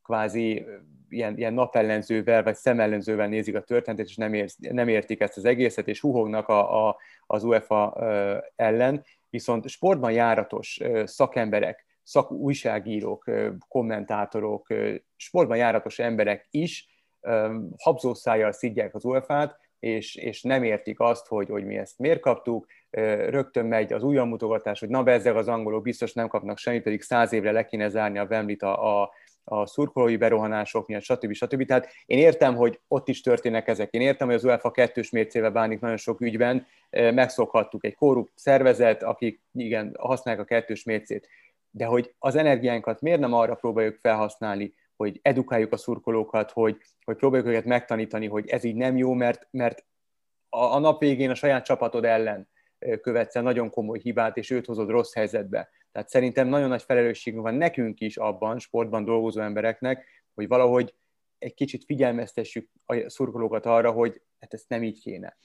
kvázi 0.07 0.67
ilyen, 1.09 1.37
ilyen 1.37 1.55
napellenzővel 1.55 2.43
vagy 2.43 2.55
szemellenzővel 2.55 3.29
nézik 3.29 3.55
a 3.55 3.61
történetet, 3.61 4.07
és 4.07 4.17
nem, 4.17 4.35
ér, 4.35 4.51
nem 4.59 4.89
értik 4.89 5.21
ezt 5.21 5.37
az 5.37 5.45
egészet, 5.45 5.89
és 5.89 6.01
huhognak 6.01 6.49
a, 6.49 6.89
a, 6.89 6.97
az 7.27 7.45
UEFA 7.45 7.97
ellen. 8.57 9.05
Viszont 9.31 9.69
sportban 9.69 10.13
járatos 10.13 10.81
szakemberek, 11.05 11.87
szakújságírók, 12.03 13.31
kommentátorok, 13.69 14.67
sportban 15.17 15.57
járatos 15.57 15.99
emberek 15.99 16.47
is 16.51 17.05
habzószájjal 17.77 18.53
szidják 18.53 18.95
az 18.95 19.05
UEFA-t, 19.05 19.57
és, 19.79 20.15
és 20.15 20.43
nem 20.43 20.63
értik 20.63 21.01
azt, 21.01 21.27
hogy, 21.27 21.49
hogy 21.49 21.65
mi 21.65 21.77
ezt 21.77 21.99
miért 21.99 22.21
kaptuk, 22.21 22.67
rögtön 23.29 23.67
megy 23.67 23.93
az 23.93 24.03
mutogatás, 24.03 24.81
hogy 24.81 24.89
na 24.89 25.03
bezzeg 25.03 25.37
az 25.37 25.49
angolok 25.49 25.83
biztos 25.83 26.13
nem 26.13 26.29
kapnak 26.29 26.59
semmit, 26.59 26.83
pedig 26.83 27.03
száz 27.03 27.33
évre 27.33 27.53
le 27.53 27.65
kéne 27.65 27.89
zárni 27.89 28.19
a 28.19 28.27
Wembley-t 28.31 28.63
a, 28.63 29.03
a, 29.03 29.11
a 29.49 29.67
szurkolói 29.67 30.17
berohanások 30.17 30.87
miatt, 30.87 31.03
stb. 31.03 31.33
stb. 31.33 31.65
Tehát 31.65 31.89
én 32.07 32.19
értem, 32.19 32.55
hogy 32.55 32.81
ott 32.89 33.09
is 33.09 33.21
történnek 33.21 33.69
ezek. 33.69 33.93
Én 33.93 34.01
értem, 34.01 34.27
hogy 34.27 34.37
az 34.37 34.45
UEFA 34.45 34.71
kettős 34.71 35.11
mércével 35.11 35.51
bánik 35.51 35.81
nagyon 35.81 35.97
sok 35.97 36.21
ügyben, 36.21 36.67
megszokhattuk 36.91 37.85
egy 37.85 37.95
korrupt 37.95 38.33
szervezet, 38.35 39.03
akik 39.03 39.41
igen, 39.53 39.97
használják 39.99 40.45
a 40.45 40.49
kettős 40.49 40.85
mércét. 40.85 41.29
De 41.71 41.85
hogy 41.85 42.15
az 42.19 42.37
energiánkat 42.37 43.01
miért 43.01 43.21
nem 43.21 43.33
arra 43.33 43.55
próbáljuk 43.55 43.99
felhasználni, 44.03 44.75
hogy 44.97 45.19
edukáljuk 45.23 45.73
a 45.73 45.77
szurkolókat, 45.77 46.51
hogy, 46.51 46.77
hogy 47.05 47.17
próbáljuk 47.17 47.49
őket 47.49 47.65
megtanítani, 47.65 48.27
hogy 48.27 48.49
ez 48.49 48.65
így 48.65 48.77
nem 48.77 48.97
jó, 48.97 49.13
mert, 49.13 49.49
mert 49.51 49.85
a, 50.49 50.65
a 50.65 50.79
nap 50.79 51.01
végén 51.01 51.31
a 51.31 51.35
saját 51.35 51.65
csapatod 51.65 52.05
ellen 52.05 52.49
követsz 53.01 53.37
el 53.37 53.43
nagyon 53.43 53.71
komoly 53.71 53.99
hibát, 53.99 54.37
és 54.37 54.51
őt 54.51 54.67
hozod 54.67 54.89
rossz 54.89 55.15
helyzetbe. 55.15 55.69
Tehát 55.97 56.11
szerintem 56.11 56.49
nagyon 56.49 56.69
nagy 56.69 56.83
felelősségünk 56.83 57.43
van 57.43 57.55
nekünk 57.55 58.01
is 58.01 58.17
abban, 58.17 58.59
sportban 58.59 59.05
dolgozó 59.05 59.41
embereknek, 59.41 60.07
hogy 60.35 60.49
valahogy 60.49 60.95
egy 61.39 61.55
kicsit 61.55 61.85
figyelmeztessük 61.85 62.69
a 62.87 63.05
szurkolókat 63.11 63.67
arra, 63.67 63.91
hogy 63.91 64.21
hát 64.41 64.55
ezt 64.55 64.69
nem 64.69 64.83
így 64.83 65.01
kéne. 65.01 65.37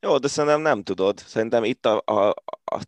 Jó, 0.00 0.18
de 0.18 0.28
szerintem 0.28 0.60
nem 0.60 0.82
tudod. 0.82 1.18
Szerintem 1.18 1.64
itt 1.64 1.86
a, 1.86 2.02
a, 2.04 2.28
a 2.64 2.80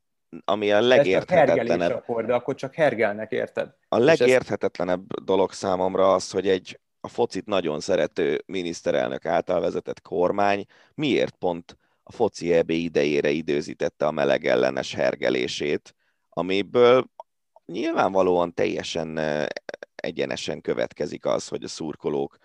ami 0.45 0.71
a 0.73 0.81
legérthetetlenebb. 0.81 1.91
akkor, 1.91 2.25
de 2.25 2.35
akkor 2.35 2.55
csak 2.55 2.75
hergelnek, 2.75 3.33
érted? 3.33 3.75
A 3.89 3.99
legérthetetlenebb 3.99 5.05
ez... 5.19 5.25
dolog 5.25 5.53
számomra 5.53 6.15
az, 6.15 6.31
hogy 6.31 6.49
egy 6.49 6.81
a 7.01 7.09
focit 7.09 7.47
nagyon 7.47 7.81
szerető 7.81 8.43
miniszterelnök 8.47 9.27
által 9.27 9.61
vezetett 9.61 10.01
kormány 10.01 10.65
miért 10.95 11.35
pont 11.35 11.77
a 12.03 12.13
foci 12.13 12.53
EB 12.53 12.71
idejére 12.71 13.31
időzítette 13.31 14.07
a 14.07 14.11
meleg 14.11 14.47
ellenes 14.47 14.95
hergelését, 14.95 15.95
amiből 16.35 17.11
nyilvánvalóan 17.67 18.55
teljesen 18.55 19.19
egyenesen 19.95 20.61
következik 20.61 21.27
az, 21.27 21.49
hogy 21.49 21.65
a 21.65 21.69
szurkolók 21.69 22.39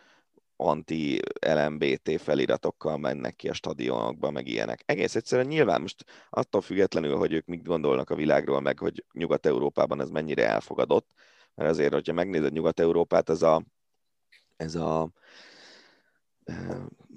anti-LMBT 0.56 2.22
feliratokkal 2.22 2.98
mennek 2.98 3.36
ki 3.36 3.50
a 3.50 3.54
stadionokba, 3.54 4.32
meg 4.32 4.48
ilyenek. 4.48 4.84
Egész 4.86 5.16
egyszerűen 5.16 5.48
nyilván 5.48 5.82
most 5.82 6.04
attól 6.30 6.62
függetlenül, 6.62 7.16
hogy 7.16 7.34
ők 7.34 7.46
mit 7.46 7.64
gondolnak 7.64 8.10
a 8.10 8.16
világról, 8.16 8.62
meg 8.62 8.80
hogy 8.80 9.06
Nyugat-Európában 9.12 10.02
ez 10.02 10.10
mennyire 10.10 10.48
elfogadott, 10.48 11.12
mert 11.56 11.70
azért, 11.70 11.94
hogyha 11.94 12.14
megnézed 12.14 12.54
Nyugat-Európát, 12.54 13.30
ez 13.30 13.42
a, 13.42 13.64
ez 14.58 14.76
a 14.76 15.10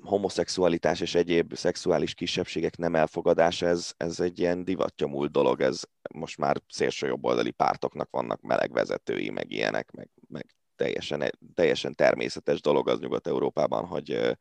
homoszexualitás 0.03 1.01
és 1.01 1.15
egyéb 1.15 1.55
szexuális 1.55 2.15
kisebbségek 2.15 2.77
nem 2.77 2.95
elfogadása, 2.95 3.67
ez, 3.67 3.93
ez 3.97 4.21
egy 4.21 4.39
ilyen 4.39 4.65
divattyomult 4.65 5.31
dolog, 5.31 5.61
ez 5.61 5.83
most 6.15 6.39
már 6.39 6.63
szélső 6.69 7.07
jobboldali 7.07 7.51
pártoknak 7.51 8.11
vannak 8.11 8.41
meleg 8.41 8.73
vezetői, 8.73 9.31
meg 9.31 9.51
ilyenek, 9.51 9.91
meg, 9.91 10.09
meg 10.29 10.47
teljesen, 10.77 11.31
teljesen 11.55 11.95
természetes 11.95 12.61
dolog 12.61 12.89
az 12.89 12.99
Nyugat-Európában, 12.99 13.87
hogy, 13.87 14.37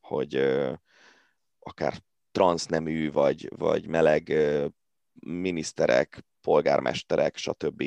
hogy 0.00 0.34
akár 1.58 1.94
transznemű, 2.30 3.12
vagy, 3.12 3.48
vagy 3.56 3.86
meleg 3.86 4.32
miniszterek, 5.20 6.24
polgármesterek, 6.40 7.36
stb 7.36 7.82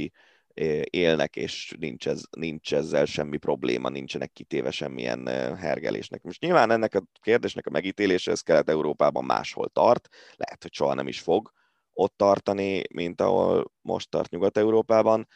élnek, 0.90 1.36
és 1.36 1.76
nincs, 1.80 2.08
ez, 2.08 2.24
nincs 2.38 2.74
ezzel 2.74 3.06
semmi 3.06 3.38
probléma, 3.38 3.90
nincsenek 3.90 4.32
kitéve 4.32 4.72
semmilyen 4.72 5.28
hergelésnek. 5.56 6.22
Most 6.24 6.42
nyilván 6.42 6.72
ennek 6.72 6.96
a 6.96 7.04
kérdésnek 7.22 7.68
a 7.68 7.70
megítélése, 7.70 8.32
ez 8.32 8.42
Kelet-Európában 8.42 9.26
máshol 9.26 9.70
tart, 9.70 10.08
lehet, 10.36 10.62
hogy 10.62 10.74
soha 10.74 10.94
nem 10.94 11.08
is 11.08 11.20
fog 11.20 11.52
ott 11.94 12.18
tartani, 12.18 12.82
mint 12.94 13.22
ahol 13.22 13.72
most 13.82 14.10
tart 14.10 14.30
Nyugat-Európában. 14.30 15.28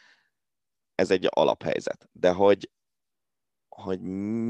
Ez 0.95 1.11
egy 1.11 1.27
alaphelyzet. 1.29 2.09
De 2.11 2.31
hogy, 2.31 2.69
hogy 3.69 4.01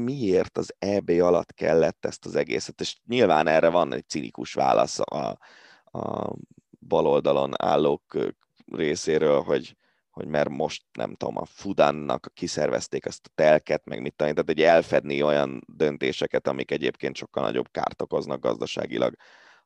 miért 0.02 0.58
az 0.58 0.74
EB 0.78 1.08
alatt 1.10 1.52
kellett 1.52 2.04
ezt 2.04 2.26
az 2.26 2.34
egészet, 2.34 2.80
és 2.80 2.96
nyilván 3.06 3.46
erre 3.46 3.68
van 3.68 3.92
egy 3.92 4.08
cinikus 4.08 4.54
válasz 4.54 4.98
a, 4.98 5.38
a 5.84 6.34
baloldalon 6.80 7.52
állók 7.62 8.18
részéről, 8.66 9.42
hogy 9.42 9.76
hogy 10.12 10.26
mert 10.26 10.48
most 10.48 10.84
nem 10.92 11.14
tudom, 11.14 11.36
a 11.36 11.44
Fudánnak 11.44 12.30
kiszervezték 12.34 13.04
ezt 13.04 13.26
a 13.26 13.32
telket, 13.34 13.84
meg 13.84 14.00
mit 14.00 14.14
tanít, 14.14 14.34
tehát 14.34 14.50
egy 14.50 14.60
elfedni 14.60 15.22
olyan 15.22 15.62
döntéseket, 15.66 16.46
amik 16.46 16.70
egyébként 16.70 17.16
sokkal 17.16 17.42
nagyobb 17.42 17.70
kárt 17.70 18.02
okoznak 18.02 18.40
gazdaságilag 18.40 19.14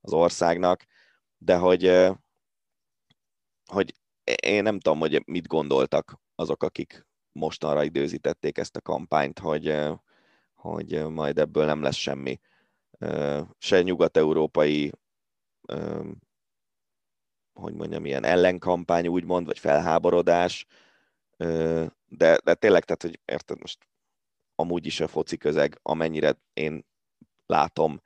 az 0.01 0.13
országnak, 0.13 0.85
de 1.39 1.57
hogy, 1.57 2.11
hogy 3.65 3.95
én 4.43 4.63
nem 4.63 4.81
tudom, 4.81 4.99
hogy 4.99 5.23
mit 5.27 5.47
gondoltak 5.47 6.21
azok, 6.35 6.63
akik 6.63 7.07
mostanra 7.33 7.85
időzítették 7.85 8.59
ezt 8.59 8.77
a 8.77 8.81
kampányt, 8.81 9.39
hogy, 9.39 9.77
hogy 10.55 11.07
majd 11.09 11.39
ebből 11.39 11.65
nem 11.65 11.83
lesz 11.83 11.97
semmi. 11.97 12.41
Se 13.59 13.83
nyugat-európai 13.83 14.93
hogy 17.57 17.75
mondjam, 17.75 18.07
ilyen 18.07 18.25
ellenkampány 18.25 19.07
úgymond, 19.07 19.47
vagy 19.47 19.59
felháborodás, 19.59 20.67
de, 22.09 22.39
de 22.45 22.55
tényleg, 22.55 22.85
tehát, 22.85 23.03
hogy 23.03 23.21
érted 23.25 23.61
most 23.61 23.89
amúgy 24.55 24.87
is 24.87 25.01
a 25.01 25.09
foci 25.09 25.37
közeg, 25.37 25.79
amennyire 25.83 26.39
én 26.53 26.87
látom, 27.47 28.03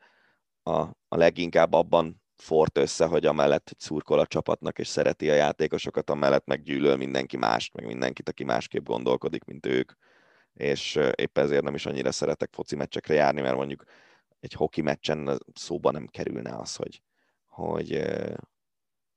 a, 0.62 0.81
a 1.09 1.16
leginkább 1.16 1.72
abban 1.72 2.22
fort 2.36 2.78
össze, 2.78 3.06
hogy 3.06 3.27
amellett, 3.27 3.68
hogy 3.68 3.78
szurkol 3.78 4.18
a 4.18 4.27
csapatnak, 4.27 4.78
és 4.78 4.86
szereti 4.89 5.31
a 5.31 5.35
játékosokat, 5.35 6.10
amellett 6.10 6.47
meggyűlöl 6.47 6.97
mindenki 6.97 7.36
mást, 7.36 7.74
meg 7.74 7.86
mindenkit, 7.86 8.28
aki 8.28 8.44
másképp 8.44 8.85
gondolkodik, 8.85 9.44
mint 9.44 9.66
ők, 9.66 9.93
és 10.55 10.98
épp 11.14 11.39
ezért 11.39 11.62
nem 11.62 11.74
is 11.74 11.86
annyira 11.86 12.12
szeretek 12.12 12.48
foci 12.52 12.77
meccsekre 12.77 13.14
járni, 13.14 13.40
mert 13.40 13.56
mondjuk 13.56 13.85
egy 14.40 14.52
hoki 14.52 14.81
meccsen 14.81 15.40
szóba 15.55 15.90
nem 15.90 16.06
kerülne 16.06 16.56
az, 16.56 16.77
hogy, 16.77 17.02
hogy, 17.47 18.02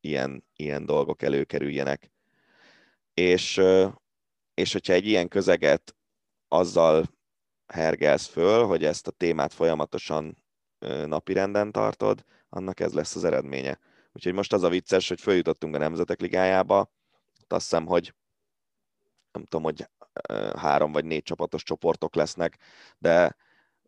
ilyen, 0.03 0.45
ilyen 0.55 0.85
dolgok 0.85 1.21
előkerüljenek. 1.21 2.11
És, 3.13 3.61
és 4.53 4.71
hogyha 4.71 4.93
egy 4.93 5.05
ilyen 5.07 5.27
közeget 5.27 5.95
azzal 6.47 7.05
hergelsz 7.67 8.27
föl, 8.27 8.65
hogy 8.65 8.85
ezt 8.85 9.07
a 9.07 9.11
témát 9.11 9.53
folyamatosan 9.53 10.43
napirenden 11.05 11.71
tartod, 11.71 12.23
annak 12.49 12.79
ez 12.79 12.93
lesz 12.93 13.15
az 13.15 13.23
eredménye. 13.23 13.79
Úgyhogy 14.11 14.33
most 14.33 14.53
az 14.53 14.63
a 14.63 14.69
vicces, 14.69 15.07
hogy 15.07 15.21
följutottunk 15.21 15.75
a 15.75 15.77
Nemzetek 15.77 16.19
Ligájába, 16.19 16.91
azt 17.47 17.69
hiszem, 17.69 17.85
hogy 17.85 18.13
nem 19.31 19.43
tudom, 19.43 19.63
hogy 19.63 19.89
három 20.55 20.91
vagy 20.91 21.05
négy 21.05 21.23
csapatos 21.23 21.63
csoportok 21.63 22.15
lesznek, 22.15 22.57
de 22.97 23.35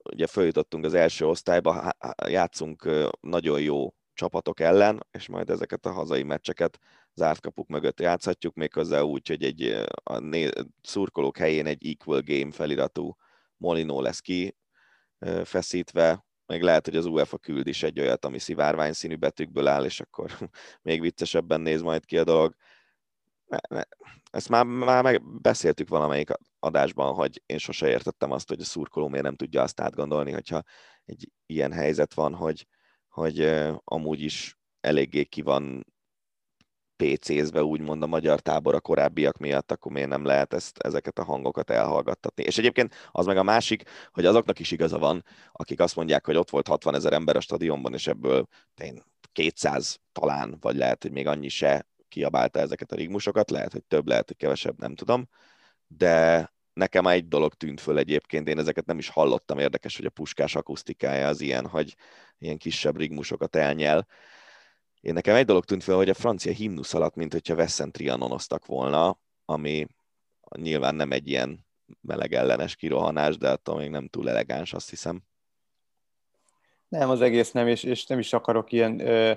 ugye 0.04 0.28
följutottunk 0.28 0.86
az 0.86 0.94
első 0.94 1.26
osztályba, 1.26 1.92
játszunk 2.28 2.90
nagyon 3.22 3.62
jó 3.62 3.94
csapatok 4.16 4.60
ellen, 4.60 5.06
és 5.12 5.28
majd 5.28 5.50
ezeket 5.50 5.86
a 5.86 5.92
hazai 5.92 6.24
meccseket 6.24 6.80
zárt 7.14 7.40
kapuk 7.40 7.68
mögött 7.68 8.00
játszhatjuk, 8.00 8.56
méghozzá 8.56 9.02
úgy, 9.02 9.28
hogy 9.28 9.44
egy 9.44 9.86
a 10.04 10.18
né- 10.18 10.66
szurkolók 10.82 11.38
helyén 11.38 11.66
egy 11.66 11.88
equal 11.88 12.22
game 12.22 12.52
feliratú 12.52 13.16
Molino 13.58 14.02
lesz 14.02 14.20
ki 14.20 14.56
feszítve, 15.44 16.26
meg 16.46 16.62
lehet, 16.62 16.86
hogy 16.86 16.96
az 16.96 17.06
UEFA 17.06 17.38
küld 17.38 17.68
is 17.68 17.84
egy 17.84 18.00
olyat, 18.00 18.26
ami 18.26 18.40
szivárvány 18.40 18.94
színű 18.94 19.16
betűkből 19.16 19.68
áll, 19.68 19.86
és 19.86 20.00
akkor 20.00 20.32
még 20.82 21.02
viccesebben 21.02 21.62
néz 21.62 21.82
majd 21.82 22.06
ki 22.06 22.18
a 22.18 22.24
dolog. 22.24 22.56
Ne, 23.46 23.58
ne. 23.70 23.82
Ezt 24.32 24.50
már, 24.50 24.66
már 24.66 25.04
megbeszéltük 25.04 25.90
valamelyik 25.90 26.30
adásban, 26.60 27.14
hogy 27.14 27.42
én 27.46 27.58
sose 27.58 27.88
értettem 27.90 28.32
azt, 28.32 28.48
hogy 28.48 28.60
a 28.60 28.64
szurkoló 28.64 29.08
miért 29.08 29.26
nem 29.26 29.36
tudja 29.36 29.62
azt 29.62 29.80
átgondolni, 29.80 30.32
hogyha 30.32 30.64
egy 31.06 31.32
ilyen 31.46 31.72
helyzet 31.72 32.14
van, 32.14 32.34
hogy 32.34 32.68
hogy 33.16 33.52
amúgy 33.84 34.22
is 34.22 34.58
eléggé 34.82 35.24
ki 35.24 35.42
van 35.42 35.86
PC-zve, 36.96 37.64
úgymond 37.64 38.04
a 38.04 38.08
magyar 38.08 38.40
tábor 38.40 38.76
a 38.76 38.80
korábbiak 38.80 39.38
miatt, 39.38 39.72
akkor 39.72 39.92
miért 39.92 40.10
nem 40.10 40.26
lehet 40.26 40.54
ezt, 40.54 40.78
ezeket 40.78 41.20
a 41.20 41.24
hangokat 41.24 41.70
elhallgattatni. 41.70 42.44
És 42.44 42.58
egyébként 42.58 42.94
az 43.12 43.26
meg 43.26 43.38
a 43.38 43.44
másik, 43.44 43.84
hogy 44.12 44.26
azoknak 44.26 44.60
is 44.60 44.72
igaza 44.72 45.00
van, 45.00 45.24
akik 45.52 45.80
azt 45.80 45.96
mondják, 45.96 46.26
hogy 46.26 46.36
ott 46.36 46.50
volt 46.50 46.68
60 46.68 46.96
ezer 46.96 47.14
ember 47.14 47.36
a 47.36 47.40
stadionban, 47.40 47.94
és 47.94 48.08
ebből 48.08 48.48
én 48.82 49.04
200 49.32 50.00
talán, 50.12 50.58
vagy 50.60 50.76
lehet, 50.76 51.02
hogy 51.02 51.12
még 51.12 51.28
annyi 51.28 51.50
se 51.50 51.88
kiabálta 52.08 52.60
ezeket 52.60 52.92
a 52.92 52.96
rigmusokat, 52.96 53.50
lehet, 53.50 53.72
hogy 53.72 53.84
több, 53.84 54.08
lehet, 54.08 54.28
hogy 54.28 54.38
kevesebb, 54.38 54.80
nem 54.80 54.96
tudom, 54.96 55.28
de 55.88 56.54
nekem 56.76 57.08
egy 57.08 57.28
dolog 57.28 57.54
tűnt 57.54 57.82
föl 57.82 57.98
egyébként, 57.98 58.48
én 58.48 58.60
ezeket 58.60 58.86
nem 58.86 58.98
is 58.98 59.10
hallottam, 59.10 59.60
érdekes, 59.60 59.96
hogy 59.96 60.06
a 60.06 60.10
puskás 60.10 60.56
akusztikája 60.56 61.28
az 61.28 61.42
ilyen, 61.42 61.68
hogy 61.68 61.96
ilyen 62.38 62.58
kisebb 62.58 62.98
rigmusokat 62.98 63.56
elnyel. 63.56 64.08
Én 65.02 65.14
nekem 65.14 65.36
egy 65.36 65.46
dolog 65.46 65.66
tűnt 65.66 65.84
föl, 65.84 65.96
hogy 65.96 66.10
a 66.10 66.14
francia 66.14 66.52
himnusz 66.52 66.94
alatt, 66.94 67.16
mint 67.16 67.32
hogyha 67.32 67.56
Vessen 67.56 67.92
trianonoztak 67.92 68.66
volna, 68.66 69.20
ami 69.46 69.88
nyilván 70.58 70.96
nem 70.96 71.12
egy 71.12 71.28
ilyen 71.28 71.66
meleg 72.02 72.34
ellenes 72.34 72.76
kirohanás, 72.76 73.38
de 73.38 73.50
attól 73.50 73.78
még 73.78 73.90
nem 73.90 74.08
túl 74.08 74.30
elegáns, 74.30 74.74
azt 74.74 74.90
hiszem. 74.90 75.24
Nem, 76.88 77.10
az 77.10 77.22
egész 77.22 77.52
nem, 77.52 77.68
és, 77.68 77.84
és 77.84 78.06
nem 78.06 78.20
is 78.20 78.34
akarok 78.34 78.72
ilyen 78.72 79.00
ö, 79.00 79.34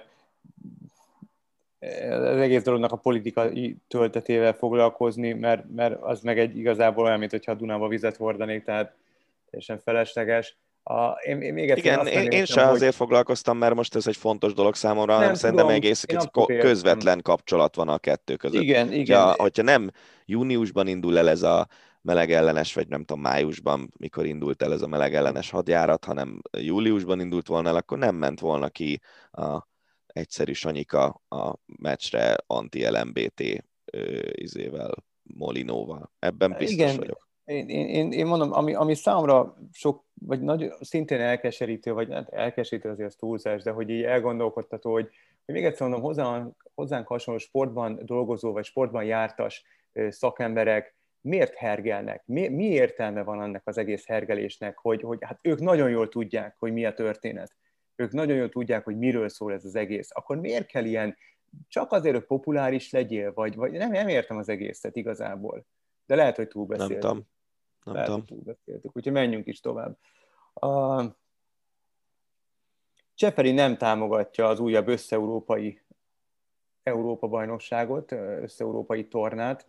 az 2.11 2.37
egész 2.37 2.63
dolognak 2.63 2.93
a 2.93 2.97
politikai 2.97 3.77
töltetével 3.89 4.53
foglalkozni, 4.53 5.33
mert, 5.33 5.65
mert 5.75 6.03
az 6.03 6.21
meg 6.21 6.39
egy 6.39 6.57
igazából 6.57 7.05
olyan, 7.05 7.19
mint 7.19 7.31
hogyha 7.31 7.53
a 7.53 7.55
Dunába 7.55 7.89
vizet 7.89 8.17
hordanék, 8.17 8.65
tehát 8.65 8.95
teljesen 9.51 9.79
felesleges. 9.79 10.57
A, 10.83 11.11
én, 11.11 11.41
én 11.41 11.53
még 11.53 11.77
Igen, 11.77 12.07
én, 12.07 12.31
én 12.31 12.45
sem 12.45 12.67
hogy... 12.67 12.75
azért 12.75 12.95
foglalkoztam, 12.95 13.59
mert 13.59 13.75
most 13.75 13.95
ez 13.95 14.07
egy 14.07 14.17
fontos 14.17 14.55
dolog 14.55 14.75
számomra, 14.75 15.13
nem, 15.13 15.21
hanem 15.21 15.35
szerintem 15.35 15.69
egész 15.69 16.05
közvetlen 16.59 17.21
kapcsolat 17.23 17.75
van 17.75 17.89
a 17.89 17.99
kettő 17.99 18.37
között. 18.37 18.63
Igen, 18.63 18.93
igen. 18.93 19.19
Ja, 19.19 19.35
hogyha 19.37 19.63
nem 19.63 19.91
júniusban 20.25 20.87
indul 20.87 21.19
el 21.19 21.29
ez 21.29 21.43
a 21.43 21.69
melegellenes, 22.03 22.75
vagy 22.75 22.89
nem 22.89 23.05
tudom, 23.05 23.23
májusban, 23.23 23.93
mikor 23.99 24.27
indult 24.27 24.63
el 24.63 24.73
ez 24.73 24.83
a 24.83 24.87
melegellenes 24.87 25.51
hadjárat, 25.51 26.05
hanem 26.05 26.41
júliusban 26.59 27.21
indult 27.21 27.47
volna 27.47 27.69
el, 27.69 27.77
akkor 27.77 27.99
nem 27.99 28.15
ment 28.15 28.41
volna 28.41 28.69
ki 28.69 29.01
a 29.31 29.67
egyszerű 30.19 30.53
Sanyika 30.53 31.23
a 31.29 31.55
meccsre 31.67 32.37
anti-LMBT 32.47 33.65
izével, 34.33 34.95
Molinóval. 35.23 36.13
Ebben 36.19 36.55
biztos 36.59 36.73
Igen. 36.73 36.97
vagyok. 36.97 37.29
Én, 37.45 37.69
én, 37.69 38.13
én 38.13 38.27
mondom, 38.27 38.53
ami, 38.53 38.75
ami 38.75 38.95
számomra 38.95 39.57
sok, 39.73 40.05
vagy 40.21 40.41
nagy, 40.41 40.73
szintén 40.81 41.21
elkeserítő, 41.21 41.93
vagy 41.93 42.13
hát 42.13 42.29
elkeserítő 42.29 42.91
azért 42.91 43.09
az 43.09 43.15
túlzás, 43.15 43.63
de 43.63 43.71
hogy 43.71 43.91
így 43.91 44.03
elgondolkodtató, 44.03 44.93
hogy, 44.93 45.09
hogy 45.45 45.55
még 45.55 45.65
egyszer 45.65 45.89
mondom, 45.89 46.07
hozzánk, 46.07 46.71
hozzánk 46.75 47.07
hasonló 47.07 47.41
sportban 47.41 48.01
dolgozó, 48.05 48.53
vagy 48.53 48.65
sportban 48.65 49.05
jártas 49.05 49.65
szakemberek 50.09 50.97
miért 51.21 51.55
hergelnek? 51.55 52.23
Mi, 52.27 52.49
mi 52.49 52.65
értelme 52.65 53.23
van 53.23 53.41
annak 53.41 53.63
az 53.65 53.79
egész 53.79 54.07
hergelésnek, 54.07 54.79
hogy, 54.79 55.03
hogy 55.03 55.19
hát 55.21 55.39
ők 55.43 55.61
nagyon 55.61 55.91
jól 55.91 56.09
tudják, 56.09 56.57
hogy 56.59 56.73
mi 56.73 56.85
a 56.85 56.95
történet. 56.95 57.57
Ők 57.99 58.13
nagyon 58.13 58.37
jól 58.37 58.49
tudják, 58.49 58.85
hogy 58.85 58.99
miről 58.99 59.29
szól 59.29 59.53
ez 59.53 59.65
az 59.65 59.75
egész. 59.75 60.09
Akkor 60.13 60.37
miért 60.37 60.67
kell 60.67 60.85
ilyen, 60.85 61.17
csak 61.69 61.93
azért, 61.93 62.15
hogy 62.15 62.25
populáris 62.25 62.91
legyél, 62.91 63.33
vagy, 63.33 63.57
vagy 63.57 63.73
nem, 63.73 63.91
nem 63.91 64.09
értem 64.09 64.37
az 64.37 64.49
egészet 64.49 64.97
igazából. 64.97 65.67
De 66.07 66.15
lehet, 66.15 66.37
hogy 66.37 66.49
túlbeszéltük. 66.49 67.03
Nem 67.03 67.11
tudom. 67.11 67.27
Nem 67.85 67.95
lehet, 67.95 68.09
tudom. 68.09 68.25
hogy 68.27 68.37
túlbeszéltük. 68.37 68.97
Úgyhogy 68.97 69.13
menjünk 69.13 69.47
is 69.47 69.61
tovább. 69.61 69.99
A... 70.55 71.03
Cseperi 73.15 73.53
nem 73.53 73.77
támogatja 73.77 74.47
az 74.47 74.61
újabb 74.61 74.89
összeurópai 74.89 75.81
Európa-bajnokságot, 76.83 78.13
összeurópai 78.13 79.09
tornát. 79.09 79.69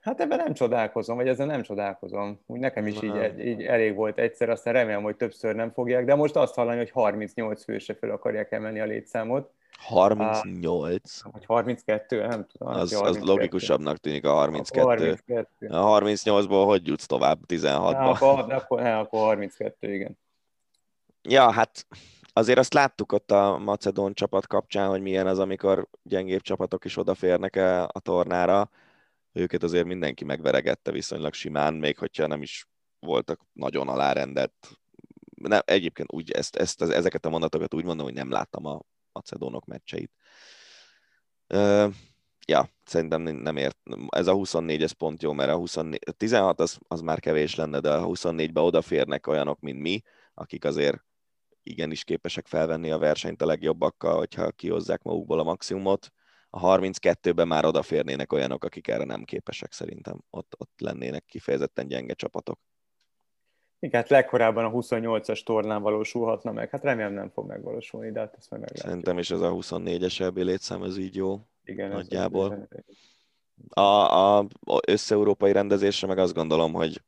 Hát 0.00 0.20
ebben 0.20 0.38
nem 0.38 0.54
csodálkozom, 0.54 1.16
vagy 1.16 1.28
ezzel 1.28 1.46
nem 1.46 1.62
csodálkozom. 1.62 2.40
Úgy 2.46 2.58
nekem 2.58 2.86
is 2.86 3.02
így, 3.02 3.38
így 3.38 3.62
elég 3.62 3.94
volt 3.94 4.18
egyszer, 4.18 4.50
aztán 4.50 4.72
remélem, 4.72 5.02
hogy 5.02 5.16
többször 5.16 5.54
nem 5.54 5.70
fogják, 5.70 6.04
de 6.04 6.14
most 6.14 6.36
azt 6.36 6.54
hallani, 6.54 6.76
hogy 6.76 6.90
38 6.90 7.64
főse 7.64 7.94
fel 7.94 8.10
akarják 8.10 8.52
emelni 8.52 8.80
a 8.80 8.84
létszámot. 8.84 9.50
38? 9.78 11.22
Vagy 11.32 11.44
32, 11.44 12.26
nem 12.26 12.46
tudom. 12.46 12.68
Az, 12.68 12.94
32. 12.94 13.08
az 13.08 13.28
logikusabbnak 13.28 13.96
tűnik 13.96 14.24
a 14.24 14.32
32. 14.32 14.80
A 14.80 14.86
32. 14.86 15.66
A 15.66 16.00
38-ból 16.00 16.62
hogy 16.66 16.86
jutsz 16.86 17.06
tovább 17.06 17.38
16-ba? 17.46 17.90
Na, 17.90 18.10
akkor, 18.10 18.52
akkor, 18.52 18.80
ne, 18.80 18.98
akkor 18.98 19.20
32, 19.20 19.94
igen. 19.94 20.18
Ja, 21.22 21.50
hát 21.50 21.86
azért 22.32 22.58
azt 22.58 22.74
láttuk 22.74 23.12
ott 23.12 23.30
a 23.30 23.58
Macedón 23.58 24.14
csapat 24.14 24.46
kapcsán, 24.46 24.88
hogy 24.88 25.00
milyen 25.00 25.26
az, 25.26 25.38
amikor 25.38 25.86
gyengébb 26.02 26.40
csapatok 26.40 26.84
is 26.84 26.96
odaférnek 26.96 27.56
a 27.86 28.00
tornára 28.02 28.70
őket 29.38 29.62
azért 29.62 29.86
mindenki 29.86 30.24
megveregette 30.24 30.90
viszonylag 30.90 31.32
simán, 31.32 31.74
még 31.74 31.98
hogyha 31.98 32.26
nem 32.26 32.42
is 32.42 32.68
voltak 33.00 33.40
nagyon 33.52 33.88
alárendelt. 33.88 34.52
Nem, 35.34 35.60
egyébként 35.64 36.12
úgy 36.12 36.30
ezt, 36.30 36.56
ezt, 36.56 36.82
ezeket 36.82 37.26
a 37.26 37.30
mondatokat 37.30 37.74
úgy 37.74 37.84
mondom, 37.84 38.04
hogy 38.04 38.14
nem 38.14 38.30
láttam 38.30 38.66
a 38.66 38.80
macedónok 39.12 39.64
meccseit. 39.64 40.12
Uh, 41.54 41.94
ja, 42.46 42.70
szerintem 42.84 43.22
nem 43.22 43.56
ért. 43.56 43.78
Ez 44.08 44.26
a 44.26 44.32
24 44.32 44.82
ez 44.82 44.92
pont 44.92 45.22
jó, 45.22 45.32
mert 45.32 45.50
a 45.50 45.56
24, 45.56 46.00
a 46.06 46.12
16 46.12 46.60
az, 46.60 46.78
az 46.88 47.00
már 47.00 47.20
kevés 47.20 47.54
lenne, 47.54 47.80
de 47.80 47.92
a 47.92 48.06
24-be 48.06 48.60
odaférnek 48.60 49.26
olyanok, 49.26 49.60
mint 49.60 49.80
mi, 49.80 50.02
akik 50.34 50.64
azért 50.64 51.04
igenis 51.62 52.04
képesek 52.04 52.46
felvenni 52.46 52.90
a 52.90 52.98
versenyt 52.98 53.42
a 53.42 53.46
legjobbakkal, 53.46 54.16
hogyha 54.16 54.50
kihozzák 54.50 55.02
magukból 55.02 55.38
a 55.38 55.42
maximumot 55.42 56.12
32-ben 56.62 57.48
már 57.48 57.64
odaférnének 57.64 58.32
olyanok, 58.32 58.64
akik 58.64 58.88
erre 58.88 59.04
nem 59.04 59.24
képesek 59.24 59.72
szerintem. 59.72 60.20
Ott, 60.30 60.54
ott 60.58 60.80
lennének 60.80 61.24
kifejezetten 61.24 61.88
gyenge 61.88 62.14
csapatok. 62.14 62.60
Igen, 63.80 64.00
hát 64.00 64.10
legkorábban 64.10 64.64
a 64.64 64.70
28-as 64.70 65.42
tornán 65.42 65.82
valósulhatna 65.82 66.52
meg. 66.52 66.70
Hát 66.70 66.82
remélem 66.82 67.12
nem 67.12 67.30
fog 67.30 67.46
megvalósulni, 67.46 68.10
de 68.12 68.20
hát 68.20 68.34
ezt 68.36 68.50
meg 68.50 68.60
meglátjuk. 68.60 68.88
Szerintem 68.88 69.18
is 69.18 69.30
ez 69.30 69.40
a 69.40 69.50
24-es 69.50 70.20
EB 70.20 70.36
létszám, 70.36 70.82
ez 70.82 70.98
így 70.98 71.16
jó. 71.16 71.40
Igen, 71.64 71.90
nagyjából. 71.90 72.68
A, 73.68 73.80
a, 73.80 74.38
a 74.60 74.80
összeurópai 74.86 75.52
rendezésre 75.52 76.06
meg 76.06 76.18
azt 76.18 76.34
gondolom, 76.34 76.72
hogy 76.72 77.02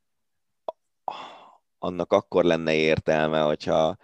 annak 1.79 2.13
akkor 2.13 2.43
lenne 2.43 2.73
értelme, 2.73 3.41
hogyha 3.41 3.97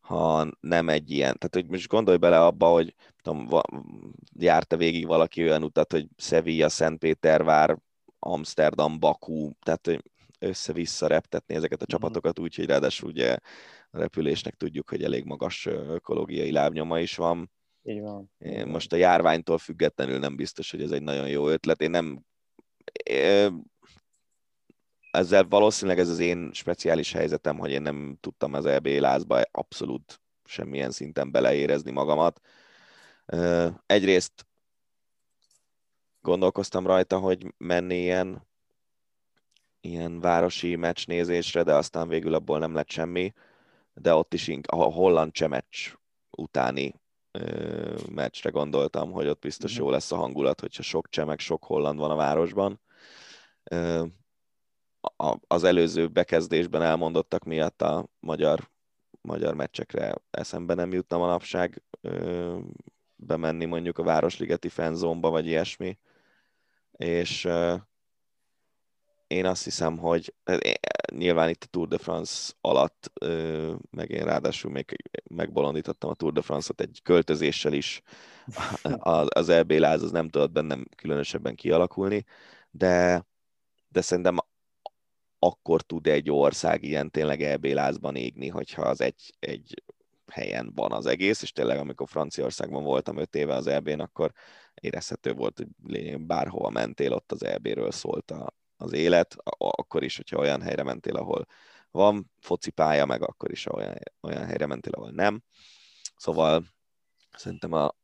ha 0.00 0.46
nem 0.60 0.88
egy 0.88 1.10
ilyen, 1.10 1.38
tehát 1.38 1.54
hogy 1.54 1.66
most 1.66 1.88
gondolj 1.88 2.16
bele 2.16 2.44
abba, 2.44 2.66
hogy 2.66 2.94
tudom, 3.24 3.60
járta 4.38 4.76
végig 4.76 5.06
valaki 5.06 5.42
olyan 5.42 5.62
utat, 5.62 5.92
hogy 5.92 6.06
Sevilla, 6.16 6.68
Szentpétervár, 6.68 7.78
Amsterdam, 8.18 8.98
Bakú, 8.98 9.52
tehát 9.62 9.86
hogy 9.86 10.02
össze-vissza 10.38 11.06
reptetni 11.06 11.54
ezeket 11.54 11.80
a 11.80 11.84
mhm. 11.88 11.92
csapatokat 11.92 12.38
úgy, 12.38 12.54
hogy 12.54 12.66
ráadásul 12.66 13.08
ugye 13.08 13.32
a 13.90 13.98
repülésnek 13.98 14.54
tudjuk, 14.54 14.88
hogy 14.88 15.02
elég 15.02 15.24
magas 15.24 15.66
ökológiai 15.66 16.52
lábnyoma 16.52 17.00
is 17.00 17.16
van. 17.16 17.50
Így 17.82 18.00
van. 18.00 18.30
Most 18.66 18.92
a 18.92 18.96
járványtól 18.96 19.58
függetlenül 19.58 20.18
nem 20.18 20.36
biztos, 20.36 20.70
hogy 20.70 20.82
ez 20.82 20.90
egy 20.90 21.02
nagyon 21.02 21.28
jó 21.28 21.48
ötlet. 21.48 21.80
Én 21.80 21.90
nem 21.90 22.24
ezzel 25.10 25.44
valószínűleg 25.48 25.98
ez 25.98 26.08
az 26.08 26.18
én 26.18 26.50
speciális 26.52 27.12
helyzetem, 27.12 27.58
hogy 27.58 27.70
én 27.70 27.82
nem 27.82 28.16
tudtam 28.20 28.54
az 28.54 28.66
EB 28.66 28.86
lázba 28.86 29.42
abszolút 29.50 30.20
semmilyen 30.44 30.90
szinten 30.90 31.30
beleérezni 31.30 31.90
magamat. 31.90 32.40
Egyrészt 33.86 34.46
gondolkoztam 36.20 36.86
rajta, 36.86 37.18
hogy 37.18 37.54
menni 37.56 37.96
ilyen, 37.96 38.46
ilyen 39.80 40.20
városi 40.20 40.76
meccsnézésre, 40.76 41.62
de 41.62 41.74
aztán 41.74 42.08
végül 42.08 42.34
abból 42.34 42.58
nem 42.58 42.74
lett 42.74 42.90
semmi, 42.90 43.32
de 43.94 44.14
ott 44.14 44.34
is 44.34 44.50
a 44.66 44.76
holland 44.76 45.32
csemecs 45.32 45.94
utáni 46.30 46.94
meccsre 48.10 48.50
gondoltam, 48.50 49.12
hogy 49.12 49.26
ott 49.26 49.40
biztos 49.40 49.72
mhm. 49.74 49.82
jó 49.82 49.90
lesz 49.90 50.12
a 50.12 50.16
hangulat, 50.16 50.60
hogyha 50.60 50.82
sok 50.82 51.08
csemek, 51.08 51.40
sok 51.40 51.64
holland 51.64 51.98
van 51.98 52.10
a 52.10 52.16
városban 52.16 52.80
az 55.46 55.64
előző 55.64 56.08
bekezdésben 56.08 56.82
elmondottak 56.82 57.44
miatt 57.44 57.82
a 57.82 58.06
magyar, 58.20 58.70
magyar 59.20 59.54
meccsekre 59.54 60.14
eszembe 60.30 60.74
nem 60.74 60.92
jutna 60.92 61.18
manapság 61.18 61.82
bemenni 63.26 63.64
mondjuk 63.64 63.98
a 63.98 64.02
Városligeti 64.02 64.68
fanzónba, 64.68 65.30
vagy 65.30 65.46
ilyesmi. 65.46 65.98
És 66.92 67.48
én 69.26 69.46
azt 69.46 69.64
hiszem, 69.64 69.98
hogy 69.98 70.34
nyilván 71.12 71.48
itt 71.48 71.62
a 71.64 71.66
Tour 71.70 71.88
de 71.88 71.98
France 71.98 72.52
alatt, 72.60 73.12
meg 73.90 74.10
én 74.10 74.24
ráadásul 74.24 74.70
még 74.70 74.96
megbolondítottam 75.30 76.10
a 76.10 76.14
Tour 76.14 76.32
de 76.32 76.42
France-ot 76.42 76.80
egy 76.80 77.00
költözéssel 77.02 77.72
is, 77.72 78.02
az 79.28 79.48
EB 79.48 79.70
láz 79.70 80.02
az 80.02 80.10
nem 80.10 80.28
tudott 80.28 80.50
bennem 80.52 80.84
különösebben 80.96 81.54
kialakulni, 81.54 82.24
de, 82.70 83.26
de 83.88 84.00
szerintem 84.00 84.36
akkor 85.38 85.82
tud 85.82 86.06
egy 86.06 86.30
ország 86.30 86.82
ilyen 86.82 87.10
tényleg 87.10 87.42
EB 87.42 87.64
lázban 87.64 88.16
égni, 88.16 88.48
hogyha 88.48 88.82
az 88.82 89.00
egy, 89.00 89.34
egy 89.38 89.82
helyen 90.32 90.72
van 90.74 90.92
az 90.92 91.06
egész, 91.06 91.42
és 91.42 91.52
tényleg 91.52 91.78
amikor 91.78 92.08
Franciaországban 92.08 92.84
voltam 92.84 93.16
öt 93.16 93.34
éve 93.34 93.54
az 93.54 93.66
EB-n, 93.66 94.00
akkor 94.00 94.32
érezhető 94.74 95.32
volt, 95.32 95.56
hogy 95.56 95.66
lényegében 95.86 96.26
bárhova 96.26 96.70
mentél, 96.70 97.12
ott 97.12 97.32
az 97.32 97.44
EB-ről 97.44 97.90
szólt 97.90 98.30
a, 98.30 98.54
az 98.76 98.92
élet, 98.92 99.36
akkor 99.58 100.02
is, 100.02 100.16
hogyha 100.16 100.38
olyan 100.38 100.62
helyre 100.62 100.82
mentél, 100.82 101.16
ahol 101.16 101.46
van 101.90 102.30
focipálya, 102.40 103.06
meg 103.06 103.22
akkor 103.22 103.50
is 103.50 103.72
olyan, 103.72 103.94
olyan 104.20 104.44
helyre 104.44 104.66
mentél, 104.66 104.92
ahol 104.92 105.10
nem. 105.10 105.42
Szóval 106.16 106.64
szerintem 107.36 107.72
a, 107.72 107.94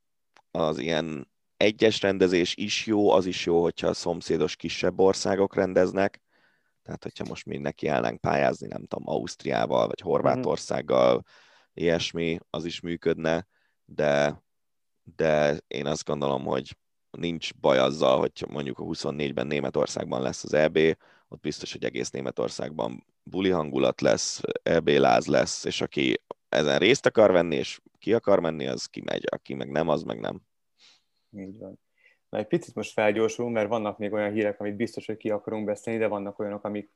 az 0.51 0.79
ilyen 0.79 1.31
egyes 1.57 2.01
rendezés 2.01 2.57
is 2.57 2.87
jó, 2.87 3.11
az 3.11 3.27
is 3.27 3.47
jó, 3.47 3.63
hogyha 3.63 3.87
a 3.89 3.95
szomszédos 3.95 4.57
kisebb 4.57 4.99
országok 4.99 5.55
rendeznek, 5.55 6.23
tehát, 6.83 7.03
hogyha 7.03 7.25
most 7.29 7.47
mi 7.47 7.57
nekiállnánk 7.57 8.21
pályázni, 8.21 8.67
nem 8.67 8.87
tudom, 8.87 9.09
Ausztriával, 9.09 9.87
vagy 9.87 10.01
Horvátországgal, 10.01 11.15
mm. 11.15 11.19
Ilyesmi, 11.81 12.39
az 12.51 12.65
is 12.65 12.81
működne, 12.81 13.47
de, 13.85 14.43
de 15.17 15.59
én 15.67 15.87
azt 15.87 16.05
gondolom, 16.05 16.45
hogy 16.45 16.77
nincs 17.11 17.55
baj 17.55 17.79
azzal, 17.79 18.19
hogy 18.19 18.45
mondjuk 18.49 18.79
a 18.79 18.85
24-ben 18.85 19.47
Németországban 19.47 20.23
lesz 20.23 20.45
az 20.45 20.53
EB, 20.53 20.79
ott 21.29 21.41
biztos, 21.41 21.73
hogy 21.73 21.85
egész 21.85 22.11
Németországban 22.11 23.07
buli 23.23 23.51
hangulat 23.51 24.01
lesz, 24.01 24.41
EB 24.63 24.89
láz 24.89 25.27
lesz, 25.27 25.65
és 25.65 25.81
aki 25.81 26.23
ezen 26.49 26.79
részt 26.79 27.07
akar 27.07 27.33
venni, 27.33 27.57
és 27.57 27.81
ki 27.99 28.15
akar 28.15 28.41
menni, 28.41 28.67
az 28.67 28.87
kimegy, 28.87 29.25
aki 29.31 29.55
meg 29.55 29.71
nem, 29.71 29.89
az 29.89 30.03
meg 30.03 30.21
nem. 30.21 30.41
Így 31.37 31.59
van. 31.59 31.79
Na, 32.31 32.39
egy 32.39 32.47
picit 32.47 32.75
most 32.75 32.93
felgyorsulunk, 32.93 33.55
mert 33.55 33.69
vannak 33.69 33.99
még 33.99 34.13
olyan 34.13 34.33
hírek, 34.33 34.61
amit 34.61 34.77
biztos, 34.77 35.07
hogy 35.07 35.17
ki 35.17 35.31
akarunk 35.31 35.65
beszélni, 35.65 35.99
de 35.99 36.07
vannak 36.07 36.39
olyanok, 36.39 36.65
amik 36.65 36.91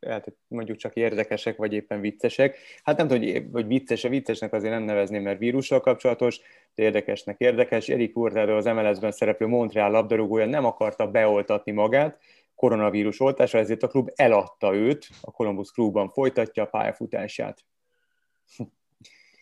mondjuk 0.48 0.76
csak 0.76 0.94
érdekesek, 0.96 1.56
vagy 1.56 1.72
éppen 1.72 2.00
viccesek. 2.00 2.56
Hát 2.82 2.96
nem 2.96 3.08
tudom, 3.08 3.22
hogy, 3.22 3.46
hogy 3.52 3.66
vicces, 3.66 4.04
a 4.04 4.08
viccesnek 4.08 4.52
azért 4.52 4.72
nem 4.72 4.82
nevezném, 4.82 5.22
mert 5.22 5.38
vírussal 5.38 5.80
kapcsolatos, 5.80 6.40
de 6.74 6.82
érdekesnek 6.82 7.40
érdekes. 7.40 7.88
Erik 7.88 8.14
Hurtado, 8.14 8.56
az 8.56 8.64
MLS-ben 8.64 9.12
szereplő 9.12 9.46
Montreal 9.46 9.90
labdarúgója 9.90 10.46
nem 10.46 10.64
akarta 10.64 11.06
beoltatni 11.06 11.72
magát 11.72 12.20
koronavírus 12.54 13.20
oltásra, 13.20 13.58
ezért 13.58 13.82
a 13.82 13.88
klub 13.88 14.10
eladta 14.14 14.74
őt, 14.74 15.08
a 15.20 15.30
Columbus 15.30 15.70
klubban 15.70 16.08
folytatja 16.08 16.62
a 16.62 16.66
pályafutását. 16.66 17.64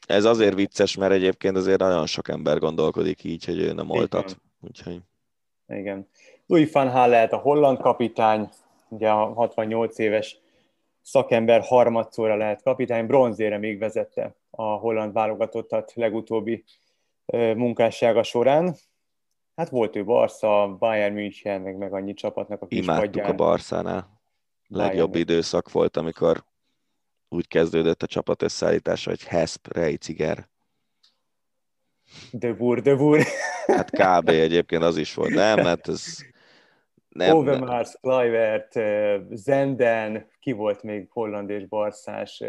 Ez 0.06 0.24
azért 0.24 0.54
vicces, 0.54 0.96
mert 0.96 1.12
egyébként 1.12 1.56
azért 1.56 1.78
nagyon 1.78 2.06
sok 2.06 2.28
ember 2.28 2.58
gondolkodik 2.58 3.24
így, 3.24 3.44
hogy 3.44 3.58
ő 3.58 3.72
nem 3.72 3.90
oltat. 3.90 4.40
Úgyhogy... 4.60 5.00
Igen. 5.76 6.08
Louis 6.46 6.72
van 6.72 6.90
Gaal 6.90 7.08
lehet 7.08 7.32
a 7.32 7.36
holland 7.36 7.78
kapitány, 7.78 8.48
ugye 8.88 9.10
a 9.10 9.32
68 9.32 9.98
éves 9.98 10.38
szakember 11.02 11.60
harmadszorra 11.60 12.36
lehet 12.36 12.62
kapitány, 12.62 13.06
bronzére 13.06 13.58
még 13.58 13.78
vezette 13.78 14.34
a 14.50 14.62
holland 14.62 15.12
válogatottat 15.12 15.92
legutóbbi 15.94 16.64
munkássága 17.56 18.22
során. 18.22 18.76
Hát 19.56 19.68
volt 19.68 19.96
ő 19.96 20.04
Barca, 20.04 20.76
Bayern 20.78 21.14
München, 21.14 21.60
meg, 21.60 21.76
meg 21.76 21.92
annyi 21.92 22.14
csapatnak 22.14 22.62
a 22.62 22.66
kis 22.66 22.78
Imádtuk 22.78 23.04
padján. 23.04 23.30
a 23.30 23.34
Barszánál. 23.34 24.20
Legjobb 24.68 25.14
időszak 25.14 25.72
volt, 25.72 25.96
amikor 25.96 26.44
úgy 27.28 27.48
kezdődött 27.48 28.02
a 28.02 28.06
csapat 28.06 28.42
összeállítása, 28.42 29.10
hogy 29.10 29.22
Hesp, 29.22 29.72
Reiciger. 29.72 30.48
De 32.30 32.52
bur, 32.52 32.80
de 32.80 32.94
bur. 32.94 33.20
Hát 33.66 33.90
kb. 33.90 34.28
egyébként 34.28 34.82
az 34.82 34.96
is 34.96 35.14
volt, 35.14 35.30
nem? 35.30 35.60
Mert 35.60 35.88
ez 35.88 36.16
nem, 37.08 37.36
Overmars, 37.36 37.94
Kluivert, 38.00 38.72
Zenden, 39.30 40.26
ki 40.40 40.52
volt 40.52 40.82
még 40.82 41.08
holland 41.10 41.50
és 41.50 41.66
barszás? 41.66 42.42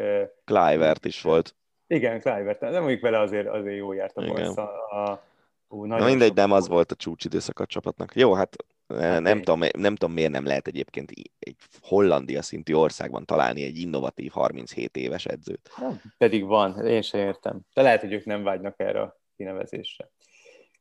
Kluivert 0.46 1.06
is 1.06 1.22
volt. 1.22 1.56
Igen, 1.88 2.20
Kluivert, 2.20 2.60
nem 2.60 2.82
mondjuk 2.82 3.02
vele 3.02 3.20
azért, 3.20 3.48
azért 3.48 3.78
jó 3.78 3.94
járt 3.94 4.18
a 4.18 4.26
Barca. 4.26 4.88
A, 4.90 5.24
ú, 5.68 5.86
Na 5.86 6.06
mindegy, 6.06 6.34
nem 6.34 6.52
az 6.52 6.68
volt 6.68 6.92
a 6.92 6.96
csúcsidőszak 6.96 7.60
a 7.60 7.66
csapatnak. 7.66 8.16
Jó, 8.16 8.34
hát 8.34 8.56
nem, 8.88 9.24
nem, 9.24 9.42
tudom, 9.42 9.60
nem 9.78 9.96
tudom, 9.96 10.14
miért 10.14 10.32
nem 10.32 10.46
lehet 10.46 10.68
egyébként 10.68 11.12
egy 11.40 11.56
Hollandia 11.82 12.42
szintű 12.42 12.74
országban 12.74 13.26
találni 13.26 13.64
egy 13.64 13.78
innovatív 13.78 14.32
37 14.32 14.98
éves 14.98 15.26
edzőt. 15.26 15.70
Ja, 15.80 16.02
pedig 16.18 16.46
van, 16.46 16.86
én 16.86 17.02
sem 17.02 17.20
értem. 17.20 17.60
De 17.74 17.82
lehet, 17.82 18.02
hogy 18.02 18.14
ők 18.14 18.26
nem 18.26 18.44
vágynak 18.44 18.80
erre 18.80 19.02
a 19.02 19.22
kinevezésre. 19.38 20.10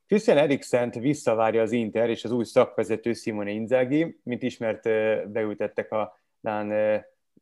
Christian 0.06 0.36
Eriksen 0.38 0.90
visszavárja 0.90 1.62
az 1.62 1.72
Inter 1.72 2.10
és 2.10 2.24
az 2.24 2.30
új 2.30 2.44
szakvezető 2.44 3.12
Simone 3.12 3.50
Inzaghi, 3.50 4.18
mint 4.22 4.42
ismert 4.42 4.82
beültettek 5.30 5.92
a 5.92 6.20
Lán 6.40 7.00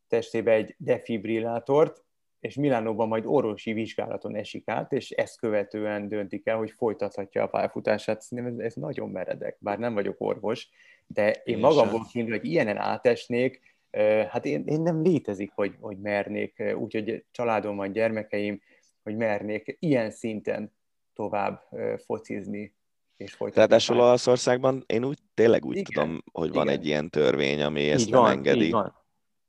testébe 0.08 0.52
egy 0.52 0.74
defibrillátort, 0.78 2.04
és 2.40 2.54
Milánóban 2.54 3.08
majd 3.08 3.24
orvosi 3.26 3.72
vizsgálaton 3.72 4.36
esik 4.36 4.68
át, 4.68 4.92
és 4.92 5.10
ezt 5.10 5.38
követően 5.38 6.08
döntik 6.08 6.46
el, 6.46 6.56
hogy 6.56 6.70
folytathatja 6.70 7.42
a 7.42 7.46
pályafutását. 7.46 8.20
Szerintem 8.20 8.52
ez, 8.52 8.64
ez 8.64 8.74
nagyon 8.74 9.08
meredek, 9.08 9.56
bár 9.58 9.78
nem 9.78 9.94
vagyok 9.94 10.16
orvos, 10.18 10.68
de 11.06 11.30
én, 11.30 11.54
én 11.54 11.58
magamból 11.58 12.06
kiindul, 12.12 12.36
hogy 12.38 12.48
ilyenen 12.48 12.76
átesnék, 12.76 13.60
hát 14.28 14.44
én, 14.44 14.64
én 14.66 14.80
nem 14.80 15.02
létezik, 15.02 15.52
hogy, 15.54 15.76
hogy 15.80 15.98
mernék, 15.98 16.62
úgyhogy 16.76 17.24
családom 17.30 17.76
van, 17.76 17.92
gyermekeim, 17.92 18.60
hogy 19.02 19.16
mernék 19.16 19.76
ilyen 19.80 20.10
szinten 20.10 20.72
tovább 21.20 21.62
focizni 22.04 22.74
és 23.16 23.32
folytatni. 23.32 23.60
Ráadásul 23.60 24.00
Olaszországban 24.00 24.84
én 24.86 25.04
úgy, 25.04 25.18
tényleg 25.34 25.64
úgy 25.64 25.76
Igen. 25.76 25.84
tudom, 25.92 26.22
hogy 26.32 26.48
Igen. 26.48 26.64
van 26.64 26.68
egy 26.68 26.86
ilyen 26.86 27.10
törvény, 27.10 27.62
ami 27.62 27.90
ezt 27.90 28.06
így 28.06 28.10
nem 28.10 28.20
van, 28.20 28.30
engedi. 28.30 28.64
Így 28.64 28.70
van. 28.70 28.94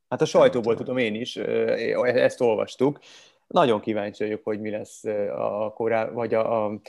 Hát 0.09 0.21
a 0.21 0.25
sajtóból 0.25 0.75
tudom 0.75 0.97
én 0.97 1.15
is, 1.15 1.35
ezt 1.35 2.41
olvastuk. 2.41 2.99
Nagyon 3.47 3.79
kíváncsi 3.79 4.23
vagyok, 4.23 4.43
hogy 4.43 4.59
mi 4.59 4.69
lesz 4.69 5.03
a 5.35 5.73
korá, 5.73 6.09
vagy 6.09 6.33
a, 6.33 6.65
a, 6.65 6.79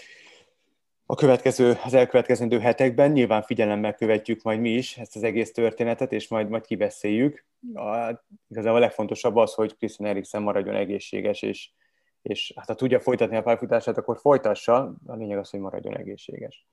a 1.06 1.14
következő, 1.14 1.78
az 1.84 1.94
elkövetkezendő 1.94 2.58
hetekben. 2.58 3.10
Nyilván 3.10 3.42
figyelemmel 3.42 3.94
követjük 3.94 4.42
majd 4.42 4.60
mi 4.60 4.70
is 4.70 4.96
ezt 4.96 5.16
az 5.16 5.22
egész 5.22 5.52
történetet, 5.52 6.12
és 6.12 6.28
majd, 6.28 6.48
majd 6.48 6.66
kibeszéljük. 6.66 7.44
A, 7.74 8.22
igazából 8.48 8.78
a 8.78 8.80
legfontosabb 8.80 9.36
az, 9.36 9.54
hogy 9.54 9.76
Christian 9.76 10.08
Eriksen 10.08 10.42
maradjon 10.42 10.74
egészséges, 10.74 11.42
és, 11.42 11.70
és 12.22 12.52
hát 12.56 12.66
ha 12.66 12.74
tudja 12.74 13.00
folytatni 13.00 13.36
a 13.36 13.42
pályafutását, 13.42 13.96
akkor 13.96 14.18
folytassa, 14.18 14.94
a 15.06 15.14
lényeg 15.14 15.38
az, 15.38 15.50
hogy 15.50 15.60
maradjon 15.60 15.96
egészséges. 15.96 16.66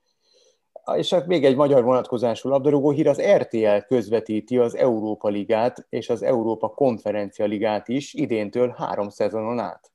És 0.95 1.13
hát 1.13 1.27
még 1.27 1.45
egy 1.45 1.55
magyar 1.55 1.83
vonatkozású 1.83 2.49
labdarúgó 2.49 2.91
hír, 2.91 3.07
az 3.07 3.21
RTL 3.21 3.77
közvetíti 3.87 4.57
az 4.57 4.75
Európa 4.75 5.27
Ligát 5.27 5.85
és 5.89 6.09
az 6.09 6.23
Európa 6.23 6.67
Konferencia 6.67 7.45
Ligát 7.45 7.87
is 7.87 8.13
idéntől 8.13 8.75
három 8.77 9.09
szezonon 9.09 9.59
át. 9.59 9.91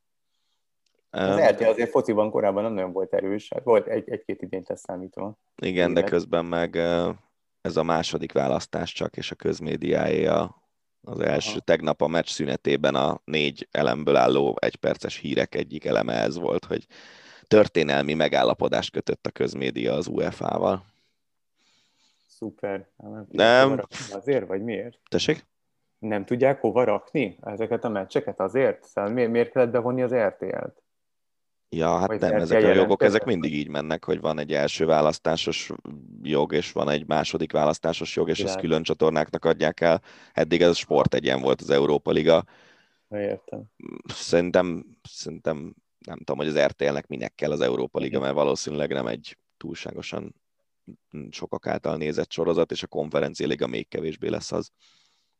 Az 1.10 1.40
RTL 1.40 1.64
azért 1.64 1.90
fociban 1.90 2.30
korábban 2.30 2.62
nem 2.62 2.72
nagyon 2.72 2.92
volt 2.92 3.14
erős, 3.14 3.48
hát 3.54 3.64
volt 3.64 3.86
egy, 3.86 4.10
egy-két 4.10 4.42
idényt 4.42 4.70
ezt 4.70 4.84
számítva. 4.84 5.38
Igen, 5.62 5.90
Élet. 5.90 6.02
de 6.02 6.10
közben 6.10 6.44
meg 6.44 6.76
ez 7.60 7.76
a 7.76 7.82
második 7.82 8.32
választás 8.32 8.92
csak, 8.92 9.16
és 9.16 9.30
a 9.30 9.34
közmédiáé 9.34 10.26
a 10.26 10.63
az 11.04 11.20
első 11.20 11.50
Aha. 11.50 11.60
tegnap 11.60 12.02
a 12.02 12.06
meccs 12.06 12.28
szünetében 12.28 12.94
a 12.94 13.20
négy 13.24 13.68
elemből 13.70 14.16
álló 14.16 14.56
egyperces 14.60 15.16
hírek 15.16 15.54
egyik 15.54 15.84
eleme 15.84 16.12
ez 16.12 16.38
volt, 16.38 16.64
hogy 16.64 16.86
történelmi 17.48 18.14
megállapodást 18.14 18.90
kötött 18.90 19.26
a 19.26 19.30
közmédia 19.30 19.92
az 19.92 20.06
UEFA-val. 20.06 20.84
Szuper. 22.26 22.88
Nem, 22.96 23.68
nem. 23.68 23.86
Azért, 24.12 24.46
vagy 24.46 24.62
miért? 24.62 24.98
Tessék? 25.08 25.46
Nem 25.98 26.24
tudják 26.24 26.60
hova 26.60 26.84
rakni 26.84 27.38
ezeket 27.42 27.84
a 27.84 27.88
meccseket 27.88 28.40
azért? 28.40 28.84
Szóval 28.84 29.10
miért, 29.10 29.30
miért 29.30 29.50
kellett 29.50 29.70
bevonni 29.70 30.02
az 30.02 30.14
RTL-t? 30.14 30.83
Ja, 31.74 31.98
hát 31.98 32.20
nem, 32.20 32.34
ezek 32.34 32.64
a 32.64 32.72
jogok, 32.72 33.02
ezek 33.02 33.24
mindig 33.24 33.54
így 33.54 33.68
mennek, 33.68 34.04
hogy 34.04 34.20
van 34.20 34.38
egy 34.38 34.52
első 34.52 34.86
választásos 34.86 35.70
jog, 36.22 36.52
és 36.52 36.72
van 36.72 36.88
egy 36.88 37.06
második 37.06 37.52
választásos 37.52 38.16
jog, 38.16 38.28
és 38.28 38.40
ezt 38.40 38.60
külön 38.60 38.82
csatornáknak 38.82 39.44
adják 39.44 39.80
el. 39.80 40.02
Eddig 40.32 40.62
ez 40.62 40.68
a 40.68 40.74
sport 40.74 41.14
egyen 41.14 41.40
volt 41.40 41.60
az 41.60 41.70
Európa 41.70 42.10
Liga. 42.10 42.44
Értem. 43.10 43.62
Szerintem, 44.06 44.84
szerintem 45.08 45.74
nem 45.98 46.18
tudom, 46.18 46.36
hogy 46.36 46.46
az 46.46 46.58
RTL-nek 46.58 47.06
minek 47.06 47.34
kell 47.34 47.50
az 47.50 47.60
Európa 47.60 47.98
Liga, 47.98 48.20
mert 48.20 48.34
valószínűleg 48.34 48.92
nem 48.92 49.06
egy 49.06 49.38
túlságosan 49.56 50.34
sokak 51.30 51.66
által 51.66 51.96
nézett 51.96 52.32
sorozat, 52.32 52.70
és 52.70 52.82
a 52.82 52.86
konferencia 52.86 53.46
liga 53.46 53.66
még 53.66 53.88
kevésbé 53.88 54.28
lesz 54.28 54.52
az. 54.52 54.70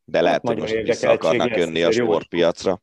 De 0.04 0.16
hát 0.16 0.26
lehet, 0.26 0.46
hogy 0.46 0.58
most 0.58 0.72
vissza 0.72 1.10
akarnak 1.10 1.56
jönni 1.56 1.82
a 1.82 1.90
sportpiacra. 1.90 2.82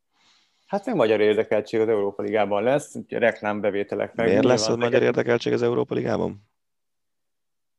Hát 0.71 0.85
meg 0.85 0.95
magyar 0.95 1.19
érdekeltség 1.19 1.79
az 1.79 1.87
Európa 1.87 2.21
Ligában 2.21 2.63
lesz, 2.63 2.95
reklámbevételek 3.07 4.15
meg. 4.15 4.27
Miért 4.27 4.43
lesz 4.43 4.67
a 4.67 4.75
magyar 4.75 5.01
érdekeltség 5.01 5.53
az 5.53 5.61
Európa 5.61 5.93
Ligában? 5.93 6.49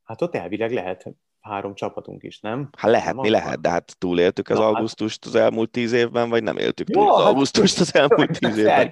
Hát 0.02 0.22
ott 0.22 0.34
elvileg 0.34 0.72
lehet 0.72 1.06
három 1.40 1.74
csapatunk 1.74 2.22
is, 2.22 2.40
nem? 2.40 2.68
Hát 2.76 2.90
lehet, 2.90 3.14
mi 3.14 3.30
lehet, 3.30 3.60
de 3.60 3.68
hát 3.68 3.98
túléltük 3.98 4.48
az 4.48 4.58
Na, 4.58 4.64
hát- 4.64 4.74
augusztust 4.74 5.24
az 5.24 5.34
elmúlt 5.34 5.70
tíz 5.70 5.92
évben, 5.92 6.28
vagy 6.28 6.42
nem 6.42 6.56
éltük 6.56 6.90
túl 6.90 7.02
jó, 7.02 7.10
az 7.10 7.22
hát, 7.22 7.32
augusztust 7.32 7.80
az 7.80 7.94
elmúlt 7.94 8.38
tíz 8.38 8.56
évben? 8.56 8.90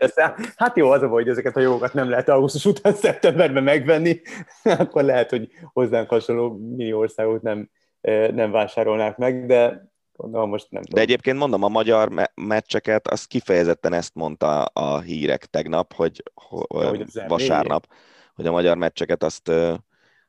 Hát 0.57 0.77
jó, 0.77 0.91
az 0.91 1.03
a 1.03 1.09
baj, 1.09 1.23
hogy 1.23 1.31
ezeket 1.31 1.57
a 1.57 1.61
jogokat 1.61 1.95
nem 1.95 2.11
lehet 2.11 2.29
augusztus 2.29 2.65
után 2.65 2.93
szeptemberben 3.05 3.63
megvenni, 3.63 4.21
akkor 4.79 5.03
lehet, 5.03 5.31
hogy 5.31 5.49
hozzánk 5.73 6.09
hasonló 6.09 6.59
millió 6.77 6.99
országot 6.99 7.43
nem, 7.43 7.71
eh, 8.01 8.29
nem 8.29 8.51
vásárolnák 8.51 9.17
meg, 9.17 9.47
de 9.47 9.90
Na, 10.27 10.47
most 10.47 10.71
nem 10.71 10.83
tudom. 10.83 10.95
De 10.95 11.01
egyébként 11.01 11.39
mondom, 11.39 11.63
a 11.63 11.69
magyar 11.69 12.09
me- 12.09 12.33
meccseket, 12.35 13.09
az 13.09 13.25
kifejezetten 13.25 13.93
ezt 13.93 14.15
mondta 14.15 14.65
a 14.65 15.01
hírek 15.01 15.47
tegnap, 15.47 15.93
hogy, 15.93 16.23
hogy 16.35 17.05
vasárnap, 17.29 17.87
hogy 18.35 18.47
a 18.47 18.51
magyar 18.51 18.77
meccseket 18.77 19.23
azt, 19.23 19.53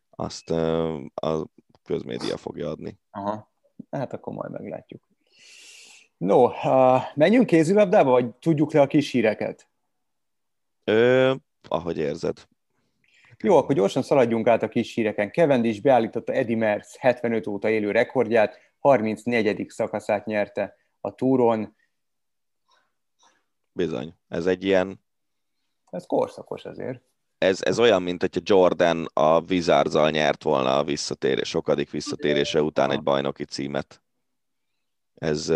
azt 0.10 0.50
a 1.14 1.48
közmédia 1.84 2.38
fogja 2.38 2.70
adni. 2.70 3.00
Aha. 3.12 3.52
Hát 3.92 4.14
akkor 4.14 4.34
majd 4.34 4.52
meglátjuk. 4.52 5.10
No, 6.18 6.46
uh, 6.46 7.02
menjünk 7.16 7.46
kézilabdába, 7.46 8.10
vagy 8.10 8.30
tudjuk 8.30 8.74
le 8.74 8.82
a 8.82 8.88
kis 8.88 9.12
híreket? 9.12 9.70
Ö, 10.84 11.34
ahogy 11.68 11.98
érzed. 11.98 12.48
Jó, 13.44 13.58
akkor 13.58 13.76
gyorsan 13.76 14.02
szaladjunk 14.02 14.48
át 14.48 14.64
a 14.64 14.68
kis 14.68 14.94
híreken. 14.94 15.32
Cavendish 15.32 15.82
beállította 15.82 16.34
Eddie 16.34 16.58
Merckx 16.58 16.98
75 16.98 17.48
óta 17.48 17.70
élő 17.70 17.92
rekordját, 17.92 18.60
34. 18.82 19.70
szakaszát 19.70 20.26
nyerte 20.26 20.76
a 21.02 21.16
túron. 21.16 21.76
Bizony, 23.72 24.16
ez 24.28 24.46
egy 24.46 24.64
ilyen... 24.64 25.00
Ez 25.90 26.06
korszakos 26.06 26.66
azért. 26.66 27.02
Ez, 27.38 27.62
ez 27.62 27.80
olyan, 27.80 28.02
mint 28.02 28.22
hogyha 28.22 28.42
Jordan 28.44 29.06
a 29.14 29.42
Wizards-al 29.42 30.10
nyert 30.10 30.44
volna 30.44 30.78
a 30.78 30.84
visszatérés, 30.84 31.50
sokadik 31.50 31.90
visszatérése 31.90 32.62
után 32.62 32.92
egy 32.92 33.04
bajnoki 33.04 33.46
címet. 33.46 34.04
Ez, 35.16 35.50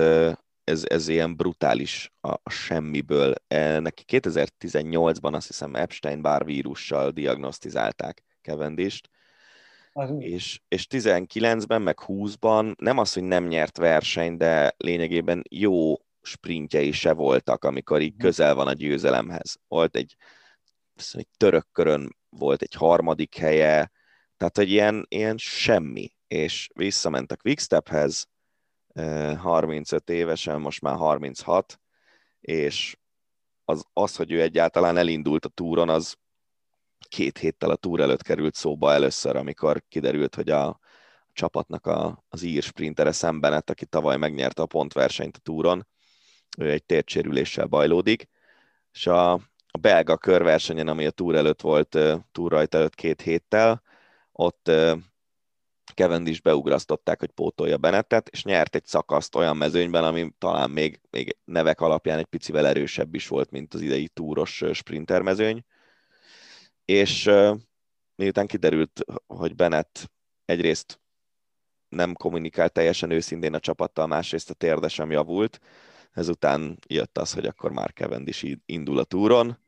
ez, 0.63 0.83
ez 0.87 1.07
ilyen 1.07 1.35
brutális 1.35 2.13
a, 2.21 2.49
semmiből. 2.49 3.33
E, 3.47 3.79
neki 3.79 4.03
2018-ban 4.07 5.33
azt 5.33 5.47
hiszem 5.47 5.75
Epstein-Barr 5.75 6.45
vírussal 6.45 7.11
diagnosztizálták 7.11 8.23
Cavendish-t, 8.41 9.09
és, 10.17 10.61
és 10.67 10.87
19-ben, 10.89 11.81
meg 11.81 11.99
20-ban 12.07 12.77
nem 12.77 12.97
az, 12.97 13.13
hogy 13.13 13.23
nem 13.23 13.47
nyert 13.47 13.77
verseny, 13.77 14.37
de 14.37 14.73
lényegében 14.77 15.43
jó 15.49 15.95
sprintjei 16.21 16.91
se 16.91 17.13
voltak, 17.13 17.63
amikor 17.63 18.01
így 18.01 18.13
mhm. 18.13 18.21
közel 18.21 18.55
van 18.55 18.67
a 18.67 18.73
győzelemhez. 18.73 19.57
Volt 19.67 19.95
egy, 19.95 20.15
egy 21.11 21.27
török 21.37 21.67
körön 21.71 22.15
volt 22.29 22.61
egy 22.61 22.73
harmadik 22.73 23.35
helye, 23.35 23.91
tehát 24.37 24.57
hogy 24.57 24.69
ilyen, 24.69 25.05
ilyen 25.09 25.37
semmi, 25.37 26.15
és 26.27 26.69
visszament 26.73 27.31
a 27.31 27.35
Quickstephez, 27.35 28.27
35 29.37 30.09
évesen, 30.09 30.61
most 30.61 30.81
már 30.81 30.95
36, 30.95 31.79
és 32.41 32.97
az, 33.65 33.85
az, 33.93 34.15
hogy 34.15 34.31
ő 34.31 34.41
egyáltalán 34.41 34.97
elindult 34.97 35.45
a 35.45 35.49
túron, 35.49 35.89
az 35.89 36.15
két 37.15 37.37
héttel 37.37 37.69
a 37.69 37.75
túr 37.75 37.99
előtt 37.99 38.21
került 38.21 38.55
szóba 38.55 38.93
először, 38.93 39.35
amikor 39.35 39.83
kiderült, 39.89 40.35
hogy 40.35 40.49
a, 40.49 40.79
csapatnak 41.33 41.85
a, 41.85 42.23
az 42.29 42.41
ír 42.43 42.63
sprintere 42.63 43.11
szembenet, 43.11 43.69
aki 43.69 43.85
tavaly 43.85 44.17
megnyerte 44.17 44.61
a 44.61 44.65
pontversenyt 44.65 45.37
a 45.37 45.39
túron, 45.39 45.87
ő 46.57 46.71
egy 46.71 46.83
tércsérüléssel 46.83 47.65
bajlódik, 47.65 48.27
és 48.93 49.07
a, 49.07 49.31
a 49.67 49.77
belga 49.81 50.17
körversenyen, 50.17 50.87
ami 50.87 51.05
a 51.05 51.11
túr 51.11 51.35
előtt 51.35 51.61
volt, 51.61 51.97
túr 52.31 52.51
rajta 52.51 52.77
előtt 52.77 52.95
két 52.95 53.21
héttel, 53.21 53.81
ott 54.31 54.71
is 56.23 56.41
beugrasztották, 56.41 57.19
hogy 57.19 57.31
pótolja 57.31 57.77
Benettet, 57.77 58.27
és 58.27 58.43
nyert 58.43 58.75
egy 58.75 58.85
szakaszt 58.85 59.35
olyan 59.35 59.57
mezőnyben, 59.57 60.03
ami 60.03 60.33
talán 60.37 60.69
még, 60.69 60.99
még 61.09 61.37
nevek 61.45 61.81
alapján 61.81 62.17
egy 62.17 62.25
picivel 62.25 62.67
erősebb 62.67 63.15
is 63.15 63.27
volt, 63.27 63.51
mint 63.51 63.73
az 63.73 63.81
idei 63.81 64.07
túros 64.07 64.63
sprinter 64.73 65.21
mezőny. 65.21 65.65
És 66.85 67.29
miután 68.15 68.47
kiderült, 68.47 69.05
hogy 69.27 69.55
Bennett 69.55 70.11
egyrészt 70.45 70.99
nem 71.87 72.13
kommunikált 72.13 72.73
teljesen 72.73 73.11
őszintén 73.11 73.53
a 73.53 73.59
csapattal, 73.59 74.07
másrészt 74.07 74.49
a 74.49 74.53
térde 74.53 74.87
sem 74.87 75.11
javult, 75.11 75.59
ezután 76.11 76.79
jött 76.87 77.17
az, 77.17 77.33
hogy 77.33 77.45
akkor 77.45 77.71
már 77.71 77.93
Cavendish 77.93 78.57
indul 78.65 78.99
a 78.99 79.03
túron, 79.03 79.59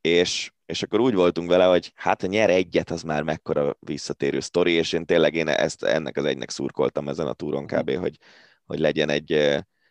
és, 0.00 0.52
és 0.66 0.82
akkor 0.82 1.00
úgy 1.00 1.14
voltunk 1.14 1.48
vele, 1.48 1.64
hogy 1.64 1.92
hát 1.94 2.20
ha 2.20 2.26
nyer 2.26 2.50
egyet, 2.50 2.90
az 2.90 3.02
már 3.02 3.22
mekkora 3.22 3.76
visszatérő 3.80 4.40
sztori, 4.40 4.72
és 4.72 4.92
én 4.92 5.06
tényleg 5.06 5.34
én 5.34 5.48
ezt, 5.48 5.82
ennek 5.82 6.16
az 6.16 6.24
egynek 6.24 6.50
szurkoltam 6.50 7.08
ezen 7.08 7.26
a 7.26 7.32
túron 7.32 7.66
kb., 7.66 7.94
hogy, 7.94 8.18
hogy 8.64 8.78
legyen 8.78 9.08
egy, 9.08 9.32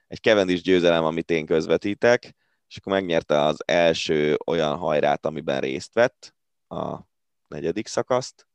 egy 0.07 0.19
Cavendish 0.21 0.63
győzelem, 0.63 1.03
amit 1.03 1.31
én 1.31 1.45
közvetítek, 1.45 2.35
és 2.67 2.77
akkor 2.77 2.93
megnyerte 2.93 3.39
az 3.39 3.63
első 3.65 4.37
olyan 4.45 4.77
hajrát, 4.77 5.25
amiben 5.25 5.59
részt 5.59 5.93
vett, 5.93 6.35
a 6.71 7.07
negyedik 7.47 7.87
szakaszt, 7.87 8.47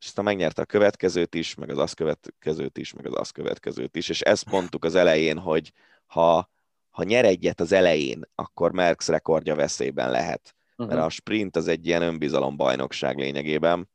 és 0.00 0.06
aztán 0.06 0.24
megnyerte 0.24 0.62
a 0.62 0.64
következőt 0.64 1.34
is, 1.34 1.54
meg 1.54 1.70
az 1.70 1.78
azt 1.78 1.94
következőt 1.94 2.78
is, 2.78 2.92
meg 2.92 3.06
az 3.06 3.14
azt 3.14 3.32
következőt 3.32 3.96
is, 3.96 4.08
és 4.08 4.20
ezt 4.20 4.50
mondtuk 4.50 4.84
az 4.84 4.94
elején, 4.94 5.38
hogy 5.38 5.72
ha, 6.06 6.50
ha 6.90 7.02
nyer 7.02 7.24
egyet 7.24 7.60
az 7.60 7.72
elején, 7.72 8.24
akkor 8.34 8.72
Merckx 8.72 9.08
rekordja 9.08 9.54
veszélyben 9.54 10.10
lehet. 10.10 10.54
Uh-huh. 10.70 10.94
Mert 10.94 11.06
a 11.06 11.10
sprint 11.10 11.56
az 11.56 11.68
egy 11.68 11.86
ilyen 11.86 12.02
önbizalombajnokság 12.02 13.18
lényegében. 13.18 13.88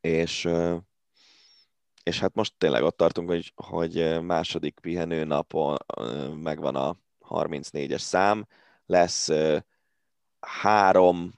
És, 0.00 0.48
és 2.02 2.20
hát 2.20 2.34
most 2.34 2.54
tényleg 2.58 2.82
ott 2.82 2.96
tartunk, 2.96 3.28
hogy, 3.28 3.52
hogy 3.54 4.20
második 4.22 4.78
pihenő 4.80 5.24
napon 5.24 5.76
megvan 6.42 6.76
a 6.76 6.96
34-es 7.28 7.98
szám, 7.98 8.46
lesz 8.86 9.30
három 10.40 11.32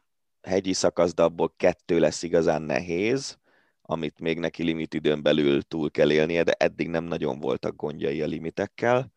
hegyi 0.46 0.72
szakasz, 0.72 1.14
de 1.14 1.22
abból 1.22 1.54
kettő 1.56 1.98
lesz 1.98 2.22
igazán 2.22 2.62
nehéz, 2.62 3.38
amit 3.82 4.20
még 4.20 4.38
neki 4.38 4.62
limit 4.62 4.94
időn 4.94 5.22
belül 5.22 5.62
túl 5.62 5.90
kell 5.90 6.10
élnie, 6.10 6.42
de 6.42 6.52
eddig 6.52 6.88
nem 6.88 7.04
nagyon 7.04 7.40
voltak 7.40 7.76
gondjai 7.76 8.22
a 8.22 8.26
limitekkel. 8.26 9.12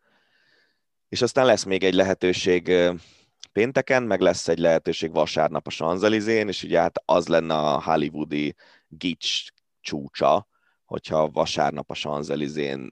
És 1.08 1.22
aztán 1.22 1.46
lesz 1.46 1.64
még 1.64 1.84
egy 1.84 1.94
lehetőség 1.94 2.72
pénteken, 3.52 4.02
meg 4.02 4.20
lesz 4.20 4.48
egy 4.48 4.58
lehetőség 4.58 5.12
vasárnap 5.12 5.66
a 5.66 5.70
Sanzelizén, 5.70 6.48
és 6.48 6.62
ugye 6.62 6.80
hát 6.80 7.02
az 7.04 7.28
lenne 7.28 7.54
a 7.54 7.82
hollywoodi 7.82 8.54
gics 8.88 9.46
csúcsa, 9.80 10.48
hogyha 10.84 11.30
vasárnap 11.30 11.90
a 11.90 11.94
Sanzelizén 11.94 12.88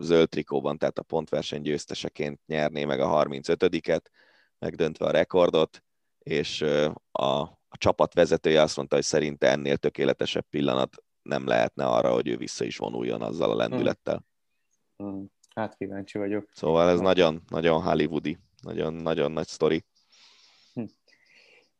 zöld 0.00 0.28
trikóban, 0.28 0.78
tehát 0.78 0.98
a 0.98 1.02
pontverseny 1.02 1.62
győzteseként 1.62 2.40
nyerné 2.46 2.84
meg 2.84 3.00
a 3.00 3.24
35-et, 3.24 4.02
megdöntve 4.58 5.06
a 5.06 5.10
rekordot, 5.10 5.82
és 6.28 6.64
a, 7.12 7.40
a 7.68 7.78
csapat 7.78 8.14
vezetője 8.14 8.62
azt 8.62 8.76
mondta, 8.76 8.94
hogy 8.94 9.04
szerinte 9.04 9.50
ennél 9.50 9.76
tökéletesebb 9.76 10.44
pillanat 10.50 10.96
nem 11.22 11.46
lehetne 11.46 11.84
arra, 11.84 12.12
hogy 12.12 12.28
ő 12.28 12.36
vissza 12.36 12.64
is 12.64 12.76
vonuljon 12.76 13.22
azzal 13.22 13.50
a 13.50 13.56
lendülettel. 13.56 14.24
Hmm. 14.96 15.10
Hmm. 15.10 15.30
Hát 15.54 15.76
kíváncsi 15.76 16.18
vagyok. 16.18 16.48
Szóval 16.52 16.90
ez 16.90 17.00
nagyon, 17.00 17.42
nagyon 17.48 17.82
hollywoodi, 17.82 18.38
nagyon, 18.62 18.94
nagyon 18.94 19.32
nagy 19.32 19.46
sztori. 19.46 19.84
Hm. 20.74 20.82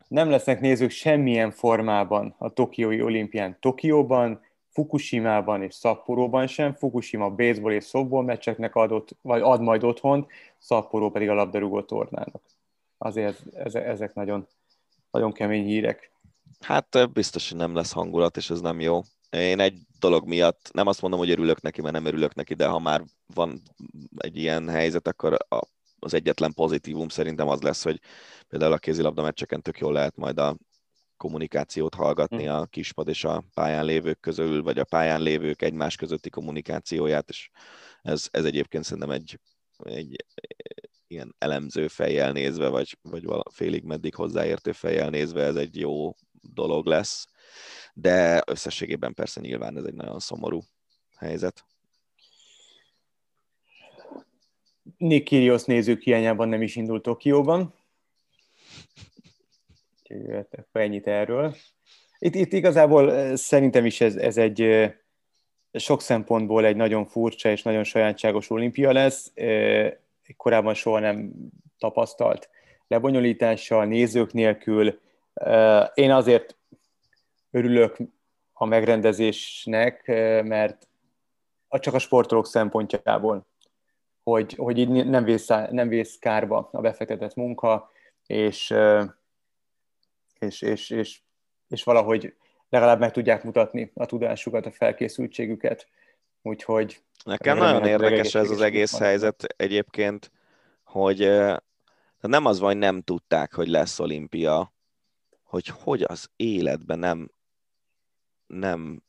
Nem 0.08 0.30
lesznek 0.30 0.60
nézők 0.60 0.90
semmilyen 0.90 1.50
formában 1.50 2.34
a 2.38 2.52
Tokiói 2.52 3.02
olimpián 3.02 3.56
Tokióban, 3.60 4.40
Fukushima-ban 4.70 5.62
és 5.62 5.74
Szapporóban 5.74 6.46
sem. 6.46 6.74
Fukushima 6.74 7.30
baseball 7.30 7.72
és 7.72 7.84
softball 7.84 8.24
meccseknek 8.24 8.74
adott, 8.74 9.16
vagy 9.22 9.40
ad 9.40 9.60
majd 9.60 9.84
otthont, 9.84 10.26
Szapporó 10.58 11.10
pedig 11.10 11.28
a 11.28 11.34
labdarúgó 11.34 11.82
tornának. 11.82 12.42
Azért 12.98 13.56
ezek 13.74 14.14
nagyon, 14.14 14.46
nagyon 15.10 15.32
kemény 15.32 15.64
hírek. 15.64 16.12
Hát 16.60 17.12
biztos, 17.12 17.48
hogy 17.48 17.58
nem 17.58 17.74
lesz 17.74 17.92
hangulat, 17.92 18.36
és 18.36 18.50
ez 18.50 18.60
nem 18.60 18.80
jó. 18.80 19.00
Én 19.30 19.60
egy 19.60 19.78
dolog 19.98 20.26
miatt, 20.26 20.70
nem 20.72 20.86
azt 20.86 21.00
mondom, 21.00 21.20
hogy 21.20 21.30
örülök 21.30 21.60
neki, 21.60 21.80
mert 21.80 21.94
nem 21.94 22.04
örülök 22.04 22.34
neki, 22.34 22.54
de 22.54 22.66
ha 22.66 22.78
már 22.78 23.04
van 23.34 23.62
egy 24.16 24.36
ilyen 24.36 24.68
helyzet, 24.68 25.08
akkor 25.08 25.36
a, 25.48 25.60
az 25.98 26.14
egyetlen 26.14 26.52
pozitívum 26.52 27.08
szerintem 27.08 27.48
az 27.48 27.60
lesz, 27.60 27.82
hogy 27.82 28.00
például 28.48 28.72
a 28.72 28.78
kézilabda 28.78 29.22
meccseken 29.22 29.62
tök 29.62 29.78
jól 29.78 29.92
lehet 29.92 30.16
majd 30.16 30.38
a 30.38 30.56
kommunikációt 31.16 31.94
hallgatni 31.94 32.44
hm. 32.44 32.50
a 32.50 32.66
kispad 32.66 33.08
és 33.08 33.24
a 33.24 33.44
pályán 33.54 33.84
lévők 33.84 34.20
közül, 34.20 34.62
vagy 34.62 34.78
a 34.78 34.84
pályán 34.84 35.20
lévők 35.20 35.62
egymás 35.62 35.96
közötti 35.96 36.30
kommunikációját, 36.30 37.28
és 37.28 37.50
ez, 38.02 38.28
ez 38.30 38.44
egyébként 38.44 38.84
szerintem 38.84 39.10
egy, 39.10 39.40
egy 39.84 40.24
ilyen 41.08 41.34
elemző 41.38 41.88
fejjel 41.88 42.32
nézve, 42.32 42.68
vagy, 42.68 42.98
vagy 43.02 43.24
félig 43.52 43.84
meddig 43.84 44.14
hozzáértő 44.14 44.72
fejjel 44.72 45.10
nézve 45.10 45.42
ez 45.42 45.56
egy 45.56 45.76
jó 45.76 46.14
dolog 46.40 46.86
lesz 46.86 47.28
de 48.00 48.42
összességében 48.46 49.14
persze 49.14 49.40
nyilván 49.40 49.76
ez 49.76 49.84
egy 49.84 49.94
nagyon 49.94 50.18
szomorú 50.18 50.60
helyzet. 51.16 51.64
Nick 54.96 55.24
Kyrgios 55.24 55.64
nézők 55.64 56.02
hiányában 56.02 56.48
nem 56.48 56.62
is 56.62 56.76
indult 56.76 57.02
Tokióban. 57.02 57.74
Úgyhogy 60.00 60.34
hát 60.34 60.66
ennyit 60.72 61.06
erről. 61.06 61.56
Itt, 62.18 62.34
itt 62.34 62.52
igazából 62.52 63.36
szerintem 63.36 63.86
is 63.86 64.00
ez, 64.00 64.16
ez 64.16 64.36
egy 64.36 64.90
sok 65.72 66.02
szempontból 66.02 66.64
egy 66.64 66.76
nagyon 66.76 67.06
furcsa 67.06 67.50
és 67.50 67.62
nagyon 67.62 67.84
sajátságos 67.84 68.50
olimpia 68.50 68.92
lesz. 68.92 69.32
Korábban 70.36 70.74
soha 70.74 70.98
nem 70.98 71.32
tapasztalt 71.78 72.50
lebonyolítással, 72.88 73.84
nézők 73.84 74.32
nélkül. 74.32 75.00
Én 75.94 76.10
azért 76.10 76.56
örülök 77.50 77.96
a 78.52 78.64
megrendezésnek, 78.64 80.06
mert 80.44 80.88
csak 81.68 81.94
a 81.94 81.98
sportolók 81.98 82.46
szempontjából, 82.46 83.46
hogy, 84.22 84.54
hogy 84.54 84.78
így 84.78 85.06
nem 85.06 85.24
vész, 85.24 85.46
nem 85.70 85.88
vész 85.88 86.18
kárba 86.18 86.68
a 86.72 86.80
befektetett 86.80 87.34
munka, 87.34 87.90
és, 88.26 88.74
és, 90.38 90.62
és, 90.62 90.90
és, 90.90 91.20
és 91.68 91.84
valahogy 91.84 92.34
legalább 92.68 92.98
meg 92.98 93.10
tudják 93.10 93.44
mutatni 93.44 93.90
a 93.94 94.06
tudásukat, 94.06 94.66
a 94.66 94.70
felkészültségüket. 94.70 95.86
Úgyhogy... 96.42 97.02
Nekem 97.24 97.58
nagyon 97.58 97.84
érdekes 97.86 98.34
ez 98.34 98.50
az 98.50 98.60
egész 98.60 98.98
helyzet 98.98 99.42
egyébként, 99.56 100.30
hogy 100.84 101.18
nem 102.20 102.44
az 102.44 102.58
van, 102.58 102.68
hogy 102.68 102.78
nem 102.78 103.02
tudták, 103.02 103.54
hogy 103.54 103.68
lesz 103.68 103.98
olimpia, 103.98 104.72
hogy 105.42 105.66
hogy 105.66 106.02
az 106.02 106.30
életben 106.36 106.98
nem 106.98 107.30
nem 108.46 109.02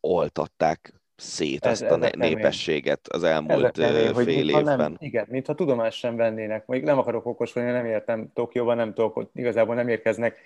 oltatták 0.00 0.99
szét 1.20 1.64
ez, 1.64 1.82
azt 1.82 1.90
a 1.90 2.10
népességet 2.16 3.08
az 3.08 3.22
elmúlt 3.22 3.76
fél 3.76 4.12
hogy 4.12 4.28
évben. 4.28 4.64
Nem, 4.64 4.96
igen, 4.98 5.26
mintha 5.28 5.54
tudomást 5.54 5.98
sem 5.98 6.16
vennének. 6.16 6.66
Még 6.66 6.82
nem 6.82 6.98
akarok 6.98 7.26
okoskodni, 7.26 7.70
nem 7.70 7.86
értem 7.86 8.30
Tokióban, 8.34 8.76
nem 8.76 8.94
tudok, 8.94 9.30
igazából 9.34 9.74
nem 9.74 9.88
érkeznek, 9.88 10.38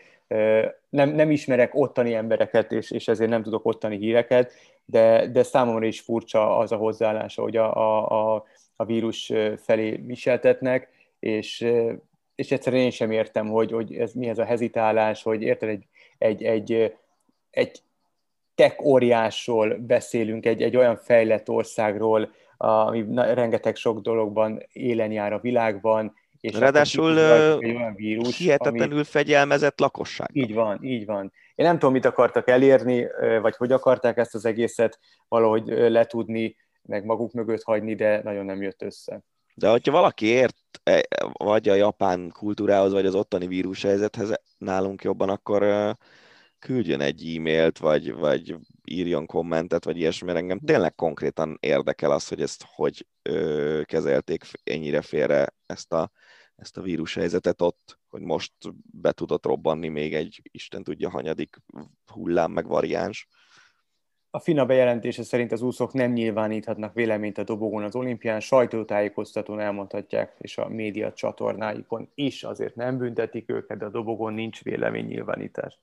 nem, 0.89 1.11
nem 1.11 1.31
ismerek 1.31 1.75
ottani 1.75 2.15
embereket, 2.15 2.73
és, 2.73 2.91
és 2.91 3.09
ezért 3.09 3.31
nem 3.31 3.43
tudok 3.43 3.67
ottani 3.67 3.97
híreket, 3.97 4.53
de, 4.85 5.27
de 5.27 5.43
számomra 5.43 5.87
is 5.87 6.01
furcsa 6.01 6.57
az 6.59 6.73
a 6.73 6.77
hozzáállása, 6.77 7.43
hogy 7.43 7.57
a, 7.57 7.77
a, 7.77 8.35
a 8.35 8.45
a 8.77 8.85
vírus 8.85 9.33
felé 9.57 9.91
viseltetnek, 9.91 10.89
és, 11.19 11.67
és 12.35 12.53
egyszerűen 12.53 12.83
én 12.83 12.91
sem 12.91 13.11
értem, 13.11 13.49
hogy, 13.49 13.73
hogy 13.73 13.95
ez 13.95 14.13
mi 14.13 14.29
ez 14.29 14.39
a 14.39 14.45
hezitálás, 14.45 15.23
hogy 15.23 15.43
érted, 15.43 15.69
egy, 15.69 15.87
egy, 16.19 16.43
egy, 16.43 16.95
egy 17.51 17.83
tech 18.55 18.85
óriásról 18.85 19.77
beszélünk, 19.77 20.47
egy, 20.47 20.63
egy 20.63 20.77
olyan 20.77 20.97
fejlett 20.97 21.49
országról, 21.49 22.33
ami 22.57 23.05
rengeteg 23.15 23.77
sok 23.77 24.01
dologban 24.01 24.63
élen 24.73 25.13
jár 25.13 25.33
a 25.33 25.41
világban, 25.41 26.15
és 26.41 26.59
Ráadásul 26.59 27.19
egy 27.19 27.77
olyan 27.77 27.95
vírus, 27.95 28.39
hihetetlenül 28.39 28.95
ami... 28.95 29.05
fegyelmezett 29.05 29.81
lakosság. 29.81 30.29
Így 30.33 30.55
van, 30.55 30.79
így 30.83 31.07
van. 31.07 31.33
Én 31.55 31.67
nem 31.67 31.79
tudom, 31.79 31.93
mit 31.93 32.05
akartak 32.05 32.49
elérni, 32.49 33.07
vagy 33.43 33.57
hogy 33.57 33.73
akarták 33.73 34.17
ezt 34.17 34.35
az 34.35 34.45
egészet 34.45 34.99
valahogy 35.29 35.65
letudni, 35.67 36.57
meg 36.83 37.05
maguk 37.05 37.33
mögött 37.33 37.63
hagyni, 37.63 37.95
de 37.95 38.21
nagyon 38.23 38.45
nem 38.45 38.63
jött 38.63 38.83
össze. 38.83 39.23
De 39.55 39.69
hogyha 39.69 39.93
valaki 39.93 40.27
ért 40.27 40.57
e, 40.83 41.03
vagy 41.33 41.69
a 41.69 41.75
japán 41.75 42.31
kultúrához, 42.33 42.93
vagy 42.93 43.07
az 43.07 43.15
ottani 43.15 43.47
vírushelyzethez 43.47 44.41
nálunk 44.59 45.03
jobban, 45.03 45.29
akkor 45.29 45.63
küldjön 46.65 47.01
egy 47.01 47.37
e-mailt, 47.37 47.79
vagy, 47.79 48.13
vagy 48.13 48.57
írjon 48.85 49.27
kommentet, 49.27 49.85
vagy 49.85 49.97
ilyesmi, 49.97 50.27
mert 50.27 50.39
engem 50.39 50.59
tényleg 50.59 50.95
konkrétan 50.95 51.57
érdekel 51.61 52.11
az, 52.11 52.29
hogy 52.29 52.41
ezt 52.41 52.65
hogy 52.75 53.07
ö, 53.23 53.81
kezelték 53.85 54.45
ennyire 54.63 55.01
félre 55.01 55.55
ezt 55.67 55.93
a, 55.93 56.11
ezt 56.57 56.77
a 56.77 56.83
vírushelyzetet 56.83 57.61
ott, 57.61 57.99
hogy 58.09 58.21
most 58.21 58.53
be 58.91 59.13
tudott 59.13 59.47
robbanni 59.47 59.89
még 59.89 60.15
egy 60.15 60.41
Isten 60.43 60.83
tudja 60.83 61.11
hanyadik 61.11 61.57
hullám 62.13 62.53
meg 62.53 62.67
variáns. 62.67 63.29
A 64.31 64.39
FINA 64.39 64.67
bejelentése 64.67 65.23
szerint 65.23 65.53
az 65.53 65.63
úszók 65.63 65.93
nem 65.93 66.13
nyilváníthatnak 66.13 66.95
véleményt 66.95 67.39
a 67.39 67.45
dobogón 67.45 67.83
az 67.83 67.95
olimpián, 67.95 68.41
sajtótájékoztatón 68.41 69.61
elmondhatják, 69.61 70.37
és 70.39 70.59
a 70.59 70.69
média 70.69 71.13
csatornáikon 71.13 72.11
is 72.15 72.43
azért 72.43 72.75
nem 72.75 72.99
büntetik 72.99 73.51
őket, 73.51 73.79
de 73.79 73.85
a 73.85 73.91
dobogón 73.91 74.33
nincs 74.33 74.63
véleménynyilvánítás. 74.63 75.81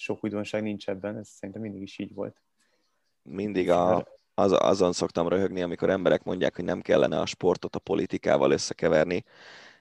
Sok 0.00 0.24
újdonság 0.24 0.62
nincs 0.62 0.88
ebben, 0.88 1.16
ez 1.16 1.28
szerintem 1.28 1.62
mindig 1.62 1.82
is 1.82 1.98
így 1.98 2.14
volt. 2.14 2.42
Mindig 3.22 3.70
a, 3.70 4.06
az, 4.34 4.52
azon 4.52 4.92
szoktam 4.92 5.28
röhögni, 5.28 5.62
amikor 5.62 5.90
emberek 5.90 6.22
mondják, 6.22 6.56
hogy 6.56 6.64
nem 6.64 6.80
kellene 6.80 7.20
a 7.20 7.26
sportot 7.26 7.76
a 7.76 7.78
politikával 7.78 8.50
összekeverni. 8.50 9.24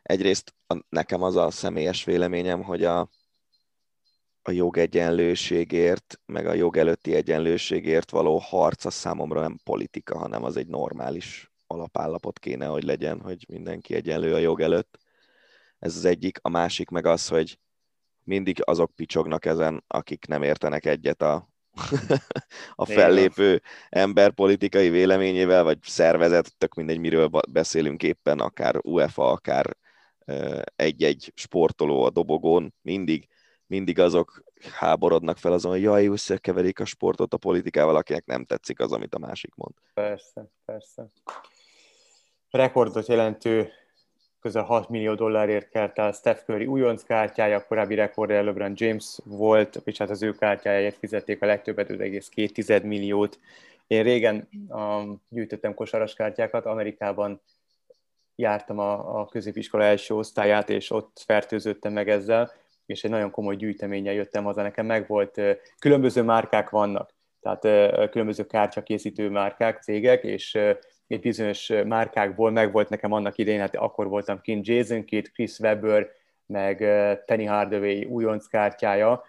Egyrészt 0.01 0.55
a, 0.67 0.83
nekem 0.89 1.21
az 1.21 1.35
a 1.35 1.51
személyes 1.51 2.03
véleményem, 2.03 2.63
hogy 2.63 2.83
a, 2.83 3.09
a 4.41 4.51
jogegyenlőségért, 4.51 6.19
meg 6.25 6.47
a 6.47 6.53
jog 6.53 6.77
előtti 6.77 7.15
egyenlőségért 7.15 8.11
való 8.11 8.37
harc 8.37 8.85
az 8.85 8.93
számomra 8.93 9.41
nem 9.41 9.59
politika, 9.63 10.17
hanem 10.17 10.43
az 10.43 10.57
egy 10.57 10.67
normális 10.67 11.51
alapállapot 11.67 12.39
kéne, 12.39 12.65
hogy 12.65 12.83
legyen, 12.83 13.21
hogy 13.21 13.45
mindenki 13.49 13.95
egyenlő 13.95 14.33
a 14.33 14.37
jog 14.37 14.61
előtt. 14.61 14.97
Ez 15.79 15.95
az 15.95 16.05
egyik. 16.05 16.39
A 16.41 16.49
másik 16.49 16.89
meg 16.89 17.05
az, 17.05 17.27
hogy 17.27 17.59
mindig 18.29 18.61
azok 18.63 18.95
picsognak 18.95 19.45
ezen, 19.45 19.83
akik 19.87 20.27
nem 20.27 20.43
értenek 20.43 20.85
egyet 20.85 21.21
a, 21.21 21.49
a 22.75 22.85
fellépő 22.85 23.61
ember 23.89 24.31
politikai 24.31 24.89
véleményével, 24.89 25.63
vagy 25.63 25.77
szervezet, 25.81 26.57
tök 26.57 26.73
mindegy, 26.73 26.99
miről 26.99 27.29
beszélünk 27.51 28.03
éppen, 28.03 28.39
akár 28.39 28.75
UEFA, 28.83 29.31
akár 29.31 29.77
egy-egy 30.75 31.31
sportoló 31.35 32.03
a 32.03 32.09
dobogón, 32.09 32.73
mindig 32.81 33.27
mindig 33.69 33.99
azok 33.99 34.43
háborodnak 34.71 35.37
fel 35.37 35.51
azon, 35.51 35.71
hogy 35.71 35.81
jaj, 35.81 36.07
összekeverik 36.07 36.79
a 36.79 36.85
sportot 36.85 37.33
a 37.33 37.37
politikával, 37.37 37.95
akinek 37.95 38.25
nem 38.25 38.45
tetszik 38.45 38.79
az, 38.79 38.91
amit 38.91 39.15
a 39.15 39.19
másik 39.19 39.55
mond. 39.55 39.73
Persze, 39.93 40.51
persze. 40.65 41.07
Rekordot 42.49 43.07
jelentő 43.07 43.71
közel 44.41 44.63
6 44.63 44.89
millió 44.89 45.13
dollárért 45.13 45.69
kert 45.69 45.99
el 45.99 46.11
Steph 46.11 46.43
Curry 46.45 46.65
újonc 46.65 47.03
kártyája, 47.03 47.57
a 47.57 47.65
korábbi 47.65 47.95
rekordja 47.95 48.43
LeBron 48.43 48.73
James 48.75 49.17
volt, 49.23 49.81
és 49.83 49.97
hát 49.97 50.09
az 50.09 50.23
ő 50.23 50.31
kártyájáért 50.31 50.97
fizették 50.97 51.41
a 51.41 51.45
legtöbbet, 51.45 51.89
5,2 51.89 52.83
milliót. 52.83 53.39
Én 53.87 54.03
régen 54.03 54.47
um, 54.67 55.21
gyűjtöttem 55.29 55.73
kosaras 55.73 56.13
kártyákat, 56.13 56.65
Amerikában 56.65 57.41
jártam 58.35 58.79
a, 58.79 59.19
a 59.19 59.25
középiskola 59.25 59.83
első 59.83 60.15
osztályát, 60.15 60.69
és 60.69 60.91
ott 60.91 61.21
fertőzöttem 61.25 61.93
meg 61.93 62.09
ezzel, 62.09 62.51
és 62.85 63.03
egy 63.03 63.11
nagyon 63.11 63.31
komoly 63.31 63.55
gyűjteménnyel 63.55 64.13
jöttem 64.13 64.43
haza. 64.43 64.61
Nekem 64.61 64.85
meg 64.85 65.07
volt, 65.07 65.41
különböző 65.79 66.23
márkák 66.23 66.69
vannak, 66.69 67.13
tehát 67.41 67.61
különböző 68.09 68.45
kártyakészítő 68.45 69.29
márkák, 69.29 69.81
cégek, 69.81 70.23
és 70.23 70.57
egy 71.09 71.19
bizonyos 71.19 71.71
márkákból 71.85 72.51
meg 72.51 72.71
volt 72.71 72.89
nekem 72.89 73.11
annak 73.11 73.37
idején, 73.37 73.59
hát 73.59 73.75
akkor 73.75 74.07
voltam 74.07 74.41
kint 74.41 74.67
Jason 74.67 75.03
Kidd, 75.03 75.23
Chris 75.33 75.59
Webber, 75.59 76.09
meg 76.45 76.77
Penny 77.25 77.47
Hardaway 77.47 78.03
újonc 78.03 78.47
kártyája, 78.47 79.23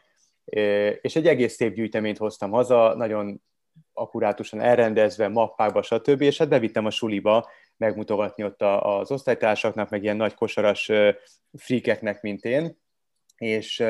és 1.00 1.16
egy 1.16 1.26
egész 1.26 1.54
szép 1.54 1.74
gyűjteményt 1.74 2.18
hoztam 2.18 2.50
haza, 2.50 2.94
nagyon 2.94 3.42
akkurátusan 3.92 4.60
elrendezve, 4.60 5.28
mappákba, 5.28 5.82
stb. 5.82 6.20
És 6.20 6.38
hát 6.38 6.48
bevittem 6.48 6.86
a 6.86 6.90
suliba 6.90 7.50
megmutogatni 7.76 8.44
ott 8.44 8.62
az 8.62 9.10
osztálytársaknak, 9.10 9.90
meg 9.90 10.02
ilyen 10.02 10.16
nagy 10.16 10.34
kosaras 10.34 10.90
frikeknek, 11.52 12.22
mint 12.22 12.44
én, 12.44 12.78
és, 13.36 13.82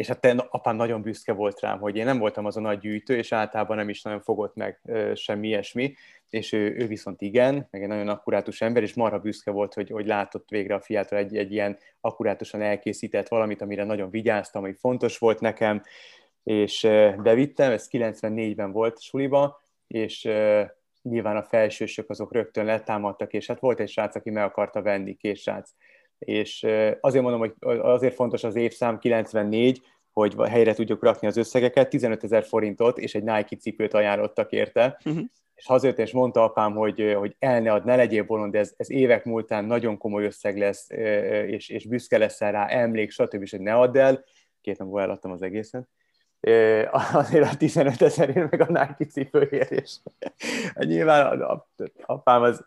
és 0.00 0.06
hát 0.06 0.46
apám 0.48 0.76
nagyon 0.76 1.02
büszke 1.02 1.32
volt 1.32 1.60
rám, 1.60 1.78
hogy 1.78 1.96
én 1.96 2.04
nem 2.04 2.18
voltam 2.18 2.44
az 2.44 2.56
a 2.56 2.60
nagy 2.60 2.78
gyűjtő, 2.78 3.16
és 3.16 3.32
általában 3.32 3.76
nem 3.76 3.88
is 3.88 4.02
nagyon 4.02 4.20
fogott 4.20 4.54
meg 4.54 4.80
semmi 5.14 5.46
ilyesmi, 5.46 5.94
és 6.30 6.52
ő, 6.52 6.74
ő 6.78 6.86
viszont 6.86 7.22
igen, 7.22 7.68
meg 7.70 7.82
egy 7.82 7.88
nagyon 7.88 8.08
akkurátus 8.08 8.60
ember, 8.60 8.82
és 8.82 8.94
marha 8.94 9.18
büszke 9.18 9.50
volt, 9.50 9.74
hogy, 9.74 9.90
hogy 9.90 10.06
látott 10.06 10.48
végre 10.48 10.74
a 10.74 10.80
fiától 10.80 11.18
egy, 11.18 11.36
egy 11.36 11.52
ilyen 11.52 11.78
akkurátusan 12.00 12.62
elkészített 12.62 13.28
valamit, 13.28 13.62
amire 13.62 13.84
nagyon 13.84 14.10
vigyáztam, 14.10 14.62
hogy 14.62 14.76
fontos 14.78 15.18
volt 15.18 15.40
nekem, 15.40 15.82
és 16.42 16.80
bevittem, 17.22 17.72
ez 17.72 17.88
94-ben 17.92 18.72
volt 18.72 19.00
suliba, 19.00 19.62
és 19.86 20.28
nyilván 21.02 21.36
a 21.36 21.42
felsősök 21.42 22.10
azok 22.10 22.32
rögtön 22.32 22.64
letámadtak, 22.64 23.32
és 23.32 23.46
hát 23.46 23.60
volt 23.60 23.80
egy 23.80 23.90
srác, 23.90 24.14
aki 24.14 24.30
meg 24.30 24.44
akarta 24.44 24.82
venni, 24.82 25.14
két 25.14 25.36
srác 25.36 25.70
és 26.20 26.66
azért 27.00 27.22
mondom, 27.22 27.40
hogy 27.40 27.78
azért 27.78 28.14
fontos 28.14 28.44
az 28.44 28.56
évszám 28.56 28.98
94, 28.98 29.82
hogy 30.12 30.34
helyre 30.48 30.74
tudjuk 30.74 31.02
rakni 31.02 31.26
az 31.26 31.36
összegeket, 31.36 31.88
15 31.88 32.24
ezer 32.24 32.44
forintot 32.44 32.98
és 32.98 33.14
egy 33.14 33.22
Nike 33.22 33.56
cipőt 33.56 33.94
ajánlottak 33.94 34.52
érte, 34.52 35.00
uh-huh. 35.04 35.22
és 35.54 35.66
hazajött 35.66 35.98
és 35.98 36.12
mondta 36.12 36.42
apám, 36.42 36.74
hogy, 36.74 37.14
hogy 37.18 37.36
el 37.38 37.60
ne 37.60 37.72
ad, 37.72 37.84
ne 37.84 37.96
legyél 37.96 38.24
bolond, 38.24 38.54
ez, 38.54 38.72
ez 38.76 38.90
évek 38.90 39.24
múltán 39.24 39.64
nagyon 39.64 39.98
komoly 39.98 40.24
összeg 40.24 40.58
lesz, 40.58 40.90
és, 41.46 41.68
és 41.68 41.86
büszke 41.86 42.18
leszel 42.18 42.52
rá, 42.52 42.66
emlék, 42.66 43.10
stb. 43.10 43.42
és 43.42 43.50
hogy 43.50 43.60
ne 43.60 43.74
add 43.74 43.98
el, 43.98 44.24
két 44.60 44.78
nap 44.78 44.98
eladtam 44.98 45.32
az 45.32 45.42
egészet, 45.42 45.88
azért 47.12 47.52
a 47.52 47.56
15 47.56 48.02
ezerért 48.02 48.50
meg 48.50 48.60
a 48.60 48.66
Nike 48.66 49.10
cipőért, 49.10 49.70
és 49.70 49.96
nyilván 50.74 51.42
apám 52.02 52.42
az 52.42 52.64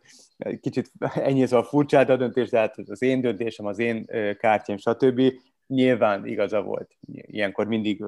kicsit 0.61 0.91
ennyi 1.27 1.45
szóval 1.45 1.65
furcsát 1.65 2.09
a 2.09 2.15
döntés, 2.15 2.49
de 2.49 2.59
hát 2.59 2.77
az 2.77 3.01
én 3.01 3.21
döntésem, 3.21 3.65
az 3.65 3.79
én 3.79 4.05
kártyám, 4.37 4.77
stb. 4.77 5.21
Nyilván 5.67 6.25
igaza 6.25 6.61
volt. 6.61 6.97
Ilyenkor 7.07 7.67
mindig 7.67 8.03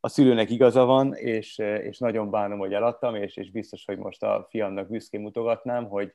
a 0.00 0.08
szülőnek 0.08 0.50
igaza 0.50 0.84
van, 0.84 1.14
és, 1.14 1.58
és 1.58 1.98
nagyon 1.98 2.30
bánom, 2.30 2.58
hogy 2.58 2.72
eladtam, 2.72 3.14
és, 3.14 3.36
és 3.36 3.50
biztos, 3.50 3.84
hogy 3.84 3.98
most 3.98 4.22
a 4.22 4.46
fiamnak 4.50 4.88
büszkén 4.88 5.20
mutogatnám, 5.20 5.84
hogy, 5.84 6.14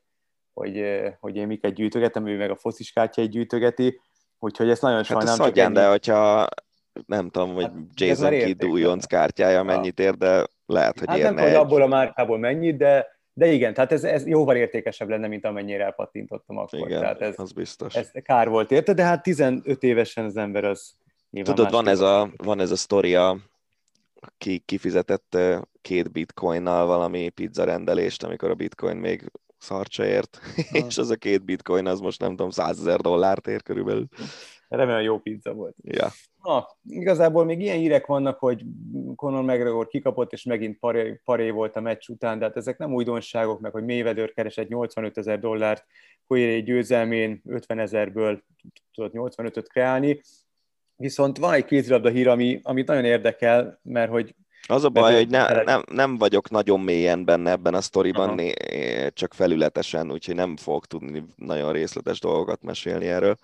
hogy, 0.53 1.01
hogy 1.19 1.35
én 1.35 1.47
miket 1.47 1.73
gyűjtögetem, 1.73 2.27
ő 2.27 2.37
meg 2.37 2.49
a 2.49 2.55
focis 2.55 2.91
kártyáit 2.91 3.29
gyűjtögeti, 3.29 3.99
úgyhogy 4.39 4.69
ezt 4.69 4.81
nagyon 4.81 4.97
hát 4.97 5.05
sajnálom. 5.05 5.39
Hát 5.39 5.49
adján, 5.49 5.73
de 5.73 5.87
hogyha 5.87 6.47
nem 7.05 7.29
tudom, 7.29 7.53
hogy 7.53 7.63
hát, 7.63 7.73
Jason 7.93 8.31
Kidd 8.31 8.65
újonc 8.65 9.05
kártyája 9.05 9.63
mennyit 9.63 9.99
ér, 9.99 10.13
de 10.13 10.47
lehet, 10.65 10.99
hogy 10.99 11.07
hát 11.07 11.17
érne 11.17 11.29
nem 11.29 11.37
tudom, 11.37 11.51
hogy 11.51 11.65
abból 11.65 11.81
a 11.81 11.87
márkából 11.87 12.37
mennyit, 12.37 12.77
de 12.77 13.14
de 13.37 13.47
igen, 13.47 13.73
tehát 13.73 13.91
ez, 13.91 14.03
ez 14.03 14.27
jóval 14.27 14.55
értékesebb 14.55 15.09
lenne, 15.09 15.27
mint 15.27 15.45
amennyire 15.45 15.83
elpattintottam 15.83 16.57
akkor. 16.57 16.87
Igen, 16.87 16.99
tehát 16.99 17.21
ez, 17.21 17.33
az 17.37 17.51
biztos. 17.51 17.95
Ez 17.95 18.11
kár 18.23 18.49
volt 18.49 18.71
érte, 18.71 18.93
de 18.93 19.03
hát 19.03 19.23
15 19.23 19.83
évesen 19.83 20.25
az 20.25 20.37
ember 20.37 20.63
az 20.63 20.95
Tudod, 21.43 21.71
van 21.71 21.87
ez, 21.87 21.99
a, 21.99 22.29
van 22.37 22.59
ez 22.59 22.71
a 22.71 22.75
sztoria, 22.75 23.37
ki 24.37 24.57
kifizetett 24.57 25.37
két 25.81 26.11
bitcoinnal 26.11 26.85
valami 26.85 27.29
pizza 27.29 27.63
rendelést, 27.63 28.23
amikor 28.23 28.49
a 28.49 28.55
bitcoin 28.55 28.97
még 28.97 29.31
szarcsa 29.57 30.05
ért, 30.05 30.39
és 30.87 30.97
az 30.97 31.09
a 31.09 31.15
két 31.15 31.43
bitcoin 31.43 31.85
az 31.85 31.99
most 31.99 32.19
nem 32.19 32.29
tudom, 32.29 32.49
100 32.49 32.79
ezer 32.79 32.99
dollárt 32.99 33.47
ér 33.47 33.63
körülbelül. 33.63 34.07
Remélem 34.75 35.01
jó 35.01 35.19
pizza 35.19 35.53
volt. 35.53 35.75
Ja. 35.81 36.07
Na, 36.43 36.67
igazából 36.87 37.45
még 37.45 37.61
ilyen 37.61 37.77
hírek 37.77 38.05
vannak, 38.05 38.39
hogy 38.39 38.63
Conor 39.15 39.41
McGregor 39.43 39.87
kikapott, 39.87 40.31
és 40.31 40.43
megint 40.43 40.79
paré, 40.79 41.21
paré 41.23 41.49
volt 41.49 41.75
a 41.75 41.81
meccs 41.81 42.07
után, 42.09 42.39
de 42.39 42.45
hát 42.45 42.57
ezek 42.57 42.77
nem 42.77 42.93
újdonságok, 42.93 43.59
meg 43.59 43.71
hogy 43.71 43.85
Mayweather 43.85 44.33
keresett 44.33 44.67
85 44.67 45.17
ezer 45.17 45.39
dollárt, 45.39 45.85
Poirier 46.27 46.63
győzelmén 46.63 47.41
50 47.45 47.79
ezerből 47.79 48.43
tudott 48.93 49.13
85-öt 49.15 49.69
kreálni. 49.69 50.21
Viszont 50.95 51.37
van 51.37 51.53
egy 51.53 51.65
kézilabda 51.65 52.09
hír, 52.09 52.27
ami, 52.27 52.59
amit 52.63 52.87
nagyon 52.87 53.05
érdekel, 53.05 53.79
mert 53.83 54.11
hogy 54.11 54.35
Az 54.67 54.83
a 54.83 54.89
baj, 54.89 55.13
hogy 55.13 55.29
ne, 55.29 55.63
nem, 55.63 55.83
nem 55.91 56.17
vagyok 56.17 56.49
nagyon 56.49 56.79
mélyen 56.79 57.25
benne 57.25 57.51
ebben 57.51 57.73
a 57.73 57.81
sztoriban, 57.81 58.35
né, 58.35 58.51
csak 59.13 59.33
felületesen, 59.33 60.11
úgyhogy 60.11 60.35
nem 60.35 60.57
fogok 60.57 60.85
tudni 60.85 61.25
nagyon 61.35 61.71
részletes 61.71 62.19
dolgokat 62.19 62.63
mesélni 62.63 63.07
erről. 63.07 63.37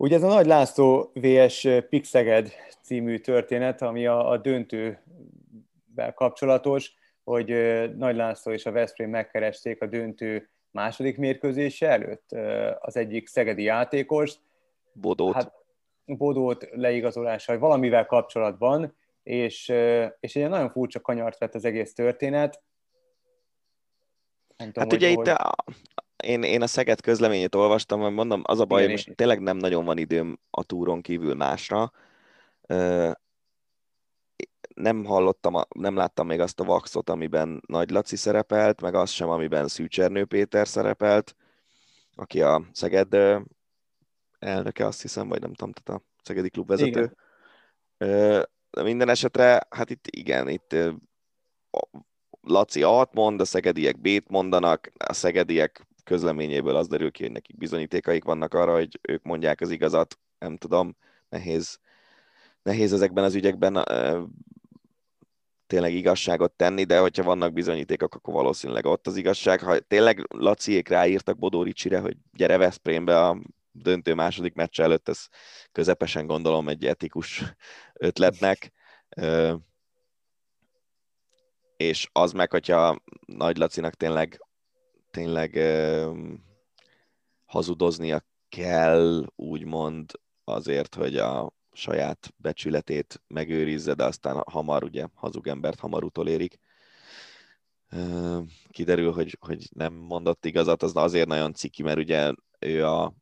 Ugye 0.00 0.16
ez 0.16 0.22
a 0.22 0.28
Nagy 0.28 0.46
László 0.46 1.10
VS 1.14 1.68
Pixeged 1.88 2.52
című 2.82 3.18
történet, 3.18 3.82
ami 3.82 4.06
a, 4.06 4.30
a 4.30 4.36
döntővel 4.36 6.14
kapcsolatos, 6.14 6.92
hogy 7.24 7.48
Nagy 7.96 8.16
László 8.16 8.52
és 8.52 8.66
a 8.66 8.70
Veszprém 8.70 9.10
megkeresték 9.10 9.82
a 9.82 9.86
döntő 9.86 10.48
második 10.70 11.16
mérkőzése 11.16 11.88
előtt 11.88 12.32
az 12.80 12.96
egyik 12.96 13.28
szegedi 13.28 13.62
játékost. 13.62 14.40
Bodót. 14.92 15.34
Hát, 15.34 15.52
Bodót 16.04 16.68
leigazolással, 16.72 17.58
valamivel 17.58 18.06
kapcsolatban, 18.06 18.96
és, 19.22 19.68
és 20.20 20.36
egy 20.36 20.48
nagyon 20.48 20.70
furcsa 20.70 21.00
kanyart 21.00 21.38
vett 21.38 21.54
az 21.54 21.64
egész 21.64 21.94
történet. 21.94 22.62
Nem 24.56 24.72
tudom, 24.72 24.88
hát 24.88 24.92
ugye 24.92 25.08
itt 25.08 25.26
a, 25.26 25.54
én, 26.22 26.42
én 26.42 26.62
a 26.62 26.66
Szeged 26.66 27.00
közleményét 27.00 27.54
olvastam, 27.54 28.00
mert 28.00 28.14
mondom, 28.14 28.42
az 28.44 28.60
a 28.60 28.64
baj, 28.64 28.82
hogy 28.82 28.90
most 28.90 29.14
tényleg 29.14 29.40
nem 29.40 29.56
nagyon 29.56 29.84
van 29.84 29.98
időm 29.98 30.38
a 30.50 30.62
túron 30.62 31.00
kívül 31.00 31.34
másra. 31.34 31.92
Nem 34.74 35.04
hallottam, 35.04 35.54
nem 35.68 35.96
láttam 35.96 36.26
még 36.26 36.40
azt 36.40 36.60
a 36.60 36.64
vaxot, 36.64 37.10
amiben 37.10 37.62
Nagy 37.66 37.90
Laci 37.90 38.16
szerepelt, 38.16 38.80
meg 38.80 38.94
azt 38.94 39.12
sem, 39.12 39.28
amiben 39.28 39.68
Szűcsernő 39.68 40.24
Péter 40.24 40.68
szerepelt, 40.68 41.36
aki 42.14 42.42
a 42.42 42.62
Szeged 42.72 43.14
elnöke, 44.38 44.86
azt 44.86 45.02
hiszem, 45.02 45.28
vagy 45.28 45.40
nem 45.40 45.54
tudom, 45.54 45.72
tehát 45.72 46.00
a 46.00 46.04
Szegedi 46.22 46.50
klubvezető. 46.50 47.16
Igen. 47.98 48.48
De 48.70 48.82
minden 48.82 49.08
esetre, 49.08 49.66
hát 49.70 49.90
itt 49.90 50.06
igen, 50.06 50.48
itt 50.48 50.76
Laci 52.40 52.82
A-t 52.82 53.12
mond, 53.12 53.40
a 53.40 53.44
szegediek 53.44 54.00
B-t 54.00 54.28
mondanak, 54.28 54.92
a 54.96 55.12
szegediek 55.12 55.86
közleményéből 56.04 56.76
az 56.76 56.88
derül 56.88 57.10
ki, 57.10 57.22
hogy 57.22 57.32
nekik 57.32 57.56
bizonyítékaik 57.56 58.24
vannak 58.24 58.54
arra, 58.54 58.72
hogy 58.72 58.98
ők 59.02 59.22
mondják 59.22 59.60
az 59.60 59.70
igazat, 59.70 60.18
nem 60.38 60.56
tudom, 60.56 60.96
nehéz, 61.28 61.78
nehéz 62.62 62.92
ezekben 62.92 63.24
az 63.24 63.34
ügyekben 63.34 63.84
tényleg 65.66 65.92
igazságot 65.92 66.52
tenni, 66.52 66.84
de 66.84 66.98
hogyha 66.98 67.22
vannak 67.22 67.52
bizonyítékok, 67.52 68.14
akkor 68.14 68.34
valószínűleg 68.34 68.84
ott 68.86 69.06
az 69.06 69.16
igazság. 69.16 69.60
Ha 69.60 69.78
tényleg 69.78 70.26
Laciék 70.28 70.88
ráírtak 70.88 71.38
Bodó 71.38 71.62
Ricsire, 71.62 71.98
hogy 71.98 72.16
gyere 72.32 72.56
Veszprémbe 72.56 73.26
a 73.26 73.38
döntő 73.72 74.14
második 74.14 74.54
meccs 74.54 74.80
előtt, 74.80 75.08
ez 75.08 75.26
közepesen 75.72 76.26
gondolom 76.26 76.68
egy 76.68 76.86
etikus 76.86 77.54
ötletnek. 77.92 78.72
És 81.76 82.08
az 82.12 82.32
meg, 82.32 82.50
hogyha 82.50 82.98
Nagy 83.26 83.56
Lacinak 83.56 83.94
tényleg, 83.94 84.40
tényleg 85.10 85.58
hazudoznia 87.44 88.24
kell, 88.48 89.26
úgymond 89.36 90.10
azért, 90.44 90.94
hogy 90.94 91.16
a 91.16 91.52
saját 91.72 92.34
becsületét 92.36 93.22
megőrizze, 93.26 93.94
de 93.94 94.04
aztán 94.04 94.42
hamar, 94.50 94.84
ugye, 94.84 95.06
hazug 95.14 95.46
embert 95.46 95.80
hamar 95.80 96.04
utolérik. 96.04 96.58
Kiderül, 98.70 99.12
hogy, 99.12 99.36
hogy 99.40 99.68
nem 99.72 99.94
mondott 99.94 100.44
igazat, 100.44 100.82
az 100.82 100.96
azért 100.96 101.28
nagyon 101.28 101.52
ciki, 101.52 101.82
mert 101.82 101.98
ugye 101.98 102.32
ő 102.58 102.86
a 102.86 103.14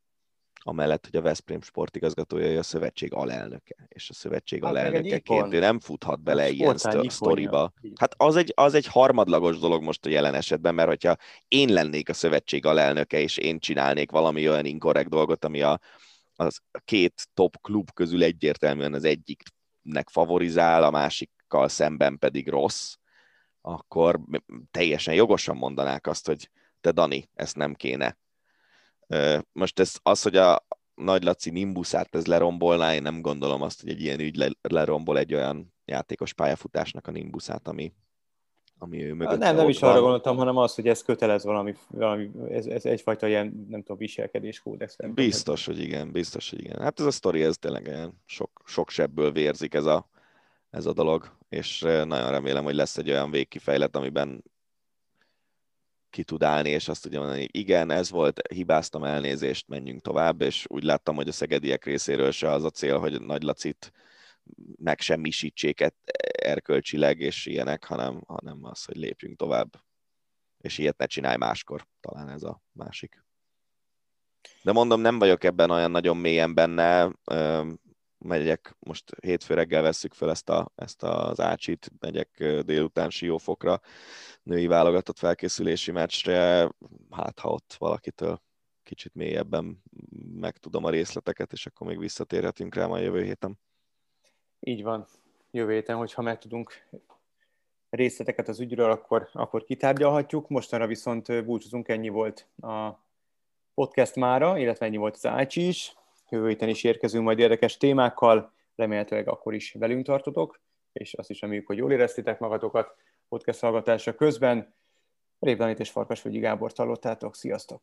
amellett, 0.69 1.05
hogy 1.05 1.17
a 1.17 1.23
Veszprém 1.23 1.61
sportigazgatója 1.61 2.59
a 2.59 2.63
szövetség 2.63 3.13
alelnöke, 3.13 3.75
és 3.89 4.11
a 4.11 4.13
szövetség 4.13 4.63
hát 4.63 4.71
alelnökeként 4.71 5.53
ő 5.53 5.59
nem 5.59 5.81
futhat 5.81 6.23
bele 6.23 6.43
hát 6.43 6.53
ilyen 6.53 6.77
sztoriba. 7.09 7.73
Hát 7.95 8.15
az 8.17 8.37
egy, 8.37 8.53
az 8.57 8.75
egy 8.75 8.87
harmadlagos 8.87 9.59
dolog 9.59 9.83
most 9.83 10.07
a 10.07 10.09
jelen 10.09 10.35
esetben, 10.35 10.75
mert 10.75 10.89
hogyha 10.89 11.17
én 11.49 11.73
lennék 11.73 12.09
a 12.09 12.13
szövetség 12.13 12.67
alelnöke, 12.67 13.21
és 13.21 13.37
én 13.37 13.59
csinálnék 13.59 14.11
valami 14.11 14.49
olyan 14.49 14.65
inkorrekt 14.65 15.09
dolgot, 15.09 15.45
ami 15.45 15.63
a, 15.63 15.81
az 16.35 16.61
két 16.85 17.29
top 17.35 17.61
klub 17.61 17.91
közül 17.93 18.23
egyértelműen 18.23 18.95
az 18.95 19.05
egyiknek 19.05 20.09
favorizál, 20.11 20.83
a 20.85 20.91
másikkal 20.91 21.69
szemben 21.69 22.19
pedig 22.19 22.49
rossz, 22.49 22.95
akkor 23.61 24.21
teljesen 24.71 25.15
jogosan 25.15 25.57
mondanák 25.57 26.07
azt, 26.07 26.27
hogy 26.27 26.51
te 26.81 26.91
Dani, 26.91 27.29
ezt 27.35 27.57
nem 27.57 27.75
kéne 27.75 28.17
most 29.53 29.79
ez, 29.79 29.95
az, 30.03 30.23
hogy 30.23 30.37
a 30.37 30.67
Nagy 30.95 31.23
Laci 31.23 31.51
Nimbuszát 31.51 32.15
ez 32.15 32.27
lerombolná, 32.27 32.95
én 32.95 33.03
nem 33.03 33.21
gondolom 33.21 33.63
azt, 33.63 33.81
hogy 33.81 33.91
egy 33.91 34.01
ilyen 34.01 34.21
ügy 34.21 34.37
le, 34.37 34.51
lerombol 34.61 35.19
egy 35.19 35.35
olyan 35.35 35.75
játékos 35.85 36.33
pályafutásnak 36.33 37.07
a 37.07 37.11
Nimbuszát, 37.11 37.69
ami, 37.69 37.93
ami 38.79 39.05
ő 39.05 39.15
mögött. 39.15 39.39
Nem, 39.39 39.57
nem 39.57 39.69
is 39.69 39.79
van. 39.79 39.91
arra 39.91 40.01
gondoltam, 40.01 40.37
hanem 40.37 40.57
az, 40.57 40.75
hogy 40.75 40.89
ez 40.89 41.03
kötelez 41.03 41.45
valami, 41.45 41.75
valami 41.89 42.31
ez, 42.51 42.67
ez 42.67 42.85
egyfajta 42.85 43.27
ilyen, 43.27 43.67
nem 43.69 43.81
tudom, 43.81 43.97
viselkedés 43.97 44.61
kódex. 44.61 44.97
Biztos, 45.15 45.67
hogy 45.67 45.81
igen, 45.81 46.13
biztos, 46.13 46.51
hogy 46.51 46.61
igen. 46.61 46.81
Hát 46.81 47.01
ez 47.01 47.07
a 47.07 47.11
sztori, 47.11 47.43
ez 47.43 47.57
tényleg 47.57 47.87
olyan 47.87 48.23
sok, 48.25 48.63
sok 48.65 48.91
sebből 48.91 49.33
vérzik 49.33 49.75
ez 49.75 49.85
a, 49.85 50.09
ez 50.71 50.87
a 50.87 50.93
dolog, 50.93 51.37
és 51.49 51.81
nagyon 51.81 52.31
remélem, 52.31 52.65
hogy 52.65 52.75
lesz 52.75 52.97
egy 52.97 53.11
olyan 53.11 53.31
végkifejlet, 53.31 53.97
amiben 53.97 54.45
ki 56.11 56.25
tud 56.25 56.43
állni, 56.43 56.71
és 56.71 56.89
azt 56.89 57.03
tudja 57.03 57.19
mondani, 57.19 57.49
igen, 57.51 57.91
ez 57.91 58.11
volt, 58.11 58.49
hibáztam 58.53 59.05
elnézést, 59.05 59.69
menjünk 59.69 60.01
tovább, 60.01 60.41
és 60.41 60.65
úgy 60.69 60.83
láttam, 60.83 61.15
hogy 61.15 61.29
a 61.29 61.33
szegediek 61.33 61.85
részéről 61.85 62.31
se 62.31 62.51
az 62.51 62.65
a 62.65 62.71
cél, 62.71 62.99
hogy 62.99 63.21
Nagy 63.21 63.43
Lacit 63.43 63.93
megsemmisítsék 64.77 65.85
erkölcsileg, 66.43 67.21
és 67.21 67.47
ilyenek, 67.47 67.85
hanem, 67.85 68.23
hanem 68.27 68.65
az, 68.65 68.85
hogy 68.85 68.97
lépjünk 68.97 69.37
tovább. 69.37 69.87
És 70.59 70.79
ilyet 70.79 70.99
ne 70.99 71.07
csinálj 71.07 71.37
máskor, 71.37 71.87
talán 72.01 72.29
ez 72.29 72.43
a 72.43 72.63
másik. 72.73 73.25
De 74.63 74.73
mondom, 74.73 75.01
nem 75.01 75.19
vagyok 75.19 75.45
ebben 75.45 75.71
olyan 75.71 75.91
nagyon 75.91 76.17
mélyen 76.17 76.55
benne, 76.55 77.13
megyek, 78.19 78.77
most 78.79 79.17
hétfő 79.21 79.55
reggel 79.55 79.83
vesszük 79.83 80.15
fel 80.15 80.31
ezt, 80.31 80.49
a, 80.49 80.73
ezt 80.75 81.03
az 81.03 81.41
ácsit, 81.41 81.91
megyek 81.99 82.45
délután 82.65 83.11
siófokra, 83.11 83.81
női 84.49 84.67
válogatott 84.67 85.19
felkészülési 85.19 85.91
meccsre, 85.91 86.71
hát 87.11 87.39
ha 87.39 87.51
ott 87.51 87.75
valakitől 87.79 88.41
kicsit 88.83 89.15
mélyebben 89.15 89.83
megtudom 90.35 90.85
a 90.85 90.91
részleteket, 90.91 91.53
és 91.53 91.67
akkor 91.67 91.87
még 91.87 91.99
visszatérhetünk 91.99 92.75
rá 92.75 92.87
majd 92.87 93.05
jövő 93.05 93.23
héten. 93.23 93.59
Így 94.61 94.83
van. 94.83 95.07
Jövő 95.51 95.73
héten, 95.73 95.97
hogyha 95.97 96.23
megtudunk 96.23 96.89
részleteket 97.91 98.49
az 98.49 98.61
ügyről, 98.61 98.91
akkor, 98.91 99.29
akkor 99.33 99.65
kitárgyalhatjuk. 99.65 100.49
Mostanra 100.49 100.87
viszont 100.87 101.45
búcsúzunk, 101.45 101.89
ennyi 101.89 102.09
volt 102.09 102.47
a 102.61 102.91
podcast 103.75 104.15
mára, 104.15 104.59
illetve 104.59 104.87
ennyi 104.87 104.97
volt 104.97 105.15
az 105.15 105.27
Ácsi 105.27 105.67
is. 105.67 105.95
Jövő 106.29 106.49
héten 106.49 106.69
is 106.69 106.85
érkezünk 106.85 107.25
majd 107.25 107.39
érdekes 107.39 107.77
témákkal, 107.77 108.53
remélhetőleg 108.77 109.29
akkor 109.29 109.55
is 109.55 109.73
velünk 109.73 110.05
tartotok, 110.05 110.61
és 110.93 111.15
azt 111.15 111.31
is 111.31 111.41
reméljük, 111.41 111.67
hogy 111.67 111.77
jól 111.77 111.93
éreztétek 111.93 112.39
magatokat 112.39 112.97
podcast 113.29 113.61
hallgatása 113.61 114.15
közben. 114.15 114.75
Révdanit 115.39 115.79
és 115.79 115.91
Farkasvölgyi 115.91 116.39
Gábor 116.39 116.73
hallottátok, 116.77 117.35
sziasztok! 117.35 117.81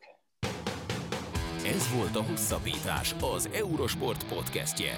Ez 1.66 1.96
volt 1.96 2.16
a 2.16 2.24
Hosszabbítás, 2.24 3.16
az 3.36 3.50
Eurosport 3.54 4.28
podcastje. 4.28 4.94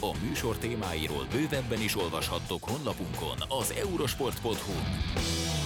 A 0.00 0.18
műsor 0.26 0.58
témáiról 0.58 1.24
bővebben 1.32 1.80
is 1.80 1.96
olvashattok 1.96 2.64
honlapunkon 2.64 3.36
az 3.48 3.74
eurosport.hu. 3.78 5.63